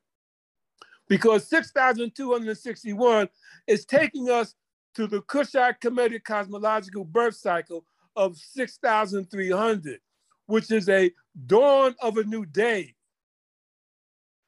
Because 1.10 1.46
6,261 1.48 3.28
is 3.66 3.84
taking 3.84 4.30
us 4.30 4.54
to 4.94 5.06
the 5.08 5.20
Kushite 5.22 5.80
Kemetic 5.82 6.22
cosmological 6.22 7.04
birth 7.04 7.34
cycle 7.34 7.84
of 8.14 8.38
6,300, 8.38 9.98
which 10.46 10.70
is 10.70 10.88
a 10.88 11.10
dawn 11.46 11.96
of 12.00 12.16
a 12.16 12.22
new 12.22 12.46
day. 12.46 12.94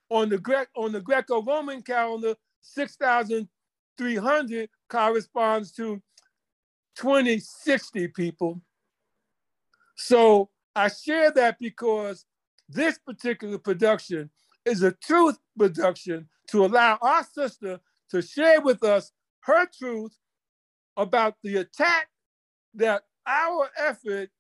On 0.09 0.29
the, 0.29 0.39
Gre- 0.39 0.71
on 0.77 0.93
the 0.93 1.01
Greco-Roman 1.01 1.83
calendar, 1.83 2.37
6,300 2.61 4.69
corresponds 4.89 5.73
to 5.73 6.01
2060 6.95 8.07
people. 8.09 8.61
So 9.97 10.49
I 10.77 10.87
share 10.89 11.33
that 11.33 11.59
because 11.59 12.25
this 12.69 12.99
particular 12.99 13.59
production 13.59 14.31
is 14.65 14.83
a 14.83 14.93
truth 14.93 15.39
production 15.59 16.29
to 16.49 16.65
allow 16.65 16.99
our 17.01 17.25
sister 17.25 17.81
to 18.11 18.23
share 18.23 18.61
with 18.61 18.83
us 18.85 19.13
her 19.41 19.67
truth 19.67 20.17
about 20.97 21.35
the 21.43 21.57
attack 21.57 22.09
that 22.75 23.03
our 23.27 23.69
effort 23.79 24.31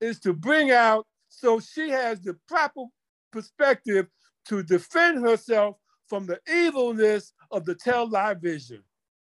is 0.00 0.18
to 0.20 0.32
bring 0.32 0.70
out 0.70 1.06
so 1.28 1.60
she 1.60 1.90
has 1.90 2.20
the 2.20 2.34
proper 2.48 2.84
perspective 3.30 4.06
to 4.46 4.62
defend 4.62 5.24
herself 5.24 5.76
from 6.08 6.26
the 6.26 6.40
evilness 6.52 7.32
of 7.50 7.64
the 7.64 7.74
tell 7.74 8.08
lie 8.08 8.34
vision. 8.34 8.82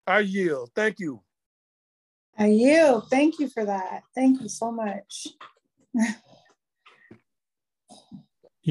I 0.06 0.20
yield. 0.20 0.72
Thank 0.76 1.00
you. 1.00 1.22
I 2.38 2.48
yield. 2.48 3.10
Thank 3.10 3.40
you 3.40 3.48
for 3.48 3.66
that. 3.66 4.04
Thank 4.14 4.42
you 4.42 4.50
so 4.50 4.72
much. 4.72 5.28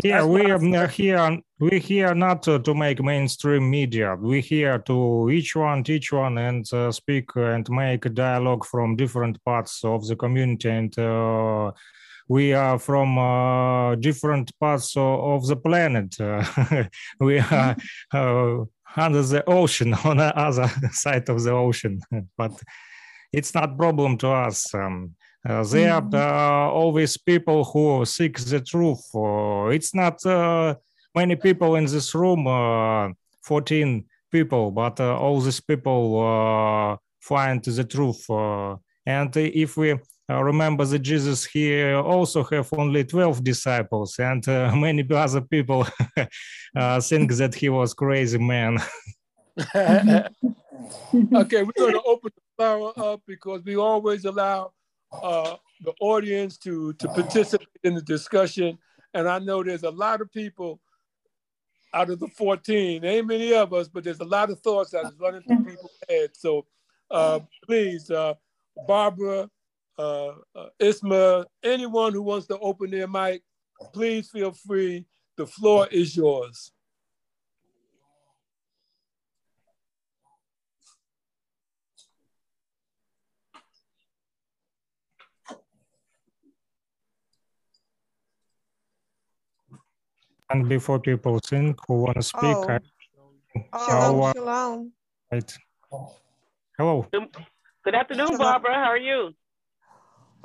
Yeah, 0.02 0.24
we 0.24 0.50
are 0.50 0.88
here. 0.88 1.38
We 1.60 1.78
here 1.78 2.14
not 2.16 2.42
to, 2.44 2.58
to 2.58 2.74
make 2.74 3.00
mainstream 3.00 3.70
media. 3.70 4.16
We 4.20 4.40
here 4.40 4.80
to 4.80 5.30
each 5.30 5.54
one 5.54 5.84
teach 5.84 6.12
one 6.12 6.36
and 6.36 6.66
uh, 6.72 6.90
speak 6.90 7.30
and 7.36 7.64
make 7.70 8.04
a 8.04 8.08
dialogue 8.08 8.64
from 8.64 8.96
different 8.96 9.42
parts 9.44 9.84
of 9.84 10.04
the 10.08 10.16
community. 10.16 10.68
And 10.68 10.98
uh, 10.98 11.70
we 12.26 12.54
are 12.54 12.76
from 12.80 13.18
uh, 13.18 13.94
different 13.94 14.50
parts 14.58 14.94
of, 14.96 15.46
the 15.46 15.56
planet. 15.56 16.16
we 17.20 17.38
are 17.38 17.76
uh, 18.12 18.64
under 18.96 19.22
the 19.22 19.44
ocean 19.46 19.94
on 20.04 20.16
the 20.16 20.36
other 20.36 20.68
side 20.90 21.28
of 21.28 21.40
the 21.40 21.52
ocean, 21.52 22.00
but 22.36 22.60
it's 23.32 23.54
not 23.54 23.78
problem 23.78 24.18
to 24.18 24.28
us. 24.28 24.74
Um, 24.74 25.14
uh, 25.46 25.62
there 25.64 25.92
are 25.92 26.00
mm-hmm. 26.00 26.14
uh, 26.14 26.70
always 26.72 27.18
people 27.18 27.64
who 27.64 28.04
seek 28.06 28.38
the 28.38 28.60
truth. 28.60 29.04
Uh, 29.14 29.66
it's 29.66 29.94
not 29.94 30.24
uh, 30.24 30.74
many 31.14 31.36
people 31.36 31.76
in 31.76 31.84
this 31.84 32.14
room, 32.14 32.46
uh, 32.46 33.10
14 33.42 34.04
people, 34.32 34.70
but 34.70 34.98
uh, 35.00 35.18
all 35.18 35.40
these 35.40 35.60
people 35.60 36.98
find 37.20 37.62
the 37.62 37.84
truth. 37.84 38.24
and 39.06 39.36
if 39.36 39.76
we 39.76 39.94
remember 40.30 40.86
that 40.86 41.00
Jesus, 41.00 41.44
he 41.44 41.92
also 41.92 42.42
have 42.44 42.72
only 42.72 43.04
12 43.04 43.44
disciples, 43.44 44.18
and 44.18 44.46
many 44.80 45.06
other 45.10 45.42
people 45.42 45.84
think 47.02 47.32
that 47.34 47.54
he 47.54 47.68
was 47.68 47.92
crazy 47.92 48.38
man. 48.38 48.78
okay, 49.76 50.24
we're 51.62 51.72
going 51.76 51.92
to 51.92 52.02
open 52.06 52.30
the 52.34 52.42
flower 52.56 52.92
up 52.96 53.20
because 53.26 53.62
we 53.62 53.76
always 53.76 54.24
allow 54.24 54.72
uh, 55.22 55.56
the 55.82 55.92
audience 56.00 56.58
to 56.58 56.92
to 56.94 57.08
participate 57.08 57.68
in 57.82 57.94
the 57.94 58.02
discussion. 58.02 58.78
And 59.12 59.28
I 59.28 59.38
know 59.38 59.62
there's 59.62 59.84
a 59.84 59.90
lot 59.90 60.20
of 60.20 60.30
people 60.32 60.80
out 61.92 62.10
of 62.10 62.18
the 62.18 62.26
14, 62.26 63.04
ain't 63.04 63.26
many 63.26 63.54
of 63.54 63.72
us, 63.72 63.86
but 63.86 64.02
there's 64.02 64.20
a 64.20 64.24
lot 64.24 64.50
of 64.50 64.58
thoughts 64.60 64.90
that 64.90 65.06
is 65.06 65.18
running 65.20 65.42
through 65.42 65.64
people's 65.64 65.96
heads. 66.08 66.40
So 66.40 66.66
uh, 67.10 67.38
please, 67.64 68.10
uh, 68.10 68.34
Barbara, 68.88 69.48
uh, 69.96 70.32
uh, 70.56 70.66
Isma, 70.80 71.46
anyone 71.62 72.12
who 72.12 72.22
wants 72.22 72.48
to 72.48 72.58
open 72.58 72.90
their 72.90 73.06
mic, 73.06 73.42
please 73.92 74.28
feel 74.28 74.52
free. 74.52 75.06
The 75.36 75.46
floor 75.46 75.86
is 75.90 76.16
yours. 76.16 76.72
And 90.50 90.68
before 90.68 90.98
people 91.00 91.38
think 91.38 91.78
who 91.88 92.02
want 92.02 92.16
to 92.16 92.22
speak, 92.22 92.56
Oh. 92.56 92.68
I, 92.68 92.80
Shalom, 93.86 94.20
how, 94.20 94.22
uh, 94.22 94.32
shalom. 94.32 94.92
right. 95.30 95.58
Hello. 96.76 97.06
Good 97.84 97.94
afternoon, 97.94 98.36
Barbara. 98.36 98.74
How 98.74 98.90
are 98.90 98.96
you? 98.96 99.32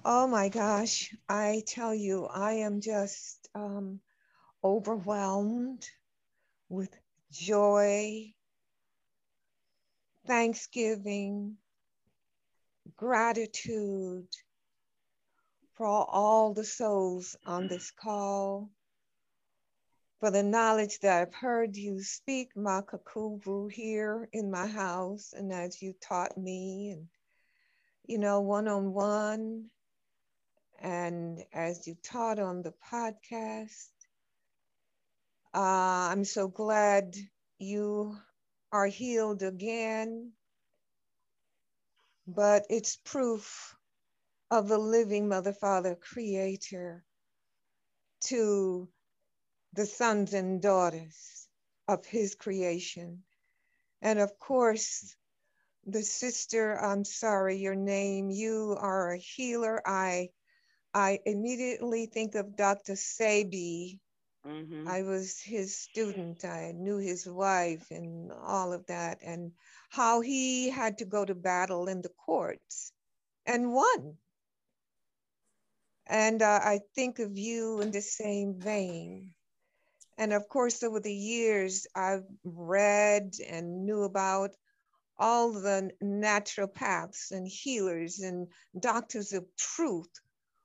Oh 0.06 0.28
my 0.28 0.50
gosh, 0.50 1.14
I 1.28 1.64
tell 1.68 1.94
you, 1.94 2.26
I 2.26 2.54
am 2.54 2.82
just 2.82 3.50
um, 3.56 4.00
overwhelmed 4.64 5.86
with 6.70 6.96
joy, 7.32 8.34
thanksgiving, 10.26 11.58
gratitude 12.96 14.28
for 15.76 15.88
all 15.88 16.54
the 16.54 16.64
souls 16.64 17.36
on 17.46 17.68
this 17.68 17.92
call, 17.92 18.70
for 20.20 20.32
the 20.32 20.44
knowledge 20.44 21.00
that 21.00 21.22
I've 21.22 21.34
heard 21.34 21.78
you 21.78 22.04
speak 22.04 22.54
Makakuvu 22.56 23.72
here 23.72 24.28
in 24.34 24.52
my 24.52 24.68
house, 24.68 25.34
and 25.34 25.52
as 25.54 25.82
you 25.82 25.94
taught 26.02 26.38
me, 26.38 26.92
and 26.92 27.08
you 28.06 28.18
know, 28.18 28.42
one 28.42 28.68
on 28.68 28.94
one, 28.94 29.70
and 30.80 31.44
as 31.54 31.88
you 31.88 31.96
taught 32.04 32.40
on 32.40 32.62
the 32.62 32.74
podcast. 32.92 33.88
Uh, 35.54 36.12
I'm 36.12 36.26
so 36.26 36.48
glad 36.48 37.16
you 37.58 38.18
are 38.72 38.88
healed 38.88 39.42
again, 39.42 40.34
but 42.28 42.66
it's 42.70 42.98
proof 42.98 43.76
of 44.52 44.68
the 44.68 44.78
living 44.78 45.28
Mother, 45.28 45.54
Father, 45.54 45.96
Creator 45.96 47.04
to 48.26 48.90
the 49.80 49.86
sons 49.86 50.34
and 50.34 50.62
daughters 50.62 51.48
of 51.88 52.06
His 52.06 52.36
creation. 52.36 53.24
And 54.02 54.20
of 54.20 54.38
course, 54.38 55.16
the 55.86 56.04
sister, 56.04 56.78
I'm 56.78 57.06
sorry, 57.06 57.60
your 57.60 57.76
name, 57.76 58.30
you 58.30 58.76
are 58.78 59.14
a 59.14 59.18
healer. 59.18 59.82
I 59.86 60.32
I 60.94 61.20
immediately 61.26 62.08
think 62.08 62.36
of 62.36 62.58
Dr. 62.58 62.96
Sebi. 62.96 64.00
Mm-hmm. 64.46 64.86
I 64.86 65.04
was 65.04 65.40
his 65.40 65.78
student. 65.78 66.44
I 66.44 66.74
knew 66.76 66.98
his 66.98 67.26
wife 67.26 67.90
and 67.90 68.34
all 68.34 68.74
of 68.74 68.86
that, 68.88 69.20
and 69.24 69.54
how 69.90 70.20
he 70.20 70.70
had 70.70 70.98
to 70.98 71.06
go 71.06 71.24
to 71.24 71.36
battle 71.36 71.88
in 71.88 72.02
the 72.02 72.14
courts 72.26 72.92
and 73.46 73.72
won. 73.72 74.18
And 76.06 76.42
uh, 76.42 76.60
I 76.62 76.82
think 76.96 77.20
of 77.20 77.38
you 77.38 77.80
in 77.80 77.92
the 77.92 78.02
same 78.02 78.60
vein. 78.60 79.36
And 80.20 80.34
of 80.34 80.50
course, 80.50 80.84
over 80.84 81.00
the 81.00 81.14
years, 81.14 81.88
I've 81.96 82.26
read 82.44 83.36
and 83.48 83.86
knew 83.86 84.04
about 84.04 84.52
all 85.18 85.54
the 85.54 85.92
naturopaths 86.04 87.32
and 87.32 87.48
healers 87.48 88.20
and 88.20 88.50
doctors 88.78 89.32
of 89.32 89.46
truth 89.56 90.12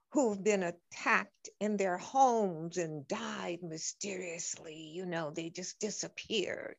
who've 0.09 0.43
been 0.43 0.61
attacked 0.63 1.49
in 1.61 1.77
their 1.77 1.97
homes 1.97 2.75
and 2.75 3.07
died 3.07 3.59
mysteriously. 3.63 4.91
You 4.93 5.05
know, 5.05 5.31
they 5.31 5.51
just 5.51 5.79
disappeared. 5.79 6.75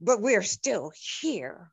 But 0.00 0.22
we're 0.22 0.42
still 0.42 0.90
here. 1.20 1.70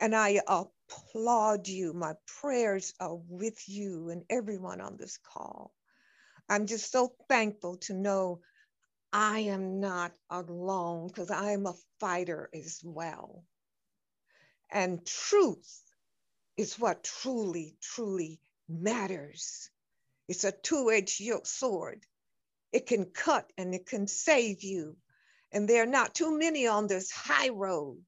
And 0.00 0.14
I 0.14 0.42
applaud 0.46 1.66
you. 1.66 1.94
My 1.94 2.12
prayers 2.42 2.92
are 3.00 3.16
with 3.26 3.66
you 3.70 4.10
and 4.10 4.24
everyone 4.28 4.82
on 4.82 4.98
this 4.98 5.16
call. 5.16 5.72
I'm 6.46 6.66
just 6.66 6.92
so 6.92 7.14
thankful 7.30 7.78
to 7.78 7.94
know 7.94 8.40
I 9.12 9.40
am 9.40 9.80
not 9.80 10.12
alone 10.28 11.08
because 11.08 11.30
I 11.30 11.52
am 11.52 11.66
a 11.66 11.74
fighter 11.98 12.50
as 12.52 12.80
well. 12.84 13.44
And 14.70 15.04
truth 15.06 15.82
is 16.58 16.78
what 16.78 17.04
truly, 17.04 17.76
truly 17.80 18.40
matters. 18.68 19.70
It's 20.28 20.44
a 20.44 20.52
two 20.52 20.90
edged 20.90 21.22
sword. 21.46 22.04
It 22.70 22.86
can 22.86 23.06
cut 23.06 23.50
and 23.56 23.74
it 23.74 23.86
can 23.86 24.06
save 24.06 24.62
you. 24.62 24.96
And 25.52 25.66
there 25.66 25.84
are 25.84 25.86
not 25.86 26.14
too 26.14 26.36
many 26.36 26.66
on 26.66 26.86
this 26.86 27.10
high 27.10 27.48
road. 27.48 28.04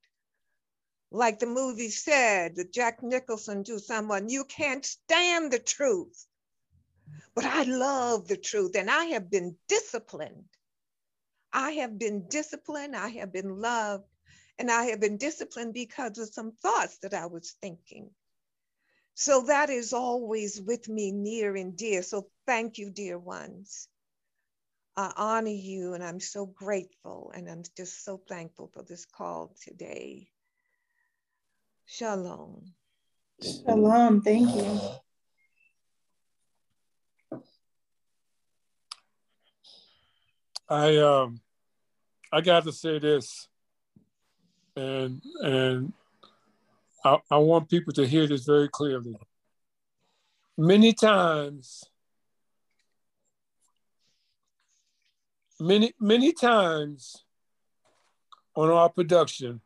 Like 1.10 1.39
the 1.39 1.47
movie 1.47 1.89
said, 1.89 2.56
that 2.56 2.72
Jack 2.72 3.02
Nicholson 3.02 3.64
to 3.64 3.78
someone, 3.78 4.28
you 4.28 4.44
can't 4.44 4.85
stand 4.85 5.51
the 5.51 5.59
truth. 5.59 6.27
But 7.35 7.47
I 7.47 7.62
love 7.62 8.28
the 8.28 8.36
truth 8.36 8.77
and 8.77 8.90
I 8.90 9.06
have 9.06 9.31
been 9.31 9.56
disciplined. 9.66 10.44
I 11.52 11.72
have 11.72 11.98
been 11.98 12.27
disciplined, 12.28 12.94
I 12.94 13.09
have 13.09 13.32
been 13.32 13.60
loved, 13.60 14.05
and 14.59 14.70
I 14.70 14.85
have 14.85 15.01
been 15.01 15.16
disciplined 15.16 15.74
because 15.74 16.18
of 16.18 16.28
some 16.28 16.52
thoughts 16.52 16.98
that 16.98 17.14
I 17.14 17.27
was 17.27 17.56
thinking. 17.60 18.10
So 19.14 19.43
that 19.43 19.70
is 19.70 19.93
always 19.93 20.60
with 20.60 20.89
me 20.89 21.12
near 21.12 21.56
and 21.56 21.77
dear. 21.77 22.02
So 22.02 22.28
thank 22.47 22.78
you, 22.78 22.90
dear 22.90 23.18
ones. 23.18 23.89
I 24.97 25.12
honor 25.16 25.48
you 25.48 25.94
and 25.94 26.02
I'm 26.05 26.20
so 26.20 26.47
grateful 26.47 27.32
and 27.35 27.48
I'm 27.48 27.62
just 27.77 28.05
so 28.05 28.20
thankful 28.28 28.70
for 28.72 28.82
this 28.82 29.06
call 29.06 29.55
today. 29.62 30.28
Shalom. 31.86 32.72
Shalom. 33.43 34.22
Thank 34.22 34.55
you. 34.55 34.81
I 40.70 40.97
um 40.98 41.40
I 42.32 42.40
got 42.40 42.62
to 42.62 42.72
say 42.72 43.01
this, 43.01 43.48
and 44.76 45.20
and 45.42 45.92
I, 47.05 47.18
I 47.28 47.38
want 47.38 47.68
people 47.68 47.92
to 47.94 48.06
hear 48.06 48.28
this 48.28 48.44
very 48.44 48.68
clearly. 48.68 49.16
Many 50.56 50.92
times, 50.92 51.82
many 55.59 55.92
many 55.98 56.32
times 56.32 57.24
on 58.55 58.70
our 58.70 58.90
production, 58.90 59.60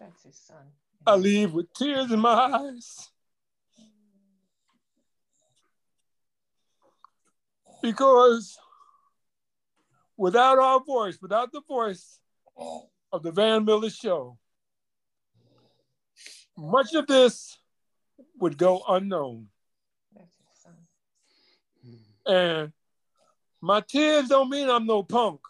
That's 0.00 0.24
his 0.24 0.36
son. 0.36 0.66
I 1.06 1.14
leave 1.14 1.52
with 1.52 1.72
tears 1.74 2.10
in 2.10 2.18
my 2.18 2.32
eyes. 2.32 3.10
Because 7.82 8.58
without 10.16 10.58
our 10.58 10.80
voice, 10.84 11.18
without 11.20 11.52
the 11.52 11.62
voice 11.66 12.18
of 13.12 13.22
the 13.22 13.32
Van 13.32 13.64
Miller 13.64 13.90
Show, 13.90 14.38
much 16.56 16.94
of 16.94 17.06
this 17.06 17.58
would 18.38 18.56
go 18.56 18.82
unknown. 18.88 19.48
And 22.26 22.72
my 23.60 23.80
tears 23.80 24.28
don't 24.28 24.50
mean 24.50 24.68
I'm 24.70 24.86
no 24.86 25.02
punk. 25.02 25.40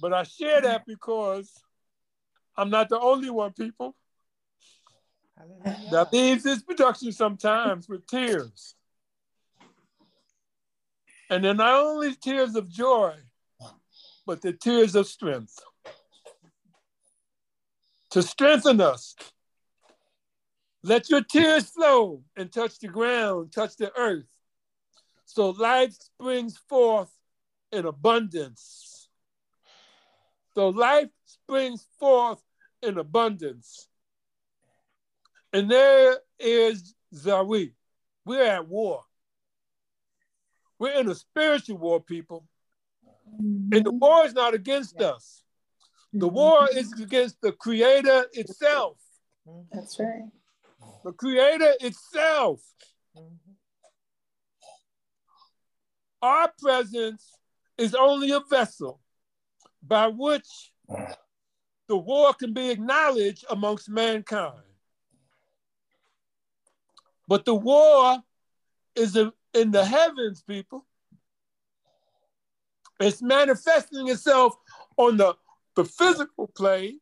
but 0.00 0.12
I 0.12 0.24
share 0.24 0.62
that 0.62 0.82
because 0.86 1.52
I'm 2.56 2.70
not 2.70 2.88
the 2.88 2.98
only 2.98 3.30
one, 3.30 3.52
people. 3.52 3.94
That 5.90 6.12
leaves 6.12 6.42
this 6.42 6.62
production 6.62 7.12
sometimes 7.12 7.88
with 7.88 8.06
tears. 8.06 8.74
And 11.32 11.42
they're 11.42 11.54
not 11.54 11.82
only 11.82 12.14
tears 12.14 12.56
of 12.56 12.68
joy, 12.68 13.14
but 14.26 14.42
the 14.42 14.52
tears 14.52 14.94
of 14.94 15.06
strength. 15.06 15.58
To 18.10 18.22
strengthen 18.22 18.82
us. 18.82 19.16
Let 20.82 21.08
your 21.08 21.22
tears 21.22 21.70
flow 21.70 22.22
and 22.36 22.52
touch 22.52 22.80
the 22.80 22.88
ground, 22.88 23.50
touch 23.50 23.76
the 23.76 23.90
earth. 23.96 24.26
So 25.24 25.48
life 25.48 25.94
springs 25.94 26.58
forth 26.68 27.10
in 27.72 27.86
abundance. 27.86 29.08
So 30.54 30.68
life 30.68 31.08
springs 31.24 31.86
forth 31.98 32.42
in 32.82 32.98
abundance. 32.98 33.88
And 35.50 35.70
there 35.70 36.18
is 36.38 36.94
Zawi. 37.14 37.72
We're 38.26 38.44
at 38.44 38.68
war. 38.68 39.04
We're 40.82 40.98
in 40.98 41.08
a 41.08 41.14
spiritual 41.14 41.78
war, 41.78 42.00
people. 42.00 42.44
And 43.38 43.70
the 43.70 43.78
mm-hmm. 43.82 43.98
war 43.98 44.26
is 44.26 44.34
not 44.34 44.52
against 44.52 45.00
us. 45.00 45.44
The 46.12 46.26
mm-hmm. 46.26 46.34
war 46.34 46.68
is 46.74 46.92
against 47.00 47.40
the 47.40 47.52
creator 47.52 48.26
itself. 48.32 48.96
That's 49.72 49.96
right. 50.00 50.24
The 51.04 51.12
creator 51.12 51.72
itself. 51.78 52.60
Mm-hmm. 53.16 53.52
Our 56.20 56.50
presence 56.60 57.30
is 57.78 57.94
only 57.94 58.32
a 58.32 58.40
vessel 58.50 59.00
by 59.84 60.08
which 60.08 60.72
the 61.86 61.96
war 61.96 62.34
can 62.34 62.54
be 62.54 62.70
acknowledged 62.70 63.44
amongst 63.48 63.88
mankind. 63.88 64.64
But 67.28 67.44
the 67.44 67.54
war 67.54 68.18
is 68.96 69.16
in 69.54 69.70
the 69.70 69.84
heavens, 69.84 70.42
people. 70.42 70.84
It's 73.00 73.22
manifesting 73.22 74.08
itself 74.08 74.54
on 74.96 75.16
the, 75.16 75.34
the 75.74 75.84
physical 75.84 76.46
plane, 76.48 77.00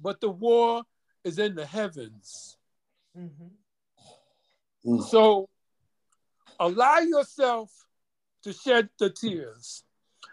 but 0.00 0.20
the 0.20 0.30
war 0.30 0.82
is 1.22 1.38
in 1.38 1.54
the 1.54 1.66
heavens. 1.66 2.56
Mm-hmm. 3.16 5.00
So 5.02 5.48
allow 6.58 6.98
yourself 6.98 7.70
to 8.42 8.52
shed 8.52 8.88
the 8.98 9.10
tears. 9.10 9.82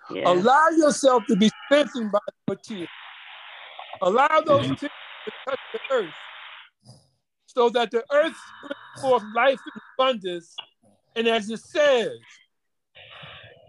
Yeah. 0.09 0.31
Allow 0.31 0.69
yourself 0.69 1.23
to 1.27 1.35
be 1.35 1.49
strengthened 1.65 2.11
by 2.11 2.19
the 2.47 2.55
tears. 2.55 2.89
Allow 4.01 4.41
those 4.45 4.65
mm-hmm. 4.65 4.73
tears 4.75 4.91
to 5.25 5.31
touch 5.47 5.59
the 5.73 5.79
earth 5.95 6.13
so 7.45 7.69
that 7.69 7.91
the 7.91 8.03
earth 8.11 8.35
brings 8.61 9.01
forth 9.01 9.23
life 9.35 9.59
in 9.65 9.81
abundance. 9.97 10.55
And 11.15 11.27
as 11.27 11.49
it 11.49 11.59
says, 11.59 12.17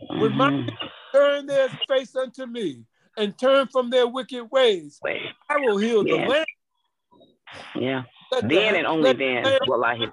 when 0.09 0.37
my 0.37 0.51
mm-hmm. 0.51 0.69
people 0.69 0.89
turn 1.13 1.47
their 1.47 1.69
face 1.89 2.15
unto 2.17 2.47
me 2.47 2.85
and 3.17 3.37
turn 3.39 3.67
from 3.69 3.91
their 3.91 4.07
wicked 4.07 4.45
ways, 4.51 5.01
I 5.49 5.57
will 5.59 5.79
heal 5.79 6.07
yeah. 6.07 6.25
the 6.25 6.31
land. 6.31 6.47
Yeah. 7.75 8.03
Let 8.31 8.49
then 8.49 8.73
the, 8.73 8.79
and 8.79 8.87
only 8.87 9.13
then 9.13 9.43
the 9.43 9.61
will 9.67 9.85
I 9.85 9.97
heal. 9.97 10.11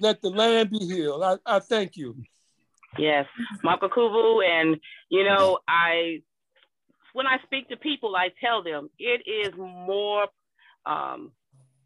Let 0.00 0.20
the 0.20 0.30
land 0.30 0.70
be 0.70 0.78
healed. 0.78 1.22
I, 1.22 1.36
I 1.46 1.60
thank 1.60 1.96
you. 1.96 2.16
Yes, 2.98 3.26
Makakuvu, 3.64 4.44
and 4.44 4.76
you 5.08 5.24
know, 5.24 5.58
I 5.68 6.22
when 7.12 7.26
I 7.26 7.38
speak 7.44 7.68
to 7.68 7.76
people, 7.76 8.16
I 8.16 8.28
tell 8.40 8.62
them 8.62 8.90
it 8.98 9.22
is 9.26 9.54
more 9.56 10.26
um, 10.86 11.30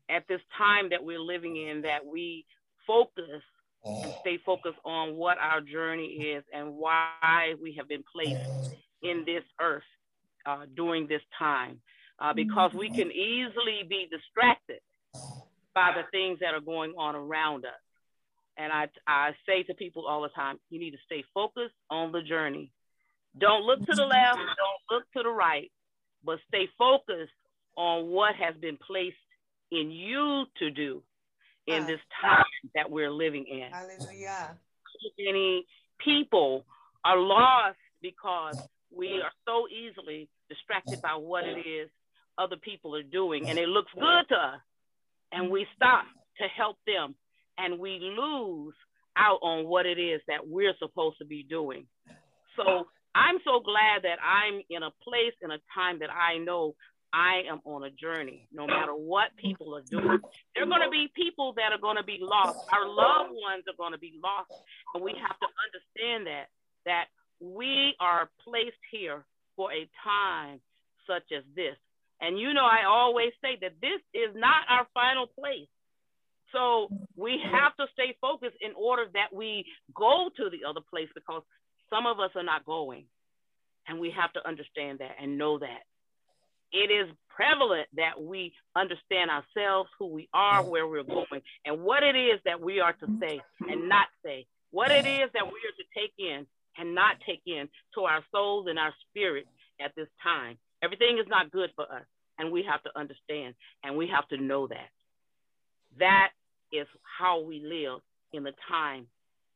at 0.09 0.27
this 0.29 0.41
time 0.57 0.91
that 0.91 1.05
we're 1.05 1.21
living 1.21 1.57
in 1.57 1.83
that 1.83 2.05
we 2.05 2.47
focus 2.89 3.43
and 3.85 4.13
stay 4.21 4.39
focused 4.45 4.79
on 4.85 5.15
what 5.15 5.39
our 5.39 5.61
journey 5.61 6.07
is 6.07 6.43
and 6.53 6.75
why 6.75 7.55
we 7.63 7.75
have 7.79 7.89
been 7.89 8.03
placed 8.13 8.41
in 9.03 9.23
this 9.25 9.45
earth 9.61 9.83
uh, 10.47 10.65
during 10.77 11.07
this 11.07 11.23
time. 11.39 11.81
Uh, 12.21 12.33
because 12.35 12.73
we 12.75 12.91
can 12.91 13.13
easily 13.13 13.85
be 13.89 14.09
distracted 14.11 14.81
by 15.73 15.93
the 15.95 16.03
things 16.11 16.39
that 16.41 16.53
are 16.53 16.61
going 16.61 16.93
on 16.99 17.15
around 17.15 17.65
us. 17.65 17.71
And 18.57 18.73
I, 18.73 18.89
I 19.07 19.31
say 19.47 19.63
to 19.65 19.75
people 19.75 20.09
all 20.09 20.23
the 20.23 20.29
time, 20.31 20.59
you 20.69 20.81
need 20.81 20.91
to 20.91 20.99
stay 21.07 21.23
focused 21.33 21.77
on 21.89 22.11
the 22.11 22.21
journey. 22.21 22.73
Don't 23.39 23.63
look 23.63 23.79
to 23.87 23.95
the 23.95 24.05
left, 24.05 24.39
don't 24.39 24.83
look 24.91 25.05
to 25.17 25.23
the 25.23 25.31
right, 25.31 25.71
but 26.25 26.41
stay 26.49 26.69
focused 26.77 27.31
on 27.77 28.09
what 28.09 28.35
has 28.35 28.57
been 28.61 28.79
placed 28.85 29.15
in 29.71 29.93
you 29.93 30.47
to 30.59 30.71
do 30.73 31.03
in 31.69 31.87
this 31.87 32.01
time 32.21 32.45
that 32.75 32.91
we're 32.91 33.11
living 33.11 33.47
in. 33.47 33.71
Hallelujah. 33.71 34.57
Many 35.19 35.67
people 36.05 36.65
are 37.05 37.19
lost 37.19 37.77
because 38.03 38.61
we 38.95 39.21
are 39.23 39.31
so 39.47 39.69
easily 39.69 40.29
distracted 40.49 41.03
by 41.03 41.15
what 41.15 41.45
it 41.45 41.69
is 41.69 41.91
other 42.39 42.57
people 42.57 42.95
are 42.95 43.03
doing 43.03 43.49
and 43.49 43.59
it 43.59 43.69
looks 43.69 43.93
good 43.95 44.29
to 44.29 44.35
us 44.35 44.61
and 45.33 45.51
we 45.51 45.67
stop 45.75 46.05
to 46.39 46.45
help 46.57 46.77
them 46.87 47.15
and 47.59 47.79
we 47.79 47.99
lose 48.01 48.75
out 49.17 49.41
on 49.43 49.67
what 49.67 49.87
it 49.87 49.99
is 49.99 50.21
that 50.29 50.47
we're 50.47 50.75
supposed 50.79 51.19
to 51.19 51.25
be 51.25 51.43
doing. 51.43 51.87
So 52.57 52.87
I'm 53.15 53.39
so 53.45 53.61
glad 53.61 54.03
that 54.05 54.19
I'm 54.23 54.63
in 54.71 54.83
a 54.83 54.91
place 55.03 55.35
in 55.43 55.51
a 55.51 55.59
time 55.75 55.99
that 56.01 56.11
I 56.11 56.39
know 56.39 56.75
I 57.13 57.43
am 57.51 57.61
on 57.65 57.85
a 57.85 57.91
journey, 57.91 58.49
no 58.53 58.67
matter 58.67 58.93
what 58.93 59.37
people 59.37 59.75
are 59.77 59.83
doing. 59.83 60.21
There 60.55 60.65
are 60.65 60.67
going 60.67 60.83
to 60.83 60.91
be 60.91 61.11
people 61.15 61.55
that 61.55 61.73
are 61.73 61.81
going 61.81 61.97
to 61.97 62.05
be 62.05 62.19
lost. 62.21 62.59
Our 62.73 62.87
loved 62.87 63.31
ones 63.33 63.65
are 63.67 63.77
going 63.79 63.93
to 63.93 63.99
be 63.99 64.21
lost. 64.23 64.53
And 64.95 65.03
we 65.03 65.13
have 65.13 65.39
to 65.39 65.49
understand 65.65 66.27
that, 66.27 66.49
that 66.85 67.07
we 67.41 67.95
are 68.01 68.29
placed 68.45 68.83
here 68.91 69.25
for 69.57 69.73
a 69.73 69.89
time 70.05 70.61
such 71.07 71.33
as 71.37 71.45
this. 71.57 71.77
And 72.21 72.39
you 72.39 72.53
know, 72.53 72.65
I 72.65 72.85
always 72.87 73.33
say 73.43 73.57
that 73.63 73.81
this 73.81 74.01
is 74.13 74.35
not 74.35 74.69
our 74.69 74.87
final 74.93 75.27
place. 75.27 75.69
So 76.53 76.89
we 77.17 77.41
have 77.53 77.77
to 77.77 77.87
stay 77.93 78.17
focused 78.21 78.57
in 78.61 78.73
order 78.77 79.05
that 79.15 79.35
we 79.35 79.65
go 79.95 80.29
to 80.37 80.51
the 80.51 80.69
other 80.69 80.81
place 80.81 81.09
because 81.15 81.43
some 81.91 82.07
of 82.07 82.21
us 82.21 82.31
are 82.37 82.45
not 82.45 82.65
going. 82.65 83.05
And 83.87 83.99
we 83.99 84.11
have 84.11 84.33
to 84.35 84.47
understand 84.47 84.99
that 84.99 85.17
and 85.21 85.39
know 85.39 85.59
that. 85.59 85.85
It 86.73 86.91
is 86.91 87.09
prevalent 87.29 87.89
that 87.97 88.21
we 88.21 88.53
understand 88.77 89.31
ourselves, 89.31 89.89
who 89.99 90.09
we 90.09 90.29
are, 90.35 90.63
where 90.63 90.87
we're 90.87 91.05
going, 91.05 91.43
and 91.65 91.83
what 91.83 92.03
it 92.03 92.17
is 92.17 92.41
that 92.45 92.61
we 92.61 92.81
are 92.81 92.93
to 92.95 93.07
say 93.21 93.41
and 93.61 93.89
not 93.89 94.09
say, 94.25 94.47
what 94.71 94.91
it 94.91 95.07
is 95.07 95.31
that 95.33 95.47
we 95.47 95.53
are 95.53 95.77
to 95.79 95.85
take 95.95 96.13
in 96.19 96.47
and 96.77 96.95
not 96.95 97.17
take 97.25 97.43
in 97.47 97.69
to 97.95 98.03
our 98.03 98.23
souls 98.33 98.67
and 98.69 98.79
our 98.79 98.93
spirit 99.09 99.47
at 99.81 99.95
this 99.97 100.09
time. 100.23 100.59
Everything 100.83 101.19
is 101.19 101.27
not 101.29 101.51
good 101.51 101.71
for 101.75 101.85
us, 101.85 102.05
and 102.39 102.53
we 102.53 102.63
have 102.65 102.83
to 102.83 102.91
understand 102.97 103.55
and 103.83 103.97
we 103.97 104.09
have 104.09 104.29
to 104.29 104.37
know 104.37 104.67
that. 104.67 104.89
That 105.99 106.31
is 106.73 106.87
how 107.19 107.41
we 107.41 107.61
live 107.61 108.01
in 108.33 108.43
the 108.43 108.53
time 108.69 109.07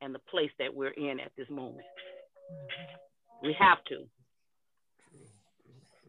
and 0.00 0.14
the 0.14 0.18
place 0.18 0.50
that 0.58 0.74
we're 0.74 0.88
in 0.88 1.20
at 1.20 1.32
this 1.36 1.48
moment. 1.50 1.86
We 3.42 3.54
have 3.58 3.84
to. 3.84 4.06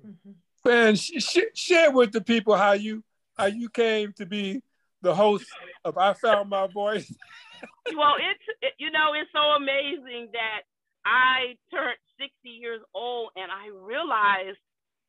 Mm-hmm. 0.05 0.31
Man, 0.65 0.95
sh- 0.95 1.37
share 1.53 1.91
with 1.91 2.11
the 2.13 2.21
people 2.21 2.55
how 2.55 2.71
you 2.71 3.03
how 3.37 3.45
you 3.45 3.69
came 3.69 4.13
to 4.13 4.25
be 4.25 4.61
the 5.01 5.13
host 5.13 5.45
of 5.83 5.97
I 5.97 6.13
Found 6.13 6.49
My 6.49 6.67
Voice. 6.67 7.13
well, 7.95 8.15
it's 8.17 8.43
it, 8.61 8.73
you 8.77 8.89
know 8.91 9.13
it's 9.13 9.29
so 9.33 9.39
amazing 9.39 10.29
that 10.31 10.61
I 11.05 11.57
turned 11.69 11.97
60 12.19 12.31
years 12.49 12.81
old 12.93 13.31
and 13.35 13.51
I 13.51 13.67
realized 13.75 14.57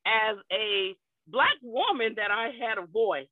as 0.05 0.37
a 0.53 0.97
black 1.29 1.57
woman 1.63 2.15
that 2.17 2.31
I 2.31 2.51
had 2.59 2.79
a 2.79 2.87
voice. 2.87 3.29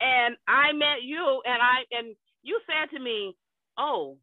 And 0.00 0.36
I 0.46 0.72
met 0.72 1.02
you 1.02 1.42
and 1.46 1.62
I 1.62 1.84
and 1.90 2.16
you 2.42 2.60
said 2.66 2.94
to 2.94 3.02
me, 3.02 3.34
"Oh, 3.78 4.18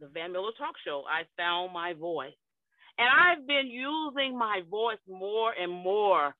the 0.00 0.06
Van 0.06 0.32
Miller 0.32 0.52
Talk 0.56 0.74
Show, 0.84 1.02
I 1.10 1.24
found 1.36 1.72
my 1.72 1.94
voice." 1.94 2.34
And 2.98 3.08
I've 3.08 3.46
been 3.46 3.68
using 3.68 4.36
my 4.36 4.62
voice 4.68 4.98
more 5.08 5.52
and 5.52 5.70
more 5.70 6.34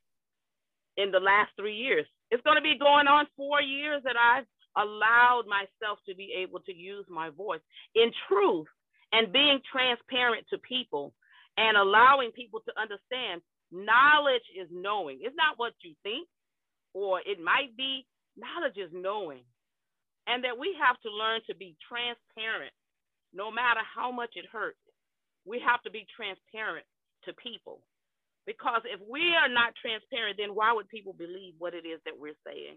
in 0.96 1.12
the 1.12 1.20
last 1.20 1.52
3 1.56 1.74
years. 1.74 2.06
It's 2.30 2.42
going 2.42 2.56
to 2.56 2.62
be 2.62 2.76
going 2.78 3.06
on 3.06 3.26
4 3.36 3.62
years 3.62 4.02
that 4.04 4.16
I've 4.16 4.44
allowed 4.76 5.44
myself 5.46 5.98
to 6.08 6.14
be 6.14 6.34
able 6.42 6.60
to 6.60 6.74
use 6.74 7.06
my 7.08 7.30
voice 7.30 7.60
in 7.94 8.12
truth 8.28 8.66
and 9.12 9.32
being 9.32 9.60
transparent 9.70 10.46
to 10.50 10.58
people 10.58 11.14
and 11.56 11.76
allowing 11.76 12.30
people 12.32 12.60
to 12.60 12.80
understand 12.80 13.40
knowledge 13.70 14.42
is 14.54 14.68
knowing. 14.70 15.18
It's 15.22 15.36
not 15.36 15.58
what 15.58 15.74
you 15.82 15.94
think, 16.02 16.28
or 16.94 17.20
it 17.24 17.40
might 17.40 17.76
be. 17.76 18.06
Knowledge 18.36 18.76
is 18.76 18.90
knowing. 18.92 19.44
And 20.26 20.44
that 20.44 20.58
we 20.58 20.76
have 20.82 21.00
to 21.02 21.10
learn 21.10 21.40
to 21.46 21.54
be 21.54 21.76
transparent 21.88 22.72
no 23.32 23.50
matter 23.50 23.80
how 23.94 24.10
much 24.12 24.30
it 24.34 24.44
hurts. 24.50 24.78
We 25.48 25.60
have 25.64 25.80
to 25.82 25.90
be 25.90 26.06
transparent 26.12 26.84
to 27.24 27.32
people. 27.40 27.80
Because 28.46 28.82
if 28.84 29.00
we 29.08 29.32
are 29.36 29.48
not 29.48 29.76
transparent, 29.80 30.36
then 30.38 30.54
why 30.54 30.72
would 30.72 30.88
people 30.88 31.12
believe 31.12 31.54
what 31.58 31.74
it 31.74 31.88
is 31.88 32.00
that 32.04 32.16
we're 32.20 32.38
saying? 32.46 32.76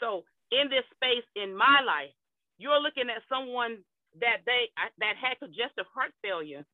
So, 0.00 0.24
in 0.52 0.68
this 0.68 0.84
space 0.96 1.26
in 1.36 1.56
my 1.56 1.80
life, 1.84 2.12
you're 2.58 2.80
looking 2.80 3.08
at 3.10 3.24
someone 3.28 3.80
that 4.20 4.44
they 4.46 4.68
that 5.00 5.16
had 5.20 5.40
congestive 5.40 5.86
heart 5.94 6.12
failure 6.22 6.64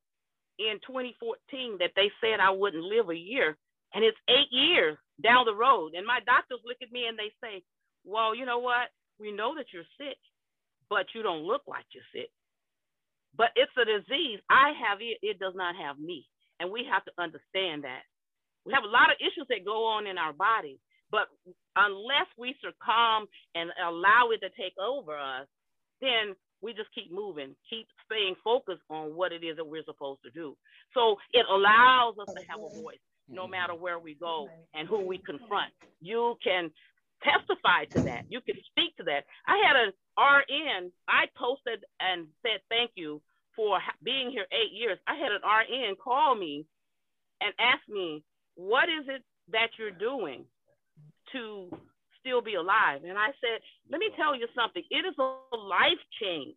in 0.58 0.78
2014 0.86 1.78
that 1.80 1.94
they 1.96 2.10
said 2.20 2.40
I 2.40 2.50
wouldn't 2.50 2.84
live 2.84 3.10
a 3.10 3.16
year, 3.16 3.56
and 3.94 4.04
it's 4.04 4.18
eight 4.28 4.50
years 4.50 4.98
down 5.22 5.46
the 5.46 5.54
road. 5.54 5.94
And 5.94 6.06
my 6.06 6.20
doctors 6.26 6.60
look 6.66 6.78
at 6.82 6.92
me 6.92 7.06
and 7.06 7.18
they 7.18 7.32
say, 7.42 7.62
"Well, 8.04 8.34
you 8.34 8.46
know 8.46 8.58
what? 8.58 8.90
We 9.18 9.32
know 9.32 9.54
that 9.56 9.72
you're 9.72 9.88
sick, 9.98 10.18
but 10.90 11.06
you 11.14 11.22
don't 11.22 11.46
look 11.46 11.62
like 11.66 11.86
you're 11.92 12.10
sick. 12.14 12.30
But 13.36 13.50
it's 13.56 13.72
a 13.76 13.84
disease. 13.84 14.40
I 14.50 14.72
have 14.76 15.00
it; 15.00 15.18
it 15.22 15.38
does 15.38 15.54
not 15.56 15.74
have 15.76 15.98
me, 15.98 16.26
and 16.60 16.70
we 16.70 16.84
have 16.90 17.04
to 17.04 17.12
understand 17.18 17.84
that. 17.84 18.04
We 18.64 18.72
have 18.72 18.84
a 18.84 18.92
lot 18.92 19.10
of 19.10 19.18
issues 19.18 19.46
that 19.48 19.64
go 19.64 19.84
on 19.86 20.06
in 20.06 20.18
our 20.18 20.32
body, 20.32 20.78
but 21.10 21.26
unless 21.76 22.28
we 22.38 22.54
succumb 22.62 23.26
and 23.54 23.70
allow 23.82 24.30
it 24.30 24.40
to 24.44 24.50
take 24.54 24.76
over 24.78 25.18
us, 25.18 25.48
then 26.00 26.36
we 26.60 26.72
just 26.72 26.94
keep 26.94 27.10
moving, 27.10 27.56
keep 27.68 27.88
staying 28.06 28.36
focused 28.44 28.86
on 28.88 29.16
what 29.16 29.32
it 29.32 29.42
is 29.42 29.56
that 29.56 29.66
we're 29.66 29.82
supposed 29.84 30.22
to 30.22 30.30
do. 30.30 30.56
So 30.94 31.16
it 31.32 31.44
allows 31.50 32.14
us 32.22 32.32
to 32.34 32.42
have 32.46 32.60
a 32.60 32.70
voice 32.80 33.02
no 33.28 33.42
mm-hmm. 33.42 33.50
matter 33.52 33.74
where 33.74 33.98
we 33.98 34.14
go 34.14 34.48
and 34.74 34.88
who 34.88 35.06
we 35.06 35.18
confront. 35.18 35.72
You 36.00 36.36
can 36.42 36.70
testify 37.22 37.86
to 37.92 38.02
that. 38.02 38.22
You 38.28 38.40
can 38.40 38.56
speak 38.70 38.96
to 38.96 39.04
that. 39.04 39.24
I 39.46 39.56
had 39.62 39.76
an 39.76 39.92
RN, 40.18 40.92
I 41.08 41.26
posted 41.36 41.84
and 42.00 42.26
said 42.42 42.60
thank 42.68 42.92
you 42.94 43.20
for 43.56 43.78
being 44.02 44.30
here 44.30 44.46
eight 44.52 44.72
years. 44.72 44.98
I 45.06 45.14
had 45.14 45.32
an 45.32 45.42
RN 45.44 45.96
call 46.02 46.34
me 46.34 46.66
and 47.40 47.52
ask 47.58 47.82
me, 47.88 48.22
what 48.54 48.88
is 48.88 49.06
it 49.08 49.22
that 49.50 49.70
you're 49.78 49.90
doing 49.90 50.44
to 51.32 51.68
still 52.22 52.40
be 52.40 52.54
alive. 52.54 53.02
And 53.02 53.18
I 53.18 53.34
said, 53.42 53.58
let 53.90 53.98
me 53.98 54.10
tell 54.16 54.34
you 54.34 54.46
something. 54.54 54.82
It 54.90 55.04
is 55.04 55.14
a 55.18 55.56
life 55.56 56.00
change. 56.22 56.56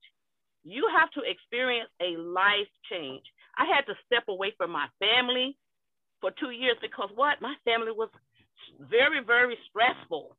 You 0.63 0.87
have 0.97 1.09
to 1.17 1.21
experience 1.25 1.89
a 2.01 2.17
life 2.17 2.69
change. 2.89 3.25
I 3.57 3.65
had 3.65 3.85
to 3.89 3.97
step 4.05 4.23
away 4.29 4.53
from 4.57 4.71
my 4.71 4.87
family 5.01 5.57
for 6.21 6.31
two 6.39 6.51
years 6.51 6.77
because 6.81 7.09
what? 7.13 7.41
My 7.41 7.53
family 7.65 7.91
was 7.91 8.09
very, 8.79 9.23
very 9.23 9.57
stressful. 9.69 10.35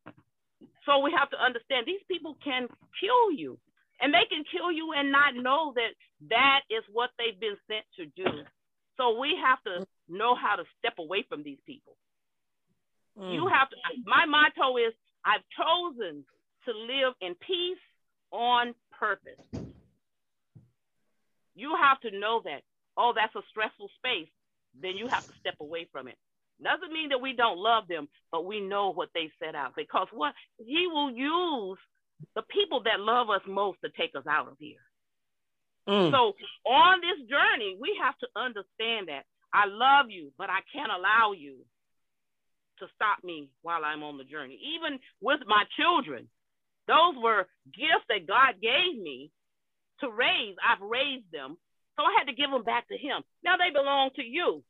So 0.85 1.01
we 1.01 1.13
have 1.19 1.31
to 1.31 1.39
understand 1.43 1.87
these 1.87 2.05
people 2.09 2.37
can 2.43 2.69
kill 3.01 3.31
you 3.33 3.59
and 4.01 4.13
they 4.13 4.27
can 4.29 4.45
kill 4.51 4.71
you 4.71 4.93
and 4.97 5.11
not 5.11 5.35
know 5.35 5.73
that 5.75 5.93
that 6.31 6.61
is 6.71 6.85
what 6.93 7.11
they've 7.19 7.39
been 7.39 7.57
sent 7.67 7.85
to 7.97 8.07
do. 8.15 8.45
So 8.97 9.19
we 9.19 9.35
have 9.43 9.63
to 9.65 9.87
know 10.09 10.35
how 10.35 10.57
to 10.57 10.65
step 10.79 10.95
away 10.99 11.25
from 11.29 11.43
these 11.43 11.59
people. 11.67 11.97
Mm. 13.19 13.35
You 13.35 13.49
have 13.49 13.69
to, 13.71 13.77
my 14.05 14.27
motto 14.27 14.77
is 14.77 14.93
I've 15.25 15.45
chosen 15.57 16.25
to 16.67 16.73
live 16.73 17.15
in 17.21 17.35
peace 17.35 17.83
on 18.31 18.75
purpose. 18.99 19.41
You 21.55 21.75
have 21.81 22.01
to 22.01 22.17
know 22.17 22.43
that, 22.45 22.63
oh, 22.97 23.13
that's 23.17 23.35
a 23.35 23.43
stressful 23.51 23.89
space. 23.97 24.29
Then 24.81 24.97
you 24.97 25.09
have 25.09 25.27
to 25.27 25.33
step 25.41 25.55
away 25.61 25.89
from 25.91 26.07
it. 26.09 26.19
Doesn't 26.63 26.93
mean 26.93 27.11
that 27.11 27.21
we 27.21 27.35
don't 27.35 27.59
love 27.59 27.85
them, 27.89 28.09
but 28.33 28.47
we 28.47 28.61
know 28.61 28.93
what 28.93 29.11
they 29.15 29.31
set 29.43 29.55
out 29.55 29.73
because 29.77 30.09
what 30.13 30.33
he 30.59 30.87
will 30.87 31.11
use 31.11 31.79
the 32.35 32.43
people 32.43 32.83
that 32.85 33.01
love 33.01 33.29
us 33.29 33.43
most 33.47 33.79
to 33.85 33.91
take 33.91 34.13
us 34.17 34.25
out 34.29 34.49
of 34.49 34.57
here. 34.59 34.81
Mm. 35.89 36.11
So 36.11 36.35
on 36.65 37.01
this 37.01 37.29
journey, 37.29 37.77
we 37.79 37.99
have 38.03 38.17
to 38.19 38.29
understand 38.35 39.09
that 39.09 39.25
I 39.53 39.67
love 39.67 40.07
you, 40.11 40.33
but 40.39 40.51
I 40.51 40.61
can't 40.73 40.91
allow 40.91 41.33
you 41.33 41.59
to 42.81 42.87
stop 42.95 43.23
me 43.23 43.49
while 43.63 43.85
I'm 43.85 44.03
on 44.03 44.19
the 44.19 44.25
journey. 44.25 44.59
Even 44.77 44.99
with 45.21 45.41
my 45.47 45.65
children, 45.79 46.29
those 46.89 47.15
were 47.23 47.47
gifts 47.67 48.07
that 48.09 48.27
God 48.27 48.61
gave 48.61 49.01
me 49.01 49.31
to 50.01 50.11
raise. 50.11 50.57
I've 50.61 50.83
raised 50.83 51.31
them. 51.33 51.57
So 51.97 52.05
I 52.05 52.15
had 52.19 52.29
to 52.29 52.37
give 52.37 52.51
them 52.51 52.65
back 52.65 52.89
to 52.89 52.97
him. 52.97 53.23
Now 53.45 53.57
they 53.57 53.73
belong 53.73 54.11
to 54.17 54.25
you. 54.25 54.63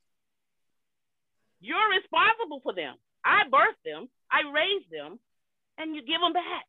You're 1.61 1.91
responsible 1.91 2.61
for 2.63 2.75
them. 2.75 2.97
I 3.25 3.43
birthed 3.51 3.83
them, 3.85 4.09
I 4.31 4.43
raised 4.53 4.91
them, 4.91 5.19
and 5.79 5.95
you 5.95 6.03
give 6.03 6.21
them 6.21 6.33
back. 6.33 6.67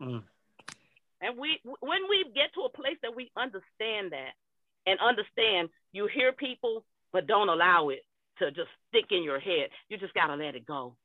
Mm. 0.00 0.22
And 1.20 1.38
we, 1.38 1.60
when 1.80 2.00
we 2.10 2.24
get 2.34 2.52
to 2.54 2.62
a 2.62 2.70
place 2.70 2.98
that 3.02 3.14
we 3.14 3.30
understand 3.36 4.10
that 4.10 4.34
and 4.86 4.98
understand, 4.98 5.68
you 5.92 6.08
hear 6.12 6.32
people, 6.32 6.84
but 7.12 7.28
don't 7.28 7.48
allow 7.48 7.90
it 7.90 8.00
to 8.38 8.50
just 8.50 8.68
stick 8.88 9.06
in 9.10 9.22
your 9.22 9.38
head. 9.38 9.70
You 9.88 9.98
just 9.98 10.14
got 10.14 10.26
to 10.26 10.34
let 10.34 10.56
it 10.56 10.66
go. 10.66 10.96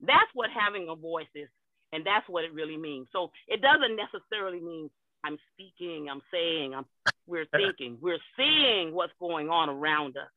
That's 0.00 0.30
what 0.32 0.48
having 0.50 0.88
a 0.88 0.96
voice 0.96 1.28
is. 1.34 1.48
And 1.92 2.04
that's 2.04 2.28
what 2.28 2.44
it 2.44 2.52
really 2.54 2.76
means. 2.76 3.08
So 3.12 3.30
it 3.46 3.60
doesn't 3.60 3.96
necessarily 3.96 4.60
mean 4.60 4.90
I'm 5.24 5.38
speaking, 5.52 6.08
I'm 6.10 6.22
saying, 6.32 6.74
I'm, 6.74 6.86
we're 7.26 7.46
thinking, 7.52 7.98
we're 8.00 8.18
seeing 8.36 8.94
what's 8.94 9.12
going 9.18 9.48
on 9.50 9.68
around 9.68 10.16
us. 10.16 10.30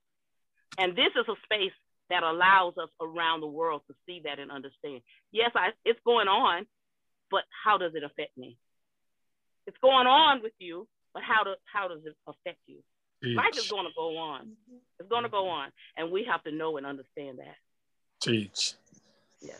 And 0.80 0.96
this 0.96 1.12
is 1.16 1.26
a 1.28 1.36
space 1.44 1.74
that 2.10 2.24
allows 2.24 2.74
us 2.78 2.90
around 3.02 3.42
the 3.42 3.48
world 3.48 3.82
to 3.88 3.96
see 4.06 4.22
that 4.24 4.40
and 4.40 4.50
understand. 4.50 5.02
Yes, 5.32 5.52
I, 5.56 5.70
it's 5.86 6.00
going 6.06 6.28
on, 6.28 6.66
but 7.30 7.44
how 7.64 7.78
does 7.78 7.94
it 7.96 8.04
affect 8.04 8.38
me? 8.38 8.58
It's 9.68 9.78
going 9.82 10.08
on 10.08 10.42
with 10.42 10.54
you, 10.58 10.88
but 11.14 11.22
how, 11.22 11.44
do, 11.44 11.54
how 11.72 11.88
does 11.88 12.00
it 12.06 12.16
affect 12.28 12.58
you? 12.66 12.78
Teach. 13.22 13.36
Life 13.36 13.58
is 13.58 13.70
going 13.70 13.86
to 13.86 13.92
go 13.96 14.18
on. 14.18 14.54
It's 15.00 15.10
going 15.10 15.24
to 15.24 15.30
go 15.30 15.44
mm-hmm. 15.44 15.66
on, 15.66 15.72
and 15.98 16.12
we 16.12 16.24
have 16.24 16.42
to 16.46 16.52
know 16.52 16.78
and 16.78 16.86
understand 16.86 17.40
that. 17.40 17.56
Teach. 18.22 18.74
Yes. 19.42 19.60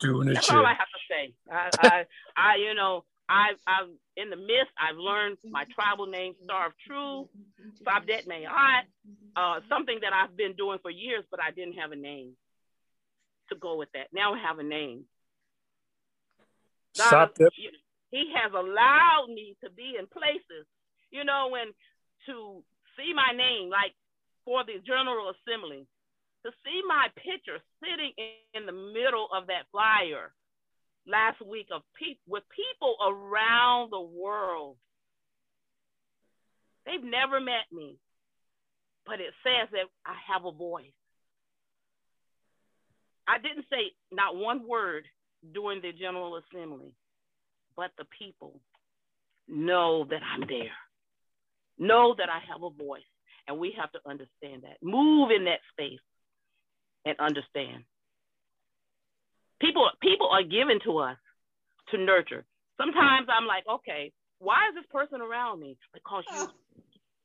Doing 0.00 0.28
it. 0.28 0.34
That's 0.34 0.50
all 0.50 0.64
I 0.64 0.72
have 0.72 0.78
to 0.78 1.00
say. 1.08 1.34
I, 1.50 1.70
I, 1.78 2.04
I, 2.36 2.56
you 2.56 2.74
know, 2.74 3.04
I, 3.28 3.52
I'm 3.66 3.96
in 4.16 4.30
the 4.30 4.36
midst. 4.36 4.72
I've 4.78 4.96
learned 4.96 5.38
my 5.50 5.64
tribal 5.74 6.06
name, 6.06 6.34
Star 6.44 6.66
of 6.66 6.72
True, 6.86 7.28
Sabdet 7.86 8.26
Mayat, 8.26 8.84
uh, 9.36 9.60
something 9.68 9.98
that 10.02 10.12
I've 10.12 10.36
been 10.36 10.54
doing 10.54 10.78
for 10.82 10.90
years, 10.90 11.24
but 11.30 11.40
I 11.40 11.50
didn't 11.50 11.74
have 11.74 11.92
a 11.92 11.96
name 11.96 12.36
to 13.50 13.56
go 13.56 13.76
with 13.76 13.88
that. 13.94 14.08
Now 14.12 14.34
I 14.34 14.38
have 14.38 14.58
a 14.58 14.62
name. 14.62 15.04
God, 16.96 17.30
he, 17.54 17.70
he 18.10 18.32
has 18.36 18.52
allowed 18.52 19.26
me 19.28 19.56
to 19.64 19.70
be 19.70 19.96
in 19.98 20.06
places, 20.06 20.66
you 21.10 21.24
know, 21.24 21.48
when 21.50 21.72
to 22.26 22.62
see 22.96 23.12
my 23.14 23.36
name, 23.36 23.70
like 23.70 23.92
for 24.44 24.64
the 24.64 24.78
General 24.86 25.32
Assembly, 25.32 25.86
to 26.44 26.52
see 26.64 26.82
my 26.86 27.08
picture 27.16 27.58
sitting 27.82 28.12
in 28.52 28.66
the 28.66 28.72
middle 28.72 29.28
of 29.34 29.48
that 29.48 29.64
flyer 29.72 30.32
last 31.06 31.44
week 31.44 31.68
of 31.74 31.82
people 31.98 32.22
with 32.26 32.42
people 32.54 32.96
around 33.04 33.90
the 33.90 34.00
world. 34.00 34.76
They've 36.86 37.02
never 37.02 37.40
met 37.40 37.64
me, 37.72 37.98
but 39.06 39.20
it 39.20 39.32
says 39.42 39.68
that 39.72 39.86
I 40.04 40.14
have 40.32 40.44
a 40.44 40.52
voice. 40.52 40.92
I 43.26 43.38
didn't 43.38 43.64
say 43.70 43.92
not 44.12 44.36
one 44.36 44.68
word 44.68 45.04
during 45.52 45.80
the 45.80 45.92
General 45.92 46.36
Assembly, 46.38 46.92
but 47.76 47.90
the 47.96 48.04
people 48.18 48.60
know 49.48 50.04
that 50.10 50.20
I'm 50.22 50.46
there. 50.46 50.76
Know 51.78 52.14
that 52.18 52.28
I 52.28 52.40
have 52.52 52.62
a 52.62 52.70
voice, 52.70 53.02
and 53.48 53.58
we 53.58 53.74
have 53.78 53.90
to 53.92 53.98
understand 54.06 54.62
that. 54.62 54.76
Move 54.82 55.30
in 55.30 55.44
that 55.46 55.60
space 55.72 56.00
and 57.04 57.18
understand. 57.18 57.84
People, 59.64 59.88
people 60.02 60.28
are 60.28 60.42
given 60.42 60.78
to 60.84 60.98
us 60.98 61.16
to 61.90 61.98
nurture. 61.98 62.44
Sometimes 62.76 63.28
I'm 63.30 63.46
like, 63.46 63.64
okay, 63.68 64.12
why 64.38 64.68
is 64.68 64.74
this 64.74 64.84
person 64.92 65.20
around 65.20 65.60
me? 65.60 65.76
Because 65.92 66.24
you, 66.34 66.48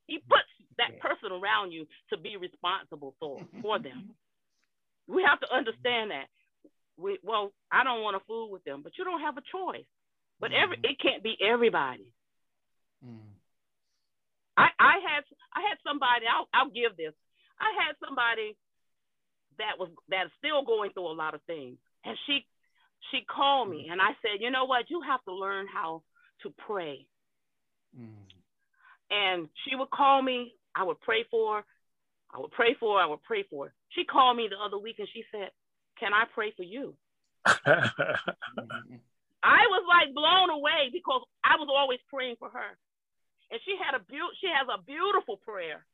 he 0.06 0.18
puts 0.18 0.48
that 0.78 0.98
person 1.00 1.32
around 1.32 1.72
you 1.72 1.86
to 2.10 2.16
be 2.16 2.36
responsible 2.36 3.14
for 3.20 3.40
for 3.60 3.78
them. 3.86 4.10
We 5.06 5.22
have 5.26 5.40
to 5.40 5.52
understand 5.52 6.10
that. 6.10 6.26
We, 6.96 7.18
well, 7.22 7.52
I 7.70 7.84
don't 7.84 8.02
want 8.02 8.16
to 8.16 8.24
fool 8.26 8.50
with 8.50 8.64
them, 8.64 8.80
but 8.82 8.92
you 8.96 9.04
don't 9.04 9.20
have 9.20 9.36
a 9.36 9.42
choice. 9.52 9.88
But 10.40 10.52
every 10.52 10.78
it 10.82 10.96
can't 11.00 11.22
be 11.22 11.36
everybody. 11.36 12.06
Mm. 13.04 13.36
I, 14.56 14.68
I 14.78 14.94
had 15.04 15.24
I 15.52 15.60
had 15.68 15.78
somebody. 15.84 16.24
I'll 16.24 16.48
I'll 16.54 16.70
give 16.70 16.96
this. 16.96 17.12
I 17.60 17.84
had 17.84 17.96
somebody 18.04 18.56
that 19.58 19.78
was 19.78 19.90
that's 20.08 20.30
still 20.38 20.64
going 20.64 20.92
through 20.92 21.12
a 21.12 21.16
lot 21.16 21.34
of 21.34 21.42
things, 21.46 21.76
and 22.04 22.16
she 22.26 22.46
she 23.10 23.24
called 23.24 23.68
me, 23.68 23.88
and 23.90 24.00
I 24.00 24.10
said, 24.22 24.40
you 24.40 24.50
know 24.50 24.66
what, 24.66 24.90
you 24.90 25.00
have 25.02 25.24
to 25.24 25.34
learn 25.34 25.66
how 25.72 26.02
to 26.42 26.52
pray. 26.66 27.06
Mm. 27.98 28.28
And 29.10 29.48
she 29.64 29.74
would 29.74 29.90
call 29.90 30.22
me. 30.22 30.54
I 30.74 30.84
would 30.84 31.00
pray 31.00 31.24
for 31.30 31.56
her. 31.56 31.64
I 32.32 32.38
would 32.38 32.52
pray 32.52 32.76
for 32.78 32.98
her. 32.98 33.04
I 33.04 33.06
would 33.06 33.22
pray 33.22 33.44
for 33.50 33.66
her. 33.66 33.74
She 33.90 34.04
called 34.04 34.36
me 34.36 34.48
the 34.48 34.56
other 34.56 34.78
week, 34.78 34.96
and 34.98 35.08
she 35.12 35.24
said, 35.32 35.50
"Can 35.98 36.14
I 36.14 36.24
pray 36.32 36.52
for 36.56 36.62
you?" 36.62 36.94
I 37.44 37.56
was 39.72 39.84
like 39.88 40.14
blown 40.14 40.50
away 40.50 40.90
because 40.92 41.22
I 41.42 41.56
was 41.56 41.68
always 41.70 41.98
praying 42.08 42.36
for 42.38 42.50
her 42.50 42.78
and 43.50 43.60
she 43.66 43.74
had 43.76 43.98
a 43.98 44.02
be- 44.06 44.36
she 44.40 44.46
has 44.46 44.66
a 44.70 44.82
beautiful 44.82 45.36
prayer. 45.36 45.84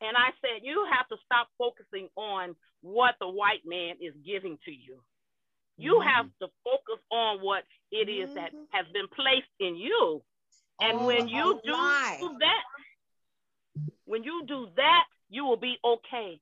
And 0.00 0.16
I 0.16 0.36
said, 0.40 0.62
you 0.62 0.84
have 0.92 1.08
to 1.08 1.16
stop 1.24 1.48
focusing 1.56 2.08
on 2.16 2.56
what 2.82 3.14
the 3.20 3.28
white 3.28 3.64
man 3.64 3.96
is 4.00 4.12
giving 4.20 4.58
to 4.66 4.72
you. 4.72 5.00
You 5.76 5.94
mm-hmm. 5.94 6.08
have 6.08 6.26
to 6.40 6.48
focus 6.62 7.02
on 7.10 7.38
what 7.40 7.64
it 7.90 8.08
is 8.08 8.30
mm-hmm. 8.30 8.34
that 8.36 8.52
has 8.70 8.86
been 8.92 9.08
placed 9.14 9.50
in 9.60 9.76
you. 9.76 10.22
And 10.80 10.98
oh, 11.00 11.06
when 11.06 11.28
you 11.28 11.60
do 11.64 11.72
that, 11.72 12.62
when 14.04 14.24
you 14.24 14.44
do 14.46 14.68
that, 14.76 15.04
you 15.30 15.44
will 15.44 15.56
be 15.56 15.76
okay. 15.84 16.40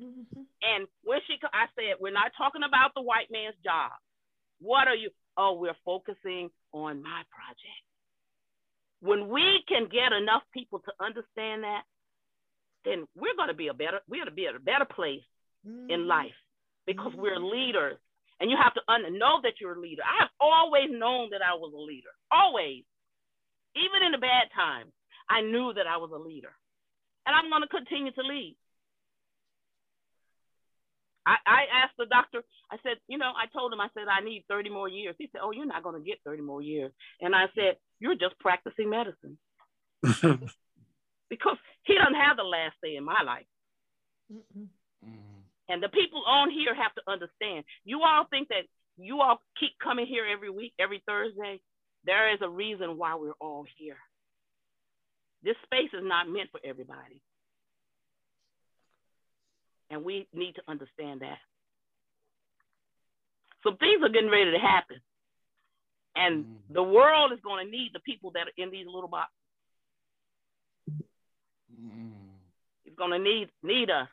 Mm-hmm. 0.00 0.42
And 0.62 0.86
when 1.04 1.20
she, 1.26 1.34
I 1.52 1.66
said, 1.76 1.96
we're 2.00 2.12
not 2.12 2.32
talking 2.36 2.62
about 2.66 2.92
the 2.94 3.02
white 3.02 3.28
man's 3.30 3.56
job. 3.64 3.92
What 4.60 4.88
are 4.88 4.94
you? 4.94 5.10
Oh, 5.36 5.54
we're 5.54 5.76
focusing 5.84 6.50
on 6.72 7.02
my 7.02 7.22
project 7.30 7.84
when 9.00 9.28
we 9.28 9.62
can 9.66 9.88
get 9.90 10.12
enough 10.12 10.42
people 10.52 10.78
to 10.80 10.92
understand 11.00 11.64
that, 11.64 11.82
then 12.84 13.06
we're 13.16 13.36
going 13.36 13.48
to 13.48 13.54
be 13.54 13.68
a 13.68 13.74
better 13.74 14.00
we're 14.08 14.18
going 14.18 14.28
to 14.28 14.34
be 14.34 14.46
at 14.46 14.54
a 14.54 14.60
better 14.60 14.84
place 14.84 15.24
mm-hmm. 15.66 15.90
in 15.90 16.06
life 16.06 16.36
because 16.86 17.12
mm-hmm. 17.12 17.22
we're 17.22 17.38
leaders. 17.38 17.98
And 18.40 18.50
you 18.50 18.56
have 18.56 18.74
to 18.74 18.80
un- 18.88 19.18
know 19.18 19.40
that 19.42 19.60
you're 19.60 19.76
a 19.76 19.80
leader. 19.80 20.02
I 20.02 20.24
have 20.24 20.32
always 20.40 20.88
known 20.90 21.30
that 21.30 21.44
I 21.44 21.54
was 21.54 21.72
a 21.76 21.80
leader. 21.80 22.08
Always. 22.32 22.84
Even 23.76 24.02
in 24.02 24.12
the 24.12 24.18
bad 24.18 24.48
times, 24.56 24.92
I 25.28 25.42
knew 25.42 25.72
that 25.74 25.86
I 25.86 25.98
was 25.98 26.10
a 26.12 26.18
leader. 26.18 26.50
And 27.26 27.36
I'm 27.36 27.50
going 27.50 27.62
to 27.62 27.68
continue 27.68 28.12
to 28.12 28.22
lead. 28.22 28.56
I, 31.26 31.36
I 31.46 31.84
asked 31.84 31.94
the 31.98 32.06
doctor, 32.06 32.42
I 32.72 32.76
said, 32.82 32.96
you 33.06 33.18
know, 33.18 33.30
I 33.36 33.46
told 33.52 33.72
him, 33.72 33.80
I 33.80 33.88
said, 33.94 34.08
I 34.08 34.24
need 34.24 34.44
30 34.48 34.70
more 34.70 34.88
years. 34.88 35.14
He 35.18 35.28
said, 35.30 35.42
oh, 35.44 35.52
you're 35.52 35.66
not 35.66 35.82
going 35.82 36.00
to 36.00 36.04
get 36.04 36.18
30 36.24 36.42
more 36.42 36.62
years. 36.62 36.92
And 37.20 37.34
I 37.34 37.44
said, 37.54 37.76
you're 38.00 38.16
just 38.16 38.38
practicing 38.40 38.88
medicine. 38.88 39.36
because 41.30 41.56
he 41.84 41.94
doesn't 41.94 42.14
have 42.14 42.36
the 42.38 42.42
last 42.42 42.74
day 42.82 42.96
in 42.96 43.04
my 43.04 43.22
life. 43.22 43.46
Mm-hmm. 44.32 44.64
And 45.70 45.80
the 45.80 45.88
people 45.88 46.22
on 46.26 46.50
here 46.50 46.74
have 46.74 46.92
to 46.96 47.02
understand. 47.06 47.64
You 47.84 48.02
all 48.02 48.26
think 48.28 48.48
that 48.48 48.64
you 48.98 49.20
all 49.20 49.40
keep 49.58 49.70
coming 49.82 50.04
here 50.04 50.26
every 50.30 50.50
week, 50.50 50.72
every 50.80 51.00
Thursday. 51.06 51.60
There 52.04 52.34
is 52.34 52.40
a 52.42 52.48
reason 52.48 52.98
why 52.98 53.14
we're 53.14 53.38
all 53.40 53.64
here. 53.78 53.96
This 55.44 55.56
space 55.64 55.90
is 55.94 56.02
not 56.02 56.28
meant 56.28 56.50
for 56.50 56.60
everybody. 56.64 57.22
And 59.90 60.04
we 60.04 60.26
need 60.34 60.56
to 60.56 60.62
understand 60.68 61.20
that. 61.20 61.38
So 63.62 63.76
things 63.78 64.02
are 64.02 64.08
getting 64.08 64.30
ready 64.30 64.50
to 64.50 64.58
happen. 64.58 64.96
And 66.16 66.44
Mm-hmm. 66.44 66.74
the 66.74 66.82
world 66.82 67.32
is 67.32 67.38
going 67.44 67.64
to 67.64 67.70
need 67.70 67.90
the 67.94 68.00
people 68.00 68.32
that 68.32 68.48
are 68.48 68.56
in 68.62 68.70
these 68.72 68.86
little 68.86 69.08
boxes. 69.08 69.36
It's 72.84 72.96
going 72.96 73.12
to 73.12 73.18
need 73.18 73.48
need 73.62 73.90
us. 73.90 74.08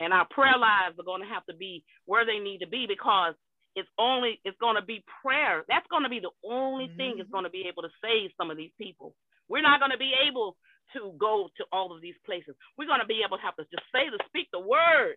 And 0.00 0.12
our 0.12 0.26
prayer 0.30 0.58
lives 0.58 0.98
are 0.98 1.04
going 1.04 1.22
to 1.22 1.28
have 1.28 1.44
to 1.46 1.54
be 1.54 1.84
where 2.06 2.24
they 2.24 2.38
need 2.38 2.58
to 2.58 2.68
be 2.68 2.86
because 2.86 3.34
it's 3.74 3.88
only 3.98 4.40
it's 4.44 4.58
going 4.58 4.76
to 4.76 4.82
be 4.82 5.04
prayer. 5.22 5.64
That's 5.68 5.86
going 5.90 6.02
to 6.02 6.08
be 6.08 6.20
the 6.20 6.34
only 6.44 6.90
thing 6.96 7.14
that's 7.16 7.26
mm-hmm. 7.26 7.32
going 7.32 7.44
to 7.44 7.50
be 7.50 7.66
able 7.68 7.82
to 7.82 7.92
save 8.02 8.30
some 8.36 8.50
of 8.50 8.56
these 8.56 8.72
people. 8.78 9.14
We're 9.48 9.62
not 9.62 9.80
going 9.80 9.92
to 9.92 9.98
be 9.98 10.12
able 10.28 10.56
to 10.94 11.14
go 11.18 11.48
to 11.56 11.64
all 11.72 11.94
of 11.94 12.02
these 12.02 12.18
places. 12.26 12.54
We're 12.76 12.86
going 12.86 13.00
to 13.00 13.06
be 13.06 13.22
able 13.24 13.38
to 13.38 13.42
have 13.42 13.56
to 13.56 13.64
just 13.64 13.84
say 13.92 14.10
the 14.10 14.18
speak 14.26 14.48
the 14.52 14.60
word, 14.60 15.16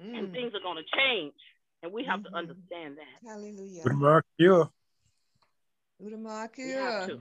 and 0.00 0.28
mm. 0.28 0.32
things 0.32 0.52
are 0.54 0.64
going 0.64 0.82
to 0.82 0.96
change. 0.96 1.34
And 1.82 1.92
we 1.92 2.04
have 2.04 2.22
to 2.22 2.28
mm-hmm. 2.28 2.36
understand 2.36 2.96
that. 2.98 3.26
Hallelujah. 3.26 3.82
Good 3.82 3.96
mark 3.96 4.24
you. 4.38 4.70
We 5.98 6.10
have 6.74 7.00
have 7.00 7.08
to. 7.08 7.20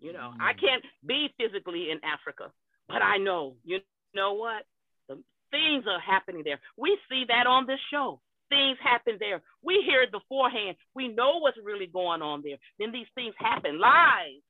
You 0.00 0.12
know, 0.12 0.32
I 0.38 0.52
mm. 0.52 0.60
can't 0.60 0.84
be 1.06 1.32
physically 1.38 1.90
in 1.90 2.00
Africa, 2.04 2.52
but 2.88 3.02
I 3.02 3.16
know, 3.16 3.56
you 3.64 3.80
know 4.16 4.32
what? 4.32 4.64
The 5.08 5.22
things 5.52 5.84
are 5.86 6.00
happening 6.00 6.42
there. 6.44 6.58
We 6.76 6.98
see 7.08 7.24
that 7.28 7.46
on 7.46 7.66
this 7.66 7.78
show. 7.92 8.20
Things 8.48 8.78
happen 8.82 9.16
there. 9.20 9.42
We 9.62 9.82
hear 9.86 10.02
it 10.02 10.12
beforehand. 10.12 10.76
We 10.94 11.08
know 11.08 11.38
what's 11.38 11.58
really 11.62 11.86
going 11.86 12.22
on 12.22 12.42
there. 12.42 12.56
Then 12.78 12.92
these 12.92 13.06
things 13.14 13.34
happen. 13.38 13.78
Lies 13.78 14.42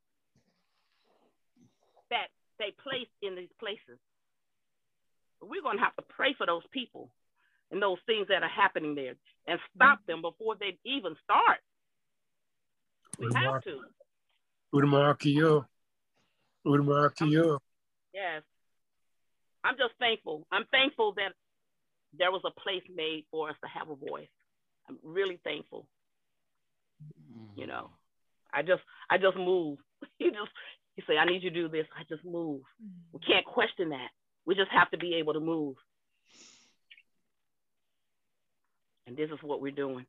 that 2.10 2.28
they 2.58 2.72
place 2.82 3.08
in 3.22 3.34
these 3.36 3.52
places. 3.58 3.98
But 5.40 5.50
we're 5.50 5.62
going 5.62 5.78
to 5.78 5.84
have 5.84 5.96
to 5.96 6.02
pray 6.02 6.34
for 6.38 6.46
those 6.46 6.62
people 6.72 7.10
and 7.70 7.82
those 7.82 7.98
things 8.06 8.28
that 8.28 8.42
are 8.42 8.48
happening 8.48 8.94
there 8.94 9.16
and 9.46 9.58
stop 9.74 9.98
them 10.06 10.22
before 10.22 10.56
they 10.58 10.78
even 10.84 11.14
start. 11.24 11.58
We 13.18 13.26
have 13.34 13.62
to. 13.64 13.70
You. 13.70 15.66
Good. 17.24 17.58
Yes. 18.14 18.42
I'm 19.66 19.76
just 19.76 19.94
thankful. 19.98 20.46
I'm 20.52 20.64
thankful 20.70 21.14
that 21.14 21.32
there 22.16 22.30
was 22.30 22.42
a 22.46 22.60
place 22.60 22.84
made 22.94 23.24
for 23.30 23.50
us 23.50 23.56
to 23.62 23.68
have 23.68 23.90
a 23.90 23.96
voice. 23.96 24.28
I'm 24.88 24.98
really 25.02 25.40
thankful. 25.42 25.88
Mm-hmm. 27.02 27.60
You 27.60 27.66
know, 27.66 27.90
I 28.54 28.62
just 28.62 28.82
I 29.10 29.18
just 29.18 29.36
move. 29.36 29.78
You 30.18 30.30
just 30.30 30.50
you 30.96 31.02
say, 31.06 31.16
I 31.18 31.24
need 31.24 31.42
you 31.42 31.50
to 31.50 31.62
do 31.62 31.68
this. 31.68 31.86
I 31.98 32.02
just 32.08 32.24
move. 32.24 32.60
Mm-hmm. 32.82 33.14
We 33.14 33.20
can't 33.20 33.44
question 33.44 33.90
that. 33.90 34.08
We 34.46 34.54
just 34.54 34.70
have 34.70 34.90
to 34.90 34.98
be 34.98 35.14
able 35.16 35.34
to 35.34 35.40
move. 35.40 35.76
And 39.06 39.16
this 39.16 39.30
is 39.30 39.38
what 39.42 39.60
we're 39.60 39.72
doing. 39.72 40.06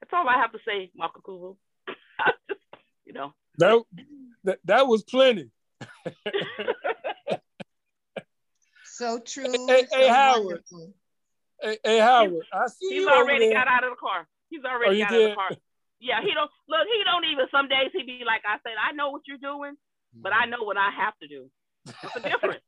That's 0.00 0.12
all 0.12 0.28
I 0.28 0.40
have 0.40 0.52
to 0.52 0.58
say, 0.66 0.90
Marco 0.96 1.20
Kuvu. 1.20 1.56
you 3.06 3.12
know. 3.12 3.32
That, 3.58 3.82
that 4.44 4.58
that 4.64 4.86
was 4.86 5.02
plenty. 5.02 5.50
So 8.92 9.18
true. 9.24 9.48
Hey, 9.68 9.86
hey, 9.90 10.06
so 10.06 10.12
Howard. 10.12 10.44
wonderful. 10.44 10.94
Hey, 11.60 11.78
hey 11.82 11.98
Howard, 11.98 12.44
I 12.52 12.66
see 12.68 12.88
He's 12.90 13.00
you 13.00 13.08
over 13.08 13.24
already 13.24 13.48
there. 13.48 13.54
got 13.54 13.68
out 13.68 13.84
of 13.84 13.90
the 13.90 13.96
car. 13.96 14.28
He's 14.50 14.60
Oh, 14.64 14.68
already 14.68 14.98
you 14.98 15.04
got 15.04 15.14
out 15.14 15.22
of 15.22 15.30
the 15.30 15.34
car. 15.34 15.50
Yeah, 15.98 16.20
he 16.20 16.34
don't 16.34 16.50
look. 16.68 16.84
He 16.84 17.00
don't 17.04 17.24
even. 17.24 17.46
Some 17.50 17.68
days 17.68 17.88
he 17.94 18.02
be 18.02 18.20
like, 18.26 18.42
I 18.44 18.58
said, 18.60 18.76
I 18.76 18.92
know 18.92 19.08
what 19.10 19.22
you're 19.24 19.40
doing, 19.40 19.76
but 20.12 20.32
I 20.32 20.44
hmm. 20.44 20.50
know 20.50 20.62
what 20.64 20.76
I 20.76 20.90
have 20.90 21.14
to 21.22 21.28
do. 21.28 21.48
It's 21.86 22.16
a 22.16 22.20
difference. 22.20 22.60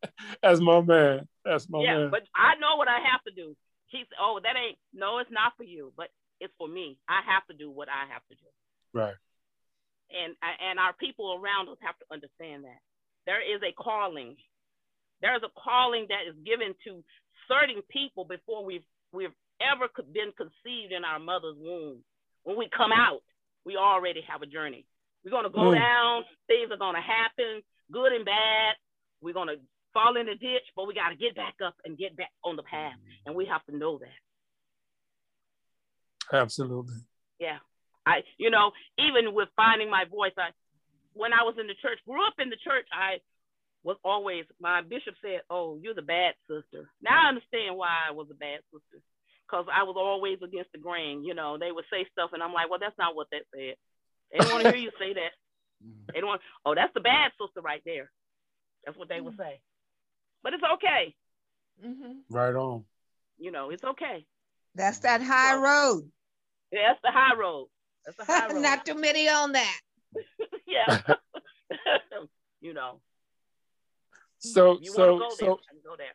That's 0.42 0.60
my 0.60 0.80
man. 0.80 1.28
That's 1.44 1.68
my 1.68 1.82
yeah, 1.82 2.08
man. 2.08 2.10
but 2.10 2.22
I 2.34 2.56
know 2.56 2.76
what 2.76 2.88
I 2.88 3.04
have 3.12 3.20
to 3.28 3.32
do. 3.36 3.54
He 3.88 4.00
said, 4.08 4.16
Oh, 4.16 4.40
that 4.42 4.56
ain't. 4.56 4.78
No, 4.94 5.18
it's 5.18 5.30
not 5.30 5.52
for 5.58 5.64
you, 5.64 5.92
but 5.94 6.08
it's 6.40 6.54
for 6.56 6.68
me. 6.68 6.96
I 7.06 7.20
have 7.26 7.44
to 7.50 7.54
do 7.54 7.70
what 7.70 7.88
I 7.92 8.08
have 8.08 8.24
to 8.30 8.34
do, 8.34 8.48
right. 8.94 9.18
and 10.08 10.32
and 10.40 10.78
our 10.78 10.94
people 10.94 11.36
around 11.36 11.68
us 11.68 11.76
have 11.82 11.98
to 12.00 12.06
understand 12.08 12.64
that 12.64 12.80
there 13.26 13.44
is 13.44 13.60
a 13.60 13.76
calling. 13.76 14.36
There 15.22 15.34
is 15.36 15.42
a 15.42 15.50
calling 15.60 16.06
that 16.08 16.26
is 16.28 16.36
given 16.44 16.74
to 16.84 17.04
certain 17.48 17.82
people 17.90 18.24
before 18.24 18.64
we've 18.64 18.84
we've 19.12 19.34
ever 19.60 19.88
been 20.12 20.32
conceived 20.36 20.92
in 20.92 21.04
our 21.04 21.18
mother's 21.18 21.56
womb. 21.58 22.02
When 22.44 22.56
we 22.56 22.68
come 22.74 22.92
out, 22.92 23.20
we 23.64 23.76
already 23.76 24.22
have 24.22 24.40
a 24.42 24.46
journey. 24.46 24.86
We're 25.24 25.32
gonna 25.32 25.50
go 25.50 25.70
Mm. 25.72 25.74
down. 25.74 26.24
Things 26.46 26.70
are 26.70 26.78
gonna 26.78 27.02
happen, 27.02 27.62
good 27.92 28.12
and 28.12 28.24
bad. 28.24 28.76
We're 29.20 29.34
gonna 29.34 29.56
fall 29.92 30.16
in 30.16 30.26
the 30.26 30.36
ditch, 30.36 30.62
but 30.74 30.86
we 30.86 30.94
gotta 30.94 31.16
get 31.16 31.34
back 31.34 31.60
up 31.60 31.74
and 31.84 31.98
get 31.98 32.16
back 32.16 32.32
on 32.42 32.56
the 32.56 32.62
path, 32.62 32.96
and 33.26 33.34
we 33.34 33.44
have 33.46 33.64
to 33.66 33.76
know 33.76 33.98
that. 33.98 34.18
Absolutely. 36.32 36.94
Yeah. 37.38 37.58
I, 38.06 38.22
you 38.38 38.50
know, 38.50 38.72
even 38.98 39.34
with 39.34 39.48
finding 39.56 39.90
my 39.90 40.04
voice, 40.04 40.32
I, 40.38 40.50
when 41.12 41.32
I 41.32 41.42
was 41.42 41.56
in 41.58 41.66
the 41.66 41.74
church, 41.74 41.98
grew 42.06 42.24
up 42.26 42.34
in 42.38 42.48
the 42.48 42.56
church, 42.56 42.86
I 42.92 43.20
was 43.82 43.96
always, 44.04 44.44
my 44.60 44.82
bishop 44.82 45.14
said, 45.22 45.40
Oh, 45.48 45.78
you're 45.80 45.94
the 45.94 46.02
bad 46.02 46.34
sister. 46.48 46.90
Now 47.02 47.26
I 47.26 47.28
understand 47.28 47.76
why 47.76 47.88
I 48.08 48.12
was 48.12 48.28
a 48.30 48.34
bad 48.34 48.60
sister. 48.72 49.02
Because 49.48 49.66
I 49.72 49.82
was 49.82 49.96
always 49.98 50.38
against 50.44 50.70
the 50.72 50.78
grain. 50.78 51.24
You 51.24 51.34
know, 51.34 51.58
they 51.58 51.72
would 51.72 51.86
say 51.90 52.06
stuff, 52.12 52.30
and 52.32 52.42
I'm 52.42 52.52
like, 52.52 52.70
Well, 52.70 52.78
that's 52.80 52.98
not 52.98 53.16
what 53.16 53.28
that 53.32 53.42
said. 53.54 53.74
They 54.32 54.38
don't 54.38 54.52
want 54.52 54.64
to 54.64 54.70
hear 54.72 54.80
you 54.80 54.92
say 54.98 55.14
that. 55.14 55.32
They 56.12 56.20
don't 56.20 56.28
want, 56.28 56.42
Oh, 56.66 56.74
that's 56.74 56.92
the 56.92 57.00
bad 57.00 57.32
sister 57.40 57.62
right 57.62 57.82
there. 57.86 58.10
That's 58.84 58.98
what 58.98 59.08
they 59.08 59.20
would 59.20 59.34
mm-hmm. 59.34 59.42
say. 59.42 59.60
But 60.42 60.54
it's 60.54 60.62
okay. 60.74 61.14
Mm-hmm. 61.84 62.34
Right 62.34 62.54
on. 62.54 62.84
You 63.38 63.50
know, 63.50 63.70
it's 63.70 63.84
okay. 63.84 64.26
That's 64.74 64.98
that 65.00 65.22
high 65.22 65.56
road. 65.56 66.10
Yeah, 66.70 66.88
that's 66.88 67.00
the 67.02 67.10
high 67.10 67.34
road. 67.36 67.68
That's 68.04 68.16
the 68.16 68.24
high 68.24 68.48
road. 68.52 68.60
Not 68.60 68.84
too 68.84 68.94
many 68.94 69.28
on 69.28 69.52
that. 69.52 69.80
yeah. 70.66 71.14
you 72.60 72.74
know. 72.74 73.00
So 74.40 74.78
You 74.80 74.90
so 74.92 75.18
go 75.18 75.28
so 75.30 75.60
I 75.70 75.76
go 75.84 75.96
there. 75.96 76.14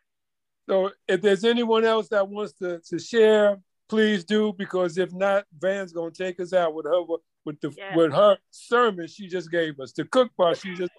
so 0.68 0.92
if 1.08 1.22
there's 1.22 1.44
anyone 1.44 1.86
else 1.86 2.10
that 2.10 2.28
wants 2.28 2.54
to, 2.54 2.80
to 2.90 3.00
share, 3.00 3.58
please 3.88 4.24
do 4.24 4.54
because 4.58 4.98
if 4.98 5.14
not, 5.14 5.46
Van's 5.58 5.94
gonna 5.94 6.12
take 6.12 6.40
us 6.40 6.52
out 6.52 6.74
with 6.74 6.86
her 6.86 7.02
with 7.46 7.62
the 7.62 7.72
Yeah. 7.78 7.96
with 7.96 8.12
her 8.14 8.38
sermon 8.50 9.08
she 9.08 9.28
just 9.28 9.52
gave 9.52 9.80
us. 9.80 9.94
The 9.94 10.06
cook 10.06 10.36
part 10.36 10.58
she 10.58 10.74
just 10.76 10.92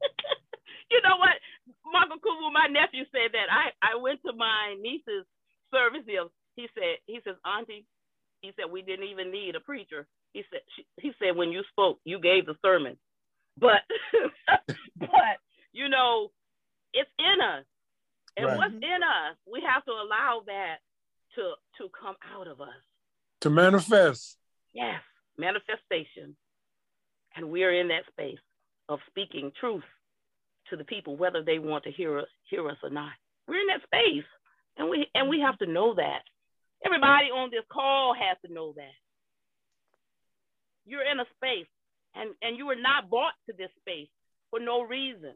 You 0.90 1.00
know 1.02 1.16
what? 1.18 1.36
Marco 1.84 2.14
Kumu, 2.16 2.52
my 2.52 2.66
nephew 2.70 3.04
said 3.12 3.32
that. 3.32 3.48
I, 3.50 3.70
I 3.82 3.96
went 3.96 4.20
to 4.24 4.32
my 4.32 4.76
niece's 4.80 5.26
service. 5.72 6.02
He 6.56 6.66
said, 6.74 6.96
he 7.06 7.20
says, 7.24 7.36
Auntie, 7.44 7.84
he 8.40 8.52
said, 8.56 8.70
we 8.70 8.82
didn't 8.82 9.06
even 9.08 9.30
need 9.30 9.56
a 9.56 9.60
preacher. 9.60 10.06
He 10.32 10.42
said, 10.50 10.60
she, 10.74 10.86
he 11.00 11.12
said, 11.18 11.36
when 11.36 11.50
you 11.50 11.62
spoke, 11.70 11.98
you 12.04 12.20
gave 12.20 12.46
the 12.46 12.54
sermon. 12.62 12.96
But, 13.58 13.82
but, 14.98 15.36
you 15.72 15.88
know, 15.88 16.30
it's 16.96 17.10
in 17.18 17.40
us. 17.40 17.64
And 18.36 18.46
Right. 18.46 18.56
what's 18.56 18.74
in 18.74 19.02
us, 19.02 19.36
we 19.46 19.60
have 19.62 19.84
to 19.84 19.92
allow 19.92 20.42
that 20.46 20.78
to, 21.36 21.54
to 21.78 21.88
come 21.90 22.16
out 22.34 22.48
of 22.48 22.60
us. 22.60 22.82
to 23.40 23.50
manifest. 23.50 24.38
Yes, 24.72 25.02
manifestation. 25.36 26.36
And 27.36 27.50
we 27.50 27.64
are 27.64 27.70
in 27.72 27.88
that 27.88 28.06
space 28.10 28.40
of 28.88 28.98
speaking 29.08 29.52
truth 29.60 29.84
to 30.70 30.76
the 30.76 30.84
people, 30.84 31.16
whether 31.16 31.42
they 31.42 31.58
want 31.58 31.84
to 31.84 31.92
hear 31.92 32.18
us, 32.18 32.28
hear 32.48 32.66
us 32.68 32.78
or 32.82 32.88
not. 32.90 33.12
We're 33.46 33.60
in 33.60 33.66
that 33.68 33.82
space, 33.84 34.24
and 34.78 34.88
we 34.88 35.06
and 35.14 35.28
we 35.28 35.40
have 35.40 35.58
to 35.58 35.66
know 35.66 35.94
that. 35.94 36.22
Everybody 36.84 37.26
on 37.30 37.50
this 37.50 37.64
call 37.70 38.14
has 38.14 38.36
to 38.44 38.52
know 38.52 38.72
that. 38.76 38.94
You're 40.86 41.04
in 41.10 41.20
a 41.20 41.26
space, 41.36 41.66
and 42.14 42.30
and 42.42 42.56
you 42.56 42.66
were 42.66 42.76
not 42.80 43.10
brought 43.10 43.34
to 43.46 43.52
this 43.56 43.70
space 43.80 44.08
for 44.50 44.60
no 44.60 44.82
reason. 44.82 45.34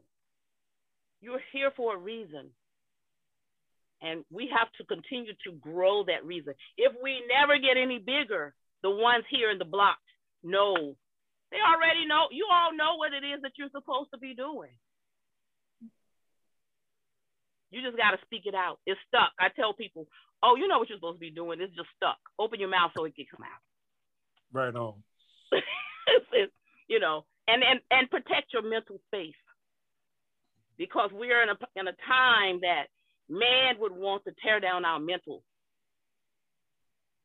You're 1.21 1.41
here 1.53 1.71
for 1.75 1.95
a 1.95 1.97
reason. 1.97 2.49
And 4.01 4.25
we 4.31 4.49
have 4.49 4.67
to 4.79 4.83
continue 4.83 5.33
to 5.45 5.51
grow 5.61 6.03
that 6.05 6.25
reason. 6.25 6.53
If 6.77 6.93
we 7.03 7.21
never 7.29 7.59
get 7.59 7.77
any 7.77 7.99
bigger, 7.99 8.53
the 8.81 8.89
ones 8.89 9.23
here 9.29 9.51
in 9.51 9.59
the 9.59 9.65
block 9.65 9.97
know. 10.43 10.95
They 11.51 11.57
already 11.61 12.07
know. 12.07 12.25
You 12.31 12.47
all 12.51 12.73
know 12.75 12.95
what 12.97 13.13
it 13.13 13.23
is 13.23 13.41
that 13.43 13.51
you're 13.57 13.69
supposed 13.69 14.09
to 14.11 14.17
be 14.17 14.33
doing. 14.33 14.71
You 17.69 17.81
just 17.81 17.95
got 17.97 18.11
to 18.11 18.17
speak 18.25 18.43
it 18.45 18.55
out. 18.55 18.79
It's 18.85 18.99
stuck. 19.07 19.31
I 19.39 19.47
tell 19.55 19.73
people, 19.73 20.07
oh, 20.43 20.55
you 20.57 20.67
know 20.67 20.79
what 20.79 20.89
you're 20.89 20.97
supposed 20.97 21.17
to 21.17 21.19
be 21.19 21.29
doing. 21.29 21.61
It's 21.61 21.75
just 21.75 21.87
stuck. 21.95 22.17
Open 22.39 22.59
your 22.59 22.69
mouth 22.69 22.91
so 22.97 23.05
it 23.05 23.15
can 23.15 23.25
come 23.29 23.45
out. 23.45 23.61
Right 24.51 24.75
on. 24.75 24.95
It's- 26.07 26.33
it's, 26.33 26.53
you 26.89 26.99
know, 26.99 27.23
and, 27.47 27.61
and, 27.63 27.79
and 27.91 28.09
protect 28.09 28.51
your 28.51 28.63
mental 28.67 28.99
space 29.07 29.37
because 30.77 31.11
we 31.11 31.31
are 31.31 31.43
in 31.43 31.49
a, 31.49 31.57
in 31.79 31.87
a 31.87 31.95
time 32.07 32.59
that 32.61 32.85
man 33.29 33.75
would 33.79 33.91
want 33.91 34.23
to 34.25 34.33
tear 34.43 34.59
down 34.59 34.85
our 34.85 34.99
mental. 34.99 35.43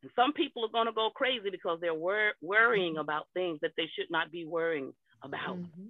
And 0.02 0.10
some 0.14 0.32
people 0.32 0.64
are 0.64 0.70
going 0.70 0.86
to 0.86 0.92
go 0.92 1.10
crazy 1.14 1.50
because 1.50 1.78
they're 1.80 1.94
wor- 1.94 2.34
worrying 2.40 2.92
mm-hmm. 2.92 3.00
about 3.00 3.26
things 3.34 3.58
that 3.62 3.72
they 3.76 3.88
should 3.96 4.10
not 4.10 4.30
be 4.30 4.44
worrying 4.44 4.92
about. 5.22 5.56
Mm-hmm. 5.56 5.86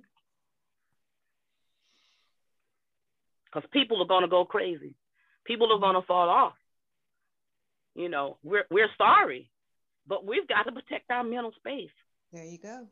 Because 3.53 3.69
people 3.73 4.03
are 4.03 4.07
going 4.07 4.23
to 4.23 4.29
go 4.29 4.45
crazy. 4.45 4.95
People 5.45 5.67
are 5.67 5.75
mm-hmm. 5.75 5.83
going 5.83 6.01
to 6.01 6.07
fall 6.07 6.29
off. 6.29 6.55
You 7.95 8.11
know, 8.11 8.37
we're 8.43 8.67
we're 8.71 8.91
sorry, 8.99 9.51
but 10.07 10.27
we've 10.27 10.47
got 10.47 10.65
to 10.65 10.73
protect 10.73 11.11
our 11.11 11.25
mental 11.25 11.53
space. 11.57 11.89
There 12.31 12.45
you 12.45 12.59
go. 12.59 12.87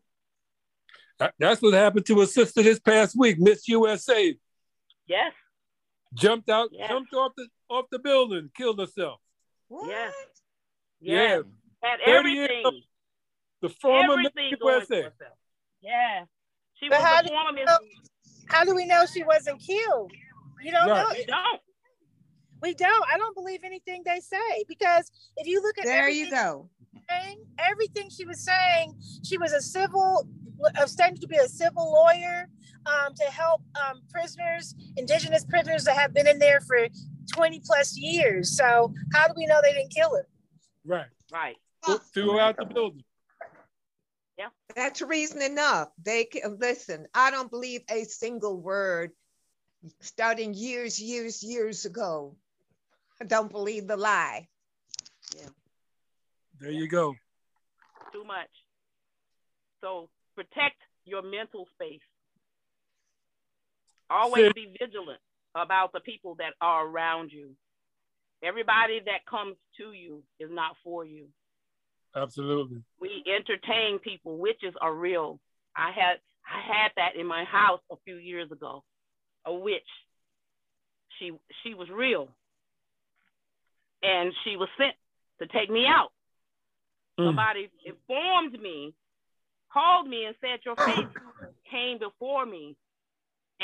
That's 1.39 1.61
what 1.61 1.75
happened 1.75 2.07
to 2.07 2.23
a 2.23 2.27
sister 2.27 2.63
this 2.63 2.81
past 2.81 3.15
week, 3.17 3.39
Miss 3.39 3.69
USA. 3.69 4.35
Yes. 5.07 5.33
Jumped 6.15 6.49
out, 6.49 6.71
Yes. 6.73 6.89
jumped 6.89 7.13
off 7.15 7.33
the 7.37 7.49
off 7.69 7.87
the 7.91 7.99
building, 7.99 8.51
killed 8.57 8.79
herself. 8.79 9.21
Yes. 9.87 10.15
Yeah. 11.01 11.15
Yes. 11.23 11.43
Had 11.83 12.01
everything. 12.07 12.63
old. 12.65 12.75
The 13.61 13.69
former 13.71 14.17
Miss 14.17 14.27
everything 14.29 14.59
going 14.61 14.85
for 14.87 14.95
USA. 14.95 15.11
Yeah. 15.81 16.25
She 16.75 16.89
But 16.89 17.01
was 17.01 17.09
how 17.09 17.23
the 17.23 17.29
do, 17.29 17.35
former 17.35 17.59
you 17.59 17.65
Miss. 17.65 17.67
know, 17.67 17.79
how 18.49 18.65
do 18.65 18.75
we 18.75 18.87
know 18.87 19.05
she 19.07 19.25
wasn't 19.25 19.61
killed? 19.61 20.13
You 20.63 20.71
don't 20.73 20.89
Right. 20.89 21.03
know. 21.09 21.15
We 21.15 21.25
don't. 21.25 21.61
We 22.63 22.75
don't. 22.75 23.05
I 23.13 23.19
don't 23.19 23.35
believe 23.35 23.61
anything 23.65 24.03
they 24.05 24.21
say 24.21 24.65
because 24.69 25.11
if 25.37 25.47
you 25.47 25.61
look 25.63 25.77
at 25.79 25.85
There 25.85 26.09
you 26.09 26.31
go. 26.31 26.71
she 26.95 27.01
saying, 27.11 27.47
everything 27.59 28.09
she 28.09 28.25
was 28.25 28.43
saying, 28.43 28.95
she 29.25 29.37
was 29.37 29.53
a 29.53 29.61
civil, 29.61 30.27
uh, 30.79 30.87
studying 30.87 31.19
to 31.19 31.27
be 31.27 31.37
a 31.37 31.49
civil 31.49 31.93
lawyer 31.93 32.49
um, 32.87 33.15
to 33.15 33.25
help 33.25 33.63
um, 33.77 34.03
prisoners, 34.11 34.75
indigenous 34.97 35.45
prisoners 35.45 35.85
that 35.85 35.97
have 35.97 36.13
been 36.13 36.27
in 36.27 36.39
there 36.39 36.61
for 36.61 36.89
20 37.33 37.61
plus 37.65 37.97
years. 37.97 38.57
So 38.57 38.93
how 39.13 39.29
do 39.29 39.35
we 39.37 39.47
know 39.47 39.61
they 39.63 39.73
didn't 39.73 39.95
kill 39.95 40.15
her? 40.15 40.27
Right. 40.85 41.07
Right. 41.33 41.57
Threw 42.13 42.39
out 42.39 42.57
the 42.57 42.65
building. 42.65 43.05
Yeah. 44.39 44.49
That's 44.75 45.03
reason 45.03 45.43
enough. 45.43 45.89
They 46.03 46.25
can 46.25 46.59
listen. 46.59 47.07
I 47.15 47.31
don't 47.31 47.51
believe 47.51 47.83
a 47.89 48.05
single 48.05 48.61
word 48.61 49.13
starting 50.01 50.55
years, 50.55 51.01
years, 51.01 51.43
years 51.43 51.85
ago. 51.85 52.37
I 53.21 53.27
don't 53.27 53.51
believe 53.51 53.87
the 53.87 53.97
lie. 53.97 54.49
Yeah. 55.37 55.49
There 56.61 56.71
you 56.71 56.89
go. 56.89 57.15
Too 58.13 58.25
much. 58.25 58.51
So 59.81 60.09
protect 60.35 60.77
your 61.05 61.23
mental 61.23 61.69
space. 61.75 62.01
Always 64.15 64.53
be 64.53 64.73
vigilant 64.79 65.19
about 65.55 65.93
the 65.93 66.01
people 66.01 66.37
that 66.37 66.53
are 66.61 66.87
around 66.87 67.33
you. 67.33 67.51
Everybody 68.43 69.01
that 69.07 69.27
comes 69.29 69.57
to 69.79 69.93
you 69.93 70.23
is 70.39 70.51
not 70.53 70.77
for 70.85 71.05
you. 71.05 71.27
Absolutely. 72.15 72.83
We 73.01 73.25
entertain 73.27 73.99
people. 73.99 74.39
Witches 74.39 74.75
are 74.81 74.95
real. 74.95 75.41
I 75.77 75.91
had 75.91 76.19
I 76.47 76.61
had 76.61 76.93
that 76.97 77.19
in 77.19 77.27
my 77.27 77.45
house 77.45 77.81
a 77.91 77.97
few 78.05 78.17
years 78.17 78.53
ago. 78.53 78.85
A 79.47 79.53
witch. 79.53 79.83
She 81.19 81.33
she 81.63 81.75
was 81.75 81.89
real. 81.91 82.29
And 84.03 84.33
she 84.45 84.57
was 84.57 84.69
sent 84.79 84.95
to 85.41 85.47
take 85.59 85.71
me 85.71 85.87
out. 85.87 86.11
Mm. 87.19 87.29
Somebody 87.29 87.71
informed 87.85 88.61
me, 88.61 88.95
called 89.73 90.07
me 90.07 90.27
and 90.27 90.37
said 90.41 90.61
your 90.65 90.77
face 90.77 91.09
came 91.71 91.99
before 91.99 92.47
me 92.47 92.77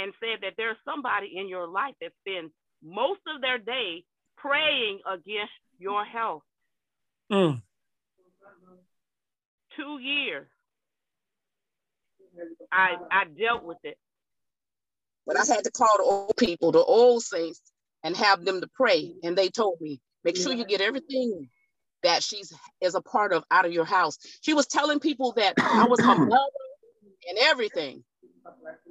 and 0.03 0.13
said 0.21 0.41
that 0.43 0.55
there's 0.57 0.77
somebody 0.85 1.33
in 1.37 1.49
your 1.49 1.67
life 1.67 1.95
that 2.01 2.13
spends 2.21 2.53
most 2.83 3.21
of 3.35 3.41
their 3.41 3.59
day 3.59 4.05
praying 4.37 5.01
against 5.07 5.53
your 5.79 6.05
health. 6.05 6.43
Mm. 7.31 7.63
Two 9.77 9.99
years. 10.01 10.47
I 12.73 12.97
I 13.11 13.25
dealt 13.25 13.65
with 13.65 13.79
it. 13.85 13.97
But 15.27 15.37
I 15.37 15.45
had 15.45 15.65
to 15.65 15.71
call 15.71 15.89
the 15.97 16.05
old 16.05 16.37
people, 16.37 16.73
the 16.73 16.83
old 16.83 17.23
saints, 17.23 17.61
and 18.03 18.17
have 18.17 18.45
them 18.45 18.61
to 18.61 18.69
pray. 18.75 19.13
And 19.23 19.37
they 19.37 19.49
told 19.49 19.81
me, 19.81 20.01
make 20.25 20.37
sure 20.37 20.53
you 20.53 20.65
get 20.65 20.81
everything 20.81 21.49
that 22.03 22.23
she's 22.23 22.53
is 22.81 22.95
a 22.95 23.01
part 23.01 23.33
of 23.33 23.45
out 23.51 23.67
of 23.67 23.73
your 23.73 23.85
house. 23.85 24.19
She 24.41 24.55
was 24.55 24.67
telling 24.67 24.99
people 24.99 25.33
that 25.33 25.55
I 25.59 25.87
was 25.87 26.01
her 26.01 26.15
mother 26.27 26.51
and 27.29 27.39
everything. 27.39 28.03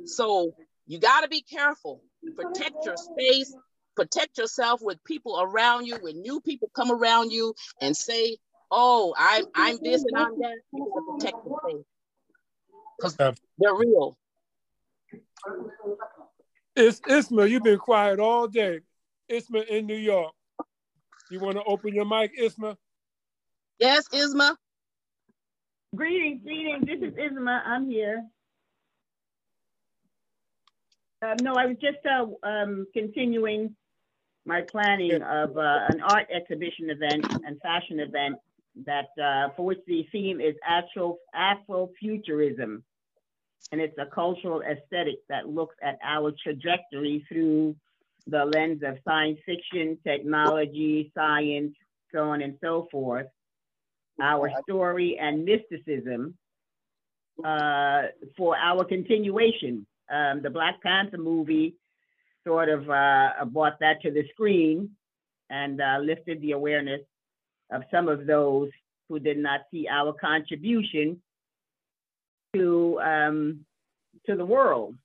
So 0.06 0.54
you 0.90 1.00
got 1.00 1.22
to 1.22 1.30
be 1.30 1.44
careful. 1.44 2.02
Protect 2.36 2.84
your 2.84 2.98
space. 2.98 3.56
Protect 3.96 4.40
yourself 4.40 4.82
with 4.82 5.02
people 5.04 5.40
around 5.40 5.86
you. 5.86 5.98
When 6.02 6.22
new 6.22 6.42
people 6.42 6.70
come 6.76 6.92
around 6.92 7.32
you 7.32 7.54
and 7.80 7.96
say, 7.96 8.38
"Oh, 8.72 9.14
I'm 9.18 9.46
I'm 9.54 9.78
this 9.84 10.04
and 10.04 10.18
I'm 10.18 10.36
that," 10.40 10.58
you 10.74 10.86
gotta 10.86 11.06
protect 11.12 11.46
your 11.46 11.60
space 11.64 11.86
because 12.98 13.16
they're 13.58 13.76
real. 13.76 14.18
It's 16.76 17.00
Isma, 17.02 17.48
you've 17.50 17.64
been 17.64 17.78
quiet 17.78 18.20
all 18.20 18.48
day. 18.48 18.80
Isma 19.30 19.68
in 19.68 19.86
New 19.86 19.96
York. 19.98 20.34
You 21.30 21.40
want 21.40 21.58
to 21.58 21.64
open 21.66 21.94
your 21.94 22.06
mic, 22.06 22.36
Isma? 22.40 22.78
Yes, 23.80 24.08
Isma. 24.10 24.56
Greetings, 25.96 26.42
greetings. 26.44 26.86
This 26.86 27.02
is 27.02 27.14
Isma. 27.16 27.62
I'm 27.66 27.88
here. 27.90 28.26
Uh, 31.22 31.36
no, 31.42 31.56
I 31.58 31.66
was 31.66 31.76
just 31.82 31.98
uh, 32.06 32.48
um, 32.48 32.88
continuing 32.94 33.76
my 34.46 34.62
planning 34.62 35.22
of 35.22 35.58
uh, 35.58 35.80
an 35.90 36.02
art 36.02 36.28
exhibition 36.34 36.90
event 36.90 37.26
and 37.46 37.60
fashion 37.62 38.00
event 38.00 38.36
that 38.86 39.10
uh, 39.22 39.50
for 39.56 39.66
which 39.66 39.80
the 39.86 40.08
theme 40.12 40.40
is 40.40 40.56
Afro 40.66 41.18
Afrofuturism, 41.36 42.82
and 43.72 43.82
it's 43.82 43.98
a 43.98 44.06
cultural 44.06 44.62
aesthetic 44.62 45.18
that 45.28 45.50
looks 45.50 45.76
at 45.84 46.00
our 46.04 46.32
trajectory 46.42 47.26
through 47.28 47.76
the 48.28 48.46
lens 48.46 48.82
of 48.86 48.98
science 49.06 49.40
fiction, 49.46 49.98
technology, 50.06 51.12
science, 51.14 51.74
so 52.14 52.20
on 52.20 52.42
and 52.42 52.58
so 52.62 52.88
forth. 52.92 53.28
Our 54.22 54.52
story 54.64 55.18
and 55.20 55.46
mysticism 55.46 56.36
uh, 57.44 58.04
for 58.38 58.56
our 58.58 58.84
continuation. 58.86 59.86
Um, 60.12 60.42
the 60.42 60.50
Black 60.50 60.82
Panther 60.82 61.18
movie 61.18 61.76
sort 62.46 62.70
of 62.70 62.90
uh, 62.90 63.46
brought 63.46 63.80
that 63.80 64.02
to 64.02 64.12
the 64.12 64.24
screen 64.32 64.92
and 65.50 65.82
uh, 65.82 65.98
lifted 66.02 66.42
the 66.42 66.52
awareness 66.52 67.02
of 67.72 67.84
some 67.92 68.08
of 68.08 68.26
those 68.26 68.70
who 69.08 69.20
did 69.20 69.38
not 69.38 69.62
see 69.72 69.88
our 69.88 70.14
contribution 70.14 71.22
to 72.56 73.00
um, 73.02 73.66
to 74.26 74.36
the 74.36 74.46
world. 74.46 74.96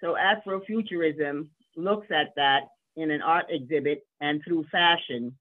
So 0.00 0.14
Afrofuturism 0.14 1.48
looks 1.76 2.06
at 2.10 2.28
that 2.36 2.62
in 2.96 3.10
an 3.10 3.22
art 3.22 3.46
exhibit 3.50 4.06
and 4.20 4.42
through 4.44 4.64
fashion. 4.70 5.36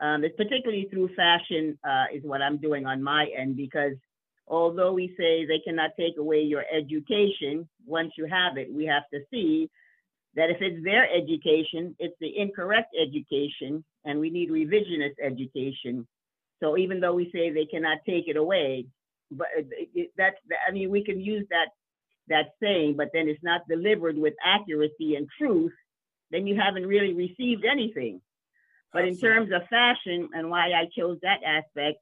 Um, 0.00 0.24
it's 0.24 0.36
particularly 0.36 0.88
through 0.90 1.14
fashion 1.14 1.78
uh, 1.84 2.06
is 2.12 2.22
what 2.24 2.42
I'm 2.42 2.58
doing 2.58 2.86
on 2.86 3.02
my 3.02 3.26
end 3.36 3.56
because 3.56 3.94
although 4.46 4.92
we 4.92 5.14
say 5.18 5.44
they 5.44 5.60
cannot 5.64 5.90
take 5.98 6.18
away 6.18 6.42
your 6.42 6.64
education, 6.72 7.68
once 7.86 8.12
you 8.16 8.26
have 8.26 8.56
it, 8.56 8.72
we 8.72 8.86
have 8.86 9.04
to 9.12 9.20
see 9.30 9.70
that 10.34 10.50
if 10.50 10.58
it's 10.60 10.82
their 10.84 11.06
education, 11.12 11.94
it's 11.98 12.16
the 12.20 12.38
incorrect 12.38 12.94
education, 13.00 13.84
and 14.04 14.18
we 14.18 14.30
need 14.30 14.50
revisionist 14.50 15.14
education. 15.22 16.06
So 16.60 16.78
even 16.78 17.00
though 17.00 17.14
we 17.14 17.30
say 17.32 17.50
they 17.50 17.66
cannot 17.66 17.98
take 18.06 18.28
it 18.28 18.36
away, 18.36 18.86
but 19.30 19.48
that's 20.16 20.36
I 20.68 20.72
mean 20.72 20.90
we 20.90 21.04
can 21.04 21.20
use 21.20 21.46
that 21.50 21.68
that 22.28 22.52
saying, 22.62 22.94
but 22.96 23.08
then 23.12 23.28
it's 23.28 23.42
not 23.42 23.62
delivered 23.68 24.16
with 24.16 24.34
accuracy 24.44 25.16
and 25.16 25.28
truth, 25.38 25.72
then 26.30 26.46
you 26.46 26.58
haven't 26.58 26.86
really 26.86 27.12
received 27.12 27.64
anything. 27.64 28.20
But 28.92 29.06
in 29.06 29.18
terms 29.18 29.50
of 29.52 29.66
fashion 29.68 30.28
and 30.34 30.50
why 30.50 30.72
I 30.72 30.86
chose 30.96 31.18
that 31.22 31.40
aspect 31.44 31.98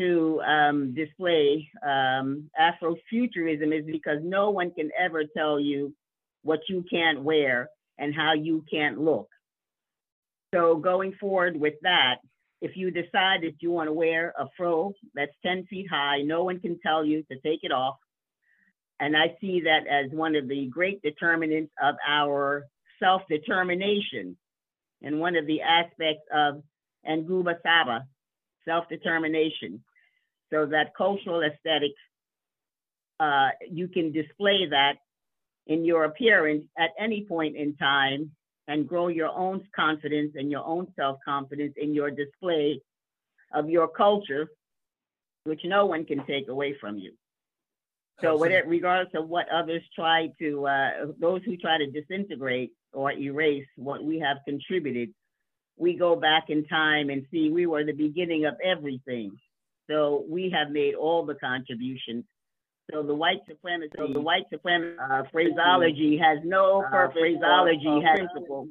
to 0.00 0.40
um, 0.42 0.94
display 0.94 1.68
um, 1.84 2.50
Afrofuturism 2.58 3.78
is 3.78 3.86
because 3.86 4.18
no 4.22 4.50
one 4.50 4.72
can 4.72 4.90
ever 4.98 5.24
tell 5.36 5.60
you 5.60 5.94
what 6.42 6.60
you 6.68 6.84
can't 6.90 7.22
wear 7.22 7.68
and 7.98 8.14
how 8.14 8.32
you 8.34 8.64
can't 8.70 8.98
look. 9.00 9.28
So 10.54 10.76
going 10.76 11.14
forward 11.20 11.58
with 11.58 11.74
that, 11.82 12.16
if 12.60 12.76
you 12.76 12.90
decide 12.90 13.42
that 13.42 13.56
you 13.60 13.70
want 13.70 13.88
to 13.88 13.92
wear 13.92 14.32
a 14.38 14.46
fro 14.56 14.92
that's 15.14 15.32
10 15.44 15.66
feet 15.66 15.86
high, 15.90 16.22
no 16.22 16.44
one 16.44 16.60
can 16.60 16.78
tell 16.80 17.04
you 17.04 17.24
to 17.30 17.38
take 17.40 17.60
it 17.62 17.72
off. 17.72 17.96
And 19.00 19.16
I 19.16 19.36
see 19.40 19.62
that 19.62 19.86
as 19.88 20.12
one 20.12 20.36
of 20.36 20.46
the 20.48 20.66
great 20.66 21.02
determinants 21.02 21.72
of 21.82 21.96
our 22.06 22.66
self-determination 23.00 24.36
and 25.02 25.18
one 25.18 25.34
of 25.34 25.46
the 25.46 25.62
aspects 25.62 26.22
of 26.32 26.62
Nguzo 27.08 27.54
Saba, 27.62 28.06
self-determination. 28.66 29.82
So 30.52 30.66
that 30.66 30.94
cultural 30.96 31.42
aesthetics, 31.42 32.00
uh, 33.20 33.50
you 33.70 33.88
can 33.88 34.12
display 34.12 34.66
that 34.70 34.94
in 35.66 35.84
your 35.84 36.04
appearance 36.04 36.64
at 36.76 36.90
any 36.98 37.24
point 37.24 37.56
in 37.56 37.76
time 37.76 38.32
and 38.68 38.88
grow 38.88 39.08
your 39.08 39.30
own 39.30 39.66
confidence 39.74 40.32
and 40.34 40.50
your 40.50 40.64
own 40.64 40.86
self-confidence 40.96 41.74
in 41.76 41.94
your 41.94 42.10
display 42.10 42.80
of 43.52 43.68
your 43.70 43.88
culture, 43.88 44.48
which 45.44 45.60
no 45.64 45.86
one 45.86 46.04
can 46.04 46.24
take 46.26 46.48
away 46.48 46.76
from 46.80 46.98
you. 46.98 47.12
So 48.20 48.36
whatever, 48.36 48.68
regardless 48.68 49.14
of 49.14 49.28
what 49.28 49.48
others 49.48 49.82
try 49.94 50.28
to, 50.38 50.66
uh, 50.66 50.90
those 51.18 51.42
who 51.44 51.56
try 51.56 51.78
to 51.78 51.90
disintegrate 51.90 52.70
or 52.92 53.10
erase 53.12 53.66
what 53.76 54.04
we 54.04 54.20
have 54.20 54.38
contributed, 54.46 55.12
we 55.82 55.96
go 55.96 56.14
back 56.14 56.44
in 56.48 56.64
time 56.66 57.10
and 57.10 57.26
see 57.30 57.50
we 57.50 57.66
were 57.66 57.84
the 57.84 57.92
beginning 57.92 58.44
of 58.44 58.54
everything. 58.64 59.32
So 59.90 60.24
we 60.28 60.48
have 60.50 60.70
made 60.70 60.94
all 60.94 61.26
the 61.26 61.34
contributions. 61.34 62.24
So 62.90 63.02
the 63.02 63.14
white 63.14 63.40
supremacy, 63.48 63.90
so 63.96 64.06
the 64.12 64.20
white 64.20 64.44
supremacy 64.50 64.96
uh, 64.98 65.24
phraseology 65.32 66.18
has 66.18 66.38
no 66.44 66.84
purpose. 66.88 67.18
phraseology 67.18 68.00
has 68.06 68.18
principle, 68.18 68.68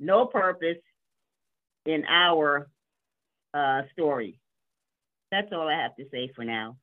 no 0.00 0.26
purpose 0.26 0.78
in 1.86 2.04
our 2.08 2.68
uh, 3.54 3.82
story. 3.92 4.40
That's 5.30 5.48
all 5.52 5.68
I 5.68 5.80
have 5.80 5.94
to 5.96 6.04
say 6.10 6.30
for 6.34 6.44
now. 6.44 6.76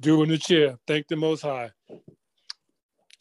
Doing 0.00 0.30
the 0.30 0.38
chair. 0.38 0.76
Thank 0.86 1.08
the 1.08 1.16
Most 1.16 1.42
High. 1.42 1.70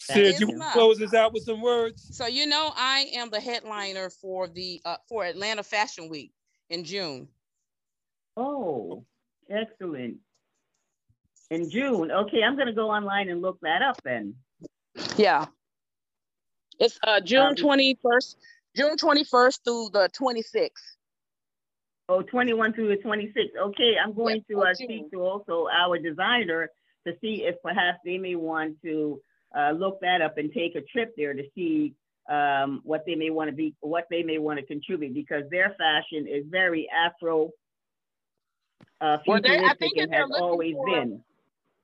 Sid, 0.03 0.35
Sid, 0.35 0.41
you 0.41 0.47
want 0.47 0.61
to 0.61 0.71
close 0.71 1.01
us 1.01 1.13
out 1.13 1.31
with 1.33 1.43
some 1.43 1.61
words? 1.61 2.15
So 2.15 2.27
you 2.27 2.45
know, 2.45 2.71
I 2.75 3.07
am 3.13 3.29
the 3.29 3.39
headliner 3.39 4.09
for 4.09 4.49
the 4.49 4.81
uh, 4.83 4.97
for 5.07 5.23
Atlanta 5.23 5.63
Fashion 5.63 6.09
Week 6.09 6.33
in 6.69 6.83
June. 6.83 7.29
Oh, 8.35 9.05
excellent. 9.49 10.17
In 11.51 11.69
June. 11.69 12.11
Okay, 12.11 12.43
I'm 12.43 12.57
gonna 12.57 12.73
go 12.73 12.89
online 12.89 13.29
and 13.29 13.41
look 13.41 13.59
that 13.61 13.81
up 13.81 14.01
then. 14.03 14.35
Yeah. 15.15 15.45
It's 16.79 16.99
uh, 17.07 17.21
June 17.21 17.41
Um, 17.41 17.55
21st, 17.55 18.35
June 18.75 18.97
21st 18.97 19.59
through 19.63 19.89
the 19.93 20.09
26th. 20.19 20.69
Oh, 22.09 22.21
21 22.23 22.73
through 22.73 22.89
the 22.89 22.97
26th. 22.97 23.55
Okay, 23.69 23.93
I'm 24.03 24.13
going 24.13 24.43
to 24.49 24.63
uh, 24.63 24.73
speak 24.73 25.09
to 25.11 25.21
also 25.21 25.67
our 25.71 25.97
designer 25.97 26.69
to 27.07 27.13
see 27.21 27.43
if 27.45 27.55
perhaps 27.63 27.99
they 28.03 28.17
may 28.17 28.35
want 28.35 28.81
to 28.81 29.21
uh, 29.57 29.71
look 29.71 29.99
that 30.01 30.21
up 30.21 30.37
and 30.37 30.51
take 30.51 30.75
a 30.75 30.81
trip 30.81 31.13
there 31.17 31.33
to 31.33 31.43
see 31.55 31.93
um, 32.29 32.81
what 32.83 33.03
they 33.05 33.15
may 33.15 33.29
want 33.29 33.49
to 33.49 33.55
be, 33.55 33.75
what 33.81 34.05
they 34.09 34.23
may 34.23 34.37
want 34.37 34.59
to 34.59 34.65
contribute 34.65 35.13
because 35.13 35.43
their 35.51 35.75
fashion 35.77 36.27
is 36.27 36.45
very 36.49 36.87
Afro 36.89 37.49
uh, 39.01 39.17
Well, 39.27 39.41
they- 39.41 39.57
I 39.59 39.73
think 39.75 39.95
that 39.95 40.03
and 40.03 40.11
they're 40.13 40.21
has 40.21 40.31
always 40.31 40.73
for- 40.75 40.85
been. 40.85 41.23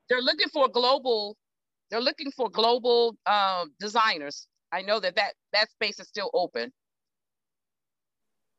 They're 0.09 0.21
looking 0.21 0.47
for 0.49 0.67
global. 0.69 1.37
They're 1.91 2.01
looking 2.01 2.31
for 2.31 2.49
global 2.49 3.15
uh, 3.25 3.65
designers. 3.79 4.47
I 4.71 4.81
know 4.81 4.99
that 4.99 5.15
that 5.15 5.33
that 5.53 5.69
space 5.69 5.99
is 5.99 6.07
still 6.07 6.29
open. 6.33 6.71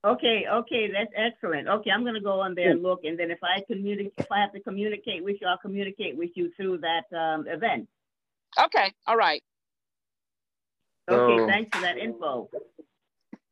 Okay, 0.04 0.44
okay, 0.50 0.88
that's 0.90 1.12
excellent. 1.16 1.68
Okay, 1.68 1.90
I'm 1.90 2.04
gonna 2.04 2.20
go 2.22 2.40
on 2.40 2.54
there 2.54 2.70
and 2.70 2.82
look, 2.82 3.00
and 3.04 3.18
then 3.18 3.30
if 3.30 3.38
I 3.42 3.62
communicate, 3.66 4.14
if 4.16 4.26
I 4.32 4.40
have 4.40 4.52
to 4.52 4.60
communicate 4.60 5.22
with 5.22 5.36
you, 5.40 5.46
I'll 5.46 5.58
communicate 5.58 6.16
with 6.16 6.30
you 6.36 6.50
through 6.56 6.78
that 6.78 7.04
um, 7.16 7.46
event. 7.48 7.88
Okay, 8.58 8.92
all 9.06 9.16
right. 9.16 9.42
Okay, 11.10 11.38
So- 11.38 11.46
thanks 11.46 11.76
for 11.76 11.82
that 11.82 11.98
info. 11.98 12.48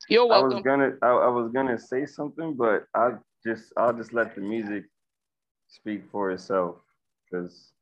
You're 0.08 0.26
welcome. 0.26 0.52
I 0.52 0.54
welcome. 0.54 0.90
was 0.90 0.98
gonna 1.02 1.12
I, 1.12 1.26
I 1.26 1.28
was 1.28 1.52
gonna 1.52 1.78
say 1.78 2.06
something, 2.06 2.54
but 2.54 2.86
I 2.94 3.10
just 3.44 3.72
I'll 3.76 3.92
just 3.92 4.14
let 4.14 4.34
the 4.34 4.40
music 4.40 4.84
speak 5.68 6.04
for 6.10 6.30
itself 6.30 6.76
because 7.30 7.72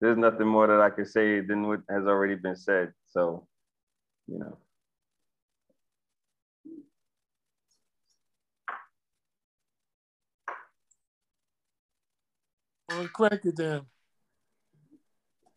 there's 0.00 0.18
nothing 0.18 0.48
more 0.48 0.66
that 0.66 0.80
I 0.80 0.90
could 0.90 1.08
say 1.08 1.40
than 1.40 1.66
what 1.68 1.80
has 1.88 2.04
already 2.04 2.34
been 2.34 2.56
said. 2.56 2.92
So, 3.06 3.46
you 4.26 4.38
know. 4.40 4.58
Well, 12.88 13.08
crank 13.08 13.44
it 13.44 13.56
down. 13.56 13.86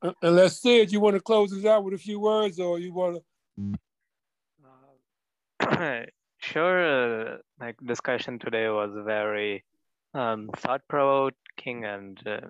Uh, 0.02 0.14
Unless 0.22 0.62
Sid, 0.62 0.92
you 0.92 1.00
want 1.00 1.16
to 1.16 1.22
close 1.22 1.52
us 1.52 1.66
out 1.66 1.84
with 1.84 1.94
a 1.94 1.98
few 1.98 2.20
words, 2.20 2.60
or 2.60 2.80
you 2.80 2.94
want 2.94 3.22
to? 5.62 6.06
sure. 6.40 7.34
Uh, 7.34 7.38
like 7.60 7.76
discussion 7.86 8.40
today 8.40 8.70
was 8.70 8.92
very 9.06 9.64
um, 10.14 10.50
thought 10.58 10.82
provoking, 10.88 11.86
and 11.86 12.18
uh, 12.26 12.48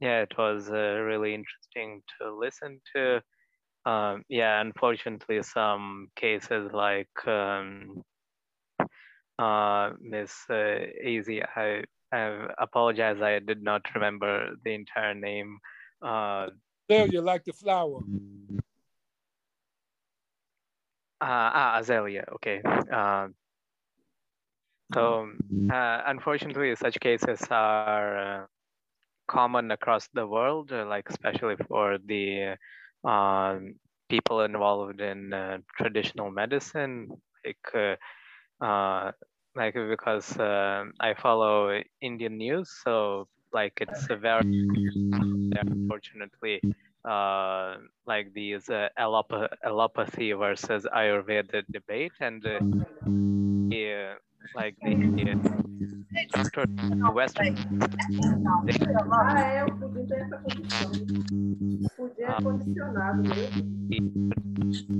yeah, 0.00 0.20
it 0.22 0.32
was 0.36 0.70
uh, 0.70 1.00
really 1.00 1.34
interesting 1.34 2.02
to 2.20 2.36
listen 2.36 2.80
to. 2.94 3.22
Um, 3.90 4.24
yeah, 4.28 4.60
unfortunately, 4.60 5.42
some 5.42 6.08
cases 6.16 6.70
like 6.72 7.26
um, 7.26 8.02
uh, 9.38 9.90
Miss 10.00 10.32
uh, 10.50 10.78
Easy, 11.02 11.42
I, 11.42 11.84
I 12.12 12.46
apologize, 12.58 13.20
I 13.20 13.38
did 13.40 13.62
not 13.62 13.82
remember 13.94 14.54
the 14.64 14.74
entire 14.74 15.14
name. 15.14 15.58
Uh, 16.02 16.48
You 16.88 17.20
like 17.20 17.44
the 17.44 17.52
flower. 17.52 18.00
Uh, 21.20 21.50
ah, 21.54 21.78
Azalea. 21.78 22.24
Okay. 22.34 22.60
Um, 22.92 23.34
so, 24.92 25.30
uh, 25.72 26.02
unfortunately, 26.06 26.74
such 26.76 27.00
cases 27.00 27.40
are 27.50 28.42
uh, 28.42 28.46
common 29.26 29.70
across 29.70 30.08
the 30.12 30.26
world, 30.26 30.70
uh, 30.72 30.84
like 30.86 31.08
especially 31.08 31.56
for 31.68 31.98
the 32.04 32.56
um, 33.04 33.74
people 34.08 34.42
involved 34.42 35.00
in 35.00 35.32
uh, 35.32 35.58
traditional 35.78 36.30
medicine, 36.30 37.08
like 37.44 37.96
uh, 38.60 39.10
like 39.56 39.74
because 39.74 40.36
I 40.38 41.14
follow 41.20 41.80
Indian 42.02 42.36
news, 42.36 42.70
so 42.84 43.28
like 43.52 43.72
it's 43.80 44.10
a 44.10 44.16
very 44.16 44.44
unfortunately 45.56 46.60
uh, 47.04 47.76
like 48.06 48.32
these 48.32 48.68
uh, 48.70 48.88
allop- 48.98 49.48
allopathy 49.64 50.32
versus 50.32 50.86
Ayurveda 50.86 51.62
debate, 51.70 52.12
and 52.20 52.44
uh, 52.46 52.60
yeah, 53.70 54.14
like 54.54 54.76
the 54.82 54.94
uh, 55.32 55.36
doctor 56.32 56.64
West. 57.12 57.36
É, 57.38 57.50
o 59.64 59.76
pudim 59.76 60.06
tem 60.06 60.18
essa 60.18 60.38
condição. 60.38 60.90
O 61.84 61.88
pudim 61.96 62.22
é 62.22 62.42
condicionado 62.42 63.28
mesmo. 63.28 63.64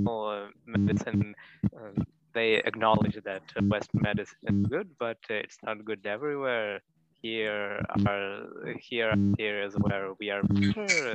uh, 0.06 0.48
medicine, 0.66 1.34
uh, 1.74 2.02
they 2.34 2.56
acknowledge 2.64 3.18
that 3.24 3.42
uh, 3.56 3.62
West 3.70 3.90
medicine 3.94 4.36
is 4.48 4.68
good, 4.68 4.88
but 4.98 5.18
uh, 5.30 5.34
it's 5.34 5.58
not 5.62 5.84
good 5.84 6.04
everywhere. 6.06 6.80
Here 7.24 7.80
are 8.06 8.44
here 8.78 9.08
are 9.08 9.16
areas 9.38 9.74
where 9.80 10.12
we 10.20 10.28
are 10.28 10.42
better, 10.42 11.14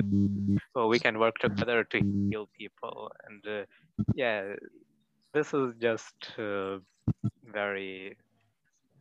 so 0.74 0.88
we 0.88 0.98
can 0.98 1.20
work 1.20 1.38
together 1.38 1.84
to 1.84 1.98
heal 2.28 2.48
people. 2.58 3.12
And 3.28 3.46
uh, 3.46 3.64
yeah, 4.16 4.58
this 5.32 5.54
is 5.54 5.74
just 5.80 6.16
uh, 6.36 6.78
very 7.46 8.16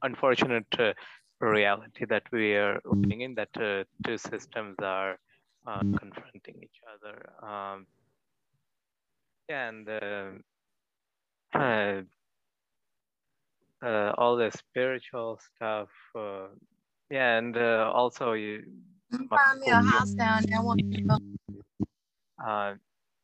unfortunate 0.04 0.68
uh, 0.78 0.94
reality 1.42 2.06
that 2.06 2.30
we 2.32 2.54
are 2.54 2.80
living 2.86 3.22
in. 3.22 3.34
That 3.34 3.58
uh, 3.58 3.86
two 4.06 4.20
systems 4.20 4.76
are 4.84 5.18
uh, 5.66 5.80
confronting 5.80 6.62
each 6.62 6.80
other. 6.94 7.18
Um, 7.42 7.88
and 9.50 9.90
uh, 9.90 11.58
uh, 11.58 12.02
uh, 13.84 14.14
all 14.16 14.38
the 14.38 14.52
spiritual 14.52 15.40
stuff. 15.56 15.90
Uh, 16.16 16.50
yeah, 17.10 17.38
and 17.38 17.58
uh, 17.58 17.92
also 17.94 18.34
you. 18.34 18.64
Find 19.12 19.60
me 19.60 19.68
a 19.72 19.82
house 19.82 20.12
down. 20.12 20.44
I 20.54 20.60
want 20.62 20.82
to. 20.94 21.18
Uh, 22.44 22.76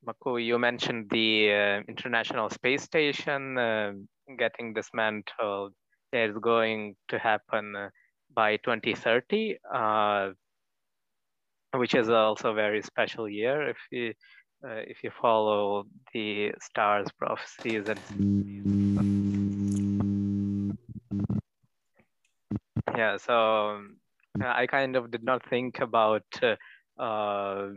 Maku, 0.06 0.44
you 0.44 0.60
mentioned 0.60 1.10
the 1.10 1.52
uh, 1.52 1.82
International 1.88 2.50
Space 2.50 2.84
Station 2.84 3.58
uh, 3.58 3.94
getting 4.38 4.74
dismantled. 4.74 5.74
It's 6.12 6.38
going 6.38 6.96
to 7.10 7.20
happen 7.20 7.76
uh, 7.76 7.90
by 8.34 8.58
2030, 8.58 9.58
uh, 9.74 10.30
which 11.76 11.96
is 11.96 12.10
also 12.10 12.52
a 12.52 12.54
very 12.54 12.82
special 12.82 13.28
year 13.28 13.70
if 13.70 13.78
you 13.92 14.14
uh, 14.64 14.82
if 14.88 15.04
you 15.04 15.12
follow 15.22 15.86
the 16.14 16.52
stars 16.60 17.08
prophecies 17.20 17.88
and 17.88 19.15
yeah 22.98 23.18
so 23.18 23.70
um, 23.70 23.98
i 24.42 24.66
kind 24.68 24.96
of 24.96 25.12
did 25.12 25.24
not 25.24 25.48
think 25.50 25.80
about 25.80 26.26
uh, 26.44 26.56
uh, 27.02 27.70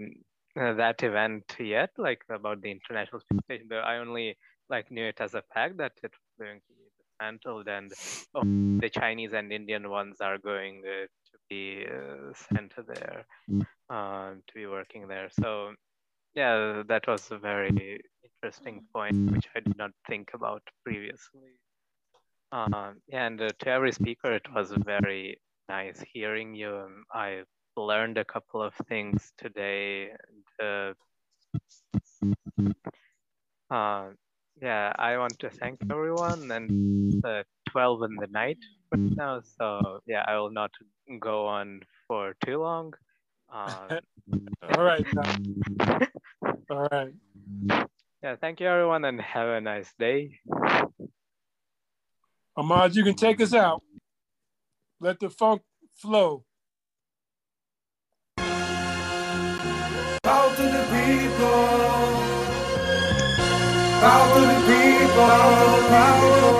that 0.55 1.03
event 1.03 1.45
yet 1.59 1.91
like 1.99 2.21
about 2.31 2.61
the 2.63 2.71
international 2.71 3.21
space 3.21 3.41
station 3.45 3.69
i 3.85 3.97
only 3.97 4.37
like 4.71 4.91
knew 4.91 5.07
it 5.07 5.21
as 5.21 5.35
a 5.35 5.43
fact 5.55 5.77
that 5.79 5.93
it 6.03 6.13
was 6.13 6.33
going 6.39 6.61
to 6.67 6.75
be 6.75 6.85
dismantled 6.99 7.69
and 7.69 7.93
oh, 8.35 8.43
the 8.81 8.91
chinese 8.91 9.33
and 9.33 9.53
indian 9.53 9.89
ones 9.89 10.21
are 10.21 10.39
going 10.39 10.83
uh, 10.87 11.07
to 11.31 11.39
be 11.49 11.87
uh, 11.87 12.33
sent 12.51 12.73
there 12.87 13.25
uh, 13.91 14.31
to 14.47 14.55
be 14.55 14.67
working 14.67 15.09
there 15.09 15.29
so 15.41 15.73
yeah 16.35 16.83
that 16.87 17.07
was 17.07 17.31
a 17.31 17.39
very 17.39 18.01
interesting 18.43 18.85
point, 18.93 19.31
which 19.33 19.49
I 19.57 19.61
did 19.61 19.77
not 19.77 19.91
think 20.09 20.31
about 20.35 20.63
previously. 20.85 21.59
Um, 22.51 23.01
and 23.13 23.41
uh, 23.41 23.51
to 23.61 23.69
every 23.69 23.93
speaker, 23.93 24.33
it 24.35 24.47
was 24.55 24.73
very 24.85 25.41
nice 25.69 26.03
hearing 26.13 26.55
you. 26.55 26.75
Um, 26.77 27.05
I 27.13 27.43
learned 27.77 28.19
a 28.19 28.25
couple 28.25 28.63
of 28.63 28.75
things 28.89 29.33
today. 29.39 30.11
And, 30.61 30.95
uh, 33.71 33.75
uh, 33.75 34.11
yeah, 34.61 34.93
I 34.99 35.19
want 35.19 35.39
to 35.41 35.51
thank 35.51 35.81
everyone 35.91 36.51
and 36.51 37.23
uh, 37.25 37.43
12 37.71 38.03
in 38.05 38.17
the 38.17 38.27
night 38.29 38.59
right 38.93 39.17
now. 39.17 39.41
So 39.59 40.01
yeah, 40.07 40.25
I 40.27 40.37
will 40.39 40.51
not 40.51 40.71
go 41.21 41.47
on 41.47 41.81
for 42.07 42.35
too 42.45 42.59
long. 42.61 42.95
Um, 43.53 43.99
All 44.63 44.83
right. 44.85 45.07
All 46.71 46.89
right. 46.91 47.15
Yeah, 48.23 48.37
thank 48.41 48.61
you 48.61 48.67
everyone 48.67 49.05
and 49.05 49.21
have 49.21 49.49
a 49.49 49.61
nice 49.61 49.93
day. 49.99 50.41
Ahmad, 52.59 52.97
you 52.97 53.05
can 53.05 53.15
take 53.15 53.41
us 53.41 53.55
out. 53.55 53.85
Let 55.01 55.21
the 55.21 55.31
funk 55.31 55.63
flow. 55.95 56.43
Bow 60.25 60.49
to 60.57 60.63
the 60.63 60.83
people. 60.91 61.69
Bow 64.03 64.35
to 64.35 64.41
the 64.43 64.59
people. 64.67 65.29
Power. 65.87 66.59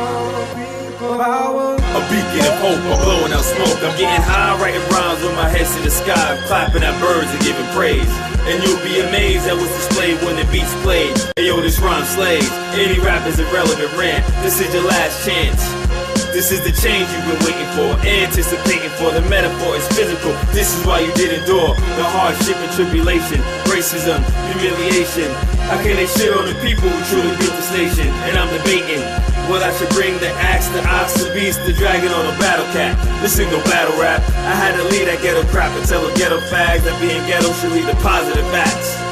Power. 1.19 1.75
A 1.75 2.01
beacon 2.07 2.47
of 2.47 2.55
hope, 2.63 2.79
I'm 2.79 3.03
blowing 3.03 3.33
out 3.33 3.43
smoke. 3.43 3.83
I'm 3.83 3.99
getting 3.99 4.23
high, 4.23 4.55
writing 4.63 4.83
rhymes 4.95 5.21
with 5.23 5.35
my 5.35 5.49
head 5.49 5.67
to 5.67 5.83
the 5.83 5.91
sky, 5.91 6.39
clapping 6.47 6.85
at 6.85 6.95
birds 7.01 7.31
and 7.33 7.43
giving 7.43 7.67
praise. 7.75 8.07
And 8.47 8.63
you'll 8.63 8.79
be 8.85 9.01
amazed 9.01 9.49
at 9.49 9.57
what's 9.57 9.75
displayed 9.75 10.23
when 10.23 10.37
the 10.37 10.45
beats 10.53 10.73
played. 10.83 11.17
Hey 11.37 11.47
yo, 11.47 11.61
this 11.61 11.81
rhyme 11.81 12.05
slays. 12.05 12.49
Any 12.79 13.01
rap 13.01 13.27
is 13.27 13.41
irrelevant 13.41 13.93
rant. 13.99 14.25
This 14.43 14.61
is 14.61 14.73
your 14.73 14.85
last 14.85 15.27
chance. 15.27 15.88
This 16.29 16.53
is 16.53 16.61
the 16.61 16.73
change 16.77 17.09
you've 17.09 17.25
been 17.25 17.41
waiting 17.49 17.71
for, 17.73 17.89
anticipating 18.05 18.93
for. 19.01 19.11
The 19.11 19.25
metaphor 19.33 19.75
is 19.77 19.89
physical. 19.97 20.37
This 20.53 20.77
is 20.77 20.85
why 20.85 21.01
you 21.01 21.13
did 21.15 21.33
endure 21.41 21.73
the 21.97 22.05
hardship 22.05 22.57
and 22.61 22.71
tribulation, 22.77 23.41
racism, 23.65 24.21
humiliation. 24.53 25.33
How 25.73 25.81
can 25.81 25.97
they 25.97 26.07
shit 26.07 26.37
on 26.37 26.45
the 26.45 26.55
people 26.61 26.85
who 26.85 27.01
truly 27.09 27.33
built 27.41 27.57
this 27.57 27.73
nation? 27.73 28.07
And 28.29 28.37
I'm 28.37 28.53
debating 28.53 29.01
what 29.49 29.65
I 29.65 29.73
should 29.81 29.89
bring 29.97 30.21
the 30.21 30.29
axe, 30.45 30.69
the 30.69 30.85
ox, 30.85 31.17
the 31.17 31.33
beast, 31.33 31.65
the 31.65 31.73
dragon, 31.73 32.13
or 32.13 32.23
the 32.29 32.37
battle 32.37 32.69
cat. 32.77 32.93
This 33.25 33.41
ain't 33.41 33.51
no 33.51 33.65
battle 33.65 33.97
rap. 33.97 34.21
I 34.45 34.53
had 34.53 34.77
to 34.77 34.85
lead 34.93 35.09
that 35.09 35.25
ghetto 35.25 35.49
crap 35.49 35.73
and 35.73 35.87
tell 35.89 36.05
the 36.05 36.13
ghetto 36.13 36.41
fags 36.53 36.85
that 36.85 36.95
being 37.01 37.25
ghetto 37.25 37.51
should 37.57 37.73
lead 37.73 37.89
to 37.89 37.97
positive 38.05 38.45
acts. 38.53 39.08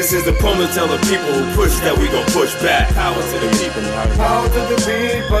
This 0.00 0.14
is 0.14 0.24
the 0.24 0.32
poem 0.32 0.66
tell 0.72 0.88
the 0.88 0.96
people 1.08 1.30
who 1.30 1.54
push 1.54 1.78
that 1.80 1.94
we 1.94 2.08
gon' 2.08 2.24
push 2.32 2.54
back. 2.62 2.88
Power 2.94 3.20
to 3.20 3.38
the 3.38 3.50
people. 3.60 3.82
Power 4.16 4.48
to 4.48 4.60
the 4.72 4.80
people. 4.80 5.38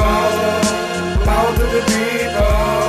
Power 1.24 1.56
to 1.56 1.64
the 1.64 1.80
people. 1.88 2.79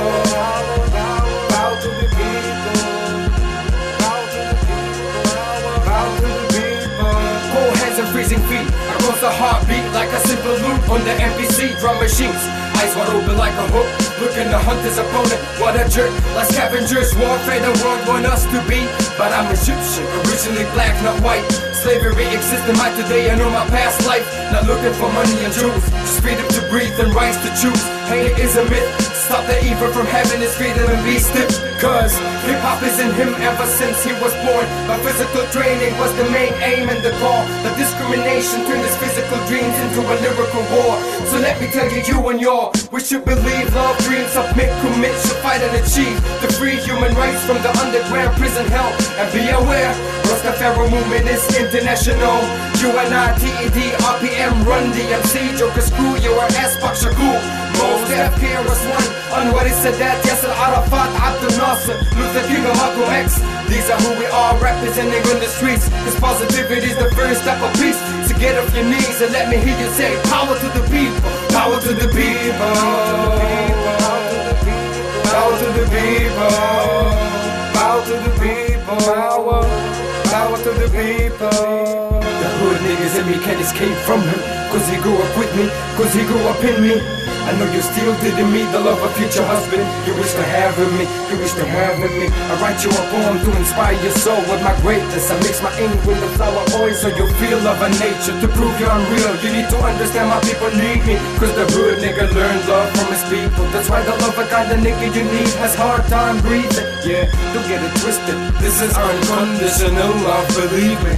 A 9.22 9.30
heartbeat 9.30 9.86
like 9.94 10.10
a 10.10 10.18
simple 10.26 10.50
loop 10.66 10.82
on 10.90 10.98
the 11.06 11.14
MPC 11.14 11.78
drum 11.78 11.94
machines. 12.02 12.42
Eyes 12.74 12.90
wide 12.98 13.06
open 13.14 13.38
like 13.38 13.54
a 13.54 13.66
hook. 13.70 13.86
Looking 14.18 14.50
to 14.50 14.58
hunt 14.58 14.82
his 14.82 14.98
opponent. 14.98 15.38
What 15.62 15.78
a 15.78 15.86
jerk. 15.86 16.10
Like 16.34 16.50
scavengers, 16.50 17.14
warfare 17.14 17.62
the 17.62 17.70
world 17.86 18.02
want 18.10 18.26
us 18.26 18.42
to 18.50 18.58
be. 18.66 18.82
But 19.14 19.30
I'm 19.30 19.46
Egyptian, 19.54 20.10
originally 20.26 20.66
black, 20.74 20.98
not 21.06 21.14
white. 21.22 21.46
Slavery 21.70 22.34
exists 22.34 22.66
in 22.66 22.74
my 22.74 22.90
today, 22.98 23.30
I 23.30 23.38
know 23.38 23.46
my 23.46 23.62
past 23.70 24.02
life. 24.10 24.26
Not 24.50 24.66
looking 24.66 24.94
for 24.98 25.06
money 25.14 25.38
and 25.46 25.54
jewels. 25.54 25.86
Just 26.02 26.18
freedom 26.18 26.48
to 26.58 26.60
breathe 26.66 26.98
and 26.98 27.14
rights 27.14 27.38
to 27.46 27.50
choose. 27.54 27.82
Hate 28.10 28.34
is 28.42 28.58
a 28.58 28.66
myth. 28.66 29.11
Stop 29.32 29.48
the 29.48 29.64
evil 29.64 29.88
from 29.96 30.04
heaven 30.12 30.44
is 30.44 30.52
freedom 30.60 30.84
and 30.92 31.00
be 31.08 31.16
stiff. 31.16 31.48
Cause 31.80 32.12
hip 32.44 32.60
hop 32.60 32.84
is 32.84 33.00
in 33.00 33.08
him 33.16 33.32
ever 33.40 33.64
since 33.64 34.04
he 34.04 34.12
was 34.20 34.28
born. 34.44 34.68
But 34.84 35.00
physical 35.00 35.48
training 35.48 35.96
was 35.96 36.12
the 36.20 36.28
main 36.28 36.52
aim 36.60 36.92
and 36.92 37.00
the 37.00 37.16
call. 37.16 37.40
The 37.64 37.72
discrimination 37.80 38.68
turned 38.68 38.84
his 38.84 38.92
physical 39.00 39.40
dreams 39.48 39.72
into 39.88 40.04
a 40.04 40.14
lyrical 40.20 40.60
war. 40.76 41.00
So 41.32 41.40
let 41.40 41.56
me 41.64 41.72
tell 41.72 41.88
you, 41.88 42.04
you 42.04 42.20
and 42.28 42.44
your, 42.44 42.76
we 42.92 43.00
should 43.00 43.24
believe, 43.24 43.72
love, 43.72 43.96
dream, 44.04 44.28
submit, 44.28 44.68
commit, 44.84 45.16
should 45.24 45.40
fight 45.40 45.64
and 45.64 45.80
achieve 45.80 46.20
the 46.44 46.52
free 46.52 46.76
human 46.84 47.16
rights 47.16 47.40
from 47.48 47.56
the 47.64 47.72
underground 47.80 48.36
prison 48.36 48.68
hell. 48.68 48.92
And 49.16 49.32
be 49.32 49.48
aware, 49.48 49.96
Rastafari 50.42 50.90
movement 50.90 51.30
is 51.30 51.46
international. 51.54 52.42
UNITED, 52.82 53.94
RPM, 54.02 54.66
Run 54.66 54.90
DMC, 54.90 55.56
Joker 55.56 55.80
Screw, 55.80 56.18
your 56.18 56.42
ass, 56.58 56.74
Pak 56.82 56.98
Shakur. 56.98 57.38
Most 57.78 58.10
FK 58.10 58.58
was 58.66 58.82
one. 58.90 59.06
Anwar 59.38 59.70
Sadat, 59.70 60.18
Yasser 60.26 60.50
Arafat, 60.50 61.14
Abdel 61.22 61.54
Nasser, 61.62 61.94
Luther 62.18 62.42
King, 62.50 62.66
and 62.66 62.74
Malcolm 62.74 63.06
X. 63.22 63.38
These 63.70 63.88
are 63.88 64.00
who 64.02 64.18
we 64.18 64.26
are 64.26 64.58
representing 64.58 65.22
on 65.30 65.38
the 65.38 65.46
streets. 65.46 65.88
Cause 66.02 66.18
positivity 66.18 66.90
is 66.90 66.98
the 66.98 67.10
first 67.14 67.42
step 67.42 67.62
of 67.62 67.72
peace. 67.78 68.02
So 68.26 68.36
get 68.38 68.58
off 68.58 68.74
your 68.74 68.84
knees 68.90 69.22
and 69.22 69.30
let 69.30 69.48
me 69.48 69.58
hear 69.62 69.78
you 69.78 69.90
say, 69.94 70.10
Power 70.26 70.58
to 70.58 70.68
the 70.74 70.82
people, 70.90 71.30
power 71.54 71.78
to 71.78 71.92
the 71.94 72.08
people. 72.10 72.74
Power 72.82 73.06
to 73.06 73.14
the 73.22 74.58
people. 74.58 74.82
Power 75.30 75.54
to 75.54 75.68
the 75.70 75.86
people. 75.86 76.50
Power. 76.50 78.02
To 78.02 78.14
the 78.18 78.30
people 78.42 78.96
Power 79.14 80.01
to 80.50 80.70
the 80.74 80.88
people. 80.90 81.50
The 81.50 82.48
hood 82.58 82.78
niggas 82.82 83.20
in 83.20 83.30
me 83.30 83.38
can't 83.44 83.60
escape 83.60 83.96
from 84.04 84.20
him. 84.22 84.40
Cause 84.72 84.88
he 84.88 84.96
grew 84.96 85.14
up 85.14 85.38
with 85.38 85.54
me, 85.56 85.68
cause 85.94 86.12
he 86.12 86.22
grew 86.24 86.40
up 86.48 86.62
in 86.64 86.82
me. 86.82 87.21
I 87.48 87.52
know 87.58 87.66
you 87.74 87.82
still 87.82 88.14
didn't 88.22 88.52
meet 88.52 88.70
the 88.70 88.78
love 88.78 89.02
of 89.02 89.10
future 89.18 89.42
husband. 89.42 89.82
You 90.06 90.14
wish 90.14 90.32
to 90.38 90.44
have 90.44 90.78
in 90.78 90.90
me, 90.98 91.04
you 91.30 91.36
wish 91.42 91.54
to 91.58 91.64
have 91.66 91.98
me. 91.98 92.30
I 92.30 92.54
write 92.62 92.78
you 92.84 92.90
a 92.90 93.02
poem 93.10 93.42
to 93.42 93.50
inspire 93.58 93.98
your 93.98 94.14
soul 94.14 94.40
with 94.46 94.62
my 94.62 94.74
greatness. 94.80 95.30
I 95.30 95.36
mix 95.42 95.62
my 95.62 95.72
ink 95.78 95.94
with 96.06 96.20
the 96.22 96.30
flower 96.38 96.62
oil 96.78 96.94
so 96.94 97.08
you 97.10 97.26
feel 97.42 97.58
love 97.66 97.82
and 97.82 97.94
nature. 97.98 98.34
To 98.38 98.46
prove 98.46 98.74
you're 98.78 98.90
unreal, 98.90 99.34
you 99.42 99.50
need 99.58 99.68
to 99.70 99.78
understand 99.82 100.30
my 100.30 100.40
people 100.46 100.70
need 100.78 101.02
me. 101.02 101.18
Cause 101.42 101.54
the 101.58 101.66
hood 101.74 101.98
nigga 101.98 102.30
learned 102.30 102.62
love 102.70 102.88
from 102.94 103.08
his 103.10 103.24
people. 103.26 103.64
That's 103.74 103.90
why 103.90 104.02
the 104.06 104.14
love 104.22 104.38
of 104.38 104.48
kind 104.48 104.70
of 104.70 104.78
nigga 104.78 105.10
you 105.10 105.24
need 105.26 105.52
has 105.58 105.74
hard 105.74 106.04
time 106.06 106.38
breathing. 106.46 106.88
Yeah, 107.02 107.26
don't 107.52 107.66
get 107.66 107.82
it 107.82 107.92
twisted. 108.00 108.38
This 108.62 108.80
is 108.80 108.94
unconditional 108.94 110.14
love, 110.22 110.46
believe 110.54 111.00
me. 111.02 111.14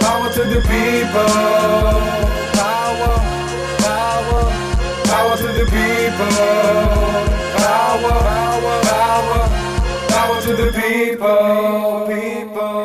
Power 0.00 0.32
to 0.32 0.42
the 0.44 0.60
people. 0.64 1.28
Power, 2.56 3.12
power, 3.84 4.42
power 5.08 5.36
to 5.36 5.48
the 5.58 5.66
people. 5.76 6.32
Power, 7.64 8.14
power, 8.30 8.76
power, 8.92 9.40
power 10.08 10.38
to 10.42 10.52
the 10.60 10.70
people. 10.80 12.06
People. 12.12 12.78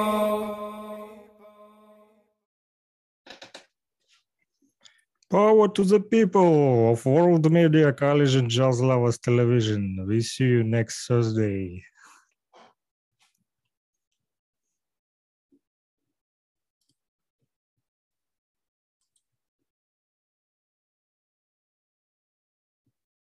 Power 5.29 5.67
to 5.67 5.83
the 5.83 5.99
people 5.99 6.91
of 6.91 7.05
World 7.05 7.51
Media 7.51 7.91
Coalition 7.91 8.41
and 8.41 8.49
Jazz 8.49 8.79
Lovers 8.81 9.17
Television. 9.17 10.05
We 10.07 10.21
see 10.21 10.45
you 10.45 10.63
next 10.63 11.07
Thursday. 11.07 11.83